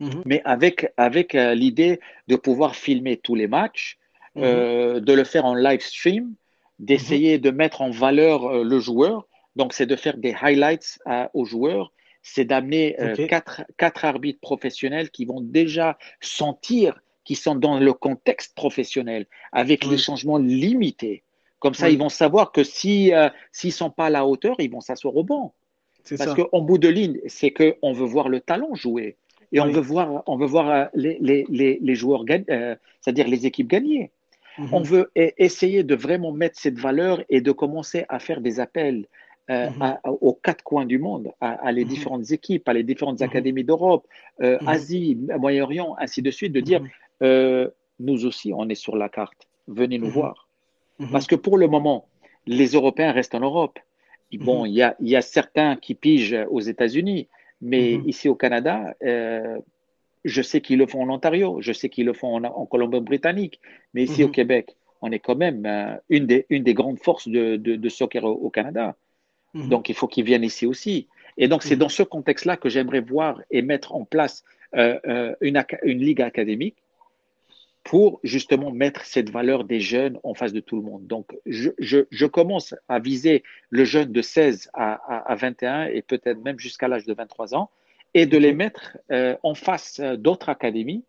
mhm. 0.00 0.22
mais 0.24 0.42
avec, 0.44 0.92
avec 0.96 1.34
euh, 1.34 1.54
l'idée 1.54 2.00
de 2.28 2.36
pouvoir 2.36 2.76
filmer 2.76 3.16
tous 3.16 3.34
les 3.34 3.48
matchs, 3.48 3.98
mhm. 4.34 4.42
euh, 4.44 5.00
de 5.00 5.12
le 5.12 5.24
faire 5.24 5.46
en 5.46 5.54
live 5.54 5.80
stream, 5.80 6.34
d'essayer 6.78 7.38
de 7.38 7.50
mettre 7.50 7.82
en 7.82 7.90
valeur 7.90 8.64
le 8.64 8.78
joueur. 8.78 9.26
Donc, 9.56 9.72
c'est 9.72 9.86
de 9.86 9.96
faire 9.96 10.16
des 10.16 10.34
highlights 10.40 10.98
aux 11.34 11.44
joueurs, 11.44 11.92
c'est 12.22 12.44
d'amener 12.44 12.96
quatre, 13.28 13.62
quatre 13.76 14.04
arbitres 14.04 14.40
professionnels 14.40 15.10
qui 15.10 15.24
vont 15.24 15.40
déjà 15.40 15.98
sentir 16.20 17.00
qu'ils 17.24 17.36
sont 17.36 17.54
dans 17.54 17.78
le 17.78 17.92
contexte 17.92 18.54
professionnel, 18.54 19.26
avec 19.52 19.84
les 19.84 19.98
changements 19.98 20.38
limités. 20.38 21.22
Comme 21.60 21.74
ça, 21.74 21.90
ils 21.90 21.98
vont 21.98 22.08
savoir 22.08 22.52
que 22.52 22.64
si 22.64 23.12
euh, 23.12 23.28
s'ils 23.52 23.72
sont 23.72 23.90
pas 23.90 24.06
à 24.06 24.10
la 24.10 24.26
hauteur, 24.26 24.56
ils 24.58 24.70
vont 24.70 24.80
s'asseoir 24.80 25.14
au 25.14 25.24
banc. 25.24 25.54
Parce 26.16 26.34
qu'en 26.34 26.60
bout 26.62 26.78
de 26.78 26.88
ligne, 26.88 27.20
c'est 27.26 27.50
qu'on 27.50 27.92
veut 27.92 28.06
voir 28.06 28.30
le 28.30 28.40
talent 28.40 28.74
jouer 28.74 29.16
et 29.52 29.60
on 29.60 29.66
veut 29.66 29.80
voir, 29.80 30.22
on 30.26 30.36
veut 30.36 30.46
voir 30.46 30.70
euh, 30.70 30.84
les, 30.94 31.18
les, 31.20 31.78
les, 31.80 31.94
joueurs 31.94 32.24
gagner, 32.24 32.46
euh, 32.50 32.74
c'est-à-dire 33.00 33.28
les 33.28 33.46
équipes 33.46 33.68
gagner. 33.68 34.10
Mhm. 34.58 34.68
On 34.72 34.80
veut 34.80 35.10
e-, 35.18 35.32
essayer 35.36 35.82
de 35.82 35.94
vraiment 35.94 36.32
mettre 36.32 36.58
cette 36.58 36.78
valeur 36.78 37.22
et 37.28 37.40
de 37.40 37.52
commencer 37.52 38.06
à 38.08 38.18
faire 38.20 38.40
des 38.40 38.60
appels 38.60 39.06
mhm. 39.48 39.98
aux 40.04 40.34
quatre 40.34 40.62
coins 40.62 40.86
du 40.86 40.98
monde, 40.98 41.32
à, 41.40 41.72
les 41.72 41.84
mhm. 41.84 41.90
différentes 41.90 42.30
équipes, 42.30 42.68
à 42.68 42.72
les 42.72 42.82
différentes 42.82 43.22
académies 43.22 43.64
d'Europe, 43.64 44.06
Asie, 44.66 45.18
Moyen-Orient, 45.38 45.96
ainsi 45.98 46.22
de 46.22 46.30
suite, 46.30 46.52
de 46.52 46.60
dire 46.60 46.82
nous 48.00 48.26
aussi, 48.26 48.52
on 48.52 48.68
est 48.68 48.74
sur 48.74 48.96
la 48.96 49.08
carte. 49.08 49.46
Venez 49.68 49.98
nous 49.98 50.10
voir. 50.10 50.48
Mhm. 50.98 51.10
Parce 51.12 51.26
que 51.26 51.36
pour 51.36 51.56
le 51.58 51.68
moment, 51.68 52.06
les 52.46 52.68
Européens 52.68 53.12
restent 53.12 53.34
en 53.34 53.40
Europe. 53.40 53.78
Bon, 54.32 54.64
mhm. 54.64 54.94
il 55.00 55.08
y, 55.08 55.16
a, 55.16 55.22
certains 55.22 55.76
qui 55.76 55.94
pigent 55.94 56.46
aux 56.50 56.60
États-Unis, 56.60 57.28
mais 57.60 57.98
mhm. 57.98 58.08
ici 58.08 58.28
au 58.28 58.34
Canada, 58.34 58.94
euh, 59.02 59.58
je 60.24 60.42
sais 60.42 60.60
qu'ils 60.60 60.78
le 60.78 60.86
font 60.86 61.02
en 61.02 61.10
Ontario, 61.10 61.58
je 61.60 61.72
sais 61.72 61.88
qu'ils 61.88 62.06
le 62.06 62.12
font 62.12 62.42
en, 62.42 62.66
Colombie-Britannique, 62.66 63.60
mais 63.94 64.04
ici 64.04 64.22
au 64.22 64.28
Québec, 64.28 64.76
on 65.02 65.10
est 65.10 65.18
quand 65.18 65.36
même 65.36 65.64
euh, 65.66 65.96
une, 66.10 66.26
des, 66.26 66.46
une 66.50 66.62
des 66.62 66.74
grandes 66.74 67.00
forces 67.00 67.28
de, 67.28 67.88
soccer 67.88 68.24
au, 68.24 68.50
Canada. 68.50 68.96
Donc, 69.54 69.88
il 69.88 69.94
faut 69.94 70.06
qu'ils 70.06 70.24
viennent 70.24 70.44
ici 70.44 70.66
aussi. 70.66 71.08
Et 71.36 71.48
donc, 71.48 71.62
c'est 71.62 71.76
dans 71.76 71.88
ce 71.88 72.02
contexte-là 72.02 72.56
que 72.56 72.68
j'aimerais 72.68 73.00
voir 73.00 73.40
et 73.50 73.62
mettre 73.62 73.94
en 73.94 74.04
place 74.04 74.44
euh, 74.76 75.34
une, 75.40 75.62
une 75.82 75.98
ligue 75.98 76.22
académique 76.22 76.76
pour 77.82 78.20
justement 78.22 78.70
mettre 78.70 79.04
cette 79.04 79.30
valeur 79.30 79.64
des 79.64 79.80
jeunes 79.80 80.18
en 80.22 80.34
face 80.34 80.52
de 80.52 80.60
tout 80.60 80.76
le 80.76 80.82
monde. 80.82 81.06
Donc, 81.06 81.36
je, 81.46 81.70
je, 81.78 82.00
je 82.10 82.26
commence 82.26 82.74
à 82.88 82.98
viser 82.98 83.42
le 83.70 83.84
jeune 83.84 84.12
de 84.12 84.22
16 84.22 84.70
à, 84.74 85.30
à, 85.30 85.34
21 85.34 85.86
et 85.86 86.02
peut-être 86.02 86.42
même 86.44 86.58
jusqu'à 86.58 86.88
l'âge 86.88 87.06
de 87.06 87.14
23 87.14 87.54
ans 87.54 87.70
et 88.14 88.26
de 88.26 88.36
les 88.36 88.52
mettre 88.52 88.98
euh, 89.10 89.36
en 89.42 89.54
face 89.54 90.00
d'autres 90.00 90.50
académies 90.50 91.04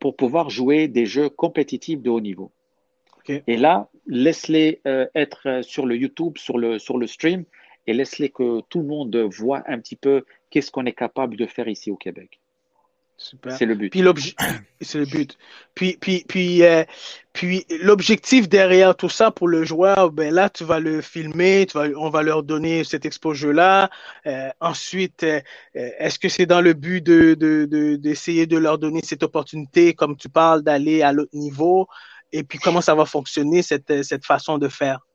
pour 0.00 0.16
pouvoir 0.16 0.50
jouer 0.50 0.88
des 0.88 1.06
jeux 1.06 1.28
compétitifs 1.28 2.02
de 2.02 2.10
haut 2.10 2.20
niveau. 2.20 2.50
Et 3.46 3.58
là, 3.58 3.88
laisse-les 4.06 4.80
euh, 4.86 5.06
être 5.14 5.60
sur 5.62 5.84
le 5.84 5.96
YouTube, 5.96 6.38
sur 6.38 6.56
le, 6.56 6.78
sur 6.78 6.96
le 6.96 7.06
stream, 7.06 7.44
et 7.88 7.94
laisse-les 7.94 8.28
que 8.28 8.60
tout 8.68 8.80
le 8.80 8.86
monde 8.86 9.16
voit 9.16 9.62
un 9.66 9.78
petit 9.80 9.96
peu 9.96 10.24
qu'est-ce 10.50 10.70
qu'on 10.70 10.84
est 10.84 10.92
capable 10.92 11.36
de 11.36 11.46
faire 11.46 11.68
ici 11.68 11.90
au 11.90 11.96
Québec. 11.96 12.38
C'est 13.16 13.66
le 13.66 13.74
but. 13.74 13.90
Puis 13.90 14.02
c'est 14.80 14.98
le 14.98 15.06
but. 15.06 15.36
Puis 15.74 15.96
puis 16.00 16.24
puis 16.28 16.62
euh, 16.62 16.84
puis 17.32 17.64
l'objectif 17.80 18.48
derrière 18.48 18.94
tout 18.94 19.08
ça 19.08 19.32
pour 19.32 19.48
le 19.48 19.64
joueur, 19.64 20.12
ben 20.12 20.32
là 20.32 20.48
tu 20.50 20.62
vas 20.64 20.78
le 20.78 21.00
filmer, 21.00 21.66
tu 21.66 21.78
vas, 21.78 21.88
on 21.96 22.10
va 22.10 22.22
leur 22.22 22.44
donner 22.44 22.84
cet 22.84 23.06
exposure 23.06 23.52
là. 23.52 23.90
Euh, 24.26 24.50
ensuite, 24.60 25.24
euh, 25.24 25.40
est-ce 25.74 26.18
que 26.20 26.28
c'est 26.28 26.46
dans 26.46 26.60
le 26.60 26.74
but 26.74 27.04
de 27.04 27.34
d'essayer 27.96 28.46
de, 28.46 28.54
de 28.54 28.60
leur 28.60 28.78
donner 28.78 29.00
cette 29.02 29.24
opportunité, 29.24 29.94
comme 29.94 30.16
tu 30.16 30.28
parles, 30.28 30.62
d'aller 30.62 31.02
à 31.02 31.12
l'autre 31.12 31.34
niveau, 31.34 31.88
et 32.32 32.44
puis 32.44 32.60
comment 32.60 32.82
ça 32.82 32.94
va 32.94 33.04
fonctionner 33.04 33.62
cette 33.62 34.04
cette 34.04 34.26
façon 34.26 34.58
de 34.58 34.68
faire? 34.68 35.07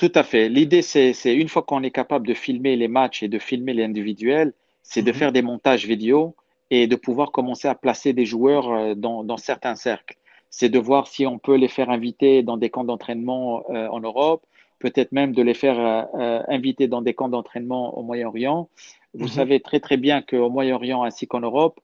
Tout 0.00 0.12
à 0.14 0.22
fait. 0.22 0.48
L'idée 0.48 0.80
c'est 0.80 1.12
une 1.26 1.50
fois 1.50 1.60
qu'on 1.60 1.82
est 1.82 1.90
capable 1.90 2.26
de 2.26 2.32
filmer 2.32 2.74
les 2.74 2.88
matchs 2.88 3.22
et 3.22 3.28
de 3.28 3.38
filmer 3.38 3.74
les 3.74 3.84
individuels, 3.84 4.54
c'est 4.82 5.02
de 5.02 5.10
mm-hmm. 5.10 5.14
faire 5.14 5.30
des 5.30 5.42
montages 5.42 5.84
vidéo 5.84 6.34
et 6.70 6.86
de 6.86 6.96
pouvoir 6.96 7.32
commencer 7.32 7.68
à 7.68 7.74
placer 7.74 8.14
des 8.14 8.24
joueurs 8.24 8.72
euh, 8.72 8.94
dans, 8.94 9.24
dans 9.24 9.36
certains 9.36 9.74
cercles. 9.74 10.16
C'est 10.48 10.70
de 10.70 10.78
voir 10.78 11.06
si 11.06 11.26
on 11.26 11.38
peut 11.38 11.56
les 11.56 11.68
faire 11.68 11.90
inviter 11.90 12.42
dans 12.42 12.56
des 12.56 12.70
camps 12.70 12.84
d'entraînement 12.84 13.62
euh, 13.68 13.88
en 13.88 14.00
Europe, 14.00 14.46
peut-être 14.78 15.12
même 15.12 15.34
de 15.34 15.42
les 15.42 15.52
faire 15.52 15.78
euh, 15.78 16.40
inviter 16.48 16.88
dans 16.88 17.02
des 17.02 17.12
camps 17.12 17.28
d'entraînement 17.28 17.98
au 17.98 18.02
Moyen-Orient. 18.02 18.70
Vous 19.12 19.26
mhm. 19.26 19.32
savez 19.32 19.60
très 19.60 19.80
très 19.80 19.98
bien 19.98 20.22
qu'au 20.22 20.48
Moyen-Orient 20.48 21.02
ainsi 21.02 21.26
qu'en 21.26 21.40
Europe, 21.40 21.78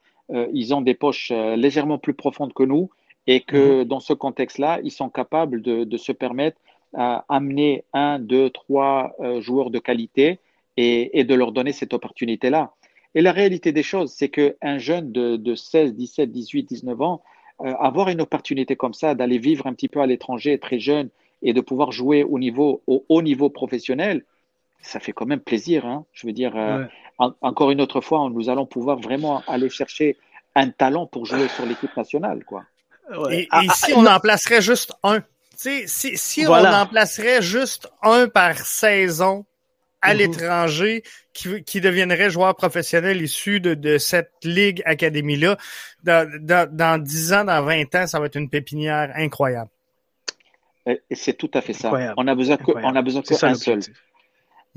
ils 0.54 0.74
ont 0.74 0.80
des 0.80 0.94
poches 0.94 1.30
légèrement 1.30 1.98
plus 1.98 2.14
profondes 2.14 2.54
que 2.54 2.64
nous 2.64 2.88
et 3.26 3.42
que 3.42 3.82
mhm. 3.82 3.84
dans 3.84 4.00
ce 4.00 4.14
contexte-là, 4.14 4.80
ils 4.82 4.90
sont 4.90 5.10
capables 5.10 5.60
de, 5.60 5.84
de 5.84 5.96
se 5.98 6.12
permettre 6.12 6.58
à 6.96 7.24
amener 7.28 7.84
un, 7.92 8.18
deux, 8.18 8.50
trois 8.50 9.14
joueurs 9.40 9.70
de 9.70 9.78
qualité 9.78 10.38
et, 10.76 11.18
et, 11.18 11.24
de 11.24 11.34
leur 11.34 11.52
donner 11.52 11.72
cette 11.72 11.94
opportunité-là. 11.94 12.72
Et 13.16 13.22
la 13.22 13.32
réalité 13.32 13.72
des 13.72 13.82
choses, 13.82 14.12
c'est 14.12 14.28
qu'un 14.28 14.78
jeune 14.78 15.10
de, 15.10 15.36
de 15.36 15.54
16, 15.54 15.94
17, 15.94 16.30
18, 16.30 16.64
19 16.64 17.00
ans, 17.00 17.22
euh, 17.62 17.72
avoir 17.80 18.10
une 18.10 18.20
opportunité 18.20 18.76
comme 18.76 18.92
ça, 18.92 19.14
d'aller 19.14 19.38
vivre 19.38 19.66
un 19.66 19.72
petit 19.72 19.88
peu 19.88 20.02
à 20.02 20.06
l'étranger 20.06 20.58
très 20.58 20.78
jeune 20.78 21.08
et 21.40 21.54
de 21.54 21.62
pouvoir 21.62 21.90
jouer 21.90 22.22
au 22.22 22.38
niveau, 22.38 22.82
au 22.86 23.06
haut 23.08 23.22
niveau 23.22 23.48
professionnel, 23.48 24.22
ça 24.82 25.00
fait 25.00 25.12
quand 25.12 25.24
même 25.24 25.40
plaisir. 25.40 25.86
Hein. 25.86 26.04
Je 26.12 26.26
veux 26.26 26.34
dire, 26.34 26.54
euh, 26.54 26.84
encore 27.18 27.70
une 27.70 27.80
autre 27.80 28.02
fois, 28.02 28.28
nous 28.30 28.50
allons 28.50 28.66
pouvoir 28.66 28.98
vraiment 28.98 29.42
aller 29.46 29.70
chercher 29.70 30.18
un 30.54 30.68
talent 30.68 31.06
pour 31.06 31.24
jouer 31.24 31.48
sur 31.48 31.64
l'équipe 31.64 31.96
nationale, 31.96 32.44
quoi. 32.44 32.64
Et, 33.30 33.48
ah, 33.50 33.64
ici, 33.64 33.92
ah, 33.94 33.98
on 33.98 34.04
en 34.04 34.20
placerait 34.20 34.60
juste 34.60 34.92
un? 35.02 35.22
Si, 35.56 36.16
si 36.16 36.46
on 36.46 36.52
en 36.52 36.86
placerait 36.86 37.42
juste 37.42 37.88
un 38.02 38.28
par 38.28 38.58
saison 38.58 39.44
à 40.02 40.12
mhm. 40.12 40.18
l'étranger 40.18 41.02
qui, 41.32 41.62
qui 41.64 41.80
deviendrait 41.80 42.30
joueur 42.30 42.54
professionnel 42.54 43.20
issu 43.22 43.60
de, 43.60 43.74
de 43.74 43.98
cette 43.98 44.32
ligue 44.42 44.82
académie-là, 44.84 45.56
dans, 46.04 46.30
dans, 46.40 46.68
dans 46.70 47.02
10 47.02 47.32
ans, 47.32 47.44
dans 47.44 47.62
20 47.62 47.94
ans, 47.94 48.06
ça 48.06 48.20
va 48.20 48.26
être 48.26 48.36
une 48.36 48.48
pépinière 48.48 49.12
incroyable. 49.16 49.70
C'est 51.10 51.36
tout 51.36 51.50
à 51.52 51.60
fait 51.60 51.72
ça. 51.72 51.92
On 52.16 52.28
a 52.28 52.34
besoin 52.34 52.56
que, 52.56 52.70
on 52.70 52.94
a 52.94 53.02
besoin 53.02 53.22
qu'un 53.22 53.54
seul. 53.54 53.80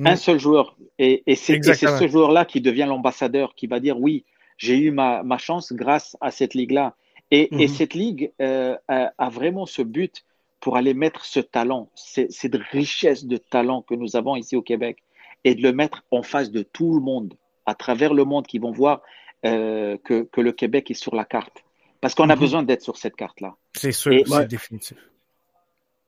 Un 0.04 0.16
seul 0.16 0.40
joueur. 0.40 0.76
Et, 0.98 1.24
et 1.28 1.36
c'est 1.36 1.62
ce 1.62 2.08
joueur-là 2.08 2.46
qui 2.46 2.62
devient 2.62 2.86
l'ambassadeur, 2.88 3.54
qui 3.54 3.68
va 3.68 3.80
dire 3.80 4.00
oui, 4.00 4.24
j'ai 4.58 4.78
eu 4.78 4.92
ma, 4.92 5.24
ma, 5.24 5.38
chance 5.38 5.72
grâce 5.74 6.18
à 6.22 6.32
cette 6.32 6.54
ligue-là. 6.54 6.96
Et, 7.32 7.54
et, 7.62 7.68
mhm. 7.68 7.74
cette 7.74 7.94
ligue 7.94 8.32
euh, 8.42 8.76
a, 8.88 9.12
a, 9.18 9.30
vraiment 9.30 9.68
ce 9.68 9.84
but 9.84 10.24
pour 10.60 10.78
aller 10.78 10.94
mettre 10.94 11.26
ce 11.26 11.40
talent, 11.40 11.90
cette 11.96 12.56
richesse 12.72 13.26
de 13.26 13.38
talent 13.38 13.82
que 13.82 13.96
nous 13.96 14.16
avons 14.16 14.36
ici 14.36 14.56
au 14.56 14.62
Québec 14.62 15.04
et 15.44 15.56
de 15.56 15.62
le 15.62 15.72
mettre 15.72 16.04
en 16.12 16.22
face 16.22 16.52
de 16.52 16.64
tout 16.64 16.94
le 16.96 17.02
monde, 17.02 17.34
à 17.66 17.76
travers 17.76 18.14
le 18.14 18.26
monde, 18.26 18.46
qui 18.46 18.60
vont 18.60 18.72
voir 18.72 19.02
euh, 19.46 19.98
que, 20.04 20.24
que, 20.24 20.42
le 20.42 20.52
Québec 20.52 20.92
est 20.92 20.96
sur 20.96 21.16
la 21.16 21.24
carte. 21.24 21.64
Parce 22.02 22.14
qu'on 22.16 22.30
a 22.30 22.36
mhm. 22.36 22.42
besoin 22.42 22.64
d'être 22.64 22.82
sur 22.82 22.98
cette 22.98 23.16
carte-là. 23.16 23.56
C'est 23.74 23.92
sûr, 23.92 24.14
c'est 24.26 24.48
définitif. 24.48 24.98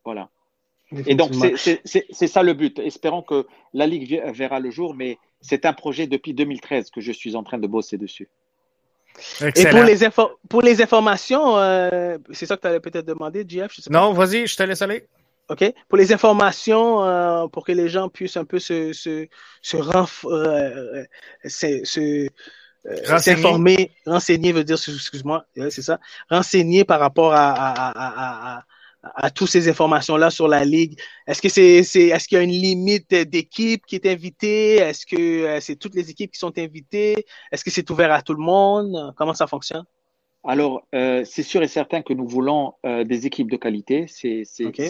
Voilà. 0.04 0.30
Et 1.06 1.16
donc, 1.16 1.32
c'est 1.56 2.28
ça 2.28 2.44
le 2.44 2.54
but. 2.54 2.80
Espérons 2.80 3.22
que 3.22 3.48
la 3.74 3.88
Ligue 3.88 4.22
verra 4.34 4.60
le 4.60 4.72
jour, 4.72 4.94
mais 4.94 5.18
c'est 5.40 5.66
un 5.66 5.74
projet 5.74 6.08
depuis 6.08 6.34
2013 6.34 6.92
que 6.92 7.00
je 7.00 7.12
suis 7.12 7.36
en 7.36 7.44
train 7.44 7.58
de 7.58 7.68
bosser 7.68 7.98
dessus. 7.98 8.28
Et 9.56 9.66
pour 9.68 9.84
les, 9.84 9.98
pour 10.50 10.62
les 10.62 10.82
informations, 10.82 11.58
euh, 11.58 12.18
c'est 12.32 12.46
ça 12.46 12.56
que 12.56 12.62
tu 12.62 12.68
avais 12.68 12.80
peut-être 12.80 13.06
demandé, 13.06 13.46
Jeff? 13.48 13.72
non, 13.90 14.14
vas-y, 14.14 14.48
je 14.48 14.56
te 14.56 14.64
laisse 14.64 14.82
aller. 14.82 15.08
OK? 15.50 15.64
Pour 15.90 15.98
les 15.98 16.14
informations, 16.14 17.04
euh, 17.04 17.48
pour 17.48 17.66
que 17.66 17.72
les 17.72 17.90
gens 17.90 18.10
puissent 18.10 18.38
un 18.38 18.46
peu 18.46 18.60
se, 18.60 18.94
se, 18.94 19.28
se, 19.62 19.78
euh, 20.26 21.04
se, 21.46 22.30
s'informer, 23.18 23.92
renseigner 24.06 24.54
veut 24.54 24.64
dire, 24.64 24.76
excuse-moi, 24.76 25.46
c'est 25.70 25.82
ça, 25.82 26.00
renseigner 26.30 26.86
par 26.86 27.00
rapport 27.00 27.34
à, 27.34 27.52
à, 27.52 28.58
à, 28.58 28.64
à 29.04 29.32
toutes 29.32 29.50
ces 29.50 29.68
informations-là 29.68 30.30
sur 30.30 30.48
la 30.48 30.64
ligue. 30.64 31.00
Est-ce 31.28 31.42
que 31.42 31.50
c'est, 31.50 31.84
c'est 31.84 32.08
est-ce 32.08 32.28
qu'il 32.28 32.38
y 32.38 32.42
a 32.42 32.44
une 32.44 32.52
limite 32.52 33.14
d'équipe 33.14 33.86
qui 33.86 33.96
est 33.96 34.06
invitée? 34.06 34.76
Est-ce 34.76 35.06
que 35.06 35.60
c'est 35.60 35.76
toutes 35.76 35.96
les 35.96 36.10
équipes 36.10 36.32
qui 36.32 36.40
sont 36.40 36.58
invitées? 36.58 37.26
Est-ce 37.52 37.64
que 37.64 37.72
c'est 37.72 37.90
ouvert 37.90 38.12
à 38.12 38.22
tout 38.22 38.34
le 38.34 38.44
monde? 38.44 39.14
Comment 39.18 39.34
ça 39.34 39.48
fonctionne? 39.48 39.86
Alors, 40.44 40.88
euh, 40.96 41.24
c'est 41.24 41.44
sûr 41.44 41.62
et 41.62 41.68
certain 41.68 42.02
que 42.02 42.14
nous 42.14 42.28
voulons 42.28 42.74
euh, 42.86 43.04
des 43.04 43.28
équipes 43.28 43.52
de 43.52 43.58
qualité, 43.58 44.06
c'est 44.08 44.44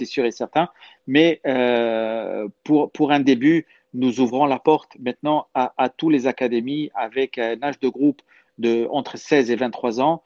sûr 0.05 0.25
et 0.25 0.31
certain. 0.31 0.69
Mais 1.07 1.41
euh, 1.45 2.47
pour, 2.63 2.91
pour 2.91 3.11
un 3.11 3.19
début, 3.19 3.67
nous 3.93 4.21
ouvrons 4.21 4.45
la 4.45 4.59
porte 4.59 4.95
maintenant 4.99 5.47
à, 5.53 5.73
à 5.77 5.89
tous 5.89 6.09
les 6.09 6.25
académies 6.25 6.89
avec 6.95 7.37
un 7.37 7.61
âge 7.63 7.79
de 7.79 7.89
groupe 7.89 8.21
de 8.59 8.87
entre 8.91 9.17
16 9.17 9.51
et 9.51 9.55
23 9.57 9.99
ans, 9.99 10.23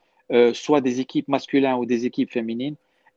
soit 0.53 0.81
des 0.81 0.99
équipes 0.99 1.27
masculines 1.27 1.73
ou 1.73 1.85
des 1.85 2.05
équipes 2.05 2.31
féminines, 2.31 2.75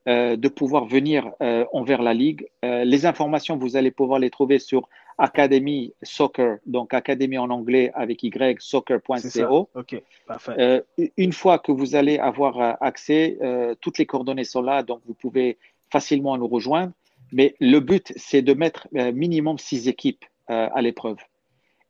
de 0.09 0.49
pouvoir 0.49 0.87
venir 0.87 1.31
envers 1.73 2.03
la 2.03 2.15
ligue. 2.15 2.49
les 2.63 3.07
informations, 3.07 3.57
vous 3.57 3.77
allez 3.77 3.91
pouvoir 3.91 4.19
les 4.19 4.31
trouver 4.31 4.59
sur 4.59 4.89
Academy 5.19 5.93
Soccer, 6.03 6.59
donc 6.65 6.95
Académie 6.95 7.39
en 7.39 7.51
anglais 7.51 7.91
avec 7.95 8.23
Y, 8.23 8.61
soccer.co. 8.63 9.69
Ok, 9.75 10.01
parfait. 10.27 10.55
Euh, 10.59 10.81
une 11.17 11.33
fois 11.33 11.59
que 11.59 11.73
vous 11.73 11.97
allez 11.97 12.19
avoir 12.19 12.61
euh, 12.61 12.73
accès, 12.81 13.37
euh, 13.43 13.75
toutes 13.81 13.99
les 13.99 14.07
coordonnées 14.07 14.45
sont 14.45 14.63
là, 14.63 14.85
donc 14.85 15.01
vous 15.07 15.15
pouvez 15.15 15.59
facilement 15.91 16.39
nous 16.39 16.47
rejoindre. 16.47 16.93
Mais 17.33 17.57
le 17.59 17.81
but, 17.81 18.13
c'est 18.17 18.43
de 18.43 18.55
mettre 18.55 18.89
minimum 18.93 19.59
six 19.59 19.87
équipes 19.89 20.25
à 20.47 20.81
l'épreuve 20.81 21.19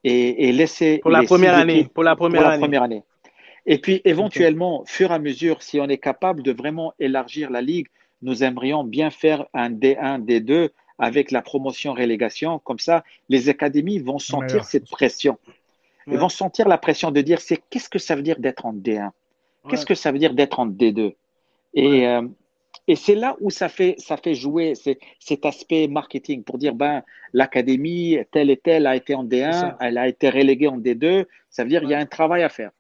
et, 0.03 0.51
laisser 0.51 0.99
pour 0.99 1.13
la 1.13 1.23
première 1.23 1.57
année. 1.57 1.89
Pour 1.95 2.03
la 2.03 2.17
première, 2.17 2.43
pour 2.43 2.51
la 2.51 2.59
première 2.59 2.83
année. 2.83 3.05
Et 3.65 3.79
puis 3.79 4.01
éventuellement, 4.05 4.83
fur 4.85 5.13
et 5.13 5.15
à 5.15 5.21
mesure, 5.21 5.63
si 5.63 5.79
on 5.79 5.89
est 5.89 5.99
capable 5.99 6.43
de 6.43 6.51
vraiment 6.51 6.93
élargir 6.99 7.51
la 7.51 7.61
ligue, 7.61 7.87
nous 8.23 8.43
aimerions 8.43 8.85
bien 8.85 9.11
faire 9.11 9.47
un 9.55 9.71
D1, 9.71 10.25
D2 10.25 10.71
avec 10.99 11.31
la 11.31 11.43
promotion-relégation. 11.43 12.59
Comme 12.59 12.79
ça, 12.79 13.05
les 13.29 13.49
académies 13.49 13.99
vont 13.99 14.19
sentir 14.19 14.65
cette 14.65 14.89
pression. 14.91 15.39
Ils 16.07 16.19
vont 16.19 16.29
sentir 16.29 16.69
la 16.69 16.79
pression 16.79 17.11
de 17.11 17.21
dire 17.21 17.41
c'est 17.41 17.61
qu'est-ce 17.71 17.89
que 17.89 17.99
ça 17.99 18.17
veut 18.17 18.23
dire 18.23 18.39
d'être 18.39 18.65
en 18.67 18.75
D1 18.75 19.11
Qu'est-ce 19.69 19.87
que 19.87 19.95
ça 19.95 20.11
veut 20.11 20.19
dire 20.19 20.33
d'être 20.33 20.59
en 20.59 20.67
D2 20.67 21.15
Et, 21.75 22.09
euh, 22.09 22.23
et 22.87 22.97
c'est 22.97 23.15
là 23.15 23.37
où 23.41 23.51
ça 23.51 23.69
fait, 23.69 23.95
ça 23.99 24.17
fait 24.17 24.35
jouer 24.35 24.73
cet 24.75 25.45
aspect 25.45 25.89
marketing 25.89 26.43
pour 26.43 26.57
dire 26.57 26.75
ben, 26.75 27.03
l'académie 27.35 28.17
telle 28.31 28.49
et 28.49 28.57
telle 28.57 28.87
a 28.87 28.97
été 28.97 29.15
en 29.15 29.25
D1, 29.25 29.77
elle 29.81 29.99
a 29.99 30.09
été 30.09 30.31
reléguée 30.31 30.69
en 30.69 30.79
D2. 30.79 31.27
Ça 31.51 31.65
veut 31.65 31.69
dire 31.69 31.83
qu'il 31.83 31.91
y 31.91 31.95
a 31.95 31.99
un 31.99 32.07
travail 32.07 32.43
à 32.43 32.49
faire. 32.49 32.71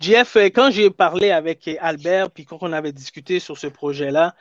Jeff, 0.00 0.36
euh, 0.36 0.46
quand 0.46 0.70
j'ai 0.70 0.90
parlé 0.90 1.30
avec 1.30 1.68
Albert, 1.80 2.30
puis 2.30 2.44
quand 2.44 2.58
on 2.60 2.72
avait 2.72 2.92
discuté 2.92 3.40
sur 3.40 3.58
ce 3.58 3.66
projet-là, 3.66 4.34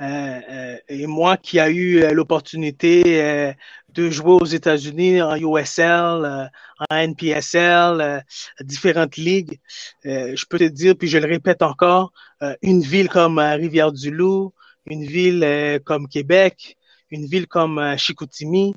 euh, 0.00 0.40
euh, 0.50 0.76
et 0.88 1.06
moi 1.06 1.38
qui 1.38 1.58
a 1.58 1.70
eu 1.70 2.02
euh, 2.02 2.12
l'opportunité 2.12 3.54
de 3.94 4.10
jouer 4.10 4.32
aux 4.32 4.44
États-Unis 4.44 5.22
en 5.22 5.36
USL, 5.36 6.50
en 6.90 6.96
NPSL, 6.96 8.22
différentes 8.60 9.16
ligues, 9.16 9.58
je 10.04 10.44
peux 10.46 10.58
te 10.58 10.64
dire, 10.64 10.96
puis 10.96 11.08
je 11.08 11.18
le 11.18 11.26
répète 11.26 11.62
encore, 11.62 12.12
une 12.60 12.82
ville 12.82 13.08
comme 13.08 13.38
Rivière-du-Loup, 13.38 14.52
une 14.86 15.04
ville 15.04 15.80
comme 15.84 16.08
Québec, 16.08 16.76
une 17.10 17.24
ville 17.24 17.46
comme 17.46 17.96
Chicoutimi 17.96 18.74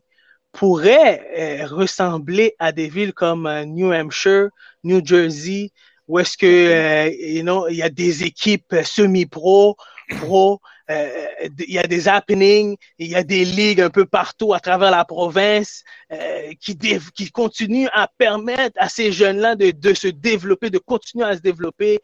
pourrait 0.52 1.66
ressembler 1.66 2.56
à 2.60 2.72
des 2.72 2.89
villes 2.89 3.14
comme 3.14 3.50
New 3.66 3.91
Hampshire, 3.93 4.50
New 4.84 5.06
Jersey, 5.06 5.72
où 6.08 6.20
est-ce 6.20 6.38
que 6.38 7.10
you 7.36 7.43
know, 7.43 7.68
il 7.68 7.78
y 7.78 7.84
a 7.84 7.89
des 7.89 8.24
équipes 8.24 8.76
semi-pro, 8.84 9.78
pro, 10.10 10.60
euh, 10.89 11.28
il 11.60 11.72
y 11.72 11.78
a 11.78 11.84
des 11.84 12.08
happenings, 12.08 12.76
il 12.97 13.10
y 13.10 13.16
a 13.16 13.24
des 13.24 13.45
ligues 13.45 13.82
un 13.82 13.91
peu 13.91 14.06
partout 14.06 14.54
à 14.54 14.60
travers 14.60 14.89
la 14.89 15.06
province 15.06 15.84
euh, 16.12 16.52
qui, 16.60 16.78
qui 16.78 17.30
continuent 17.30 17.89
à 17.93 18.08
permettre 18.18 18.76
à 18.80 18.89
ces 18.89 19.12
jeunes-là 19.12 19.56
de, 19.56 19.72
de 19.72 19.93
se 19.93 20.08
développer, 20.08 20.72
de 20.72 20.80
continuer 20.80 21.26
à 21.26 21.36
se 21.36 21.41
développer, 21.41 22.00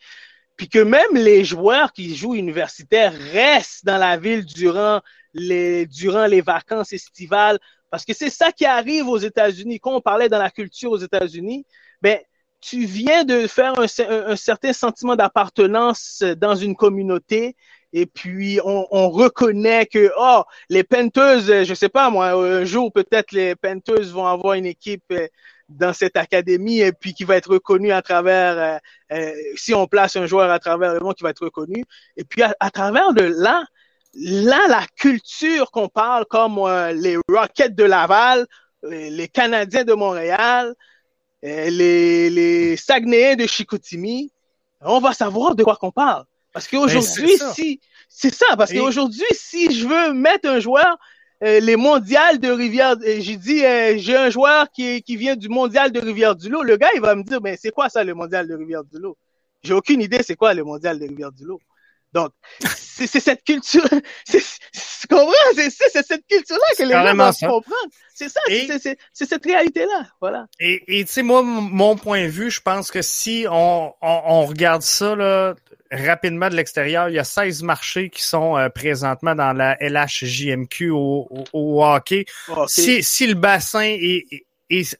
puis 0.55 0.69
que 0.69 0.79
même 0.79 1.13
les 1.13 1.43
joueurs 1.43 1.93
qui 1.93 2.15
jouent 2.15 2.35
universitaires 2.35 3.13
restent 3.33 3.85
dans 3.85 3.97
la 3.97 4.17
ville 4.17 4.45
durant 4.45 5.01
les, 5.33 5.87
durant 5.87 6.27
les 6.27 6.41
vacances 6.41 6.93
estivales, 6.93 7.59
parce 7.95 8.03
que 8.03 8.13
c'est 8.13 8.29
ça 8.29 8.51
qui 8.51 8.65
arrive 8.65 9.07
aux 9.07 9.17
États-Unis. 9.17 9.79
Quand 9.79 9.95
on 9.95 10.01
parlait 10.01 10.27
dans 10.27 10.37
la 10.37 10.49
culture 10.49 10.91
aux 10.91 10.97
États-Unis, 10.97 11.65
ben, 12.01 12.19
tu 12.59 12.83
viens 12.83 13.23
de 13.23 13.47
faire 13.47 13.73
un, 13.79 13.85
un 14.09 14.35
certain 14.35 14.73
sentiment 14.73 15.15
d'appartenance 15.15 16.21
dans 16.37 16.55
une 16.55 16.75
communauté, 16.75 17.55
et 17.93 18.05
puis 18.05 18.59
on, 18.65 18.85
on, 18.91 19.09
reconnaît 19.09 19.85
que 19.85 20.11
oh 20.17 20.43
les 20.69 20.83
Panthers, 20.83 21.63
je 21.63 21.73
sais 21.73 21.87
pas 21.87 22.09
moi, 22.09 22.31
un 22.31 22.65
jour 22.65 22.91
peut-être 22.91 23.31
les 23.31 23.55
Panthers 23.55 24.11
vont 24.11 24.27
avoir 24.27 24.55
une 24.55 24.65
équipe 24.65 25.05
euh, 25.13 25.29
dans 25.69 25.93
cette 25.93 26.17
académie 26.17 26.81
et 26.81 26.91
puis 26.91 27.13
qui 27.13 27.23
va 27.23 27.37
être 27.37 27.49
reconnue 27.49 27.93
à 27.93 28.01
travers 28.01 28.57
euh, 28.57 28.77
euh, 29.17 29.31
si 29.55 29.73
on 29.73 29.87
place 29.87 30.17
un 30.17 30.25
joueur 30.25 30.51
à 30.51 30.59
travers 30.59 30.93
le 30.93 30.99
monde 30.99 31.15
qui 31.15 31.23
va 31.23 31.29
être 31.29 31.45
reconnu 31.45 31.85
et 32.17 32.25
puis 32.25 32.43
à, 32.43 32.71
travers 32.71 33.13
de 33.13 33.23
là 33.23 33.63
là 34.15 34.67
la 34.69 34.85
culture 34.95 35.71
qu'on 35.71 35.89
parle 35.89 36.25
comme 36.25 36.55
les 36.95 37.17
Rockets 37.29 37.75
de 37.75 37.83
Laval 37.83 38.45
les, 38.83 39.27
Canadiens 39.27 39.83
de 39.83 39.93
Montréal 39.93 40.73
les 41.41 42.29
les 42.29 42.77
Saguenayens 42.77 43.35
de 43.35 43.45
Chicoutimi 43.45 44.31
on 44.81 44.99
va 44.99 45.13
savoir 45.13 45.55
de 45.55 45.63
quoi 45.63 45.75
qu'on 45.75 45.91
parle 45.91 46.25
parce 46.55 46.71
ben, 46.71 46.79
qu'aujourd'hui, 46.79 47.37
si 47.53 47.81
c'est 48.07 48.33
ça, 48.33 48.55
parce 48.55 48.71
qu'aujourd'hui, 48.71 49.25
si 49.33 49.77
je 49.77 49.85
veux 49.85 50.13
mettre 50.13 50.47
un 50.47 50.61
joueur, 50.61 50.97
euh, 51.43 51.59
les 51.59 51.75
mondiales 51.75 52.39
de 52.39 52.49
Rivière, 52.49 52.95
euh, 53.05 53.17
j'ai 53.19 53.35
dit, 53.35 53.65
euh, 53.65 53.97
j'ai 53.97 54.15
un 54.15 54.29
joueur 54.29 54.71
qui, 54.71 55.01
qui 55.03 55.17
vient 55.17 55.35
du 55.35 55.49
mondial 55.49 55.91
de 55.91 55.99
Rivière-du-Loup. 55.99 56.63
Le 56.63 56.77
gars, 56.77 56.87
il 56.95 57.01
va 57.01 57.13
me 57.13 57.23
dire, 57.23 57.41
mais 57.41 57.57
c'est 57.57 57.71
quoi 57.71 57.89
ça, 57.89 58.05
le 58.05 58.13
mondial 58.13 58.47
de 58.47 58.55
Rivière-du-Loup? 58.55 59.17
J'ai 59.63 59.73
aucune 59.73 60.01
idée 60.01 60.23
c'est 60.23 60.35
quoi 60.37 60.53
le 60.53 60.63
mondial 60.63 60.97
de 60.97 61.05
Rivière-du-Loup. 61.05 61.59
Donc, 62.15 62.31
c'est 62.77 63.07
cette 63.07 63.43
culture, 63.43 63.83
c'est 64.25 64.39
C'est 64.39 66.03
cette 66.03 66.25
culture-là 66.27 66.65
que 66.77 66.83
les 66.83 66.93
gens 66.93 67.13
doivent 67.13 67.39
comprendre. 67.39 67.89
C'est 68.13 68.29
ça, 68.29 68.39
c'est 69.11 69.25
cette 69.25 69.43
réalité-là. 69.43 70.07
Voilà. 70.21 70.47
Et 70.59 71.03
tu 71.05 71.11
sais, 71.11 71.21
moi, 71.21 71.43
mon 71.43 71.97
point 71.97 72.23
de 72.23 72.29
vue, 72.29 72.49
je 72.49 72.61
pense 72.61 72.89
que 72.89 73.01
si 73.01 73.45
on, 73.51 73.93
on, 74.01 74.21
on 74.25 74.45
regarde 74.45 74.81
ça 74.81 75.13
là, 75.15 75.55
rapidement 75.91 76.47
de 76.47 76.55
l'extérieur, 76.55 77.09
il 77.09 77.15
y 77.15 77.19
a 77.19 77.25
16 77.25 77.63
marchés 77.63 78.09
qui 78.09 78.23
sont 78.23 78.57
euh, 78.57 78.69
présentement 78.69 79.35
dans 79.35 79.51
la 79.51 79.75
LHJMQ 79.81 80.91
au, 80.91 81.27
au, 81.51 81.83
hockey. 81.83 82.25
Si, 82.67 83.03
si 83.03 83.27
le 83.27 83.35
bassin 83.35 83.81
est, 83.81 84.23
est 84.31 84.45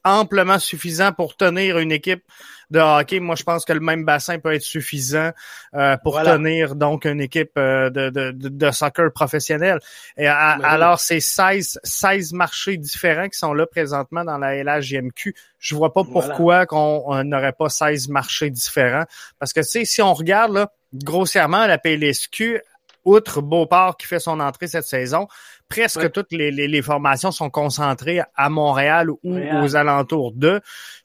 amplement 0.04 0.60
suffisant 0.60 1.12
pour 1.12 1.36
tenir 1.36 1.80
une 1.80 1.92
équipe 1.92 2.24
de 2.72 2.80
hockey. 2.80 3.20
Moi, 3.20 3.36
je 3.36 3.44
pense 3.44 3.66
que 3.66 3.74
le 3.74 3.80
même 3.80 4.06
bassin 4.06 4.40
peut 4.40 4.54
être 4.54 4.62
suffisant 4.62 5.32
euh, 5.76 5.98
pour 5.98 6.22
tenir 6.22 6.76
donc 6.76 7.06
une 7.06 7.22
équipe 7.22 7.52
euh, 7.58 7.90
de, 7.90 8.10
de, 8.10 8.32
de, 8.32 8.72
soccer 8.72 9.12
professionnel. 9.12 9.80
Et 10.18 10.28
alors, 10.28 11.00
c'est 11.00 11.20
16, 11.20 11.80
16 11.84 12.34
marchés 12.34 12.78
différents 12.78 13.28
qui 13.30 13.38
sont 13.38 13.54
là 13.54 13.66
présentement 13.66 14.24
dans 14.24 14.38
la 14.38 14.64
LHJMQ. 14.64 15.36
Je 15.60 15.76
vois 15.76 15.94
pas 15.94 16.04
pourquoi 16.04 16.66
qu'on 16.66 17.24
n'aurait 17.24 17.54
pas 17.54 17.70
16 17.70 18.10
marchés 18.10 18.50
différents. 18.50 19.06
Parce 19.40 19.54
que, 19.54 19.62
tu 19.62 19.68
sais, 19.68 19.86
si 19.86 20.02
on 20.02 20.14
regarde, 20.14 20.54
là, 20.54 20.72
grossièrement, 20.94 21.66
la 21.68 21.78
PLSQ, 21.78 22.62
outre 23.06 23.42
Beauport 23.42 23.98
qui 23.98 24.08
fait 24.08 24.20
son 24.20 24.40
entrée 24.40 24.68
cette 24.68 24.86
saison, 24.86 25.28
presque 25.70 26.12
toutes 26.12 26.32
les, 26.32 26.52
les, 26.52 26.82
formations 26.82 27.32
sont 27.32 27.50
concentrées 27.50 28.22
à 28.36 28.50
Montréal 28.50 29.10
ou 29.10 29.38
aux 29.62 29.76
alentours 29.76 30.32
d'eux. 30.34 30.60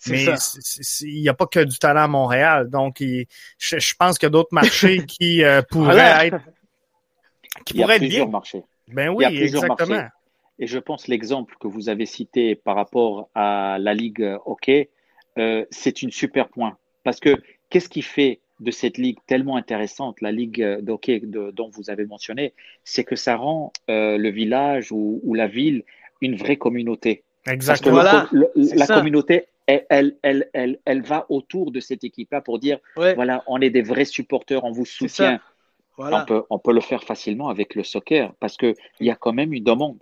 Mais 0.08 0.24
il 1.02 1.20
n'y 1.20 1.28
a 1.28 1.34
pas 1.34 1.46
que 1.46 1.60
du 1.60 1.78
talent 1.78 2.04
à 2.04 2.08
Montréal. 2.08 2.68
Donc, 2.70 2.98
je, 3.00 3.94
pense 3.98 4.18
qu'il 4.18 4.26
y 4.26 4.28
a 4.28 4.30
d'autres 4.30 4.52
marchés 4.52 5.04
qui 5.06 5.44
euh, 5.44 5.62
pourraient 5.62 6.28
être 6.28 6.40
qui 7.64 7.74
pourraient 7.74 7.96
être 7.96 8.08
bien. 8.08 8.26
Marchés. 8.26 8.64
Ben 8.88 9.10
oui, 9.10 9.24
exactement. 9.24 10.08
Et 10.58 10.66
je 10.66 10.78
pense 10.78 11.08
l'exemple 11.08 11.54
que 11.58 11.68
vous 11.68 11.88
avez 11.88 12.06
cité 12.06 12.54
par 12.54 12.76
rapport 12.76 13.30
à 13.34 13.78
la 13.80 13.94
Ligue 13.94 14.38
hockey, 14.44 14.90
euh, 15.38 15.64
c'est 15.70 16.02
une 16.02 16.10
super 16.10 16.48
point. 16.48 16.76
Parce 17.02 17.18
que 17.18 17.34
qu'est-ce 17.70 17.88
qui 17.88 18.02
fait 18.02 18.40
de 18.60 18.70
cette 18.70 18.98
ligue 18.98 19.18
tellement 19.26 19.56
intéressante, 19.56 20.20
la 20.20 20.32
ligue 20.32 20.62
d'hockey 20.80 21.20
dont 21.20 21.70
vous 21.70 21.90
avez 21.90 22.04
mentionné, 22.04 22.52
c'est 22.84 23.04
que 23.04 23.16
ça 23.16 23.36
rend 23.36 23.72
euh, 23.88 24.18
le 24.18 24.30
village 24.30 24.92
ou, 24.92 25.34
la 25.34 25.46
ville 25.46 25.84
une 26.20 26.36
vraie 26.36 26.56
communauté. 26.56 27.24
Exactement. 27.46 28.02
la 28.02 28.86
communauté, 28.86 29.46
elle, 29.66 30.16
elle, 30.22 30.50
elle, 30.52 30.78
elle, 30.84 31.02
va 31.02 31.24
autour 31.30 31.70
de 31.70 31.80
cette 31.80 32.04
équipe-là 32.04 32.42
pour 32.42 32.58
dire, 32.58 32.78
voilà, 32.96 33.42
on 33.46 33.60
est 33.60 33.70
des 33.70 33.82
vrais 33.82 34.04
supporters, 34.04 34.62
on 34.64 34.72
vous 34.72 34.84
soutient. 34.84 35.40
On, 35.96 36.24
peut, 36.24 36.44
on 36.48 36.58
peut 36.58 36.72
le 36.72 36.80
faire 36.80 37.04
facilement 37.04 37.48
avec 37.48 37.74
le 37.74 37.84
soccer 37.84 38.32
parce 38.40 38.56
qu'il 38.56 38.74
y 39.00 39.10
a 39.10 39.16
quand 39.16 39.34
même 39.34 39.52
une 39.52 39.64
demande, 39.64 39.98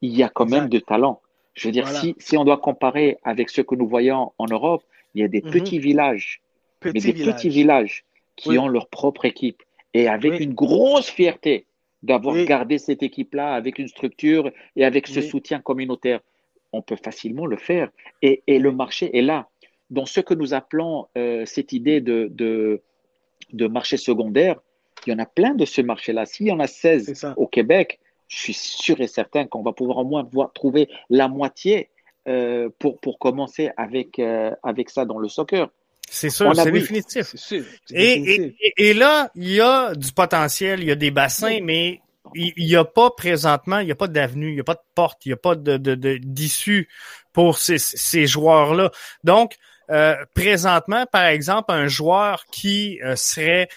il 0.00 0.16
y 0.16 0.24
a 0.24 0.28
quand 0.28 0.46
même 0.46 0.68
de 0.68 0.80
talent. 0.80 1.20
Je 1.54 1.68
veux 1.68 1.72
dire, 1.72 1.88
si, 1.88 2.14
si 2.18 2.36
on 2.36 2.44
doit 2.44 2.58
comparer 2.58 3.18
avec 3.22 3.48
ce 3.50 3.62
que 3.62 3.74
nous 3.74 3.86
voyons 3.86 4.32
en 4.38 4.46
Europe, 4.46 4.82
il 5.14 5.22
y 5.22 5.24
a 5.24 5.28
des 5.28 5.42
mhm. 5.42 5.50
petits 5.50 5.78
villages 5.78 6.42
mais 6.84 6.92
des 6.92 7.12
petits 7.12 7.48
villages 7.48 8.04
qui 8.36 8.58
ont 8.58 8.68
leur 8.68 8.88
propre 8.88 9.24
équipe 9.24 9.62
et 9.94 10.08
avec 10.08 10.40
une 10.40 10.54
grosse 10.54 11.08
fierté 11.08 11.66
d'avoir 12.02 12.36
gardé 12.44 12.78
cette 12.78 13.02
équipe-là 13.02 13.54
avec 13.54 13.78
une 13.78 13.88
structure 13.88 14.50
et 14.76 14.84
avec 14.84 15.06
ce 15.06 15.20
soutien 15.20 15.60
communautaire. 15.60 16.20
On 16.72 16.82
peut 16.82 16.96
facilement 16.96 17.46
le 17.46 17.56
faire 17.56 17.90
et, 18.22 18.42
et, 18.46 18.58
le 18.58 18.72
marché 18.72 19.16
est 19.16 19.22
là. 19.22 19.48
Dans 19.88 20.04
ce 20.04 20.20
que 20.20 20.34
nous 20.34 20.52
appelons 20.52 21.06
euh, 21.16 21.46
cette 21.46 21.72
idée 21.72 22.00
de, 22.00 22.28
de, 22.30 22.82
de, 23.52 23.66
marché 23.66 23.96
secondaire, 23.96 24.60
il 25.06 25.10
y 25.10 25.16
en 25.16 25.18
a 25.18 25.26
plein 25.26 25.54
de 25.54 25.64
ce 25.64 25.80
marché-là. 25.80 26.26
S'il 26.26 26.48
y 26.48 26.52
en 26.52 26.60
a 26.60 26.66
16 26.66 27.34
au 27.36 27.46
Québec, 27.46 27.98
je 28.28 28.36
suis 28.36 28.54
sûr 28.54 29.00
et 29.00 29.06
certain 29.06 29.46
qu'on 29.46 29.62
va 29.62 29.72
pouvoir 29.72 29.98
au 29.98 30.04
moins 30.04 30.28
voir, 30.30 30.52
trouver 30.52 30.88
la 31.08 31.28
moitié 31.28 31.88
euh, 32.28 32.68
pour, 32.78 32.98
pour 32.98 33.18
commencer 33.18 33.70
avec, 33.76 34.18
euh, 34.18 34.50
avec 34.62 34.90
ça 34.90 35.04
dans 35.04 35.18
le 35.18 35.28
soccer. 35.28 35.70
C'est 36.08 36.30
sûr, 36.30 36.54
c'est 36.54 36.70
définitif. 36.70 37.34
Et, 37.90 38.54
et, 38.76 38.94
là, 38.94 39.30
il 39.34 39.50
y 39.50 39.60
a 39.60 39.94
du 39.94 40.12
potentiel, 40.12 40.80
il 40.80 40.86
y 40.86 40.92
a 40.92 40.94
des 40.94 41.10
bassins, 41.10 41.60
mais 41.62 42.00
il 42.34 42.66
n'y 42.66 42.76
a 42.76 42.84
pas 42.84 43.10
présentement, 43.10 43.80
il 43.80 43.86
n'y 43.86 43.92
a 43.92 43.96
pas 43.96 44.08
d'avenue, 44.08 44.50
il 44.50 44.54
n'y 44.54 44.60
a 44.60 44.64
pas 44.64 44.74
de 44.74 44.80
porte, 44.94 45.26
il 45.26 45.30
n'y 45.30 45.34
a 45.34 45.36
pas 45.36 45.54
de, 45.54 45.76
d'issue 46.18 46.88
pour 47.32 47.58
ces, 47.58 47.78
ces 47.78 48.26
joueurs-là. 48.26 48.90
Donc, 49.24 49.56
euh, 49.90 50.16
présentement, 50.34 51.06
par 51.06 51.26
exemple, 51.26 51.72
un 51.72 51.86
joueur 51.86 52.44
qui 52.50 53.00
euh, 53.02 53.16
serait 53.16 53.68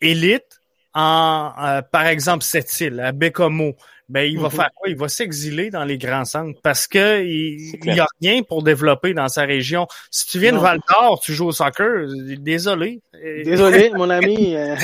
élite 0.00 0.57
en, 0.94 1.52
euh, 1.62 1.82
par 1.82 2.06
exemple, 2.06 2.42
cette 2.44 2.80
île, 2.80 3.00
à 3.00 3.12
Bécomo, 3.12 3.74
ben 4.08 4.22
il 4.22 4.38
va 4.38 4.48
mhm. 4.48 4.50
faire 4.50 4.70
quoi? 4.74 4.88
Il 4.88 4.96
va 4.96 5.08
s'exiler 5.08 5.70
dans 5.70 5.84
les 5.84 5.98
grands 5.98 6.24
centres 6.24 6.58
parce 6.62 6.86
que 6.86 7.22
il 7.22 7.78
n'y 7.84 8.00
a 8.00 8.06
rien 8.22 8.42
pour 8.42 8.62
développer 8.62 9.12
dans 9.12 9.28
sa 9.28 9.42
région. 9.42 9.86
Si 10.10 10.26
tu 10.26 10.38
viens 10.38 10.52
de 10.52 10.58
Val 10.58 10.80
d'Or, 10.88 11.20
tu 11.20 11.34
joues 11.34 11.48
au 11.48 11.52
soccer, 11.52 12.06
désolé. 12.38 13.02
Désolé, 13.44 13.90
mon 13.94 14.08
ami. 14.08 14.56
Euh, 14.56 14.76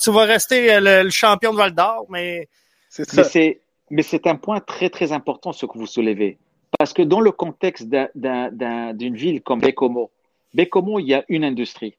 tu, 0.00 0.12
vas, 0.12 0.24
rester 0.24 0.74
euh, 0.74 1.02
le, 1.02 1.10
champion 1.10 1.52
de 1.52 1.58
Val 1.58 1.74
d'Or, 1.74 2.06
mais 2.08 2.48
c'est 2.88 3.60
Mais 3.90 4.02
c'est 4.02 4.26
un 4.28 4.36
point 4.36 4.60
très 4.60 4.88
très 4.88 5.10
important 5.10 5.52
ce 5.52 5.66
que 5.66 5.76
vous 5.76 5.86
soulevez. 5.86 6.38
Parce 6.78 6.92
que 6.92 7.02
dans 7.02 7.20
le 7.20 7.32
contexte 7.32 7.88
d'une 8.14 9.16
ville 9.16 9.42
comme 9.42 9.60
Bécomo, 9.60 10.10
Bécomo, 10.54 11.00
il 11.00 11.08
y 11.08 11.14
a 11.14 11.24
une 11.28 11.44
industrie. 11.44 11.96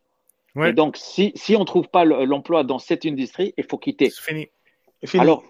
Et 0.55 0.73
donc, 0.73 0.97
si, 0.97 1.31
si 1.35 1.55
on 1.55 1.61
ne 1.61 1.65
trouve 1.65 1.87
pas 1.87 2.05
l'emploi 2.05 2.63
dans 2.63 2.77
cette 2.79 3.05
industrie, 3.05 3.53
il 3.57 3.63
faut 3.63 3.79
quitter. 3.79 4.09
C'est 4.09 4.21
fini. 4.21 4.47
Alors, 5.19 5.43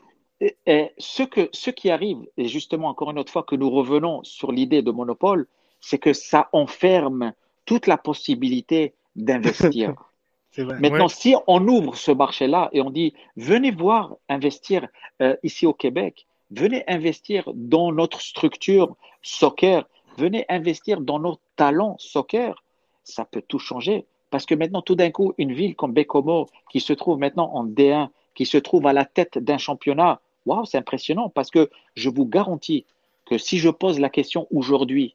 ce, 0.97 1.23
que, 1.23 1.49
ce 1.51 1.69
qui 1.69 1.89
arrive, 1.89 2.19
et 2.37 2.47
justement 2.47 2.87
encore 2.87 3.11
une 3.11 3.19
autre 3.19 3.31
fois 3.31 3.43
que 3.43 3.55
nous 3.55 3.69
revenons 3.69 4.23
sur 4.23 4.51
l'idée 4.51 4.81
de 4.81 4.91
monopole, 4.91 5.47
c'est 5.81 5.97
que 5.97 6.13
ça 6.13 6.49
enferme 6.53 7.33
toute 7.65 7.87
la 7.87 7.97
possibilité 7.97 8.93
d'investir. 9.15 9.93
Maintenant, 10.57 11.07
si 11.07 11.35
on 11.47 11.67
ouvre 11.67 11.95
ce 11.95 12.11
marché-là 12.11 12.69
et 12.73 12.81
on 12.81 12.91
dit, 12.91 13.13
venez 13.35 13.71
voir 13.71 14.15
investir 14.29 14.87
euh, 15.21 15.35
ici 15.41 15.65
au 15.65 15.73
Québec, 15.73 16.27
venez 16.51 16.83
investir 16.87 17.49
dans 17.55 17.91
notre 17.91 18.21
structure 18.21 18.95
soccer, 19.23 19.87
venez 20.17 20.45
investir 20.49 21.01
dans 21.01 21.19
nos 21.19 21.39
talents 21.55 21.95
soccer, 21.97 22.63
ça 23.03 23.25
peut 23.25 23.41
tout 23.41 23.57
changer. 23.57 24.05
Parce 24.33 24.47
que 24.47 24.55
maintenant, 24.55 24.81
tout 24.81 24.95
d'un 24.95 25.11
coup, 25.11 25.35
une 25.37 25.53
ville 25.53 25.75
comme 25.75 25.93
Bécomo, 25.93 26.49
qui 26.71 26.79
se 26.79 26.91
trouve 26.91 27.19
maintenant 27.19 27.51
en 27.53 27.67
D1, 27.67 28.07
qui 28.33 28.47
se 28.47 28.57
trouve 28.57 28.87
à 28.87 28.91
la 28.91 29.05
tête 29.05 29.37
d'un 29.37 29.59
championnat, 29.59 30.21
waouh, 30.47 30.65
c'est 30.65 30.79
impressionnant 30.79 31.29
parce 31.29 31.51
que 31.51 31.69
je 31.95 32.09
vous 32.09 32.25
garantis 32.25 32.83
que 33.27 33.37
si 33.37 33.59
je 33.59 33.69
pose 33.69 33.99
la 33.99 34.09
question 34.09 34.47
aujourd'hui 34.49 35.13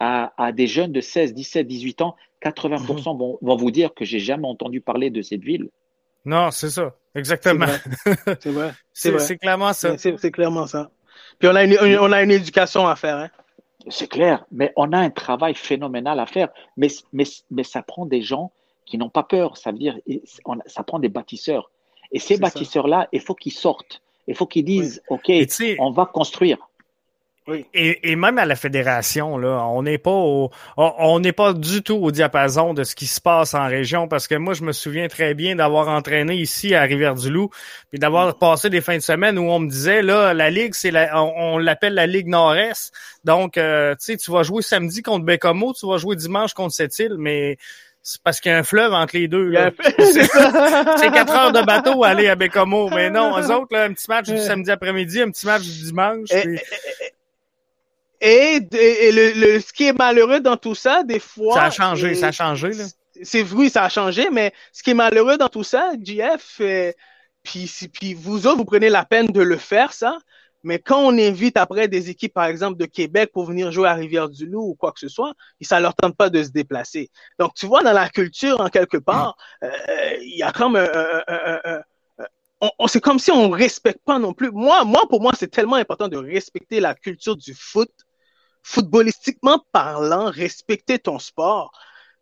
à, 0.00 0.32
des 0.52 0.66
jeunes 0.66 0.90
de 0.90 1.00
16, 1.00 1.32
17, 1.32 1.64
18 1.64 2.02
ans, 2.02 2.16
80% 2.42 3.12
mhm. 3.12 3.18
vont, 3.18 3.38
vont, 3.40 3.56
vous 3.56 3.70
dire 3.70 3.94
que 3.94 4.04
j'ai 4.04 4.18
jamais 4.18 4.48
entendu 4.48 4.80
parler 4.80 5.10
de 5.10 5.22
cette 5.22 5.44
ville. 5.44 5.68
Non, 6.24 6.50
c'est 6.50 6.70
ça, 6.70 6.92
exactement. 7.14 7.66
C'est 8.40 8.50
vrai. 8.50 8.72
C'est 8.92 9.38
clairement 9.38 9.74
ça. 9.74 9.96
C'est 9.96 10.32
clairement 10.32 10.66
ça. 10.66 10.90
Puis 11.38 11.48
on 11.48 11.54
a 11.54 11.62
une, 11.62 11.78
on 12.00 12.10
a 12.10 12.20
une 12.20 12.32
éducation 12.32 12.88
à 12.88 12.96
faire. 12.96 13.16
Hein? 13.16 13.30
C'est 13.88 14.08
clair, 14.08 14.44
mais 14.50 14.72
on 14.76 14.92
a 14.92 14.98
un 14.98 15.10
travail 15.10 15.54
phénoménal 15.54 16.18
à 16.18 16.26
faire. 16.26 16.48
Mais, 16.76 16.88
mais, 17.12 17.24
mais 17.50 17.62
ça 17.62 17.82
prend 17.82 18.06
des 18.06 18.22
gens 18.22 18.52
qui 18.84 18.98
n'ont 18.98 19.10
pas 19.10 19.22
peur. 19.22 19.56
Ça 19.56 19.72
veut 19.72 19.78
dire, 19.78 19.98
ça 20.66 20.82
prend 20.82 20.98
des 20.98 21.08
bâtisseurs. 21.08 21.70
Et 22.12 22.18
ces 22.18 22.38
bâtisseurs-là, 22.38 23.08
il 23.12 23.20
faut 23.20 23.34
qu'ils 23.34 23.52
sortent. 23.52 24.02
Il 24.26 24.34
faut 24.34 24.46
qu'ils 24.46 24.64
disent, 24.64 25.02
OK, 25.08 25.30
on 25.78 25.90
va 25.90 26.06
construire. 26.06 26.58
Oui. 27.48 27.64
Et, 27.74 28.10
et, 28.10 28.16
même 28.16 28.38
à 28.38 28.44
la 28.44 28.56
fédération, 28.56 29.38
là, 29.38 29.64
on 29.68 29.84
n'est 29.84 29.98
pas 29.98 30.10
au, 30.10 30.50
on 30.76 31.20
n'est 31.20 31.32
pas 31.32 31.52
du 31.52 31.82
tout 31.82 31.94
au 31.94 32.10
diapason 32.10 32.74
de 32.74 32.82
ce 32.82 32.96
qui 32.96 33.06
se 33.06 33.20
passe 33.20 33.54
en 33.54 33.68
région 33.68 34.08
parce 34.08 34.26
que 34.26 34.34
moi, 34.34 34.52
je 34.52 34.64
me 34.64 34.72
souviens 34.72 35.06
très 35.06 35.34
bien 35.34 35.54
d'avoir 35.54 35.88
entraîné 35.88 36.34
ici 36.34 36.74
à 36.74 36.82
Rivière-du-Loup 36.82 37.50
puis 37.90 38.00
d'avoir 38.00 38.30
mm. 38.30 38.38
passé 38.40 38.68
des 38.68 38.80
fins 38.80 38.96
de 38.96 39.02
semaine 39.02 39.38
où 39.38 39.48
on 39.48 39.60
me 39.60 39.70
disait 39.70 40.02
là, 40.02 40.34
la 40.34 40.50
ligue, 40.50 40.74
c'est 40.74 40.90
la, 40.90 41.22
on, 41.22 41.58
l'appelle 41.58 41.94
la 41.94 42.08
ligue 42.08 42.26
Nord-Est. 42.26 42.92
Donc, 43.22 43.58
euh, 43.58 43.94
tu 43.94 44.06
sais, 44.06 44.16
tu 44.16 44.32
vas 44.32 44.42
jouer 44.42 44.62
samedi 44.62 45.02
contre 45.02 45.24
Bécomo, 45.24 45.72
tu 45.72 45.86
vas 45.86 45.98
jouer 45.98 46.16
dimanche 46.16 46.52
contre 46.52 46.74
Sept-Îles, 46.74 47.16
mais 47.16 47.58
c'est 48.02 48.22
parce 48.22 48.40
qu'il 48.40 48.52
y 48.52 48.54
a 48.54 48.58
un 48.58 48.62
fleuve 48.62 48.92
entre 48.92 49.16
les 49.16 49.26
deux. 49.26 49.52
C'est 49.98 51.10
quatre 51.12 51.34
heures 51.34 51.50
de 51.50 51.64
bateau 51.64 52.04
à 52.04 52.08
aller 52.08 52.28
à 52.28 52.36
Bécomo. 52.36 52.88
Mais 52.88 53.10
non, 53.10 53.36
eux 53.36 53.50
autres, 53.50 53.72
là, 53.72 53.82
un 53.82 53.92
petit 53.92 54.06
match 54.08 54.26
du 54.26 54.38
samedi 54.38 54.70
après-midi, 54.70 55.22
un 55.22 55.30
petit 55.30 55.44
match 55.44 55.62
du 55.62 55.82
dimanche. 55.86 56.28
Et, 58.20 58.60
et, 58.72 59.12
le, 59.12 59.60
ce 59.60 59.72
qui 59.72 59.84
est 59.84 59.92
malheureux 59.92 60.40
dans 60.40 60.56
tout 60.56 60.74
ça, 60.74 61.02
des 61.02 61.20
fois. 61.20 61.54
Ça 61.54 61.64
a 61.64 61.70
changé, 61.70 62.14
ça 62.14 62.28
a 62.28 62.32
changé, 62.32 62.72
là. 62.72 62.84
C'est 63.22 63.42
oui, 63.52 63.70
ça 63.70 63.84
a 63.84 63.88
changé, 63.88 64.28
mais 64.30 64.52
ce 64.72 64.82
qui 64.82 64.90
est 64.90 64.94
malheureux 64.94 65.38
dans 65.38 65.48
tout 65.48 65.64
ça, 65.64 65.92
JF, 65.98 66.58
euh, 66.60 66.92
puis, 67.42 67.70
puis 67.90 68.12
vous 68.12 68.46
autres, 68.46 68.58
vous 68.58 68.66
prenez 68.66 68.90
la 68.90 69.06
peine 69.06 69.28
de 69.28 69.40
le 69.40 69.56
faire, 69.56 69.94
ça, 69.94 70.18
Mais 70.62 70.78
quand 70.78 71.00
on 71.00 71.16
invite 71.16 71.56
après 71.56 71.88
des 71.88 72.10
équipes, 72.10 72.34
par 72.34 72.44
exemple, 72.44 72.76
de 72.76 72.84
Québec 72.84 73.30
pour 73.32 73.46
venir 73.46 73.72
jouer 73.72 73.88
à 73.88 73.94
Rivière-du-Loup 73.94 74.70
ou 74.70 74.74
quoi 74.74 74.92
que 74.92 75.00
ce 75.00 75.08
soit, 75.08 75.32
ça 75.62 75.80
leur 75.80 75.94
tente 75.94 76.14
pas 76.14 76.28
de 76.28 76.42
se 76.42 76.50
déplacer. 76.50 77.10
Donc, 77.38 77.54
tu 77.54 77.64
vois, 77.64 77.82
dans 77.82 77.92
la 77.92 78.10
culture, 78.10 78.60
en 78.60 78.68
quelque 78.68 78.98
part, 78.98 79.36
euh, 79.62 79.70
il 80.20 80.36
y 80.36 80.42
a 80.42 80.52
comme 80.52 80.76
on, 82.60 82.86
c'est 82.86 83.00
comme 83.00 83.18
si 83.18 83.30
on 83.30 83.50
respecte 83.50 84.02
pas 84.04 84.18
non 84.18 84.32
plus. 84.32 84.50
Moi, 84.50 84.84
moi, 84.84 85.02
pour 85.08 85.20
moi, 85.20 85.32
c'est 85.38 85.48
tellement 85.48 85.76
important 85.76 86.08
de 86.08 86.16
respecter 86.16 86.80
la 86.80 86.94
culture 86.94 87.36
du 87.36 87.54
foot, 87.54 87.90
footballistiquement 88.66 89.64
parlant, 89.70 90.30
respecter 90.30 90.98
ton 90.98 91.20
sport. 91.20 91.70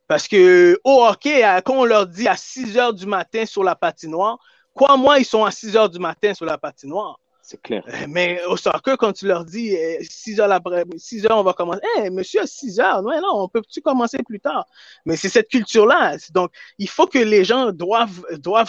Parce 0.06 0.28
que 0.28 0.78
au 0.84 1.02
hockey, 1.04 1.40
quand 1.64 1.76
on 1.76 1.84
leur 1.86 2.06
dit 2.06 2.28
à 2.28 2.36
6 2.36 2.76
heures 2.76 2.92
du 2.92 3.06
matin 3.06 3.46
sur 3.46 3.64
la 3.64 3.74
patinoire, 3.74 4.38
quoi 4.74 4.98
moi, 4.98 5.18
ils 5.18 5.24
sont 5.24 5.44
à 5.44 5.50
6 5.50 5.76
heures 5.76 5.88
du 5.88 5.98
matin 5.98 6.34
sur 6.34 6.44
la 6.44 6.58
patinoire. 6.58 7.18
C'est 7.40 7.60
clair. 7.60 7.82
Euh, 7.88 8.06
mais 8.08 8.42
au 8.44 8.56
soccer, 8.56 8.96
quand 8.96 9.12
tu 9.12 9.26
leur 9.26 9.44
dis 9.44 9.74
6 10.00 10.38
euh, 10.40 10.44
heures 10.44 10.52
après, 10.52 10.84
6 10.96 11.26
heures, 11.26 11.38
on 11.38 11.42
va 11.42 11.54
commencer. 11.54 11.80
Eh, 11.98 12.10
monsieur, 12.10 12.42
à 12.42 12.46
6 12.46 12.80
heures, 12.80 13.02
non, 13.02 13.20
non, 13.20 13.42
on 13.42 13.48
peut-tu 13.48 13.80
commencer 13.80 14.18
plus 14.22 14.40
tard? 14.40 14.66
Mais 15.06 15.16
c'est 15.16 15.28
cette 15.28 15.48
culture-là. 15.48 16.16
Donc, 16.32 16.50
il 16.78 16.88
faut 16.88 17.06
que 17.06 17.18
les 17.18 17.44
gens 17.44 17.70
doivent, 17.72 18.24
doivent, 18.38 18.68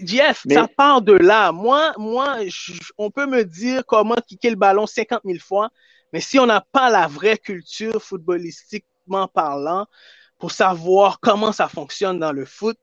Jeff, 0.00 0.44
ça 0.50 0.68
part 0.68 1.00
de 1.00 1.12
là. 1.12 1.52
Moi, 1.52 1.92
moi, 1.98 2.38
on 2.98 3.10
peut 3.10 3.26
me 3.26 3.44
dire 3.44 3.84
comment 3.86 4.16
kicker 4.26 4.50
le 4.50 4.56
ballon 4.56 4.86
50 4.86 5.20
000 5.24 5.38
fois, 5.38 5.70
mais 6.14 6.20
si 6.20 6.38
on 6.38 6.46
n'a 6.46 6.64
pas 6.70 6.90
la 6.90 7.08
vraie 7.08 7.36
culture 7.36 8.00
footballistiquement 8.00 9.26
parlant 9.26 9.86
pour 10.38 10.52
savoir 10.52 11.18
comment 11.18 11.50
ça 11.50 11.66
fonctionne 11.66 12.20
dans 12.20 12.30
le 12.30 12.44
foot, 12.44 12.78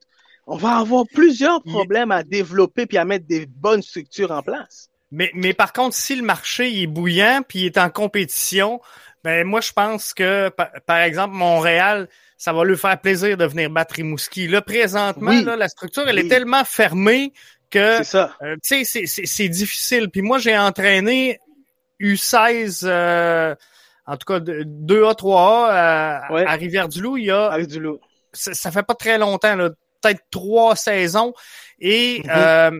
on 0.46 0.58
va 0.58 0.76
avoir 0.76 1.06
plusieurs 1.14 1.62
problèmes 1.62 2.12
à 2.12 2.24
développer 2.24 2.84
puis 2.84 2.98
à 2.98 3.06
mettre 3.06 3.26
des 3.26 3.46
bonnes 3.46 3.80
structures 3.80 4.32
en 4.32 4.42
place. 4.42 4.90
Mais, 5.10 5.30
mais 5.32 5.54
par 5.54 5.72
contre, 5.72 5.96
si 5.96 6.14
le 6.14 6.22
marché 6.22 6.82
est 6.82 6.86
bouillant 6.86 7.40
puis 7.48 7.60
il 7.60 7.64
est 7.64 7.78
en 7.78 7.88
compétition, 7.88 8.82
ben 9.24 9.46
moi 9.46 9.62
je 9.62 9.72
pense 9.72 10.12
que 10.12 10.50
par, 10.50 10.98
exemple 10.98 11.34
Montréal, 11.34 12.10
ça 12.36 12.52
va 12.52 12.66
lui 12.66 12.76
faire 12.76 13.00
plaisir 13.00 13.38
de 13.38 13.46
venir 13.46 13.70
battre 13.70 13.94
Rimouski. 13.94 14.46
Là 14.46 14.60
présentement, 14.60 15.32
là, 15.32 15.56
la 15.56 15.68
structure 15.68 16.06
elle 16.06 16.18
est 16.18 16.28
tellement 16.28 16.66
fermée 16.66 17.32
que 17.70 18.02
euh, 18.44 18.56
tu 18.62 18.84
sais 18.84 19.06
c'est 19.06 19.48
difficile. 19.48 20.10
Puis 20.10 20.20
moi 20.20 20.38
j'ai 20.38 20.58
entraîné 20.58 21.40
U16 22.02 22.82
euh, 22.84 23.54
en 24.06 24.16
tout 24.16 24.26
cas 24.26 24.40
2A 24.40 25.16
3A 25.16 26.46
à, 26.46 26.54
Rivière-du-Loup, 26.54 27.16
il 27.16 27.24
y 27.26 27.30
a 27.30 27.56
Ça, 28.32 28.54
ça, 28.54 28.70
fait 28.70 28.82
pas 28.82 28.94
très 28.94 29.18
longtemps 29.18 29.56
là, 29.56 29.70
peut-être 30.00 30.22
trois 30.30 30.76
saisons. 30.76 31.32
Et 31.78 32.22
euh, 32.28 32.70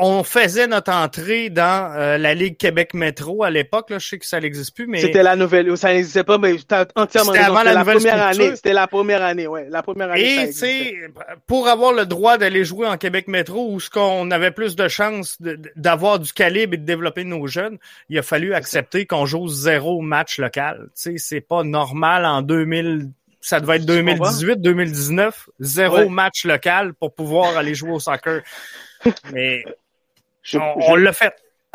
on 0.00 0.22
faisait 0.22 0.68
notre 0.68 0.92
entrée 0.92 1.50
dans 1.50 1.92
euh, 1.92 2.18
la 2.18 2.34
Ligue 2.34 2.56
Québec 2.56 2.94
Métro 2.94 3.42
à 3.42 3.50
l'époque. 3.50 3.90
Là, 3.90 3.98
je 3.98 4.06
sais 4.06 4.18
que 4.18 4.26
ça 4.26 4.38
n'existe 4.38 4.74
plus, 4.74 4.86
mais 4.86 5.00
c'était 5.00 5.24
la 5.24 5.34
nouvelle. 5.34 5.76
Ça 5.76 5.92
n'existait 5.92 6.22
pas, 6.22 6.38
mais 6.38 6.54
entièrement 6.94 7.32
C'était 7.32 7.44
avant 7.44 7.64
la, 7.64 7.84
première 7.84 8.22
année. 8.22 8.54
C'était 8.54 8.72
la 8.72 8.86
première 8.86 9.22
année, 9.22 9.48
ouais. 9.48 9.66
La 9.68 9.82
première 9.82 10.12
année. 10.12 10.44
Et 10.44 10.52
c'est 10.52 10.94
pour 11.48 11.66
avoir 11.66 11.92
le 11.92 12.06
droit 12.06 12.38
d'aller 12.38 12.64
jouer 12.64 12.86
en 12.86 12.96
Québec 12.96 13.26
Métro, 13.26 13.72
où 13.72 13.80
ce 13.80 13.90
qu'on 13.90 14.30
avait 14.30 14.52
plus 14.52 14.76
de 14.76 14.86
chances 14.86 15.38
d'avoir 15.74 16.20
du 16.20 16.32
calibre 16.32 16.74
et 16.74 16.78
de 16.78 16.84
développer 16.84 17.24
nos 17.24 17.48
jeunes, 17.48 17.78
il 18.08 18.18
a 18.18 18.22
fallu 18.22 18.54
accepter 18.54 19.04
qu'on 19.04 19.26
joue 19.26 19.48
zéro 19.48 20.00
match 20.00 20.38
local. 20.38 20.90
Tu 20.94 21.02
sais, 21.02 21.14
c'est 21.18 21.40
pas 21.40 21.64
normal 21.64 22.24
en 22.24 22.42
2000 22.42 23.10
ça 23.40 23.60
devait 23.60 23.76
être 23.76 23.86
2018, 23.86 24.60
2019, 24.60 25.48
zéro 25.60 26.08
match 26.08 26.44
local 26.44 26.92
pour 26.94 27.14
pouvoir 27.14 27.56
aller 27.56 27.74
jouer 27.74 27.92
au 27.92 28.00
soccer. 28.00 28.42
Mais 29.32 29.64
on, 30.54 30.96
l'a 30.96 31.12
fait. 31.12 31.34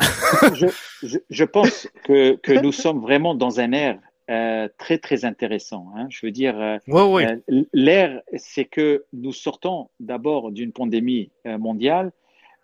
je, 1.30 1.44
pense 1.44 1.88
que, 2.04 2.36
que, 2.36 2.52
nous 2.52 2.72
sommes 2.72 3.00
vraiment 3.00 3.34
dans 3.34 3.60
un 3.60 3.72
air 3.72 3.98
euh, 4.30 4.68
très 4.78 4.96
très 4.96 5.26
intéressant. 5.26 5.88
Hein. 5.94 6.06
Je 6.08 6.24
veux 6.24 6.32
dire, 6.32 6.58
euh, 6.58 6.78
euh, 6.88 7.64
l'air, 7.74 8.22
c'est 8.36 8.64
que 8.64 9.04
nous 9.12 9.34
sortons 9.34 9.90
d'abord 10.00 10.50
d'une 10.50 10.72
pandémie 10.72 11.30
mondiale. 11.44 12.10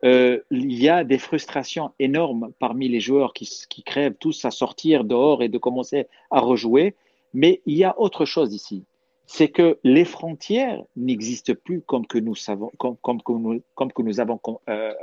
il 0.03 0.43
y 0.51 0.89
a 0.89 1.05
des 1.05 1.19
frustrations 1.19 1.93
énormes 1.99 2.51
parmi 2.59 2.89
les 2.89 3.01
joueurs 3.01 3.35
qui, 3.35 3.47
qui 3.69 3.83
crèvent 3.83 4.17
tous 4.19 4.47
à 4.47 4.51
sortir 4.51 5.05
dehors 5.05 5.43
et 5.43 5.51
de 5.51 5.59
commencer 5.59 6.07
à 6.31 6.41
rejouer. 6.41 6.95
Mais 7.35 7.61
il 7.67 7.77
y 7.77 7.85
a 7.85 7.99
autre 7.99 8.25
chose 8.25 8.55
ici 8.55 8.85
c'est 9.33 9.49
que 9.49 9.79
les 9.85 10.05
frontières 10.05 10.83
n'existent 10.97 11.53
plus 11.55 11.83
comme 11.83 12.05
que 12.05 12.19
nous 12.19 12.35
savons, 12.35 12.73
comme, 12.79 12.97
comme, 12.97 13.23
que, 13.23 13.31
nous, 13.31 13.63
comme 13.77 13.93
que 13.93 14.03
nous 14.03 14.19
avons 14.19 14.41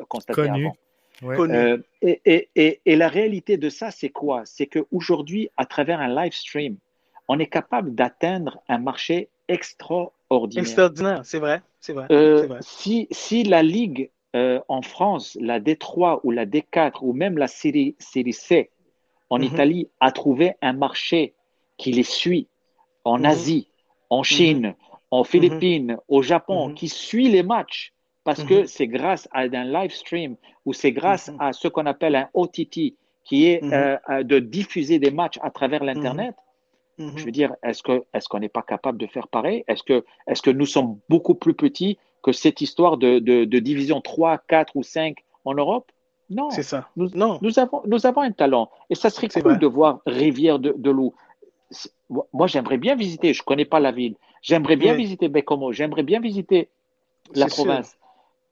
constaté 0.09 0.41
avant. 0.41 0.75
Euh, 1.24 1.78
et, 2.01 2.22
et, 2.26 2.80
et, 2.86 2.95
la 2.95 3.07
réalité 3.07 3.57
de 3.57 3.70
ça, 3.70 3.91
c'est 3.91 4.09
quoi? 4.09 4.43
C'est 4.45 4.68
qu'aujourd'hui, 4.68 5.49
à 5.57 5.65
travers 5.65 5.99
un 5.99 6.13
live 6.13 6.34
stream, 6.34 6.78
on 7.28 7.39
est 7.39 7.47
capable 7.47 7.95
d'atteindre 7.95 8.61
un 8.70 8.78
marché 8.78 9.30
extraordinaire. 9.47 10.63
Extraordinaire, 10.63 11.22
c'est 11.24 11.39
vrai. 11.39 11.61
C'est 11.80 11.93
vrai, 11.93 12.07
euh, 12.11 12.57
Si, 12.61 13.07
si 13.11 13.43
la 13.43 13.63
Ligue 13.63 14.09
euh, 14.36 14.59
en 14.68 14.82
France, 14.82 15.38
la 15.39 15.59
D3 15.59 16.20
ou 16.24 16.32
la 16.32 16.45
D4 16.45 16.99
ou 17.01 17.13
même 17.13 17.38
la 17.38 17.47
série, 17.47 17.95
série 17.97 18.34
C 18.34 18.70
en 19.30 19.39
mhm. 19.39 19.45
Italie 19.45 19.89
a 19.99 20.11
trouvé 20.11 20.53
un 20.61 20.74
marché 20.74 21.34
qui 21.78 21.91
les 21.91 22.03
suit 22.03 22.47
en 23.03 23.20
mhm. 23.20 23.26
Asie, 23.26 23.68
en 24.09 24.24
Chine, 24.24 24.68
mhm. 24.68 24.76
en 25.11 25.24
Philippines, 25.24 25.97
au 26.07 26.22
Japon, 26.22 26.74
qui 26.74 26.89
suit 26.89 27.30
les 27.30 27.43
matchs, 27.43 27.93
parce 28.28 28.43
que 28.43 28.55
mhm. 28.55 28.67
c'est 28.67 28.88
grâce 28.88 29.30
à 29.32 29.43
un 29.43 29.63
live 29.63 29.93
stream 29.93 30.36
ou 30.65 30.73
c'est 30.73 30.91
grâce 30.91 31.30
mhm. 31.30 31.38
à 31.39 31.53
ce 31.53 31.69
qu'on 31.69 31.86
appelle 31.86 32.13
un 32.13 32.28
OTT, 32.34 32.95
qui 33.23 33.47
est 33.47 33.63
mhm. 33.63 33.71
euh, 33.71 33.97
euh, 34.09 34.23
de 34.23 34.39
diffuser 34.39 34.99
des 34.99 35.11
matchs 35.11 35.39
à 35.41 35.49
travers 35.49 35.82
l'Internet. 35.82 36.36
Je 36.99 37.23
veux 37.23 37.32
dire, 37.32 37.53
est-ce 37.63 37.82
que 37.82 38.03
qu'on 38.30 38.39
n'est 38.39 38.49
pas 38.49 38.63
capable 38.63 38.97
de 38.97 39.07
faire 39.07 39.30
pareil? 39.30 39.63
Est-ce 39.69 39.84
que 39.84 40.03
est-ce 40.28 40.41
que 40.41 40.49
nous 40.49 40.65
sommes 40.65 40.97
beaucoup 41.07 41.36
plus 41.36 41.53
petits 41.53 41.97
que 42.21 42.34
cette 42.34 42.59
histoire 42.59 42.97
de, 42.97 43.19
de, 43.19 43.59
division 43.59 44.01
3, 44.01 44.39
4 44.39 44.75
ou 44.75 44.84
5 44.84 45.15
en 45.45 45.53
Europe? 45.53 45.89
Non. 46.30 46.49
C'est 46.49 46.63
ça. 46.63 46.89
Nous, 46.97 47.09
non. 47.13 47.39
Nous 47.41 47.59
avons, 47.59 47.82
nous 47.86 48.05
avons 48.07 48.21
un 48.21 48.32
talent. 48.32 48.69
Et 48.89 48.95
ça 48.95 49.09
serait 49.09 49.30
cool 49.30 49.57
de 49.57 49.67
voir 49.67 50.01
Rivière 50.05 50.59
de, 50.59 50.73
de 50.75 50.91
Loup. 50.91 51.13
Moi, 52.34 52.47
j'aimerais 52.47 52.78
bien 52.78 52.95
visiter. 52.95 53.34
Je 53.34 53.41
ne 53.41 53.45
connais 53.45 53.69
pas 53.73 53.80
la 53.80 53.93
ville. 53.93 54.15
J'aimerais 54.41 54.75
bien 54.75 54.95
visiter 54.95 55.30
Bécomo. 55.30 55.71
J'aimerais 55.71 56.03
bien 56.03 56.19
visiter 56.19 56.67
la 57.36 57.45
province. 57.45 57.95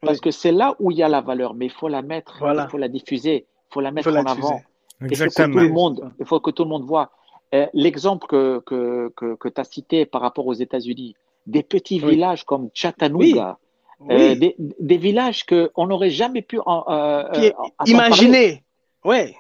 Parce 0.01 0.19
que 0.19 0.31
c'est 0.31 0.51
là 0.51 0.75
où 0.79 0.91
il 0.91 0.97
y 0.97 1.03
a 1.03 1.07
la 1.07 1.21
valeur, 1.21 1.53
mais 1.53 1.65
il 1.65 1.71
faut 1.71 1.87
la 1.87 2.01
mettre, 2.01 2.43
il 2.43 2.67
faut 2.69 2.77
la 2.77 2.87
diffuser, 2.87 3.45
il 3.47 3.73
faut 3.73 3.81
la 3.81 3.91
mettre 3.91 4.09
en 4.09 4.25
avant. 4.25 4.61
Il 5.01 5.17
faut, 5.17 5.25
que 5.25 5.43
tout 5.43 5.59
le 5.59 5.69
monde, 5.69 6.11
il 6.19 6.25
faut 6.25 6.39
que 6.39 6.51
tout 6.51 6.63
le 6.63 6.69
monde 6.69 6.85
voit. 6.85 7.11
Euh, 7.53 7.67
l'exemple 7.73 8.27
que, 8.27 8.59
que, 8.65 9.11
que, 9.35 9.49
tu 9.49 9.61
as 9.61 9.63
cité 9.63 10.05
par 10.05 10.21
rapport 10.21 10.47
aux 10.47 10.53
États-Unis, 10.53 11.15
des 11.45 11.63
petits 11.63 11.99
villages 11.99 12.43
comme 12.43 12.69
Chattanooga, 12.73 13.59
euh, 14.09 14.35
des, 14.35 14.55
des, 14.57 14.97
villages 14.97 15.45
qu'on 15.45 15.87
n'aurait 15.87 16.09
jamais 16.09 16.41
pu 16.41 16.59
euh, 16.65 17.51
imaginer. 17.85 18.63
Oui. 19.03 19.35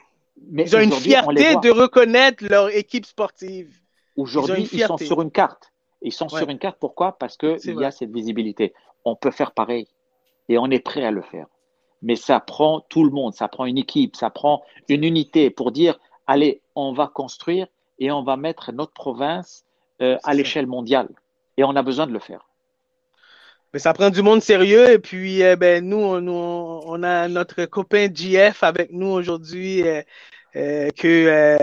Mais 0.51 0.63
ils 0.63 0.75
ont 0.75 0.79
une 0.79 0.91
fierté 0.91 1.55
de 1.55 1.71
reconnaître 1.71 2.43
leur 2.47 2.69
équipe 2.69 3.05
sportive. 3.05 3.73
Aujourd'hui, 4.15 4.69
ils, 4.71 4.81
sont 4.81 4.97
sur 4.97 5.21
une 5.21 5.31
carte. 5.31 5.73
Ils 6.01 6.13
sont 6.13 6.29
sur 6.29 6.49
une 6.49 6.59
carte. 6.59 6.77
Pourquoi? 6.79 7.17
Parce 7.17 7.37
qu'il 7.37 7.79
y 7.79 7.83
a 7.83 7.91
cette 7.91 8.11
visibilité. 8.11 8.73
On 9.03 9.15
peut 9.15 9.31
faire 9.31 9.51
pareil 9.51 9.87
et 10.49 10.57
on 10.57 10.69
est 10.69 10.79
prêt 10.79 11.03
à 11.03 11.11
le 11.11 11.21
faire. 11.21 11.47
Mais 12.01 12.15
ça 12.15 12.39
prend 12.39 12.81
tout 12.81 13.03
le 13.03 13.09
monde, 13.09 13.33
ça 13.33 13.47
prend 13.47 13.65
une 13.65 13.77
équipe, 13.77 14.15
ça 14.15 14.29
prend 14.29 14.63
une 14.89 15.03
unité 15.03 15.49
pour 15.49 15.71
dire, 15.71 15.99
allez, 16.27 16.61
on 16.75 16.93
va 16.93 17.07
construire 17.07 17.67
et 17.99 18.11
on 18.11 18.23
va 18.23 18.37
mettre 18.37 18.71
notre 18.71 18.93
province 18.93 19.65
euh, 20.01 20.17
à 20.23 20.33
l'échelle 20.33 20.67
mondiale. 20.67 21.09
Et 21.57 21.63
on 21.63 21.75
a 21.75 21.81
besoin 21.81 22.05
de 22.05 22.11
le 22.11 22.19
faire. 22.19 22.47
Mais 23.73 23.79
ça 23.79 23.93
prend 23.93 24.09
du 24.09 24.21
monde 24.21 24.41
sérieux. 24.41 24.91
Et 24.91 24.99
puis, 24.99 25.41
eh 25.41 25.55
ben, 25.55 25.87
nous, 25.87 25.97
on, 25.97 27.03
a 27.03 27.27
notre 27.27 27.65
copain 27.65 28.07
GF 28.13 28.63
avec 28.63 28.91
nous 28.91 29.07
aujourd'hui 29.07 29.83
euh, 29.83 30.01
euh, 30.55 30.89
que 30.97 31.61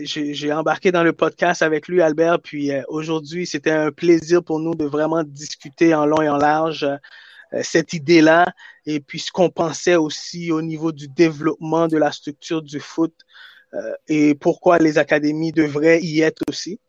j'ai 0.00 0.52
embarqué 0.52 0.90
dans 0.90 1.02
le 1.02 1.12
podcast 1.12 1.62
avec 1.62 1.88
lui, 1.88 2.02
Albert. 2.02 2.40
Puis 2.40 2.70
aujourd'hui, 2.88 3.46
c'était 3.46 3.70
un 3.70 3.92
plaisir 3.92 4.42
pour 4.42 4.58
nous 4.58 4.74
de 4.74 4.84
vraiment 4.84 5.22
discuter 5.22 5.94
en 5.94 6.06
long 6.06 6.22
et 6.22 6.28
en 6.28 6.38
large 6.38 6.86
cette 7.62 7.92
idée-là 7.92 8.46
et 8.86 9.00
puis 9.00 9.18
ce 9.18 9.30
qu'on 9.30 9.50
pensait 9.50 9.96
aussi 9.96 10.50
au 10.50 10.62
niveau 10.62 10.92
du 10.92 11.08
développement 11.08 11.88
de 11.88 11.96
la 11.96 12.12
structure 12.12 12.62
du 12.62 12.80
foot 12.80 13.14
euh, 13.74 13.92
et 14.08 14.34
pourquoi 14.34 14.78
les 14.78 14.98
académies 14.98 15.52
devraient 15.52 16.00
y 16.00 16.20
être 16.20 16.42
aussi. 16.48 16.80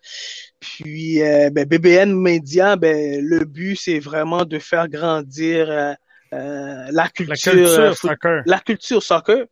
Puis 0.60 1.22
euh, 1.22 1.50
ben, 1.50 1.66
BBN 1.66 2.14
Media, 2.14 2.76
ben, 2.76 3.24
le 3.24 3.46
but 3.46 3.76
c'est 3.76 4.00
vraiment 4.00 4.46
de 4.46 4.60
faire 4.60 4.88
grandir 4.88 5.96
la 6.32 7.10
culture, 7.10 7.30
la 7.30 7.38
culture 7.38 7.98
soccer, 7.98 8.44
la 8.46 8.60
culture 8.60 9.04
soccer 9.04 9.46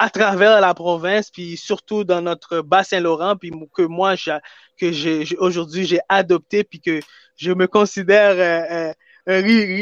à 0.00 0.10
travers 0.10 0.60
la 0.60 0.74
province, 0.74 1.30
puis 1.30 1.56
surtout 1.56 2.02
dans 2.02 2.20
notre 2.20 2.60
Bas-Saint-Laurent, 2.60 3.36
puis 3.36 3.52
que 3.72 3.82
moi, 3.82 4.16
que 4.76 4.90
j'ai 4.90 5.24
aujourd'hui 5.38 5.84
j'ai 5.84 6.00
adopté, 6.08 6.64
puis 6.64 6.80
que 6.80 6.98
je 7.36 7.52
me 7.52 7.68
considère 7.68 8.94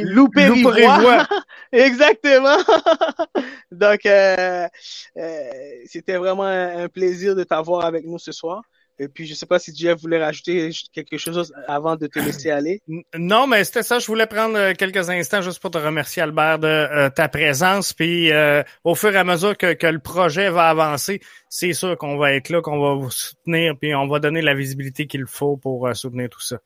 Loupé 0.05 0.49
Exactement. 1.73 2.57
Donc, 3.73 4.07
euh, 4.07 4.67
euh, 5.17 5.51
c'était 5.87 6.17
vraiment 6.17 6.45
un 6.45 6.89
plaisir 6.89 7.35
de 7.35 7.45
t'avoir 7.45 7.85
avec 7.85 8.05
nous 8.05 8.19
ce 8.19 8.33
soir. 8.33 8.63
Et 9.01 9.07
puis, 9.07 9.27
je 9.27 9.35
sais 9.35 9.47
pas 9.47 9.61
si 9.61 9.75
Jeff 9.77 10.01
voulait 10.01 10.23
rajouter 10.23 10.71
quelque 10.93 11.19
chose 11.19 11.53
avant 11.69 11.95
de 11.95 12.09
te 12.09 12.19
laisser 12.19 12.51
aller. 12.51 12.83
Non, 13.17 13.47
mais 13.47 13.63
c'était 13.63 13.85
ça. 13.85 14.01
Je 14.01 14.07
voulais 14.07 14.27
prendre 14.27 14.57
euh, 14.59 14.73
quelques 14.77 15.09
instants 15.09 15.41
juste 15.41 15.61
pour 15.61 15.71
te 15.71 15.79
remercier, 15.79 16.23
Albert, 16.23 16.59
de 16.59 16.67
euh, 16.67 17.09
ta 17.09 17.29
présence. 17.29 17.93
Puis, 17.93 18.33
euh, 18.33 18.63
au 18.83 18.97
fur 18.97 19.15
et 19.15 19.19
à 19.19 19.25
mesure 19.25 19.57
que, 19.57 19.75
que 19.75 19.87
le 19.87 20.01
projet 20.01 20.51
va 20.51 20.69
avancer, 20.69 21.21
c'est 21.49 21.73
sûr 21.75 21.97
qu'on 21.97 22.17
va 22.17 22.33
être 22.33 22.49
là, 22.49 22.61
qu'on 22.61 22.81
va 22.81 22.95
vous 22.95 23.11
soutenir, 23.11 23.75
puis 23.81 23.95
on 23.95 24.09
va 24.09 24.19
donner 24.19 24.43
la 24.43 24.55
visibilité 24.55 25.07
qu'il 25.07 25.27
faut 25.27 25.57
pour 25.57 25.89
soutenir 25.95 26.29
tout 26.29 26.41
ça. 26.41 26.59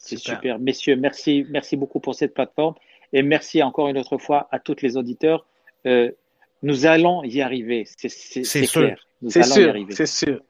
C'est 0.00 0.16
super. 0.16 0.58
Messieurs, 0.58 0.96
merci, 0.96 1.46
merci 1.50 1.76
beaucoup 1.76 2.00
pour 2.00 2.14
cette 2.14 2.32
plateforme. 2.32 2.74
Et 3.12 3.22
merci 3.22 3.62
encore 3.62 3.88
une 3.88 3.98
autre 3.98 4.16
fois 4.18 4.48
à 4.50 4.58
tous 4.58 4.80
les 4.82 4.96
auditeurs. 4.96 5.46
nous 5.84 6.86
allons 6.86 7.22
y 7.22 7.42
arriver. 7.42 7.84
C'est 7.86 8.08
clair. 8.66 8.98
C'est 9.28 9.42
sûr. 9.42 9.74
C'est 9.90 10.06
sûr. 10.06 10.40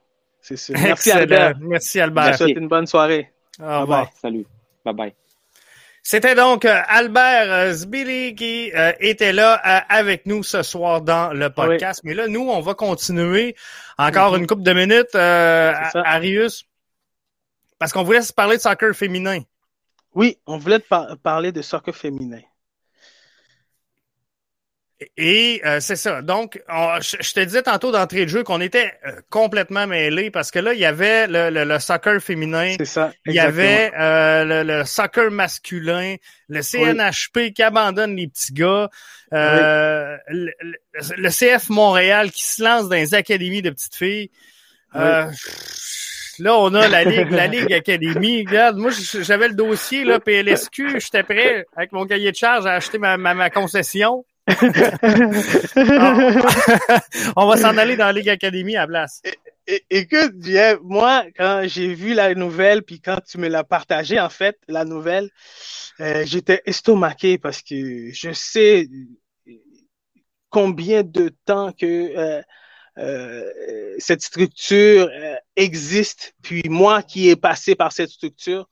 C'est 0.41 0.57
sûr. 0.57 0.77
Merci 0.79 1.11
Albert. 1.11 1.59
Merci 1.61 2.01
Albert. 2.01 2.35
Je 2.39 2.59
une 2.59 2.69
bonne 2.69 2.87
soirée. 2.87 3.31
Au 3.61 3.81
revoir. 3.81 4.09
Salut. 4.15 4.47
Bye 4.85 4.95
bye. 4.95 5.15
C'était 6.03 6.35
donc 6.35 6.65
euh, 6.65 6.81
Albert 6.89 7.53
euh, 7.53 7.73
Zbili 7.73 8.35
qui 8.35 8.73
euh, 8.75 8.93
était 9.01 9.33
là 9.33 9.53
avec 9.55 10.25
nous 10.25 10.43
ce 10.43 10.63
soir 10.63 11.03
dans 11.03 11.33
le 11.33 11.51
podcast. 11.51 12.01
Mais 12.05 12.15
là, 12.15 12.27
nous, 12.27 12.49
on 12.49 12.61
va 12.61 12.75
continuer 12.75 13.55
encore 13.99 14.33
mhm. 14.33 14.41
une 14.41 14.47
couple 14.47 14.63
de 14.63 14.73
minutes, 14.73 15.15
Arius, 15.15 16.65
parce 17.81 17.93
qu'on 17.93 18.05
voulait 18.05 18.23
se 18.23 18.33
parler 18.33 18.59
de 18.59 18.63
soccer 18.63 18.95
féminin. 18.95 19.41
Oui, 20.15 20.39
on 20.47 20.59
voulait 20.59 20.85
parler 21.23 21.51
de 21.51 21.63
soccer 21.63 21.97
féminin. 21.97 22.43
Et 25.17 25.63
euh, 25.65 25.81
c'est 25.81 25.97
ça. 25.97 26.21
Donc, 26.21 26.63
je, 26.69 27.33
te 27.33 27.41
disais 27.41 27.63
tantôt 27.63 27.91
d'entrée 27.91 28.27
de 28.27 28.29
jeu 28.29 28.45
qu'on 28.45 28.61
était 28.61 28.93
euh, 29.07 29.13
complètement 29.31 29.87
mêlés 29.87 30.31
parce 30.31 30.51
que 30.51 30.59
là, 30.59 30.75
il 30.75 30.79
y 30.79 30.85
avait 30.85 31.27
le, 31.27 31.65
le, 31.65 31.79
soccer 31.79 32.21
féminin. 32.21 32.75
C'est 32.77 32.85
ça. 32.85 33.11
Il 33.25 33.33
y 33.33 33.39
avait 33.39 33.93
euh, 33.99 34.63
le, 34.63 34.85
soccer 34.85 35.31
masculin, 35.31 36.17
le 36.51 36.61
CNHP 36.61 37.55
qui 37.55 37.63
abandonne 37.63 38.15
les 38.15 38.29
petits 38.29 38.53
gars, 38.53 38.91
le, 39.33 40.19
CF 41.31 41.71
Montréal 41.71 42.31
qui 42.31 42.47
se 42.47 42.63
lance 42.63 42.91
dans 42.91 42.97
les 42.97 43.15
académies 43.15 43.63
de 43.63 43.71
petites 43.71 43.97
filles. 43.97 44.31
Là, 46.41 46.57
on 46.59 46.75
a 46.75 46.89
la 46.89 47.05
Ligue, 47.05 47.31
la 47.31 47.47
Ligue 47.55 47.73
Académie. 47.73 48.45
Regarde, 48.47 48.77
moi, 48.77 48.91
j'avais 49.21 49.49
le 49.49 49.55
dossier, 49.55 50.05
là, 50.05 50.19
PLSQ, 50.21 51.01
j'étais 51.01 51.23
prêt, 51.23 51.67
avec 51.77 51.93
mon 51.93 52.07
cahier 52.07 52.33
de 52.33 52.37
charge, 52.37 52.67
à 52.67 52.75
acheter 52.75 52.99
ma, 52.99 53.17
ma 53.17 53.51
concession. 53.51 54.25
on 57.37 57.47
va 57.47 57.57
s'en 57.57 57.77
aller 57.77 57.97
dans 57.97 58.07
la 58.07 58.13
Ligue 58.13 58.31
Académie 58.31 58.77
à 58.77 58.87
place. 58.87 59.23
Écoute, 59.91 60.33
moi, 60.83 61.25
quand 61.37 61.63
j'ai 61.67 61.95
vu 61.95 62.15
la 62.15 62.35
nouvelle, 62.35 62.83
puis 62.83 63.01
quand 63.01 63.21
tu 63.21 63.39
me 63.39 63.49
l'as 63.49 63.63
partagé, 63.63 64.19
en 64.19 64.29
fait, 64.31 64.59
la 64.67 64.85
nouvelle, 64.85 65.31
euh, 66.01 66.25
j'étais 66.27 66.63
estomaqué 66.65 67.39
parce 67.39 67.63
que 67.63 68.11
je 68.13 68.33
sais 68.33 68.89
combien 70.49 71.05
de 71.05 71.31
temps 71.45 71.73
que 71.73 72.17
euh, 72.17 72.43
euh, 72.99 73.45
cette 73.99 74.23
structure 74.23 75.11
existe. 75.57 76.35
Puis 76.43 76.63
moi 76.69 77.03
qui 77.03 77.29
ai 77.29 77.37
passé 77.37 77.75
par 77.75 77.93
cette 77.93 78.11
structure, 78.11 78.69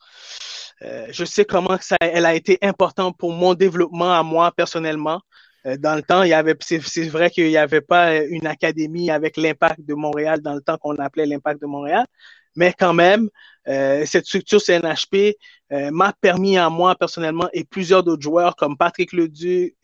je 0.81 1.25
sais 1.25 1.45
comment 1.45 1.77
ça, 1.81 1.97
elle 2.01 2.27
a 2.27 2.35
été 2.35 2.59
importante 2.62 3.16
pour 3.19 3.33
mon 3.33 3.55
développement 3.55 4.12
à 4.12 4.23
moi 4.23 4.53
personnellement. 4.53 5.21
Euh, 5.66 5.77
dans 5.77 5.95
le 5.95 6.03
temps, 6.03 6.23
il 6.23 6.31
y 6.31 6.35
avait, 6.35 6.57
c'est 6.61 7.09
vrai 7.09 7.31
qu'il 7.31 7.49
n'y 7.49 7.57
avait 7.57 7.81
pas 7.81 8.12
euh, 8.12 8.27
une 8.31 8.47
académie 8.47 9.11
avec 9.11 9.37
l'impact 9.37 9.81
de 9.81 9.95
Montréal 9.95 10.41
dans 10.41 10.55
le 10.55 10.61
temps 10.61 10.79
qu'on 10.79 10.97
appelait 10.97 11.27
l'impact 11.27 11.61
de 11.61 11.66
Montréal, 11.66 12.07
mais 12.57 12.73
quand 12.79 12.95
même, 12.95 13.29
euh, 13.69 14.05
cette 14.07 14.27
structure 14.27 14.61
CNHP 14.61 15.37
m'a 15.71 16.14
permis 16.19 16.57
à 16.57 16.71
moi 16.71 16.97
personnellement 16.97 17.49
et 17.53 17.64
plusieurs 17.64 18.03
d'autres 18.03 18.23
joueurs 18.23 18.57
comme 18.57 18.79
Patrick 18.79 19.12
Leduc, 19.12 19.75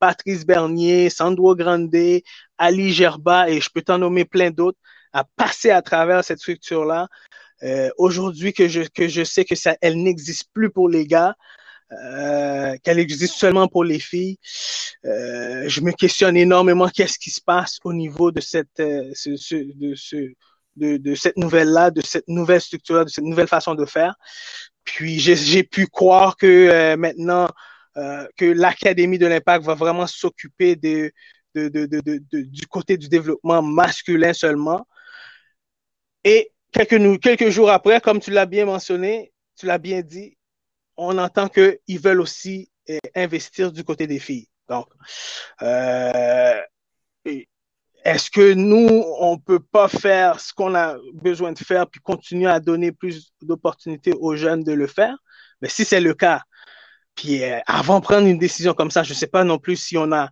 Patrice 0.00 0.44
Bernier, 0.44 1.10
Sandro 1.10 1.54
Grande, 1.54 1.94
Ali 2.58 2.92
Gerba 2.92 3.48
et 3.48 3.60
je 3.60 3.70
peux 3.70 3.82
t'en 3.82 3.98
nommer 3.98 4.24
plein 4.24 4.50
d'autres 4.50 4.78
à 5.12 5.22
passer 5.36 5.70
à 5.70 5.80
travers 5.80 6.24
cette 6.24 6.40
structure-là. 6.40 7.06
Aujourd'hui 7.98 8.52
que 8.52 8.66
je, 8.66 8.82
que 8.82 9.06
je 9.06 9.22
sais 9.22 9.44
que 9.44 9.54
ça, 9.54 9.76
elle 9.80 10.02
n'existe 10.02 10.48
plus 10.52 10.70
pour 10.70 10.88
les 10.88 11.06
gars, 11.06 11.36
euh, 11.92 12.76
qu'elle 12.82 12.98
existe 12.98 13.34
seulement 13.34 13.68
pour 13.68 13.84
les 13.84 14.00
filles. 14.00 14.38
Euh, 15.04 15.68
je 15.68 15.80
me 15.80 15.92
questionne 15.92 16.36
énormément 16.36 16.88
qu'est-ce 16.88 17.16
qui 17.16 17.30
se 17.30 17.40
passe 17.40 17.78
au 17.84 17.92
niveau 17.92 18.32
de 18.32 18.40
cette, 18.40 18.80
euh, 18.80 19.12
ce, 19.14 19.30
de, 19.54 19.94
ce, 19.94 20.32
de, 20.76 20.96
de, 20.96 21.14
cette 21.14 21.36
nouvelle-là, 21.36 21.90
de 21.90 22.00
cette 22.02 22.28
nouvelle 22.28 22.60
structure 22.60 23.04
de 23.04 23.10
cette 23.10 23.24
nouvelle 23.24 23.48
façon 23.48 23.74
de 23.74 23.84
faire. 23.84 24.14
Puis 24.84 25.18
j'ai 25.18 25.64
pu 25.64 25.86
croire 25.86 26.36
que 26.36 26.46
euh, 26.46 26.96
maintenant 26.96 27.48
que 28.36 28.44
l'Académie 28.44 29.18
de 29.18 29.26
l'Impact 29.26 29.64
va 29.64 29.74
vraiment 29.74 30.06
s'occuper 30.06 30.76
de, 30.76 31.10
de, 31.54 31.86
de, 31.86 32.20
du 32.42 32.66
côté 32.66 32.96
du 32.96 33.08
développement 33.08 33.62
masculin 33.62 34.32
seulement. 34.32 34.86
Et 36.24 36.52
quelques, 36.72 37.20
quelques 37.20 37.50
jours 37.50 37.70
après, 37.70 38.00
comme 38.00 38.20
tu 38.20 38.30
l'as 38.30 38.46
bien 38.46 38.66
mentionné, 38.66 39.32
tu 39.56 39.66
l'as 39.66 39.78
bien 39.78 40.02
dit, 40.02 40.36
on 40.96 41.18
entend 41.18 41.48
qu'ils 41.48 42.00
veulent 42.00 42.20
aussi 42.20 42.70
eh, 42.86 42.98
investir 43.14 43.72
du 43.72 43.84
côté 43.84 44.06
des 44.06 44.18
filles. 44.18 44.48
Donc, 44.68 44.86
euh, 45.62 46.60
est-ce 48.06 48.30
que 48.30 48.54
nous, 48.54 49.04
on 49.18 49.36
peut 49.36 49.58
pas 49.58 49.88
faire 49.88 50.38
ce 50.38 50.54
qu'on 50.54 50.76
a 50.76 50.96
besoin 51.14 51.50
de 51.50 51.58
faire 51.58 51.88
puis 51.88 52.00
continuer 52.00 52.48
à 52.48 52.60
donner 52.60 52.92
plus 52.92 53.32
d'opportunités 53.42 54.12
aux 54.12 54.36
jeunes 54.36 54.62
de 54.62 54.72
le 54.72 54.86
faire? 54.86 55.16
Mais 55.60 55.68
si 55.68 55.84
c'est 55.84 56.00
le 56.00 56.14
cas, 56.14 56.42
puis 57.16 57.42
euh, 57.42 57.58
avant 57.66 57.98
de 57.98 58.04
prendre 58.04 58.28
une 58.28 58.38
décision 58.38 58.74
comme 58.74 58.92
ça, 58.92 59.02
je 59.02 59.10
ne 59.10 59.16
sais 59.16 59.26
pas 59.26 59.42
non 59.42 59.58
plus 59.58 59.74
si 59.74 59.98
on 59.98 60.12
a 60.12 60.30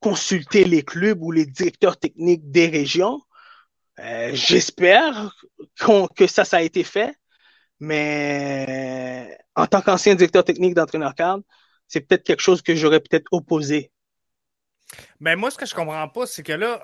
consulté 0.00 0.64
les 0.64 0.82
clubs 0.82 1.22
ou 1.22 1.32
les 1.32 1.46
directeurs 1.46 1.98
techniques 1.98 2.50
des 2.50 2.66
régions. 2.66 3.22
Euh, 4.00 4.30
j'espère 4.34 5.34
que 6.16 6.26
ça, 6.26 6.44
ça 6.44 6.58
a 6.58 6.62
été 6.62 6.84
fait. 6.84 7.14
Mais 7.80 9.38
en 9.54 9.66
tant 9.66 9.80
qu'ancien 9.80 10.14
directeur 10.14 10.44
technique 10.44 10.74
d'entraîneur 10.74 11.14
cadre, 11.14 11.44
c'est 11.88 12.02
peut-être 12.02 12.24
quelque 12.24 12.42
chose 12.42 12.60
que 12.60 12.74
j'aurais 12.76 13.00
peut-être 13.00 13.28
opposé. 13.32 13.90
Ben 15.20 15.36
moi, 15.36 15.50
ce 15.50 15.58
que 15.58 15.66
je 15.66 15.74
comprends 15.74 16.08
pas, 16.08 16.26
c'est 16.26 16.42
que 16.42 16.52
là, 16.52 16.80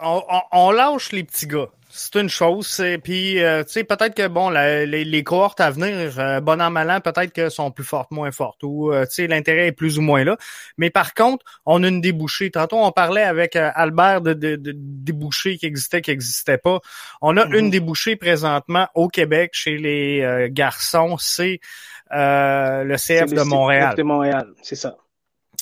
on, 0.53 0.71
lâche 0.71 1.13
les 1.13 1.25
petits 1.25 1.47
gars. 1.47 1.69
C'est 1.89 2.17
une 2.17 2.29
chose. 2.29 2.83
Puis, 3.03 3.43
euh, 3.43 3.65
tu 3.65 3.73
sais, 3.73 3.85
peut-être 3.85 4.15
que, 4.15 4.29
bon, 4.29 4.51
les, 4.51 4.87
les, 4.87 5.25
cohortes 5.25 5.61
à 5.61 5.71
venir, 5.71 6.19
euh, 6.19 6.41
bon 6.41 6.61
an, 6.61 6.71
mal 6.71 6.91
an, 6.91 7.01
peut-être 7.01 7.33
que 7.33 7.49
sont 7.49 7.71
plus 7.71 7.85
fortes, 7.85 8.11
moins 8.11 8.31
fortes. 8.33 8.63
Ou, 8.63 8.93
euh, 8.93 9.07
tu 9.07 9.15
sais, 9.15 9.27
l'intérêt 9.27 9.69
est 9.69 9.73
plus 9.73 9.99
ou 9.99 10.03
moins 10.03 10.23
là. 10.23 10.37
Mais 10.77 10.91
par 10.91 11.15
contre, 11.15 11.47
on 11.65 11.83
a 11.83 11.89
une 11.89 12.03
débouchée. 12.03 12.51
Tantôt, 12.51 12.77
on 12.77 12.93
parlait 12.93 13.23
avec 13.23 13.57
Albert 13.57 14.21
de, 14.21 14.35
de, 14.35 14.59
débouchées 14.75 15.57
qui 15.57 15.65
existaient, 15.65 16.03
qui 16.03 16.11
n'existaient 16.11 16.59
pas. 16.59 16.81
On 17.23 17.39
a 17.39 17.47
une 17.47 17.69
mm-hmm. 17.69 17.71
débouchée 17.71 18.17
présentement 18.17 18.89
au 18.95 19.09
Québec 19.09 19.53
chez 19.55 19.79
les 19.79 20.49
garçons. 20.51 21.17
C'est 21.19 21.61
le 22.11 22.97
CF 22.97 23.33
de 23.33 23.43
Montréal. 23.43 23.93
CF 23.93 23.97
de 23.97 24.03
Montréal, 24.03 24.49
c'est 24.63 24.77
ça. 24.77 24.99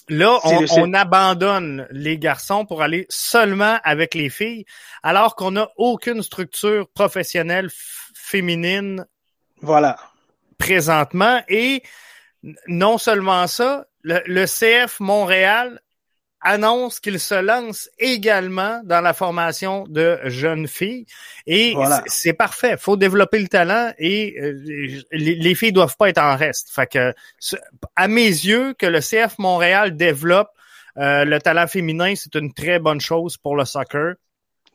Là, 0.09 0.39
on, 0.45 0.93
abandonne 0.93 1.87
les 1.91 2.19
garçons 2.19 2.67
pour 2.67 2.83
aller 2.83 3.07
seulement 3.09 3.79
avec 3.85 4.15
les 4.15 4.29
filles, 4.29 4.67
alors 5.03 5.35
qu'on 5.35 5.53
n'a 5.53 5.71
aucune 5.77 6.23
structure 6.23 6.89
professionnelle 6.91 7.71
féminine. 8.15 9.07
Voilà. 9.63 9.97
Présentement. 10.59 11.43
Et 11.49 11.83
non 12.67 12.99
seulement 12.99 13.47
ça, 13.47 13.87
le 14.03 14.45
CF 14.45 15.01
Montréal 15.01 15.81
annonce 16.45 17.01
qu'il 17.01 17.19
se 17.19 17.35
lance 17.35 17.91
également 17.99 18.81
dans 18.85 19.01
la 19.01 19.15
formation 19.15 19.85
de 19.89 20.21
jeunes 20.27 20.69
filles. 20.69 21.07
Et 21.47 21.75
c'est 22.07 22.35
parfait. 22.35 22.77
faut 22.79 22.97
développer 22.97 23.39
le 23.41 23.49
talent 23.49 23.93
et 23.99 24.37
euh, 24.39 25.03
les, 25.11 25.55
filles 25.55 25.73
doivent 25.73 25.97
pas 25.97 26.11
être 26.11 26.23
en 26.23 26.37
reste. 26.37 26.71
Fait 26.71 26.87
que, 26.87 27.15
à 27.97 28.09
mes 28.09 28.27
yeux, 28.27 28.75
que 28.75 28.87
le 28.87 29.01
CF 29.01 29.39
Montréal 29.39 29.97
développe 29.97 30.51
euh, 30.99 31.25
le 31.25 31.41
talent 31.41 31.67
féminin, 31.67 32.15
c'est 32.15 32.35
une 32.37 32.53
très 32.53 32.79
bonne 32.79 33.01
chose 33.01 33.37
pour 33.39 33.57
le 33.57 33.65
soccer. 33.65 34.15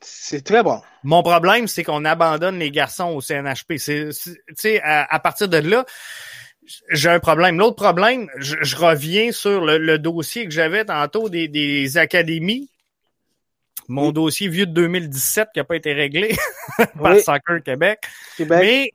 C'est 0.02 0.44
très 0.44 0.64
bon. 0.64 0.82
Mon 1.04 1.22
problème, 1.22 1.68
c'est 1.68 1.84
qu'on 1.84 2.04
abandonne 2.04 2.58
les 2.58 2.72
garçons 2.72 3.10
au 3.10 3.22
CNHP. 3.22 3.78
C'est, 3.78 4.82
à, 4.82 5.06
à 5.14 5.20
partir 5.20 5.48
de 5.48 5.58
là, 5.58 5.86
j'ai 6.92 7.10
un 7.10 7.20
problème. 7.20 7.58
L'autre 7.58 7.76
problème, 7.76 8.30
je, 8.38 8.76
reviens 8.76 9.32
sur 9.32 9.66
le, 9.66 9.98
dossier 9.98 10.46
que 10.46 10.52
j'avais 10.52 10.86
tantôt 10.86 11.30
des, 11.30 11.98
académies. 11.98 12.70
Mon 13.88 14.12
dossier 14.12 14.50
vieux 14.50 14.68
de 14.68 14.74
2017 14.74 15.50
qui 15.52 15.60
n'a 15.60 15.64
pas 15.64 15.76
été 15.76 15.94
réglé 15.94 16.36
par 17.02 17.18
Soccer 17.18 17.64
Québec. 17.64 18.00
Mais, 18.40 18.92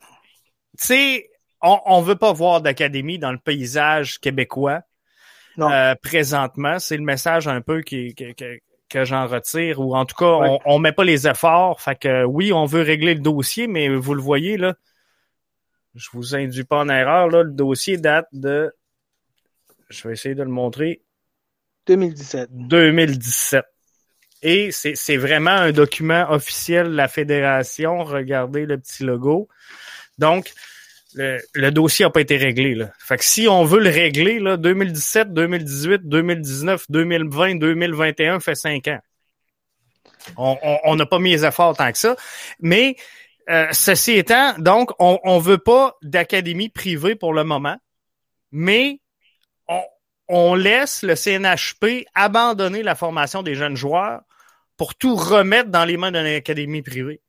tu 0.79 0.85
sais, 0.87 1.31
on 1.61 2.01
ne 2.01 2.07
veut 2.07 2.15
pas 2.15 2.33
voir 2.33 2.61
d'académie 2.61 3.19
dans 3.19 3.33
le 3.33 3.39
paysage 3.39 4.19
québécois. 4.21 4.83
euh, 5.59 5.95
présentement. 6.01 6.79
C'est 6.79 6.97
le 6.97 7.03
message 7.03 7.49
un 7.49 7.61
peu 7.61 7.83
qui, 7.83 8.15
que 8.15 9.05
j'en 9.05 9.27
retire, 9.27 9.81
ou 9.81 9.97
en 9.97 10.05
tout 10.05 10.15
cas, 10.15 10.27
on, 10.27 10.61
on 10.65 10.79
met 10.79 10.93
pas 10.93 11.05
les 11.05 11.27
efforts. 11.27 11.81
Fait 11.81 11.97
que 11.97 12.25
oui, 12.25 12.53
on 12.53 12.65
veut 12.65 12.83
régler 12.83 13.15
le 13.15 13.21
dossier, 13.21 13.67
mais 13.67 13.89
vous 13.89 14.15
le 14.15 14.23
voyez 14.23 14.57
là, 14.57 14.75
je 15.95 16.09
vous 16.13 16.35
induis 16.35 16.65
pas 16.65 16.79
en 16.79 16.89
erreur, 16.89 17.29
là, 17.29 17.43
le 17.43 17.51
dossier 17.51 17.97
date 17.97 18.27
de 18.33 18.73
je 19.91 20.09
vais 20.09 20.15
essayer 20.15 20.35
de 20.35 20.43
le 20.43 20.51
montrer. 20.51 21.03
2017. 21.87 22.49
2017. 22.53 23.65
Et 24.43 24.71
c'est 24.73 25.17
vraiment 25.17 25.51
un 25.51 25.73
document 25.73 26.31
officiel 26.31 26.89
de 26.89 26.97
la 26.97 27.09
fédération. 27.09 28.05
Regardez 28.05 28.67
le 28.67 28.79
petit 28.79 29.03
logo. 29.03 29.49
Donc, 30.19 30.53
le, 31.15 31.39
le 31.55 31.71
dossier 31.71 32.05
n'a 32.05 32.11
pas 32.11 32.21
été 32.21 32.37
réglé. 32.37 32.75
Là. 32.75 32.93
Fait 32.99 33.17
que 33.17 33.25
si 33.25 33.49
on 33.49 33.65
veut 33.65 33.81
le 33.81 33.89
régler, 33.89 34.41
là, 34.41 34.59
2017, 34.59 35.33
2018, 35.33 36.03
2019, 36.05 36.85
2020, 36.91 37.55
2021 37.57 38.41
fait 38.41 38.55
cinq 38.55 38.89
ans. 38.89 39.01
On 40.37 40.97
n'a 40.97 41.07
pas 41.07 41.19
mis 41.19 41.31
les 41.31 41.45
efforts 41.45 41.77
tant 41.77 41.91
que 41.93 41.99
ça. 41.99 42.17
Mais 42.61 42.97
euh, 43.51 43.67
ceci 43.73 44.13
étant, 44.13 44.55
donc, 44.59 44.91
on 44.99 45.19
ne 45.25 45.41
veut 45.41 45.59
pas 45.59 45.97
d'académie 46.03 46.69
privée 46.69 47.15
pour 47.15 47.33
le 47.33 47.45
moment, 47.45 47.77
mais 48.53 49.01
on, 50.29 50.55
laisse 50.55 51.03
le 51.03 51.15
CNHP 51.17 52.07
abandonner 52.15 52.83
la 52.83 52.95
formation 52.95 53.43
des 53.43 53.55
jeunes 53.55 53.77
joueurs 53.77 54.23
pour 54.77 54.95
tout 54.95 55.17
remettre 55.17 55.71
dans 55.71 55.85
les 55.85 55.97
mains 55.97 56.13
d'une 56.13 56.25
académie 56.25 56.83
privée. 56.83 57.21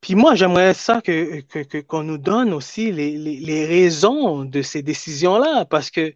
Puis 0.00 0.14
moi, 0.14 0.34
j'aimerais 0.34 0.74
ça 0.74 1.00
que 1.00 1.40
qu'on 1.82 2.02
nous 2.02 2.18
donne 2.18 2.52
aussi 2.52 2.92
les, 2.92 3.16
les 3.16 3.66
raisons 3.66 4.44
de 4.44 4.62
ces 4.62 4.82
décisions-là, 4.82 5.64
parce 5.64 5.90
que 5.90 6.14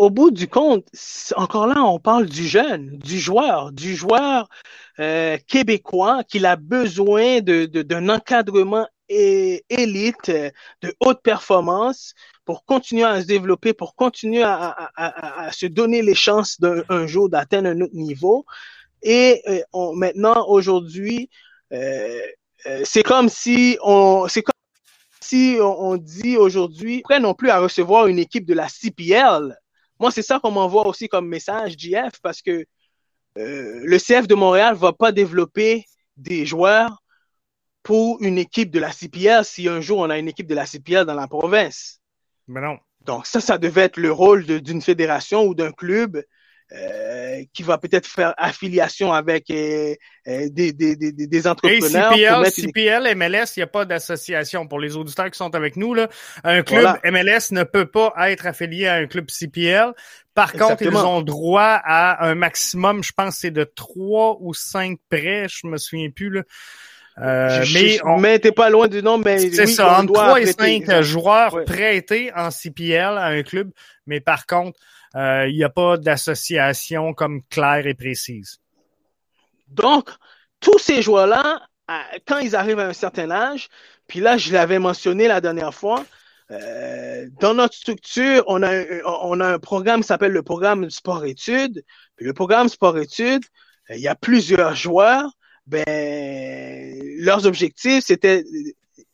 au 0.00 0.08
bout 0.08 0.30
du 0.30 0.48
compte, 0.48 0.86
encore 1.36 1.66
là, 1.66 1.84
on 1.84 1.98
parle 1.98 2.24
du 2.24 2.48
jeune, 2.48 2.96
du 2.96 3.20
joueur, 3.20 3.70
du 3.70 3.94
joueur 3.94 4.48
euh, 4.98 5.36
québécois 5.46 6.24
qui 6.24 6.44
a 6.46 6.56
besoin 6.56 7.40
de, 7.42 7.66
d'un 7.66 8.08
encadrement 8.08 8.88
élite, 9.10 10.30
de 10.80 10.94
haute 11.00 11.20
performance 11.22 12.14
pour 12.46 12.64
continuer 12.64 13.04
à 13.04 13.20
se 13.20 13.26
développer, 13.26 13.74
pour 13.74 13.94
continuer 13.94 14.42
à, 14.42 14.70
à, 14.96 15.46
à, 15.46 15.52
se 15.52 15.66
donner 15.66 16.00
les 16.00 16.14
chances 16.14 16.58
d'un 16.58 17.06
jour 17.06 17.28
d'atteindre 17.28 17.68
un 17.68 17.80
autre 17.82 17.94
niveau. 17.94 18.46
Et 19.02 19.42
euh, 19.48 19.60
on, 19.74 19.94
maintenant, 19.94 20.46
aujourd'hui, 20.48 21.28
euh, 21.74 22.20
euh, 22.66 22.80
c'est 22.84 23.02
comme 23.02 23.28
si 23.28 23.76
on, 23.82 24.28
c'est 24.28 24.42
comme 24.42 24.54
si 25.20 25.58
on, 25.60 25.98
dit 25.98 26.38
aujourd'hui, 26.38 27.02
prêt 27.02 27.20
non 27.20 27.34
plus 27.34 27.50
à 27.50 27.58
recevoir 27.58 28.06
une 28.06 28.18
équipe 28.18 28.46
de 28.46 28.54
la 28.54 28.68
CPL. 28.68 29.58
Moi, 30.00 30.10
c'est 30.10 30.22
ça 30.22 30.40
qu'on 30.40 30.50
m'envoie 30.50 30.86
aussi 30.86 31.08
comme 31.08 31.28
message, 31.28 31.76
JF, 31.78 32.20
parce 32.22 32.40
que 32.40 32.64
euh, 33.38 33.80
le 33.84 33.98
CF 33.98 34.26
de 34.26 34.34
Montréal 34.34 34.74
va 34.74 34.92
pas 34.92 35.12
développer 35.12 35.84
des 36.16 36.46
joueurs 36.46 37.02
pour 37.82 38.20
une 38.22 38.38
équipe 38.38 38.70
de 38.70 38.80
la 38.80 38.92
CPL 38.92 39.44
si 39.44 39.68
un 39.68 39.80
jour 39.80 39.98
on 39.98 40.10
a 40.10 40.18
une 40.18 40.28
équipe 40.28 40.46
de 40.46 40.54
la 40.54 40.66
CPL 40.66 41.04
dans 41.04 41.14
la 41.14 41.28
province. 41.28 42.00
Mais 42.48 42.60
non. 42.60 42.78
Donc 43.02 43.26
ça, 43.26 43.40
ça 43.40 43.58
devait 43.58 43.82
être 43.82 43.98
le 43.98 44.10
rôle 44.10 44.44
d'une 44.44 44.82
fédération 44.82 45.44
ou 45.44 45.54
d'un 45.54 45.70
club 45.70 46.22
euh, 46.72 47.42
qui 47.52 47.64
va 47.64 47.78
peut-être 47.78 48.06
faire 48.06 48.32
affiliation 48.36 49.12
avec 49.12 49.50
euh, 49.50 49.94
euh, 50.28 50.48
des, 50.50 50.72
des, 50.72 50.94
des, 50.94 51.12
des, 51.12 51.46
entrepreneurs. 51.48 52.12
CPL, 52.12 52.50
CPL, 52.52 53.14
MLS, 53.16 53.56
il 53.56 53.60
n'y 53.60 53.62
a 53.64 53.66
pas 53.66 53.84
d'association. 53.84 54.68
Pour 54.68 54.78
les 54.78 54.96
auditeurs 54.96 55.30
qui 55.30 55.36
sont 55.36 55.52
avec 55.56 55.76
nous, 55.76 55.94
là, 55.94 56.08
un 56.44 56.62
club 56.62 56.96
MLS 57.04 57.50
ne 57.50 57.64
peut 57.64 57.86
pas 57.86 58.14
être 58.30 58.46
affilié 58.46 58.86
à 58.86 58.94
un 58.94 59.06
club 59.06 59.30
CPL. 59.30 59.92
Par 60.34 60.52
contre, 60.52 60.82
ils 60.82 60.96
ont 60.96 61.22
droit 61.22 61.80
à 61.82 62.24
un 62.28 62.36
maximum, 62.36 63.02
je 63.02 63.12
pense, 63.16 63.38
c'est 63.38 63.50
de 63.50 63.64
trois 63.64 64.38
ou 64.40 64.54
cinq 64.54 64.98
prêts, 65.08 65.46
je 65.48 65.66
me 65.66 65.76
souviens 65.76 66.10
plus. 66.10 66.30
Là. 66.30 66.42
Euh, 67.18 67.64
mais 67.74 67.98
on... 68.04 68.18
mais 68.18 68.38
t'es 68.38 68.52
pas 68.52 68.70
loin 68.70 68.88
du 68.88 69.02
nom, 69.02 69.18
mais 69.18 69.38
c'est 69.50 69.66
ça, 69.66 69.98
entre 69.98 70.12
3 70.12 70.40
et 70.40 70.46
5 70.46 71.02
joueurs 71.02 71.64
prêtés 71.64 72.30
en 72.34 72.50
CPL 72.50 73.18
à 73.18 73.26
un 73.26 73.42
club, 73.42 73.70
mais 74.06 74.20
par 74.20 74.46
contre, 74.46 74.78
il 75.14 75.54
n'y 75.54 75.64
a 75.64 75.70
pas 75.70 75.96
d'association 75.96 77.14
comme 77.14 77.42
claire 77.50 77.86
et 77.86 77.94
précise. 77.94 78.60
Donc, 79.68 80.10
tous 80.60 80.78
ces 80.78 81.02
joueurs-là, 81.02 81.62
quand 82.26 82.38
ils 82.38 82.54
arrivent 82.56 82.78
à 82.78 82.86
un 82.86 82.92
certain 82.92 83.30
âge, 83.30 83.68
puis 84.06 84.20
là, 84.20 84.36
je 84.36 84.52
l'avais 84.52 84.78
mentionné 84.78 85.28
la 85.28 85.40
dernière 85.40 85.74
fois, 85.74 86.04
euh, 86.50 87.28
dans 87.38 87.54
notre 87.54 87.74
structure, 87.74 88.42
on 88.48 88.62
a, 88.62 88.84
on 89.04 89.38
a 89.40 89.46
un 89.46 89.58
programme 89.58 90.00
qui 90.00 90.08
s'appelle 90.08 90.32
le 90.32 90.42
programme 90.42 90.90
sport-études. 90.90 91.84
Puis 92.16 92.26
le 92.26 92.32
programme 92.32 92.68
sport-études, 92.68 93.44
il 93.88 94.00
y 94.00 94.08
a 94.08 94.14
plusieurs 94.14 94.74
joueurs. 94.74 95.30
Ben, 95.66 95.84
leurs 97.20 97.46
objectifs, 97.46 98.04
c'était 98.04 98.44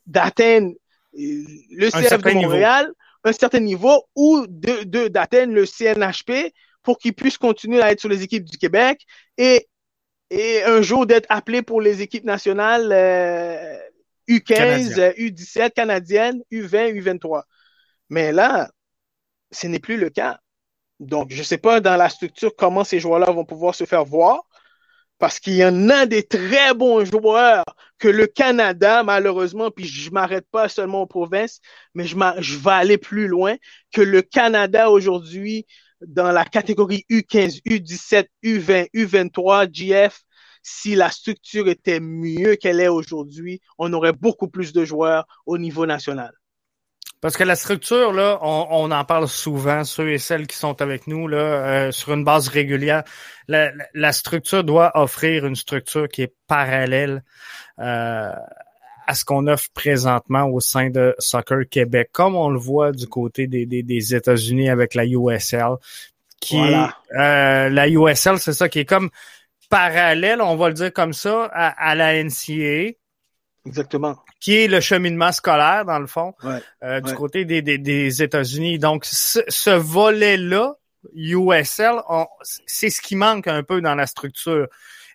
d'atteindre 0.07 0.73
le 1.13 1.89
CF 1.89 2.21
de 2.21 2.31
Montréal, 2.31 2.91
un 3.27 3.33
certain 3.33 3.59
niveau 3.59 4.05
ou 4.15 4.45
de, 4.47 5.07
d'atteindre 5.07 5.53
le 5.53 5.65
CNHP 5.65 6.53
pour 6.83 6.97
qu'ils 6.97 7.13
puissent 7.13 7.37
continuer 7.37 7.81
à 7.81 7.91
être 7.91 7.99
sur 7.99 8.09
les 8.09 8.23
équipes 8.23 8.45
du 8.45 8.57
Québec 8.57 9.05
et, 9.37 9.67
et 10.29 10.63
un 10.63 10.81
jour 10.81 11.05
d'être 11.05 11.27
appelés 11.29 11.61
pour 11.61 11.81
les 11.81 12.01
équipes 12.01 12.23
nationales 12.23 12.91
U15, 14.27 15.15
U17 15.17 15.71
canadiennes, 15.71 16.41
U20, 16.51 16.93
U23. 17.01 17.43
Mais 18.09 18.31
là, 18.31 18.69
ce 19.51 19.67
n'est 19.67 19.79
plus 19.79 19.97
le 19.97 20.09
cas. 20.09 20.39
Donc, 20.99 21.31
je 21.31 21.39
ne 21.39 21.43
sais 21.43 21.57
pas 21.57 21.79
dans 21.79 21.95
la 21.95 22.09
structure 22.09 22.55
comment 22.55 22.83
ces 22.83 22.99
joueurs-là 22.99 23.31
vont 23.31 23.45
pouvoir 23.45 23.75
se 23.75 23.85
faire 23.85 24.03
voir, 24.03 24.41
parce 25.19 25.39
qu'il 25.39 25.55
y 25.55 25.65
en 25.65 25.89
a 25.89 26.05
des 26.05 26.23
très 26.23 26.73
bons 26.73 27.03
joueurs 27.05 27.63
que 27.97 28.07
le 28.07 28.27
Canada, 28.27 29.03
malheureusement, 29.03 29.71
puis 29.71 29.85
je 29.85 30.11
m'arrête 30.11 30.47
pas 30.51 30.69
seulement 30.69 31.01
aux 31.03 31.07
provinces, 31.07 31.59
mais 31.95 32.05
je, 32.05 32.15
je 32.39 32.57
vais 32.57 32.71
aller 32.71 32.97
plus 32.97 33.27
loin, 33.27 33.55
que 33.91 34.01
le 34.01 34.21
Canada 34.21 34.91
aujourd'hui, 34.91 35.65
dans 36.01 36.31
la 36.31 36.45
catégorie 36.45 37.05
U15, 37.09 37.61
U17, 37.65 38.27
U20, 38.43 38.89
U23, 38.93 39.69
GF, 39.73 40.21
si 40.61 40.95
la 40.95 41.09
structure 41.09 41.67
était 41.69 41.99
mieux 41.99 42.55
qu'elle 42.55 42.79
est 42.79 42.87
aujourd'hui, 42.87 43.61
on 43.77 43.93
aurait 43.93 44.13
beaucoup 44.13 44.47
plus 44.49 44.73
de 44.73 44.85
joueurs 44.85 45.25
au 45.45 45.57
niveau 45.57 45.85
national. 45.85 46.33
Parce 47.19 47.35
que 47.35 47.43
la 47.43 47.55
structure, 47.55 48.13
là, 48.13 48.37
on, 48.41 48.91
en 48.91 49.03
parle 49.05 49.27
souvent, 49.27 49.83
ceux 49.83 50.11
et 50.11 50.19
celles 50.19 50.45
qui 50.45 50.55
sont 50.55 50.81
avec 50.81 51.07
nous, 51.07 51.27
là, 51.27 51.37
euh, 51.37 51.91
sur 51.91 52.13
une 52.13 52.23
base 52.23 52.47
régulière. 52.47 53.03
La, 53.47 54.11
structure 54.11 54.63
doit 54.63 54.91
offrir 54.93 55.45
une 55.45 55.55
structure 55.55 56.07
qui 56.07 56.23
est 56.23 56.35
parallèle 56.47 57.23
euh, 57.79 58.31
à 59.07 59.15
ce 59.15 59.25
qu'on 59.25 59.47
offre 59.47 59.69
présentement 59.73 60.45
au 60.45 60.59
sein 60.59 60.89
de 60.89 61.15
Soccer 61.17 61.67
Québec, 61.69 62.09
comme 62.11 62.35
on 62.35 62.49
le 62.49 62.59
voit 62.59 62.91
du 62.91 63.07
côté 63.07 63.47
des, 63.47 63.65
des, 63.65 64.15
États-Unis 64.15 64.69
avec 64.69 64.93
la 64.93 65.05
USL. 65.05 65.77
Qui 66.39 66.59
euh, 66.59 67.69
la 67.69 67.87
USL, 67.87 68.37
c'est 68.37 68.53
ça 68.53 68.69
qui 68.69 68.79
est 68.79 68.85
comme 68.85 69.09
parallèle, 69.71 70.39
on 70.39 70.55
va 70.55 70.67
le 70.67 70.75
dire 70.75 70.93
comme 70.93 71.13
ça, 71.13 71.49
à, 71.51 71.89
à 71.89 71.95
la 71.95 72.23
NCAA. 72.23 72.91
Exactement 73.67 74.15
qui 74.39 74.55
est 74.55 74.67
le 74.67 74.79
cheminement 74.79 75.31
scolaire, 75.31 75.85
dans 75.85 75.99
le 75.99 76.07
fond, 76.07 76.33
euh, 76.83 77.01
du 77.01 77.13
côté 77.13 77.45
des, 77.45 77.61
des, 77.61 77.77
des 77.77 78.21
États-Unis. 78.21 78.79
Donc, 78.79 79.05
ce, 79.05 79.39
ce 79.47 79.71
volet-là, 79.71 80.75
USL, 81.13 81.95
c'est 82.65 82.89
ce 82.89 83.01
qui 83.01 83.15
manque 83.15 83.47
un 83.47 83.63
peu 83.63 83.81
dans 83.81 83.95
la 83.95 84.07
structure. 84.07 84.67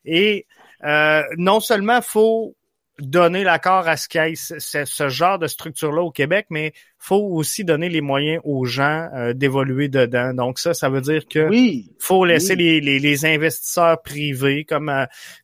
Et 0.04 0.46
euh, 0.84 1.22
non 1.36 1.60
seulement 1.60 2.00
faut 2.02 2.56
donner 2.98 3.42
l'accord 3.42 3.88
à 3.88 3.96
ce 3.96 4.08
qu'il 4.08 4.20
y 4.22 4.32
ait 4.32 4.34
ce, 4.36 5.08
genre 5.08 5.38
de 5.38 5.46
structure-là 5.46 6.02
au 6.02 6.10
Québec, 6.10 6.46
mais 6.50 6.72
faut 6.98 7.16
aussi 7.16 7.64
donner 7.64 7.88
les 7.88 8.00
moyens 8.00 8.40
aux 8.44 8.64
gens 8.64 9.08
euh, 9.14 9.32
d'évoluer 9.32 9.88
dedans. 9.88 10.34
Donc 10.34 10.58
ça, 10.58 10.72
ça 10.74 10.88
veut 10.88 11.00
dire 11.00 11.26
que 11.28 11.48
oui, 11.48 11.90
faut 11.98 12.24
laisser 12.24 12.54
les, 12.54 12.80
les, 12.80 12.98
les, 12.98 13.24
investisseurs 13.26 14.00
privés 14.02 14.64
comme 14.64 14.92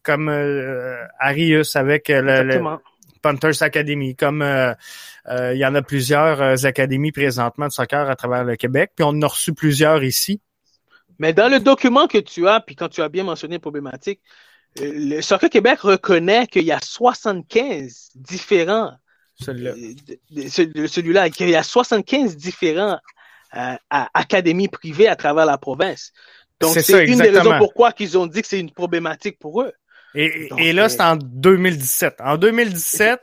comme 0.02 0.28
Arius 1.18 1.74
avec 1.74 2.08
le, 2.08 2.60
Panthers 3.22 3.62
Academy, 3.62 4.14
comme 4.14 4.42
euh, 4.42 4.72
euh, 5.28 5.54
il 5.54 5.58
y 5.58 5.66
en 5.66 5.74
a 5.74 5.82
plusieurs 5.82 6.40
euh, 6.40 6.56
académies 6.64 7.12
présentement 7.12 7.66
de 7.66 7.72
soccer 7.72 8.08
à 8.08 8.16
travers 8.16 8.44
le 8.44 8.56
Québec, 8.56 8.92
puis 8.96 9.04
on 9.04 9.10
en 9.10 9.22
a 9.22 9.26
reçu 9.26 9.52
plusieurs 9.52 10.02
ici. 10.02 10.40
Mais 11.18 11.32
dans 11.32 11.48
le 11.48 11.60
document 11.60 12.06
que 12.06 12.18
tu 12.18 12.46
as, 12.46 12.60
puis 12.60 12.76
quand 12.76 12.88
tu 12.88 13.02
as 13.02 13.08
bien 13.08 13.24
mentionné 13.24 13.58
problématique, 13.58 14.20
le 14.80 15.20
Soccer 15.20 15.50
Québec 15.50 15.80
reconnaît 15.80 16.46
qu'il 16.46 16.62
y 16.62 16.72
a 16.72 16.78
75 16.80 18.10
différents 18.14 18.92
celui-là, 19.40 19.74
celui-là 20.88 21.30
qu'il 21.30 21.48
y 21.48 21.54
a 21.54 21.62
75 21.62 22.36
différents 22.36 22.98
académies 23.90 24.68
privées 24.68 25.08
à 25.08 25.16
travers 25.16 25.46
la 25.46 25.58
province. 25.58 26.12
Donc 26.60 26.74
c'est 26.74 27.06
une 27.06 27.18
des 27.18 27.30
raisons 27.30 27.58
pourquoi 27.58 27.92
qu'ils 27.92 28.18
ont 28.18 28.26
dit 28.26 28.42
que 28.42 28.48
c'est 28.48 28.60
une 28.60 28.72
problématique 28.72 29.38
pour 29.38 29.62
eux. 29.62 29.72
Et, 30.18 30.72
là, 30.72 30.88
c'est 30.88 31.00
en 31.00 31.16
2017. 31.16 32.16
En 32.20 32.36
2017, 32.36 33.20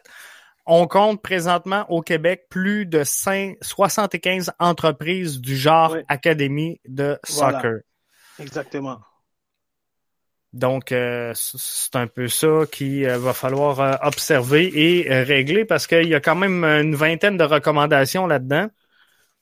on 0.66 0.88
compte 0.88 1.22
présentement 1.22 1.86
au 1.90 2.02
Québec 2.02 2.46
plus 2.50 2.86
de 2.86 3.04
5, 3.04 3.58
75 3.62 4.52
entreprises 4.60 5.42
du 5.42 5.58
genre 5.58 5.98
académie 6.08 6.80
de 6.88 7.20
soccer. 7.24 7.80
Exactement. 8.40 9.00
Donc, 10.54 10.94
euh, 10.94 11.34
c'est 11.36 11.98
un 11.98 12.08
peu 12.08 12.30
ça 12.30 12.62
qu'il 12.72 13.06
va 13.06 13.34
falloir 13.34 14.00
observer 14.04 14.72
et 14.74 15.22
régler 15.24 15.66
parce 15.66 15.86
qu'il 15.86 16.08
y 16.08 16.16
a 16.16 16.22
quand 16.22 16.36
même 16.36 16.64
une 16.64 16.96
vingtaine 16.96 17.36
de 17.36 17.44
recommandations 17.44 18.26
là-dedans. 18.26 18.70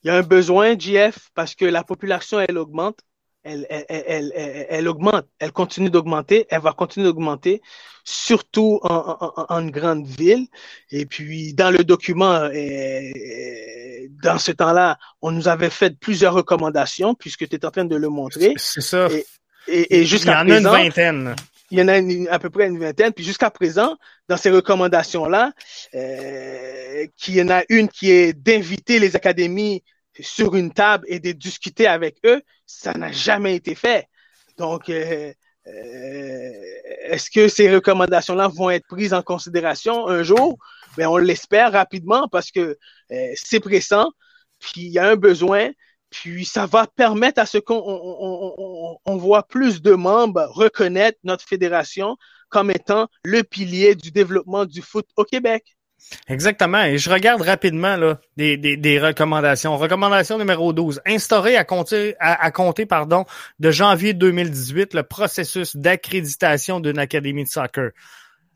Il 0.04 0.08
y 0.08 0.10
a 0.10 0.16
un 0.16 0.24
besoin, 0.24 0.78
JF, 0.78 1.30
parce 1.36 1.54
que 1.54 1.66
la 1.66 1.84
population, 1.84 2.40
elle 2.40 2.58
augmente 2.58 3.00
elle, 3.44 3.66
elle, 3.70 3.86
elle, 3.90 4.68
elle, 4.70 4.88
augmente, 4.88 5.26
elle 5.40 5.52
continue 5.52 5.90
d'augmenter, 5.90 6.46
elle 6.50 6.62
va 6.62 6.72
continuer 6.72 7.08
d'augmenter, 7.08 7.62
surtout 8.04 8.80
en, 8.84 9.18
en, 9.20 9.46
en, 9.50 9.66
grande 9.68 10.06
ville. 10.06 10.48
Et 10.92 11.06
puis, 11.06 11.54
dans 11.54 11.70
le 11.70 11.84
document, 11.84 12.50
euh, 12.54 14.08
dans 14.24 14.38
ce 14.38 14.52
temps-là, 14.52 14.98
on 15.22 15.32
nous 15.32 15.48
avait 15.48 15.70
fait 15.70 15.98
plusieurs 16.00 16.34
recommandations, 16.34 17.16
puisque 17.16 17.48
tu 17.48 17.56
es 17.56 17.66
en 17.66 17.72
train 17.72 17.86
de 17.86 17.96
le 17.96 18.10
montrer. 18.10 18.54
C'est 18.58 18.82
ça. 18.82 19.08
Et, 19.12 19.26
et, 19.68 20.00
et 20.00 20.06
jusqu'à 20.06 20.44
Il 20.44 20.50
y 20.50 20.54
en 20.54 20.56
a 20.56 20.58
une 20.58 20.68
vingtaine. 20.68 21.36
Il 21.72 21.80
y 21.80 21.82
en 21.82 21.88
a 21.88 22.34
à 22.34 22.40
peu 22.40 22.50
près 22.50 22.68
une 22.68 22.78
vingtaine. 22.78 23.14
Puis 23.14 23.26
jusqu'à 23.26 23.50
présent, 23.50 23.98
dans 24.30 24.38
ces 24.38 24.52
recommandations-là, 24.52 25.52
euh, 25.96 27.08
qu'il 27.18 27.36
y 27.36 27.42
en 27.42 27.50
a 27.50 27.64
une 27.70 27.88
qui 27.90 28.12
est 28.12 28.34
d'inviter 28.34 29.00
les 29.00 29.16
académies 29.16 29.84
sur 30.20 30.56
une 30.56 30.72
table 30.72 31.06
et 31.08 31.20
de 31.20 31.32
discuter 31.32 31.88
avec 31.88 32.18
eux, 32.26 32.42
ça 32.66 32.94
n'a 32.94 33.12
jamais 33.12 33.56
été 33.56 33.76
fait. 33.76 34.08
Donc, 34.58 34.90
euh, 34.90 35.34
euh, 35.68 36.52
est-ce 37.04 37.32
que 37.32 37.48
ces 37.48 37.74
recommandations-là 37.74 38.48
vont 38.48 38.70
être 38.70 38.88
prises 38.88 39.14
en 39.14 39.22
considération 39.24 40.08
un 40.08 40.24
jour? 40.24 40.58
Ben, 40.98 41.08
on 41.08 41.18
l'espère 41.18 41.72
rapidement 41.72 42.28
parce 42.28 42.52
que 42.52 42.78
euh, 43.12 43.32
c'est 43.36 43.60
pressant, 43.60 44.10
puis 44.60 44.82
il 44.82 44.92
y 44.92 45.00
a 45.00 45.10
un 45.10 45.16
besoin, 45.16 45.72
puis 46.10 46.46
ça 46.46 46.66
va 46.66 46.86
permettre 46.86 47.42
à 47.42 47.46
ce 47.46 47.58
qu'on 47.58 47.82
on, 47.84 48.54
on, 48.58 48.98
on 49.06 49.18
voit 49.18 49.44
plus 49.44 49.82
de 49.82 49.94
membres 49.94 50.46
reconnaître 50.52 51.18
notre 51.24 51.46
fédération 51.46 52.18
comme 52.50 52.70
étant 52.70 53.08
le 53.24 53.42
pilier 53.42 53.96
du 53.96 54.12
développement 54.12 54.66
du 54.66 54.82
foot 54.82 55.08
au 55.18 55.24
Québec. 55.24 55.76
Exactement. 56.28 56.84
Et 56.84 56.98
je 56.98 57.10
regarde 57.10 57.42
rapidement 57.42 57.96
là, 57.96 58.20
des, 58.38 58.58
des, 58.58 58.78
des 58.78 59.00
recommandations. 59.00 59.78
Recommandation 59.78 60.38
numéro 60.38 60.74
12. 60.74 61.02
Instaurer 61.06 61.56
à 61.58 61.64
compter, 61.64 62.16
à, 62.20 62.52
compter 62.52 62.86
pardon, 62.86 63.26
de 63.60 63.72
janvier 63.72 64.14
2018 64.14 64.94
le 64.94 65.04
processus 65.04 65.76
d'accréditation 65.76 66.80
d'une 66.80 67.00
académie 67.00 67.44
de 67.44 67.50
soccer. 67.50 67.92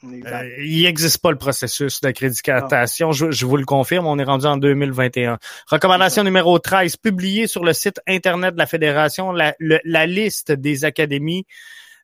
Euh, 0.04 0.50
il 0.64 0.84
n'existe 0.84 1.22
pas 1.22 1.32
le 1.32 1.40
processus 1.40 2.02
d'accréditation, 2.02 3.12
je, 3.12 3.32
je, 3.32 3.46
vous 3.48 3.58
le 3.58 3.66
confirme, 3.66 4.06
on 4.06 4.20
est 4.20 4.24
rendu 4.24 4.46
en 4.46 4.58
2021. 4.58 5.40
Recommandation 5.72 6.24
numéro 6.24 6.60
13, 6.60 6.98
publier 6.98 7.48
sur 7.48 7.64
le 7.64 7.74
site 7.74 8.00
Internet 8.08 8.54
de 8.54 8.60
la 8.60 8.68
Fédération 8.68 9.32
la, 9.32 9.56
la 9.60 10.06
liste 10.06 10.52
des 10.52 10.86
académies 10.86 11.48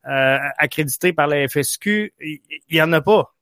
euh, 0.07 0.37
accréditées 0.57 1.13
par 1.13 1.27
la 1.27 1.47
FSQ. 1.47 2.13
Il 2.19 2.39
n'y 2.71 2.81
en 2.81 2.91
a 2.93 3.01
pas 3.01 3.32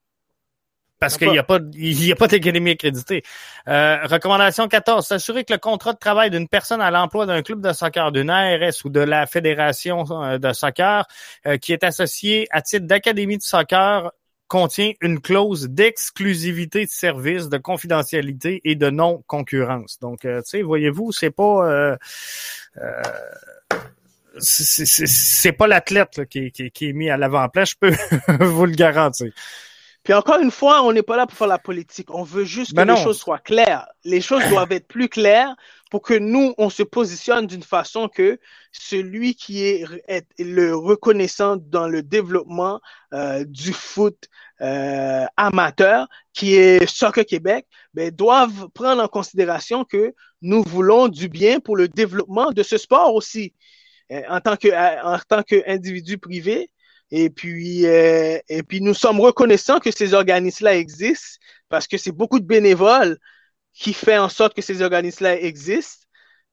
parce 1.02 1.18
qu'il 1.18 1.32
n'y 1.32 1.40
a 1.40 1.44
pas, 1.44 1.58
il 1.74 2.06
y 2.06 2.12
a 2.12 2.16
pas 2.16 2.28
d'académie 2.28 2.72
accréditée. 2.72 3.24
Euh, 3.68 3.98
recommandation 4.06 4.68
14, 4.68 5.08
s'assurer 5.08 5.44
que 5.44 5.52
le 5.52 5.58
contrat 5.58 5.94
de 5.94 5.98
travail 5.98 6.30
d'une 6.30 6.48
personne 6.48 6.80
à 6.80 6.92
l'emploi 6.92 7.26
d'un 7.26 7.42
club 7.42 7.60
de 7.60 7.74
soccer, 7.74 8.12
d'une 8.12 8.30
ARS 8.30 8.86
ou 8.86 8.90
de 8.90 9.00
la 9.00 9.26
fédération 9.26 10.06
euh, 10.12 10.38
de 10.38 10.54
soccer 10.54 11.08
euh, 11.48 11.58
qui 11.58 11.74
est 11.74 11.84
associé 11.84 12.48
à 12.52 12.62
titre 12.62 12.86
d'académie 12.86 13.40
de 13.40 13.42
soccer 13.42 14.12
contient 14.48 14.92
une 15.02 15.20
clause 15.20 15.70
d'exclusivité 15.70 16.86
de 16.86 16.92
service, 16.92 17.50
de 17.50 17.58
confidentialité 17.58 18.62
et 18.64 18.76
de 18.76 18.92
non-concurrence. 18.92 19.98
Donc, 20.02 20.20
tu 20.20 20.30
sais, 20.44 20.62
voyez-vous, 20.62 21.12
c'est 21.12 21.32
pas 21.32 21.98
c'est 24.38 25.52
pas 25.54 25.68
l'athlète 25.68 26.26
qui, 26.30 26.52
qui, 26.52 26.70
qui, 26.70 26.90
est 26.90 26.94
mis 26.94 27.10
à 27.10 27.18
l'avant-plan, 27.18 27.66
je 27.66 27.76
peux 27.80 27.92
vous 28.46 28.66
le 28.66 28.74
garantir. 28.74 29.32
Puis 30.04 30.14
encore 30.14 30.40
une 30.40 30.50
fois, 30.50 30.84
on 30.84 30.94
n'est 30.94 31.04
pas 31.04 31.16
là 31.16 31.28
pour 31.28 31.38
faire 31.38 31.48
la 31.48 31.60
politique. 31.60 32.10
On 32.10 32.24
veut 32.24 32.44
juste 32.44 32.72
que 32.72 32.76
ben 32.76 32.86
les 32.86 33.02
choses 33.02 33.20
soient 33.20 33.38
claires. 33.38 33.88
Les 34.04 34.20
choses 34.20 34.44
doivent 34.50 34.72
être 34.72 34.88
plus 34.88 35.10
claires 35.10 35.56
pour 35.92 36.02
que 36.02 36.16
nous, 36.16 36.56
on 36.58 36.70
se 36.70 36.82
positionne 36.82 37.46
d'une 37.46 37.62
façon 37.62 38.08
que 38.08 38.40
celui 38.72 39.36
qui 39.36 39.64
est, 39.64 39.86
le 40.40 40.76
reconnaissant 40.76 41.58
dans 41.58 41.88
le 41.88 42.02
développement 42.02 42.80
euh, 43.14 43.44
du 43.46 43.74
foot 43.74 44.28
euh, 44.62 45.26
amateur, 45.38 46.08
qui 46.34 46.56
est 46.56 46.88
Soccer 46.88 47.26
Québec, 47.26 47.68
ben, 47.94 48.10
doivent 48.10 48.70
prendre 48.74 49.04
en 49.04 49.08
considération 49.08 49.84
que 49.84 50.16
nous 50.42 50.64
voulons 50.64 51.10
du 51.10 51.28
bien 51.28 51.60
pour 51.60 51.76
le 51.76 51.88
développement 51.88 52.52
de 52.52 52.64
ce 52.64 52.78
sport 52.78 53.14
aussi. 53.14 53.54
Euh, 54.12 54.22
en 54.30 54.42
tant 54.42 54.58
que 54.58 54.70
en 55.06 55.20
tant 55.20 55.44
qu'individu 55.44 56.18
privé, 56.18 56.71
et 57.12 57.30
puis, 57.30 57.86
euh, 57.86 58.40
et 58.48 58.64
puis 58.64 58.82
nous 58.82 58.94
sommes 58.94 59.20
reconnaissants 59.20 59.80
que 59.80 59.92
ces 59.92 60.14
organismes-là 60.14 60.78
existent 60.78 61.38
parce 61.70 61.88
que 61.88 61.98
c'est 61.98 62.12
beaucoup 62.12 62.40
de 62.40 62.46
bénévoles 62.46 63.18
qui 63.74 63.94
font 63.94 64.20
en 64.20 64.30
sorte 64.30 64.54
que 64.54 64.62
ces 64.62 64.82
organismes-là 64.82 65.40
existent. 65.40 66.06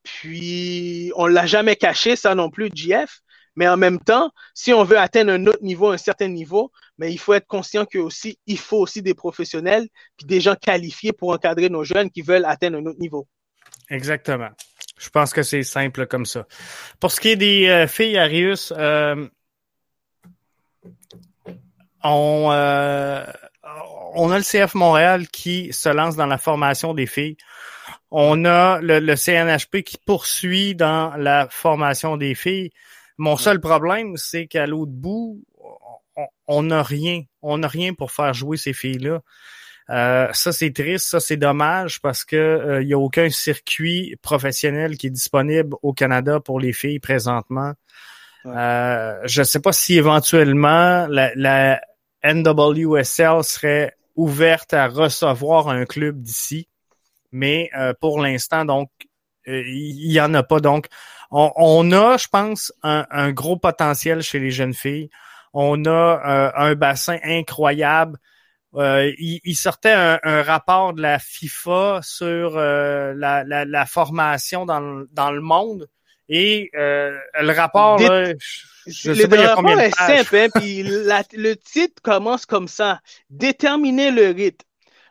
Puis, 0.02 1.12
on 1.16 1.26
l'a 1.26 1.46
jamais 1.46 1.76
caché, 1.76 2.16
ça 2.16 2.34
non 2.34 2.50
plus, 2.50 2.70
JF. 2.74 3.20
Mais 3.56 3.68
en 3.68 3.76
même 3.76 3.98
temps, 3.98 4.30
si 4.54 4.72
on 4.72 4.84
veut 4.84 4.98
atteindre 4.98 5.32
un 5.32 5.46
autre 5.46 5.62
niveau, 5.62 5.88
un 5.88 5.96
certain 5.96 6.28
niveau, 6.28 6.70
mais 6.96 7.12
il 7.12 7.18
faut 7.18 7.34
être 7.34 7.46
conscient 7.46 7.86
que 7.86 7.98
aussi, 7.98 8.38
il 8.46 8.59
faut 8.59 8.78
aussi 8.78 9.02
des 9.02 9.14
professionnels 9.14 9.88
puis 10.16 10.26
des 10.26 10.40
gens 10.40 10.54
qualifiés 10.54 11.12
pour 11.12 11.30
encadrer 11.30 11.68
nos 11.68 11.82
jeunes 11.82 12.11
qui 12.11 12.22
veulent 12.22 12.44
atteindre 12.44 12.78
un 12.78 12.86
autre 12.86 13.00
niveau. 13.00 13.26
Exactement. 13.90 14.50
Je 14.98 15.11
pense 15.11 15.32
que 15.32 15.42
c'est 15.42 15.64
simple 15.64 16.06
comme 16.06 16.24
ça. 16.24 16.46
Pour 17.00 17.11
ce 17.11 17.20
qui 17.20 17.30
est 17.30 17.36
des 17.36 17.66
euh, 17.66 17.86
filles, 17.88 18.18
Arius, 18.18 18.72
on, 22.05 22.49
euh, 22.51 23.24
on 24.14 24.31
a 24.31 24.39
le 24.39 24.45
CF 24.45 24.74
Montréal 24.74 25.29
qui 25.29 25.72
se 25.72 25.89
lance 25.89 26.16
dans 26.16 26.26
la 26.26 26.39
formation 26.39 26.95
des 26.95 27.07
filles. 27.07 27.37
On 28.11 28.45
a 28.45 28.81
le, 28.81 29.14
CNHP 29.14 29.83
qui 29.83 29.99
poursuit 30.05 30.74
dans 30.74 31.14
la 31.16 31.49
formation 31.51 32.16
des 32.16 32.35
filles. 32.35 32.70
Mon 33.18 33.37
seul 33.37 33.61
problème, 33.61 34.16
c'est 34.16 34.47
qu'à 34.47 34.66
l'autre 34.66 34.93
bout, 34.93 35.43
on 36.47 36.62
n'a 36.62 36.83
rien. 36.83 37.22
On 37.43 37.59
n'a 37.59 37.68
rien 37.68 37.95
pour 37.95 38.12
faire 38.12 38.33
jouer 38.33 38.57
ces 38.57 38.72
filles-là. 38.72 39.20
Euh, 39.91 40.29
ça, 40.33 40.53
c'est 40.53 40.72
triste, 40.72 41.07
ça, 41.07 41.18
c'est 41.18 41.39
dommage 41.39 42.01
parce 42.03 42.24
que 42.24 42.37
euh, 42.37 42.83
il 42.83 42.89
n'y 42.89 42.93
a 42.93 42.99
aucun 42.99 43.31
circuit 43.31 44.16
professionnel 44.20 44.99
qui 44.99 45.07
est 45.07 45.11
disponible 45.11 45.76
au 45.83 45.95
Canada 45.95 46.41
pour 46.41 46.61
les 46.61 46.74
filles 46.74 47.01
présentement. 47.01 47.72
Euh, 48.57 49.20
je 49.24 49.40
ne 49.40 49.44
sais 49.44 49.61
pas 49.61 49.72
si 49.72 49.96
éventuellement 49.96 51.07
la, 51.09 51.32
la, 51.34 51.80
NWSL 52.24 53.44
serait 53.44 53.96
ouverte 54.16 54.74
à 54.74 54.88
recevoir 54.88 55.68
un 55.68 55.84
club 55.84 56.20
d'ici, 56.20 56.68
mais 57.30 57.70
euh, 57.78 57.94
pour 58.01 58.20
l'instant, 58.20 58.64
donc, 58.64 58.90
euh, 59.46 59.62
il 59.66 60.11
y, 60.11 60.20
en 60.20 60.34
a 60.34 60.42
pas. 60.42 60.59
Donc, 60.61 60.86
on, 61.30 61.92
a, 61.92 62.16
je 62.16 62.26
pense, 62.26 62.72
un, 62.82 63.30
gros 63.32 63.57
potentiel 63.57 64.22
chez 64.22 64.40
les 64.40 64.51
jeunes 64.51 64.74
filles. 64.74 65.11
On 65.53 65.84
a 65.86 66.53
un 66.57 66.74
bassin 66.74 67.18
incroyable. 67.22 68.18
il, 68.74 69.55
sortait 69.55 69.92
un, 69.92 70.42
rapport 70.42 70.94
de 70.94 71.03
la 71.03 71.18
FIFA 71.18 72.01
sur 72.02 72.56
la, 72.56 73.44
la, 73.44 73.86
formation 73.86 74.66
dans, 74.66 75.05
dans 75.12 75.31
le 75.31 75.40
monde 75.40 75.89
et 76.28 76.70
euh, 76.76 77.16
le 77.40 77.52
rapport, 77.52 77.98
là, 77.98 78.32
je, 78.86 79.12
sais 79.12 79.28
pas 79.28 79.36
il 79.36 79.42
y 79.42 79.44
a 79.44 79.55
combien 79.55 79.76
de 79.76 79.90
pages. 79.90 80.10
est 80.10 80.24
simple, 80.24 80.36
hein, 80.36 80.48
puis 80.55 80.82
le 80.82 81.55
titre 81.55 82.02
commence 82.02 82.46
comme 82.46 82.68
ça. 82.68 83.00
Déterminer 83.30 84.10
le 84.10 84.30
rythme. 84.30 84.64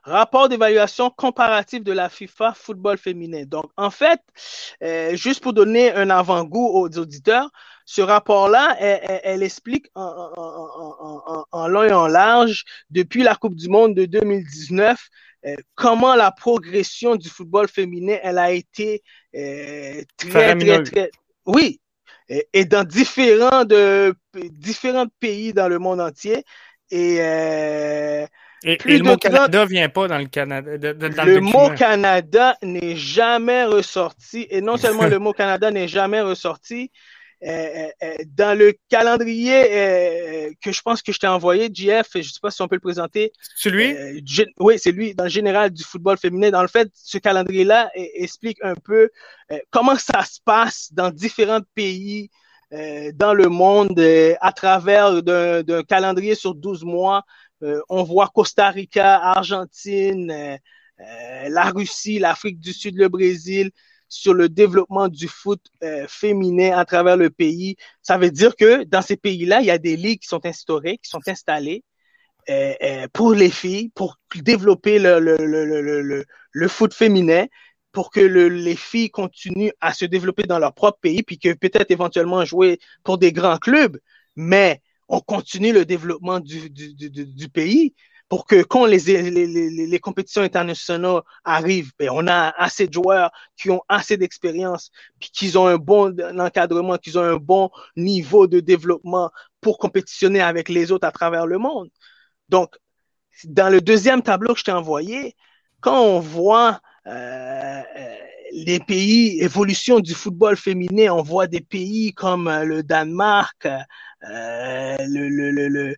Rapport 0.04 0.48
d'évaluation 0.48 1.10
comparative 1.10 1.84
de 1.84 1.92
la 1.92 2.08
FIFA 2.08 2.54
football 2.54 2.98
féminin. 2.98 3.44
Donc, 3.46 3.66
en 3.76 3.90
fait, 3.90 4.22
euh, 4.82 5.16
juste 5.18 5.44
pour 5.44 5.52
donner 5.52 5.92
un 5.92 6.10
avant-goût 6.10 6.66
aux 6.66 6.98
auditeurs, 6.98 7.50
ce 7.84 8.02
rapport-là, 8.02 8.78
elle, 8.80 9.20
elle, 9.24 9.44
explique 9.44 9.88
en, 9.96 10.32
en, 10.38 11.24
en, 11.28 11.46
en, 11.52 11.68
long 11.68 11.84
et 11.84 11.92
en 11.92 12.08
large, 12.08 12.64
depuis 12.90 13.22
la 13.22 13.36
Coupe 13.36 13.56
du 13.56 13.68
Monde 13.68 13.96
de 13.96 14.06
2019, 14.06 14.98
euh, 14.98 15.37
comment 15.76 16.16
la 16.16 16.32
progression 16.32 17.16
du 17.16 17.30
football 17.30 17.68
féminin, 17.68 18.18
elle 18.24 18.38
a 18.38 18.52
été 18.52 19.04
euh, 19.36 20.02
très, 20.18 20.58
très, 20.58 20.84
très, 20.84 21.12
oui, 21.46 21.80
et, 22.30 22.66
dans 22.66 22.84
différents 22.84 23.64
de 23.66 24.14
différents 24.34 25.08
pays 25.20 25.54
dans 25.54 25.70
le 25.70 25.80
monde 25.80 26.02
entier 26.02 26.44
et 26.92 27.18
euh, 27.22 28.26
et, 28.64 28.78
le 28.86 29.04
mot 29.04 29.18
Canada 29.18 29.66
vient 29.66 29.90
pas 29.90 30.08
dans 30.08 30.18
le 30.18 30.26
Canada. 30.26 30.72
le, 30.78 31.40
mot 31.40 31.70
Canada 31.76 32.58
n'est 32.64 32.96
jamais 32.96 33.66
ressorti. 33.66 34.48
Et 34.50 34.62
non 34.62 34.78
seulement 34.78 35.06
le 35.06 35.20
mot 35.20 35.32
Canada 35.32 35.70
n'est 35.70 35.88
jamais 35.88 36.22
ressorti, 36.22 36.84
euh, 36.86 36.86
euh, 36.86 36.92
dans 37.42 38.58
le 38.58 38.74
calendrier 38.90 40.56
que 40.62 40.72
je 40.72 40.82
pense 40.82 41.02
que 41.02 41.12
je 41.12 41.20
t'ai 41.20 41.28
envoyé, 41.28 41.70
JF, 41.72 42.08
je 42.14 42.20
ne 42.20 42.24
sais 42.24 42.40
pas 42.42 42.52
si 42.52 42.62
on 42.62 42.68
peut 42.68 42.76
le 42.76 42.82
présenter. 42.82 43.32
C'est 43.56 43.70
lui? 43.70 43.96
oui, 44.60 44.80
c'est 44.80 44.92
lui, 44.92 45.14
dans 45.14 45.26
le 45.26 45.30
général 45.30 45.70
du 45.72 45.84
football 45.84 46.18
féminin. 46.18 46.50
Dans 46.50 46.62
le 46.64 46.68
fait, 46.68 46.90
ce 46.94 47.18
calendrier-là 47.18 47.92
explique 47.96 48.58
un 48.64 48.76
peu 48.76 49.10
comment 49.70 49.98
ça 49.98 50.24
se 50.24 50.40
passe 50.44 50.90
dans 50.92 51.12
différents 51.12 51.62
pays 51.76 52.30
dans 52.72 53.34
le 53.34 53.48
monde 53.48 54.00
à 54.42 54.52
travers 54.52 55.22
d'un 55.24 55.84
calendrier 55.84 56.36
sur 56.36 56.56
12 56.56 56.84
mois. 56.84 57.24
on 57.90 58.04
voit 58.04 58.32
Costa 58.34 58.70
Rica, 58.70 59.22
Argentine, 59.22 60.60
la 60.98 61.70
Russie, 61.70 62.20
l'Afrique 62.20 62.60
du 62.60 62.74
Sud, 62.74 62.96
le 62.98 63.10
Brésil, 63.10 63.72
sur 64.10 64.34
le 64.34 64.50
développement 64.50 65.08
du 65.08 65.28
foot 65.28 65.62
euh, 65.84 66.06
féminin 66.08 66.78
à 66.78 66.86
travers 66.86 67.18
le 67.18 67.30
pays. 67.30 67.76
Ça 68.02 68.18
veut 68.18 68.32
dire 68.32 68.56
que 68.56 68.84
dans 68.84 69.02
ces 69.02 69.18
pays-là, 69.18 69.62
il 69.62 69.68
y 69.68 69.72
a 69.72 69.78
des 69.78 69.98
ligues 69.98 70.22
qui 70.22 70.28
sont 70.28 70.46
instaurées, 70.46 70.98
qui 70.98 71.10
sont 71.10 71.28
installées 71.28 71.84
euh, 72.50 72.74
euh, 72.82 73.08
pour 73.14 73.34
les 73.34 73.50
filles, 73.50 73.90
pour 73.96 74.18
développer 74.36 75.00
le, 75.00 75.20
le, 75.20 75.38
le, 75.38 76.26
le 76.52 76.68
foot 76.68 76.94
féminin, 76.94 77.46
pour 77.92 78.12
que 78.12 78.20
les 78.20 78.76
filles 78.76 79.10
continuent 79.10 79.72
à 79.82 79.94
se 79.94 80.06
développer 80.06 80.44
dans 80.44 80.60
leur 80.60 80.74
propre 80.74 81.00
pays, 81.02 81.24
puis 81.24 81.40
que 81.40 81.54
peut-être 81.54 81.92
éventuellement 81.92 82.46
jouer 82.46 82.80
pour 83.04 83.18
des 83.18 83.32
grands 83.32 83.58
clubs, 83.58 83.98
mais 84.36 84.82
on 85.10 85.20
continue 85.20 85.74
le 85.74 85.86
développement 85.86 86.40
du, 86.40 86.70
du, 86.70 86.94
du, 86.94 87.10
du 87.10 87.50
pays 87.50 87.96
pour 88.30 88.46
que 88.46 88.62
quand 88.64 88.86
les, 88.86 89.00
les, 89.00 89.88
les, 89.88 90.00
compétitions 90.00 90.42
internationales 90.42 91.22
arrivent, 91.46 91.92
ben, 91.98 92.10
on 92.12 92.28
a 92.28 92.50
assez 92.58 92.88
de 92.88 92.94
joueurs 92.94 93.32
qui 93.56 93.70
ont 93.70 93.82
assez 93.88 94.18
d'expérience, 94.18 94.92
puis 95.20 95.30
qu'ils 95.30 95.58
ont 95.58 95.68
un 95.68 95.78
bon 95.78 96.16
encadrement, 96.38 96.98
qu'ils 96.98 97.18
ont 97.18 97.24
un 97.24 97.38
bon 97.38 97.70
niveau 97.96 98.48
de 98.48 98.60
développement 98.60 99.32
pour 99.62 99.78
compétitionner 99.78 100.42
avec 100.42 100.68
les 100.70 100.92
autres 100.92 101.08
à 101.08 101.12
travers 101.12 101.46
le 101.48 101.58
monde. 101.58 101.90
Donc, 102.50 102.76
dans 103.46 103.70
le 103.70 103.82
deuxième 103.82 104.22
tableau 104.22 104.54
que 104.54 104.60
je 104.60 104.66
t'ai 104.66 104.72
envoyé, 104.72 105.36
quand 105.80 106.02
on 106.02 106.20
voit 106.20 106.82
euh 107.08 107.84
les 108.52 108.80
pays, 108.80 109.40
évolution 109.42 110.00
du 110.00 110.14
football 110.14 110.58
féminin, 110.58 111.12
on 111.12 111.22
voit 111.22 111.48
des 111.48 111.62
pays 111.62 112.14
comme 112.14 112.48
euh, 112.48 112.64
le 112.64 112.84
Danemark, 112.84 113.66
euh, 113.66 114.98
le, 115.00 115.30
le, 115.30 115.52
le, 115.52 115.68
le, 115.68 115.96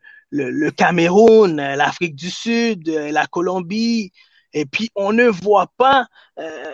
Cameroun, 0.76 1.56
l'Afrique 1.56 2.16
du 2.16 2.30
Sud, 2.30 2.88
la 2.88 3.26
Colombie, 3.28 4.12
et 4.54 4.66
puis 4.66 4.90
on 4.96 5.14
ne 5.14 5.28
voit 5.28 5.72
pas 5.78 6.08
euh, 6.40 6.72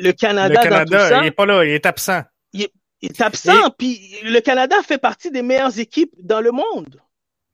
le 0.00 0.12
Canada. 0.12 0.60
Le 0.62 0.68
Canada, 0.68 1.20
il 1.22 1.26
est 1.26 1.30
pas 1.30 1.46
là, 1.46 1.64
il 1.64 1.70
est 1.70 1.86
absent. 1.86 2.22
Il 2.52 2.62
est, 3.02 3.20
absent, 3.20 3.70
puis 3.76 4.00
le 4.22 4.40
Canada 4.40 4.76
fait 4.82 4.98
partie 4.98 5.30
des 5.30 5.42
meilleures 5.42 5.78
équipes 5.78 6.14
dans 6.18 6.40
le 6.40 6.52
monde. 6.52 7.00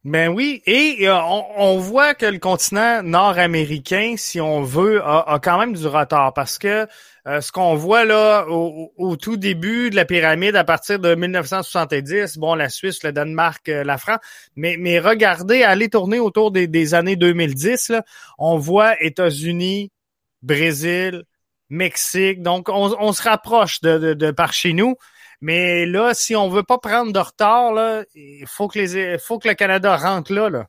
Ben 0.05 0.29
oui, 0.29 0.63
et 0.65 1.07
euh, 1.11 1.21
on, 1.59 1.77
voit 1.77 2.15
que 2.15 2.25
le 2.25 2.39
continent 2.39 3.03
nord-américain, 3.03 4.15
si 4.17 4.41
on 4.41 4.63
veut, 4.63 5.03
a, 5.05 5.39
quand 5.43 5.59
même 5.59 5.75
du 5.75 5.87
retard 5.87 6.33
parce 6.33 6.57
que 6.57 6.87
euh, 7.27 7.43
ce 7.43 7.53
qu'on 7.53 7.75
voit 7.75 8.07
là 8.07 8.47
au, 8.49 9.17
tout 9.17 9.37
début 9.37 9.91
de 9.91 9.97
la 9.97 10.07
pyramide 10.07 10.57
à 10.57 10.65
partir 10.65 11.01
de 11.01 11.15
1970, 11.15 12.39
bon, 12.39 12.55
la 12.55 12.71
Suisse, 12.71 13.03
le 13.03 13.13
Danemark, 13.13 13.69
euh, 13.69 13.85
la 13.85 13.99
France, 13.99 14.21
mais, 14.57 14.77
mais 14.79 15.01
regardez, 15.01 15.65
allez 15.65 15.91
tourner 15.91 16.19
autour 16.19 16.51
des, 16.51 16.95
années 16.95 17.17
2010, 17.17 17.91
là, 17.91 18.03
on 18.39 18.57
voit 18.57 18.99
États-Unis, 19.03 19.93
Brésil, 20.41 21.25
Mexique, 21.69 22.41
donc 22.41 22.71
on, 22.71 22.97
on 22.99 23.13
se 23.13 23.23
rapproche 23.23 23.83
de, 23.83 24.15
de 24.15 24.31
par 24.31 24.55
chez 24.55 24.73
nous. 24.73 24.97
Mais 25.41 25.87
là, 25.87 26.13
si 26.13 26.37
on 26.37 26.49
veut 26.49 26.63
pas 26.63 26.79
prendre 26.79 27.13
de 27.13 27.19
retard, 27.19 27.73
là, 27.73 28.05
il 28.15 28.47
faut 28.47 28.69
que 28.69 28.79
les, 28.79 29.19
faut 29.19 29.39
que 29.39 29.49
le 29.49 29.55
Canada 29.55 29.97
rentre 29.97 30.33
là, 30.33 30.51
là. 30.51 30.67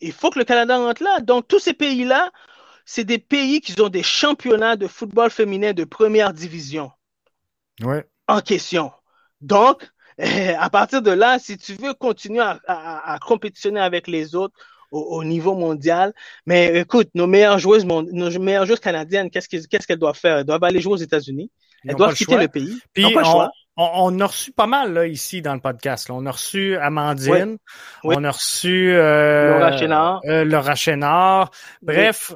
Il 0.00 0.12
faut 0.12 0.30
que 0.30 0.38
le 0.38 0.44
Canada 0.44 0.78
rentre 0.78 1.02
là. 1.02 1.20
Donc, 1.20 1.46
tous 1.46 1.58
ces 1.58 1.74
pays-là, 1.74 2.30
c'est 2.86 3.04
des 3.04 3.18
pays 3.18 3.60
qui 3.60 3.78
ont 3.80 3.90
des 3.90 4.02
championnats 4.02 4.76
de 4.76 4.86
football 4.86 5.30
féminin 5.30 5.74
de 5.74 5.84
première 5.84 6.32
division. 6.32 6.90
Ouais. 7.82 8.06
En 8.26 8.40
question. 8.40 8.90
Donc, 9.42 9.86
à 10.18 10.70
partir 10.70 11.02
de 11.02 11.10
là, 11.10 11.38
si 11.38 11.58
tu 11.58 11.74
veux 11.74 11.92
continuer 11.92 12.40
à, 12.40 12.58
à, 12.66 13.18
compétitionner 13.18 13.80
avec 13.80 14.06
les 14.06 14.34
autres 14.34 14.54
au, 14.90 15.22
niveau 15.22 15.54
mondial, 15.54 16.14
mais 16.46 16.80
écoute, 16.80 17.10
nos 17.14 17.26
meilleures 17.26 17.58
joueuses, 17.58 17.84
nos 17.84 18.38
meilleures 18.40 18.66
joueuses 18.66 18.80
canadiennes, 18.80 19.30
qu'est-ce 19.30 19.48
qu'elles 19.48 19.98
doivent 19.98 20.18
faire? 20.18 20.38
Elles 20.38 20.44
doivent 20.44 20.64
aller 20.64 20.80
jouer 20.80 20.94
aux 20.94 20.96
États-Unis. 20.96 21.50
Elles 21.86 21.94
doivent 21.94 22.14
quitter 22.14 22.36
le, 22.36 22.48
pays. 22.48 22.78
Puis, 22.92 23.02
pas 23.12 23.20
le 23.20 23.24
choix 23.24 23.50
on, 23.80 24.20
a 24.20 24.26
reçu 24.26 24.52
pas 24.52 24.66
mal 24.66 24.92
là, 24.92 25.06
ici 25.06 25.42
dans 25.42 25.54
le 25.54 25.60
podcast. 25.60 26.10
On 26.10 26.26
a 26.26 26.30
reçu 26.30 26.76
Amandine, 26.76 27.58
on 28.04 28.24
a 28.24 28.30
reçu 28.30 28.92
euh, 28.92 29.58
Laura 29.58 29.76
Chénard. 29.78 30.20
Euh, 30.26 30.44
Laura 30.44 30.74
Chénard. 30.74 31.50
Bref, 31.82 32.32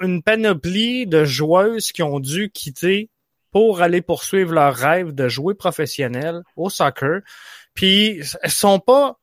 une 0.00 0.22
panoplie 0.22 1.06
de 1.06 1.24
joueuses 1.24 1.92
qui 1.92 2.02
ont 2.02 2.20
dû 2.20 2.50
quitter 2.50 3.10
pour 3.52 3.80
aller 3.80 4.02
poursuivre 4.02 4.52
leur 4.52 4.74
rêve 4.74 5.14
de 5.14 5.28
jouer 5.28 5.54
professionnel 5.54 6.42
au 6.56 6.68
soccer. 6.68 7.20
Puis 7.74 8.20
elles 8.42 8.50
sont 8.50 8.80
pas 8.80 9.18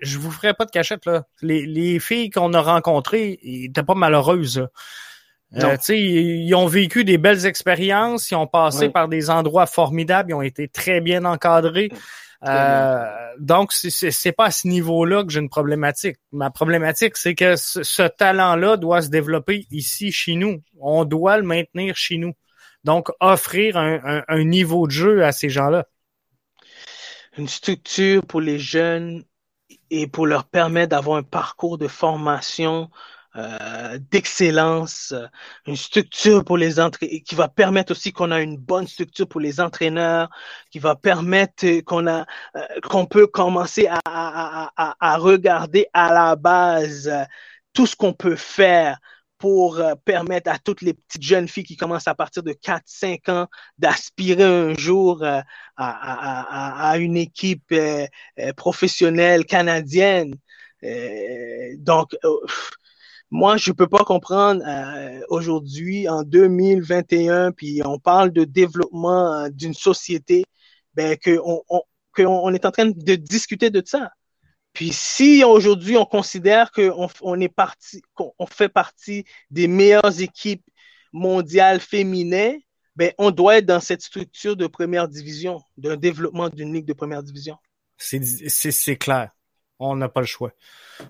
je 0.00 0.18
vous 0.18 0.30
ferai 0.30 0.54
pas 0.54 0.64
de 0.64 0.70
cachette 0.70 1.04
là. 1.04 1.24
Les, 1.42 1.66
les 1.66 1.98
filles 1.98 2.30
qu'on 2.30 2.54
a 2.54 2.60
rencontrées 2.60 3.38
étaient 3.42 3.82
pas 3.82 3.94
malheureuses. 3.94 4.66
Euh, 5.56 5.76
ils 5.88 6.54
ont 6.54 6.66
vécu 6.66 7.04
des 7.04 7.18
belles 7.18 7.44
expériences, 7.44 8.30
ils 8.30 8.36
ont 8.36 8.46
passé 8.46 8.88
par 8.88 9.08
des 9.08 9.30
endroits 9.30 9.66
formidables, 9.66 10.30
ils 10.30 10.34
ont 10.34 10.42
été 10.42 10.68
très 10.68 11.00
bien 11.00 11.24
encadrés. 11.24 11.90
Euh, 12.46 13.04
donc, 13.38 13.72
c'est 13.72 14.32
pas 14.32 14.46
à 14.46 14.50
ce 14.50 14.68
niveau-là 14.68 15.24
que 15.24 15.30
j'ai 15.30 15.40
une 15.40 15.48
problématique. 15.48 16.16
Ma 16.32 16.50
problématique, 16.50 17.16
c'est 17.16 17.34
que 17.34 17.56
ce, 17.56 18.06
talent-là 18.06 18.76
doit 18.76 19.02
se 19.02 19.08
développer 19.08 19.66
ici, 19.70 20.12
chez 20.12 20.36
nous. 20.36 20.62
On 20.78 21.04
doit 21.04 21.36
le 21.36 21.42
maintenir 21.42 21.96
chez 21.96 22.16
nous. 22.16 22.32
Donc, 22.84 23.10
offrir 23.20 23.76
un, 23.76 24.22
un 24.26 24.44
niveau 24.44 24.86
de 24.86 24.92
jeu 24.92 25.24
à 25.24 25.32
ces 25.32 25.50
gens-là. 25.50 25.86
Une 27.36 27.48
structure 27.48 28.24
pour 28.24 28.40
les 28.40 28.58
jeunes 28.58 29.24
et 29.90 30.06
pour 30.06 30.26
leur 30.26 30.44
permettre 30.44 30.90
d'avoir 30.90 31.18
un 31.18 31.22
parcours 31.22 31.76
de 31.76 31.88
formation 31.88 32.88
euh, 33.36 33.96
d'excellence, 34.10 35.14
une 35.64 35.76
structure 35.76 36.44
pour 36.44 36.56
les 36.58 36.74
qui 37.24 37.34
va 37.36 37.46
permettre 37.46 37.92
aussi 37.92 38.12
qu'on 38.12 38.32
a 38.32 38.40
une 38.40 38.56
bonne 38.56 38.88
structure 38.88 39.28
pour 39.28 39.40
les 39.40 39.60
entraîneurs, 39.60 40.28
qui 40.72 40.80
va 40.80 40.96
permettre 40.96 41.80
qu'on 41.82 42.08
a 42.08 42.26
euh, 42.56 42.60
qu'on 42.82 43.06
peut 43.06 43.28
commencer 43.28 43.86
à, 43.86 44.00
à, 44.04 44.72
à, 44.76 44.96
à, 44.98 45.16
regarder 45.16 45.86
à 45.92 46.12
la 46.12 46.34
base 46.34 47.08
tout 47.72 47.86
ce 47.86 47.94
qu'on 47.94 48.14
peut 48.14 48.34
faire 48.34 48.98
pour 49.38 49.78
euh, 49.78 49.94
permettre 50.04 50.50
à 50.50 50.58
toutes 50.58 50.82
les 50.82 50.94
petites 50.94 51.22
jeunes 51.22 51.46
filles 51.46 51.64
qui 51.64 51.76
commencent 51.76 52.08
à 52.08 52.16
partir 52.16 52.42
de 52.42 52.52
4-5 52.52 53.30
ans 53.30 53.46
d'aspirer 53.78 54.42
un 54.42 54.74
jour 54.74 55.22
à, 55.24 55.44
à, 55.76 56.98
une 56.98 57.16
équipe 57.16 57.72
professionnelle 58.56 59.44
canadienne. 59.46 60.34
donc, 61.78 62.16
moi, 63.30 63.56
je 63.56 63.70
peux 63.72 63.86
pas 63.86 64.04
comprendre 64.04 64.62
euh, 64.66 65.20
aujourd'hui, 65.28 66.08
en 66.08 66.22
2021, 66.22 67.52
puis 67.52 67.80
on 67.84 67.98
parle 67.98 68.32
de 68.32 68.44
développement 68.44 69.34
euh, 69.34 69.48
d'une 69.50 69.74
société, 69.74 70.44
ben 70.94 71.16
qu'on 71.16 71.62
on, 71.68 71.82
on 72.18 72.54
est 72.54 72.64
en 72.64 72.72
train 72.72 72.86
de 72.86 73.14
discuter 73.14 73.70
de 73.70 73.82
ça. 73.84 74.10
Puis 74.72 74.92
si 74.92 75.42
aujourd'hui 75.44 75.96
on 75.96 76.04
considère 76.04 76.70
qu'on 76.70 77.08
on 77.22 77.40
est 77.40 77.48
parti, 77.48 78.02
qu'on 78.14 78.46
fait 78.46 78.68
partie 78.68 79.24
des 79.50 79.66
meilleures 79.66 80.20
équipes 80.20 80.64
mondiales 81.12 81.80
féminines, 81.80 82.58
ben 82.96 83.12
on 83.18 83.30
doit 83.30 83.58
être 83.58 83.66
dans 83.66 83.80
cette 83.80 84.02
structure 84.02 84.56
de 84.56 84.66
première 84.66 85.08
division, 85.08 85.60
d'un 85.76 85.96
développement 85.96 86.48
d'une 86.48 86.72
ligue 86.72 86.86
de 86.86 86.92
première 86.92 87.22
division. 87.22 87.56
C'est 87.96 88.96
clair. 88.96 89.30
On 89.78 89.96
n'a 89.96 90.08
pas 90.08 90.20
le 90.20 90.26
choix. 90.26 90.52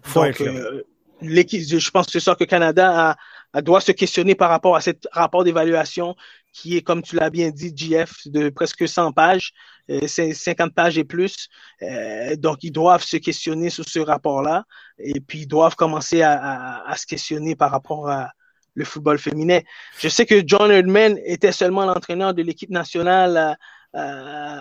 Faut 0.02 0.24
être 0.24 0.42
euh, 0.42 0.84
je 1.22 1.90
pense 1.90 2.06
que 2.06 2.12
c'est 2.12 2.20
ça 2.20 2.34
que 2.34 2.44
Canada 2.44 3.16
a, 3.52 3.62
doit 3.62 3.80
se 3.80 3.92
questionner 3.92 4.34
par 4.34 4.51
rapport 4.51 4.76
à 4.76 4.80
ce 4.80 4.90
rapport 5.12 5.44
d'évaluation 5.44 6.14
qui 6.52 6.76
est, 6.76 6.82
comme 6.82 7.02
tu 7.02 7.16
l'as 7.16 7.30
bien 7.30 7.51
dit, 7.51 7.72
GF, 7.74 8.26
de 8.26 8.48
presque 8.48 8.88
100 8.88 9.12
pages, 9.12 9.52
euh, 9.90 10.06
50 10.06 10.74
pages 10.74 10.98
et 10.98 11.05
plus. 11.05 11.48
Euh, 11.82 12.36
donc, 12.36 12.62
ils 12.62 12.72
doivent 12.72 13.05
se 13.05 13.16
questionner 13.16 13.70
sur 13.70 13.88
ce 13.88 14.01
rapport-là 14.01 14.64
et 14.98 15.20
puis 15.20 15.40
ils 15.40 15.47
doivent 15.47 15.76
commencer 15.76 16.22
à, 16.22 16.82
à, 16.84 16.97
se 16.97 17.06
questionner 17.06 17.55
par 17.55 17.70
rapport 17.70 18.09
à 18.09 18.30
le 18.74 18.84
football 18.84 19.18
féminin. 19.18 19.60
Je 19.98 20.09
sais 20.09 20.26
que 20.26 20.42
John 20.47 20.70
Herdman 20.70 21.18
était 21.24 21.52
seulement 21.52 21.84
l'entraîneur 21.86 22.34
de 22.34 22.42
l'équipe 22.42 22.70
nationale 22.70 23.56
euh, 23.97 24.60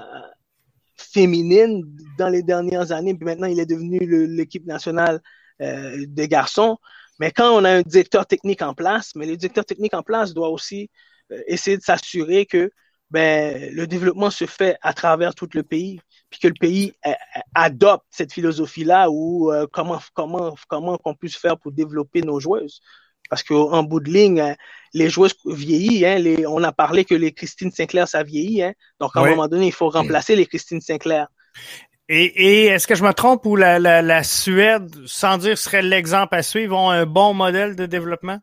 féminine 0.98 1.84
dans 2.18 2.30
les 2.30 2.44
dernières 2.44 2.92
années, 2.92 3.14
puis 3.14 3.26
maintenant 3.26 3.48
il 3.48 3.60
est 3.60 3.66
devenu 3.66 4.00
l'équipe 4.28 4.66
nationale 4.66 5.22
euh, 5.62 6.06
des 6.08 6.28
garçons. 6.28 6.78
Mais 7.20 7.32
quand 7.32 7.52
on 7.52 7.66
a 7.66 7.72
un 7.72 7.82
directeur 7.82 8.26
technique 8.26 8.62
en 8.62 8.74
place, 8.74 9.14
mais 9.16 9.26
le 9.26 9.38
directeur 9.38 9.66
technique 9.66 9.94
en 9.94 10.04
place 10.04 10.34
doit 10.34 10.50
aussi 10.50 10.90
euh, 11.32 11.42
essayer 11.48 11.78
de 11.78 11.84
s'assurer 11.84 12.46
que 12.46 12.72
ben, 13.12 13.74
le 13.74 13.88
développement 13.88 14.30
se 14.30 14.46
fait 14.46 14.78
à 14.82 14.94
travers 14.94 15.34
tout 15.34 15.50
le 15.54 15.64
pays, 15.64 16.00
puis 16.30 16.40
que 16.40 16.48
le 16.48 16.54
pays 16.54 16.94
euh, 17.06 17.10
euh, 17.10 17.40
adopte 17.56 18.06
cette 18.12 18.34
philosophie-là 18.34 19.10
ou 19.10 19.52
euh, 19.52 19.66
comment 19.72 20.00
comment 20.14 20.56
comment 20.68 20.98
qu'on 20.98 21.16
puisse 21.16 21.36
faire 21.36 21.58
pour 21.58 21.72
développer 21.72 22.22
nos 22.22 22.40
joueuses. 22.40 22.82
Parce 23.30 23.44
qu'en 23.44 23.84
bout 23.84 24.00
de 24.00 24.10
ligne, 24.10 24.56
les 24.94 25.10
joueuses 25.10 25.36
vieillissent. 25.46 26.04
Hein, 26.04 26.18
les, 26.18 26.48
on 26.48 26.64
a 26.64 26.72
parlé 26.72 27.06
que 27.06 27.14
les 27.14 27.32
Christine 27.32 27.72
Sinclair, 27.72 28.08
ça 28.08 28.24
vieillit. 28.24 28.64
Hein, 28.64 28.74
donc, 29.00 29.16
à 29.16 29.20
un 29.20 29.30
moment 29.30 29.48
donné, 29.48 29.68
il 29.68 29.72
faut 29.72 29.90
remplacer 29.90 30.36
les 30.36 30.48
Christine 30.48 30.82
Sinclair. 30.82 31.28
Et, 32.10 32.26
et 32.26 32.66
est-ce 32.66 32.88
que 32.88 32.96
je 32.96 33.04
me 33.04 33.14
trompe 33.14 33.46
ou 33.46 33.56
la, 33.56 33.80
la, 33.80 34.02
la 34.02 34.24
Suède, 34.24 34.90
sans 35.06 35.38
dire 35.38 35.58
serait 35.58 35.84
l'exemple 35.84 36.36
à 36.36 36.44
suivre, 36.44 36.76
ont 36.76 36.90
un 36.90 37.06
bon 37.06 37.34
modèle 37.34 37.76
de 37.76 37.86
développement? 37.86 38.40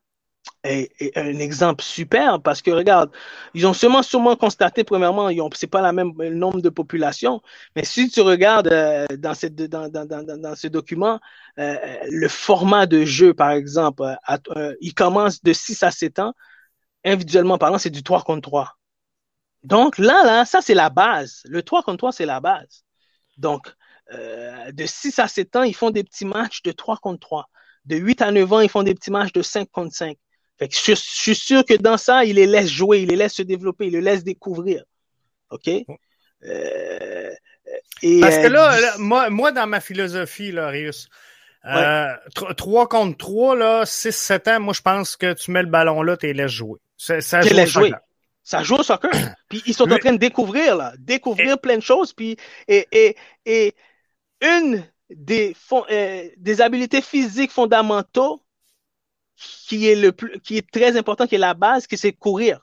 est, 0.66 1.16
un 1.16 1.38
exemple 1.38 1.82
super 1.82 2.40
parce 2.40 2.62
que 2.62 2.70
regarde, 2.70 3.10
ils 3.54 3.66
ont 3.66 3.72
sûrement 3.72 4.02
sûrement 4.02 4.36
constaté 4.36 4.84
premièrement, 4.84 5.28
ils 5.28 5.40
ont 5.40 5.50
c'est 5.54 5.66
pas 5.66 5.82
la 5.82 5.92
même 5.92 6.12
nombre 6.16 6.60
de 6.60 6.68
population, 6.68 7.42
mais 7.74 7.84
si 7.84 8.08
tu 8.08 8.20
regardes 8.20 8.68
euh, 8.68 9.06
dans, 9.18 9.34
cette, 9.34 9.54
dans, 9.56 9.88
dans, 9.88 10.06
dans, 10.06 10.56
ce 10.56 10.68
document, 10.68 11.20
euh, 11.58 11.76
le 12.10 12.28
format 12.28 12.86
de 12.86 13.04
jeu 13.04 13.34
par 13.34 13.50
exemple, 13.50 14.02
euh, 14.56 14.74
il 14.80 14.94
commence 14.94 15.42
de 15.42 15.52
6 15.52 15.82
à 15.82 15.90
7 15.90 16.18
ans, 16.18 16.34
individuellement 17.04 17.58
parlant, 17.58 17.78
c'est 17.78 17.90
du 17.90 18.02
3 18.02 18.22
contre 18.22 18.42
3. 18.48 18.72
Donc 19.64 19.98
là, 19.98 20.24
là, 20.24 20.44
ça 20.44 20.60
c'est 20.60 20.74
la 20.74 20.90
base. 20.90 21.42
Le 21.46 21.62
3 21.62 21.82
contre 21.82 21.98
3, 21.98 22.12
c'est 22.12 22.26
la 22.26 22.40
base. 22.40 22.85
Donc, 23.36 23.68
de 24.12 24.86
6 24.86 25.18
à 25.18 25.28
7 25.28 25.56
ans, 25.56 25.62
ils 25.62 25.74
font 25.74 25.90
des 25.90 26.04
petits 26.04 26.24
matchs 26.24 26.62
de 26.62 26.72
3 26.72 26.98
contre 26.98 27.20
3. 27.20 27.48
De 27.84 27.96
8 27.96 28.22
à 28.22 28.30
9 28.32 28.52
ans, 28.52 28.60
ils 28.60 28.68
font 28.68 28.82
des 28.82 28.94
petits 28.94 29.10
matchs 29.10 29.32
de 29.32 29.42
5 29.42 29.70
contre 29.70 29.94
5. 29.94 30.16
Fait 30.58 30.68
que 30.68 30.74
je, 30.74 30.94
suis 30.94 31.34
sûr 31.34 31.64
que 31.64 31.74
dans 31.74 31.98
ça, 31.98 32.24
il 32.24 32.36
les 32.36 32.46
laisse 32.46 32.70
jouer, 32.70 33.00
il 33.00 33.08
les 33.08 33.16
laisse 33.16 33.34
se 33.34 33.42
développer, 33.42 33.86
il 33.86 33.92
les 33.92 34.00
laisse 34.00 34.24
découvrir. 34.24 34.84
OK? 35.50 35.68
Euh, 36.44 37.30
et, 38.02 38.20
Parce 38.20 38.36
que 38.38 38.46
là, 38.46 38.74
euh, 38.74 38.98
moi, 38.98 39.28
moi, 39.28 39.52
dans 39.52 39.66
ma 39.66 39.80
philosophie, 39.80 40.52
là, 40.52 40.68
Rius, 40.68 41.08
euh, 41.66 42.06
3 42.56 42.88
contre 42.88 43.18
3, 43.18 43.56
là, 43.56 43.84
6-7 43.84 44.56
ans, 44.56 44.60
moi, 44.60 44.74
je 44.74 44.80
pense 44.80 45.16
que 45.16 45.34
tu 45.34 45.50
mets 45.50 45.62
le 45.62 45.68
ballon 45.68 46.02
là, 46.02 46.16
tu 46.16 46.26
les 46.26 46.34
laisses 46.34 46.52
jouer. 46.52 46.78
Ça, 46.96 47.20
ça 47.20 47.42
joue 47.42 47.66
jouer. 47.66 47.92
Ça 48.46 48.62
joue 48.62 48.76
au 48.76 48.82
soccer. 48.84 49.10
puis 49.48 49.60
ils 49.66 49.74
sont 49.74 49.90
en 49.90 49.98
train 49.98 50.12
de 50.12 50.18
découvrir, 50.18 50.76
là, 50.76 50.92
découvrir 50.98 51.60
plein 51.60 51.74
de 51.76 51.82
choses. 51.82 52.12
Puis, 52.12 52.36
et, 52.68 52.86
et, 52.92 53.16
et 53.44 53.74
une 54.40 54.86
des, 55.10 55.56
euh, 55.90 56.28
des 56.36 56.60
habiletés 56.60 57.02
physiques 57.02 57.50
fondamentaux 57.50 58.40
qui 59.34 59.88
est 59.88 59.96
le 59.96 60.12
plus, 60.12 60.40
qui 60.40 60.58
est 60.58 60.70
très 60.70 60.96
important, 60.96 61.26
qui 61.26 61.34
est 61.34 61.38
la 61.38 61.54
base, 61.54 61.88
qui 61.88 61.98
c'est 61.98 62.12
courir. 62.12 62.60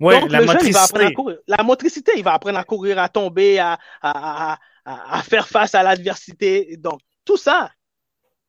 Ouais, 0.00 0.20
Donc, 0.20 0.32
la 0.32 0.40
le 0.40 0.46
motricité. 0.46 0.72
Jeune, 0.72 0.72
il 0.72 0.74
va 0.74 0.82
apprendre 0.82 1.06
à 1.06 1.12
courir. 1.12 1.38
La 1.46 1.62
motricité, 1.62 2.12
il 2.16 2.24
va 2.24 2.32
apprendre 2.32 2.58
à 2.58 2.64
courir, 2.64 2.98
à 2.98 3.08
tomber, 3.08 3.60
à, 3.60 3.78
à, 4.00 4.58
à, 4.84 5.18
à 5.18 5.22
faire 5.22 5.46
face 5.46 5.76
à 5.76 5.84
l'adversité. 5.84 6.76
Donc, 6.78 7.00
tout 7.24 7.36
ça. 7.36 7.70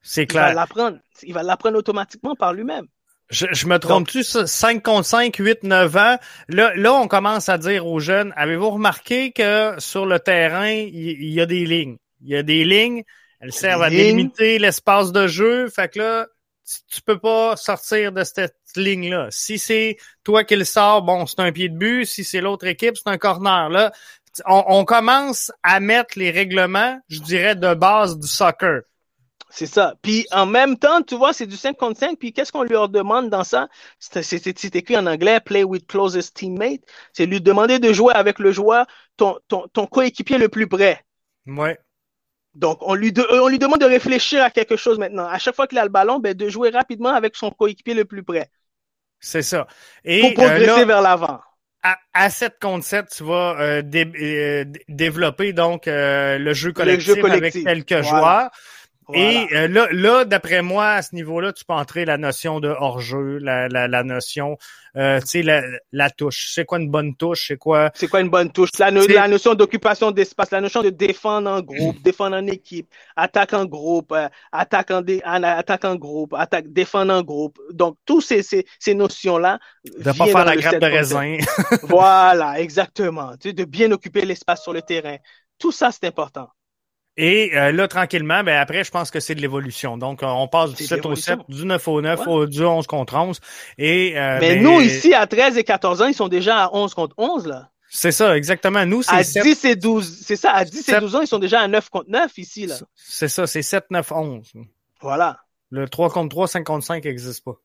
C'est 0.01 0.25
clair. 0.25 0.41
Il 0.41 0.47
va 0.47 0.53
l'apprendre. 0.55 0.97
Il 1.21 1.33
va 1.35 1.43
l'apprendre 1.43 1.77
automatiquement 1.77 2.33
par 2.33 2.51
lui-même. 2.51 2.87
Je, 3.29 3.47
je, 3.51 3.67
me 3.67 3.79
trompe-tu, 3.79 4.23
5 4.23 4.83
contre 4.83 5.05
5, 5.05 5.35
8, 5.35 5.63
9 5.63 5.97
ans. 5.97 6.17
Là, 6.49 6.75
là, 6.75 6.93
on 6.93 7.07
commence 7.07 7.49
à 7.49 7.57
dire 7.57 7.87
aux 7.87 7.99
jeunes, 7.99 8.33
avez-vous 8.35 8.69
remarqué 8.69 9.31
que 9.31 9.75
sur 9.79 10.05
le 10.05 10.19
terrain, 10.19 10.69
il, 10.69 11.31
y, 11.31 11.41
a 11.41 11.45
des 11.45 11.65
lignes? 11.65 11.97
Il 12.21 12.29
y 12.29 12.35
a 12.35 12.43
des 12.43 12.63
lignes, 12.63 13.03
elles 13.39 13.53
servent 13.53 13.83
à 13.83 13.89
délimiter 13.89 14.59
l'espace 14.59 15.11
de 15.11 15.27
jeu. 15.27 15.69
Fait 15.69 15.91
que 15.91 15.99
là, 15.99 16.27
tu 16.91 17.01
peux 17.01 17.19
pas 17.19 17.55
sortir 17.55 18.11
de 18.11 18.23
cette 18.23 18.55
ligne-là. 18.75 19.27
Si 19.31 19.57
c'est 19.57 19.97
toi 20.23 20.43
qui 20.43 20.55
le 20.55 20.65
sors, 20.65 21.01
bon, 21.01 21.25
c'est 21.25 21.39
un 21.39 21.51
pied 21.51 21.69
de 21.69 21.77
but. 21.77 22.05
Si 22.05 22.23
c'est 22.23 22.41
l'autre 22.41 22.67
équipe, 22.67 22.95
c'est 22.97 23.09
un 23.09 23.17
corner. 23.17 23.69
Là, 23.69 23.91
on, 24.45 24.63
on, 24.67 24.85
commence 24.85 25.51
à 25.63 25.79
mettre 25.79 26.17
les 26.17 26.31
règlements, 26.31 26.99
je 27.09 27.19
dirais, 27.19 27.55
de 27.55 27.73
base 27.73 28.17
du 28.17 28.27
soccer. 28.27 28.81
C'est 29.55 29.67
ça. 29.67 29.93
Puis 30.01 30.25
en 30.31 30.47
même 30.47 30.79
temps, 30.79 31.03
tu 31.03 31.15
vois, 31.15 31.31
c'est 31.31 31.45
du 31.45 31.55
5 31.55 31.77
contre 31.77 31.99
5. 31.99 32.17
Puis 32.17 32.33
qu'est-ce 32.33 32.51
qu'on 32.51 32.63
leur 32.63 32.89
demande 32.89 33.29
dans 33.29 33.43
ça? 33.43 33.67
C'est 33.99 34.75
écrit 34.75 34.97
en 34.97 35.05
anglais, 35.05 35.39
play 35.39 35.63
with 35.63 35.85
closest 35.85 36.35
teammate. 36.35 36.81
C'est 37.13 37.27
lui 37.27 37.39
demander 37.39 37.77
de 37.77 37.93
jouer 37.93 38.15
avec 38.15 38.39
le 38.39 38.51
joueur, 38.51 38.87
ton, 39.15 39.37
ton, 39.47 39.67
ton 39.71 39.85
coéquipier 39.85 40.39
le 40.39 40.49
plus 40.49 40.67
près. 40.67 41.05
Ouais. 41.45 41.77
Donc, 42.55 42.79
on 42.81 42.95
lui, 42.95 43.13
on 43.29 43.47
lui 43.47 43.59
demande 43.59 43.79
de 43.79 43.85
réfléchir 43.85 44.43
à 44.43 44.49
quelque 44.49 44.75
chose 44.75 44.97
maintenant. 44.97 45.27
À 45.27 45.37
chaque 45.37 45.55
fois 45.55 45.67
qu'il 45.67 45.77
a 45.77 45.83
le 45.83 45.89
ballon, 45.89 46.19
ben, 46.19 46.33
de 46.33 46.49
jouer 46.49 46.71
rapidement 46.71 47.13
avec 47.13 47.35
son 47.35 47.51
coéquipier 47.51 47.93
le 47.93 48.05
plus 48.05 48.23
près. 48.23 48.49
C'est 49.19 49.43
ça. 49.43 49.67
Et, 50.03 50.21
pour 50.21 50.33
progresser 50.33 50.81
euh, 50.81 50.85
vers 50.85 51.01
l'avant. 51.01 51.39
À, 51.83 51.99
à 52.13 52.31
7 52.31 52.55
contre 52.59 52.85
7, 52.85 53.05
tu 53.15 53.23
vas 53.23 53.55
euh, 53.59 53.83
euh, 53.93 54.65
développer 54.87 55.53
donc 55.53 55.83
le 55.85 56.53
jeu 56.53 56.71
collectif, 56.71 57.09
le 57.09 57.15
jeu 57.15 57.21
collectif. 57.21 57.67
avec 57.67 57.85
quelques 57.85 58.03
joueurs. 58.03 58.49
Et 59.13 59.47
euh, 59.53 59.67
là, 59.67 59.87
là 59.91 60.25
d'après 60.25 60.61
moi, 60.61 60.91
à 60.91 61.01
ce 61.01 61.15
niveau-là, 61.15 61.53
tu 61.53 61.65
peux 61.65 61.73
entrer 61.73 62.05
la 62.05 62.17
notion 62.17 62.59
de 62.59 62.69
hors-jeu, 62.69 63.37
la, 63.39 63.67
la, 63.67 63.87
la 63.87 64.03
notion, 64.03 64.57
euh, 64.95 65.19
tu 65.19 65.27
sais, 65.27 65.41
la, 65.41 65.61
la 65.91 66.09
touche. 66.09 66.51
C'est 66.53 66.65
quoi 66.65 66.79
une 66.79 66.89
bonne 66.89 67.15
touche? 67.15 67.47
C'est 67.47 67.57
quoi? 67.57 67.91
C'est 67.93 68.07
quoi 68.07 68.21
une 68.21 68.29
bonne 68.29 68.51
touche? 68.51 68.69
La, 68.79 68.91
la 68.91 69.27
notion 69.27 69.55
d'occupation 69.55 70.11
d'espace, 70.11 70.51
la 70.51 70.61
notion 70.61 70.81
de 70.81 70.89
défendre 70.89 71.49
en 71.49 71.61
groupe, 71.61 72.01
défendre 72.03 72.35
en 72.37 72.47
équipe, 72.47 72.87
attaque 73.15 73.53
en 73.53 73.65
groupe, 73.65 74.11
euh, 74.11 74.27
attaque, 74.51 74.91
en 74.91 75.01
dé, 75.01 75.21
attaque 75.23 75.85
en 75.85 75.95
groupe, 75.95 76.33
attaque, 76.33 76.71
défendre 76.71 77.13
en 77.13 77.23
groupe. 77.23 77.59
Donc, 77.71 77.97
tous 78.05 78.21
ces, 78.21 78.43
ces, 78.43 78.65
ces 78.79 78.93
notions-là. 78.93 79.59
De 79.97 80.11
pas 80.11 80.25
faire 80.25 80.45
la 80.45 80.55
grappe 80.55 80.79
de 80.79 80.85
raisin. 80.85 81.37
voilà, 81.83 82.59
exactement. 82.59 83.35
Tu 83.37 83.49
sais, 83.49 83.53
de 83.53 83.65
bien 83.65 83.91
occuper 83.91 84.25
l'espace 84.25 84.61
sur 84.63 84.73
le 84.73 84.81
terrain. 84.81 85.17
Tout 85.59 85.71
ça, 85.71 85.91
c'est 85.91 86.05
important. 86.05 86.49
Et 87.15 87.51
euh, 87.55 87.71
là, 87.71 87.87
tranquillement, 87.87 88.43
ben 88.43 88.59
après, 88.59 88.83
je 88.83 88.89
pense 88.89 89.11
que 89.11 89.19
c'est 89.19 89.35
de 89.35 89.41
l'évolution. 89.41 89.97
Donc, 89.97 90.23
euh, 90.23 90.27
on 90.27 90.47
passe 90.47 90.73
du 90.73 90.83
7 90.83 91.05
au 91.05 91.15
7, 91.15 91.39
du 91.47 91.65
9 91.65 91.87
au 91.87 92.01
9, 92.01 92.27
au, 92.27 92.45
du 92.47 92.63
11 92.63 92.87
contre 92.87 93.15
11. 93.15 93.39
Et, 93.77 94.17
euh, 94.17 94.39
Mais 94.41 94.55
ben, 94.55 94.63
nous, 94.63 94.81
ici, 94.81 95.13
à 95.13 95.27
13 95.27 95.57
et 95.57 95.63
14 95.63 96.01
ans, 96.01 96.07
ils 96.07 96.15
sont 96.15 96.27
déjà 96.27 96.65
à 96.65 96.69
11 96.73 96.93
contre 96.93 97.13
11, 97.17 97.47
là. 97.47 97.69
C'est 97.95 98.11
ça, 98.11 98.35
exactement. 98.35 98.83
Nous, 98.87 99.03
c'est 99.03 99.13
À 99.13 99.43
10 99.43 99.65
et 99.65 99.75
12, 99.75 100.21
c'est 100.25 100.35
ça, 100.35 100.51
à 100.53 100.65
10 100.65 100.89
et 100.89 100.99
12 100.99 101.15
ans, 101.15 101.21
ils 101.21 101.27
sont 101.27 101.37
déjà 101.37 101.61
à 101.61 101.67
9 101.67 101.89
contre 101.89 102.09
9 102.09 102.35
ici, 102.39 102.65
là. 102.65 102.75
C'est 102.95 103.27
ça, 103.27 103.45
c'est 103.45 103.61
7, 103.61 103.85
9, 103.91 104.11
11. 104.11 104.51
Voilà. 104.99 105.37
Le 105.69 105.87
3 105.87 106.09
contre 106.09 106.29
3, 106.29 106.47
5 106.47 106.63
contre 106.63 106.85
5 106.85 107.05
n'existe 107.05 107.43
pas. 107.43 107.55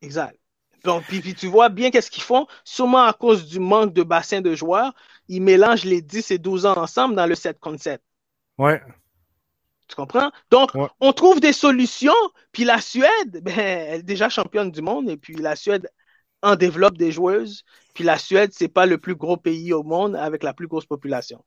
Exact. 0.00 0.38
Donc, 0.84 1.02
puis, 1.04 1.20
puis 1.20 1.34
tu 1.34 1.48
vois 1.48 1.68
bien 1.68 1.90
qu'est-ce 1.90 2.10
qu'ils 2.10 2.22
font, 2.22 2.46
sûrement 2.64 3.04
à 3.04 3.12
cause 3.12 3.46
du 3.46 3.58
manque 3.58 3.92
de 3.92 4.02
bassin 4.02 4.40
de 4.40 4.54
joueurs, 4.54 4.94
ils 5.28 5.42
mélangent 5.42 5.84
les 5.84 6.00
10 6.00 6.30
et 6.30 6.38
12 6.38 6.64
ans 6.64 6.78
ensemble 6.78 7.14
dans 7.14 7.26
le 7.26 7.34
7 7.34 7.58
contre 7.60 7.82
7. 7.82 8.00
Ouais. 8.58 8.80
Tu 9.88 9.94
comprends? 9.94 10.30
Donc, 10.50 10.70
on 11.00 11.12
trouve 11.12 11.40
des 11.40 11.52
solutions, 11.52 12.12
puis 12.52 12.64
la 12.64 12.80
Suède, 12.80 13.10
ben, 13.42 13.58
elle 13.58 14.00
est 14.00 14.02
déjà 14.02 14.28
championne 14.28 14.70
du 14.70 14.82
monde, 14.82 15.08
et 15.08 15.16
puis 15.16 15.34
la 15.34 15.56
Suède 15.56 15.90
en 16.42 16.56
développe 16.56 16.98
des 16.98 17.12
joueuses, 17.12 17.64
puis 17.94 18.04
la 18.04 18.18
Suède, 18.18 18.50
c'est 18.52 18.68
pas 18.68 18.86
le 18.86 18.98
plus 18.98 19.14
gros 19.14 19.36
pays 19.36 19.72
au 19.72 19.82
monde 19.82 20.16
avec 20.16 20.42
la 20.42 20.52
plus 20.52 20.66
grosse 20.66 20.86
population. 20.86 21.44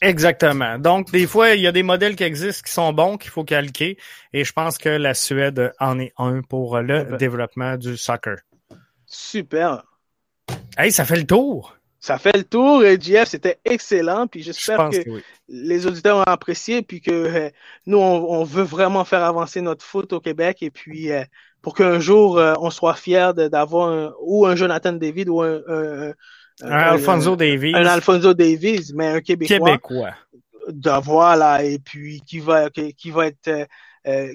Exactement. 0.00 0.78
Donc, 0.78 1.10
des 1.10 1.26
fois, 1.26 1.50
il 1.50 1.60
y 1.60 1.66
a 1.66 1.72
des 1.72 1.82
modèles 1.82 2.16
qui 2.16 2.24
existent 2.24 2.62
qui 2.64 2.72
sont 2.72 2.92
bons, 2.92 3.16
qu'il 3.16 3.30
faut 3.30 3.44
calquer, 3.44 3.98
et 4.32 4.44
je 4.44 4.52
pense 4.52 4.78
que 4.78 4.88
la 4.88 5.14
Suède 5.14 5.72
en 5.78 5.98
est 5.98 6.12
un 6.18 6.42
pour 6.42 6.78
le 6.78 7.16
développement 7.16 7.76
du 7.76 7.96
soccer. 7.96 8.38
Super. 9.06 9.84
Hey, 10.76 10.90
ça 10.90 11.04
fait 11.04 11.16
le 11.16 11.26
tour. 11.26 11.76
Ça 12.02 12.18
fait 12.18 12.36
le 12.36 12.42
tour, 12.42 12.84
et 12.84 13.00
JF, 13.00 13.28
c'était 13.28 13.60
excellent, 13.64 14.26
puis 14.26 14.42
j'espère 14.42 14.90
que, 14.90 15.22
les 15.46 15.86
auditeurs 15.86 16.16
ont 16.16 16.22
apprécié, 16.22 16.82
puis 16.82 17.00
que 17.00 17.12
euh, 17.12 17.50
nous, 17.86 17.98
on, 17.98 18.42
veut 18.42 18.64
vraiment 18.64 19.04
faire 19.04 19.22
avancer 19.22 19.60
notre 19.60 19.84
foot 19.84 20.12
au 20.12 20.18
Québec, 20.18 20.64
et 20.64 20.72
puis 20.72 21.12
euh, 21.12 21.22
pour 21.62 21.76
qu'un 21.76 22.00
jour, 22.00 22.38
euh, 22.38 22.54
on 22.58 22.70
soit 22.70 22.94
fier 22.94 23.32
d'avoir 23.34 24.14
ou 24.20 24.46
un 24.46 24.56
Jonathan 24.56 24.92
David 24.92 25.28
ou 25.28 25.42
un, 25.42 25.60
un, 25.68 26.68
Alfonso 26.68 27.36
Davies. 27.36 27.76
Un 27.76 27.86
Alfonso 27.86 28.34
Davies, 28.34 28.90
mais 28.96 29.06
un 29.06 29.20
Québécois. 29.20 29.68
Québécois. 29.68 30.14
D'avoir 30.70 31.36
là, 31.36 31.62
et 31.62 31.78
puis 31.78 32.20
qui 32.26 32.40
va, 32.40 32.68
qui, 32.68 33.12
va 33.12 33.28
être... 33.28 33.68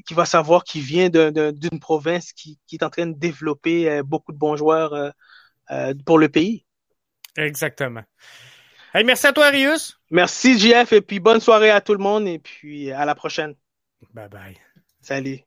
qui 0.05 0.13
va 0.13 0.23
savoir 0.23 0.63
qu'il 0.63 0.83
vient 0.83 1.09
d'une 1.09 1.79
province 1.81 2.31
qui, 2.31 2.57
qui, 2.65 2.77
est 2.77 2.83
en 2.85 2.89
train 2.89 3.07
de 3.07 3.17
développer 3.17 4.01
beaucoup 4.03 4.31
de 4.31 4.37
bons 4.37 4.55
joueurs 4.55 5.11
pour 6.05 6.17
le 6.17 6.29
pays. 6.29 6.63
Exactement. 7.37 8.03
Hey, 8.93 9.03
merci 9.03 9.27
à 9.27 9.33
toi, 9.33 9.47
Arius. 9.47 9.99
Merci, 10.09 10.57
JF, 10.57 10.91
et 10.93 11.01
puis 11.01 11.19
bonne 11.19 11.39
soirée 11.39 11.69
à 11.69 11.81
tout 11.81 11.93
le 11.93 11.99
monde, 11.99 12.27
et 12.27 12.39
puis 12.39 12.91
à 12.91 13.05
la 13.05 13.15
prochaine. 13.15 13.55
Bye 14.13 14.29
bye. 14.29 14.57
Salut. 15.01 15.46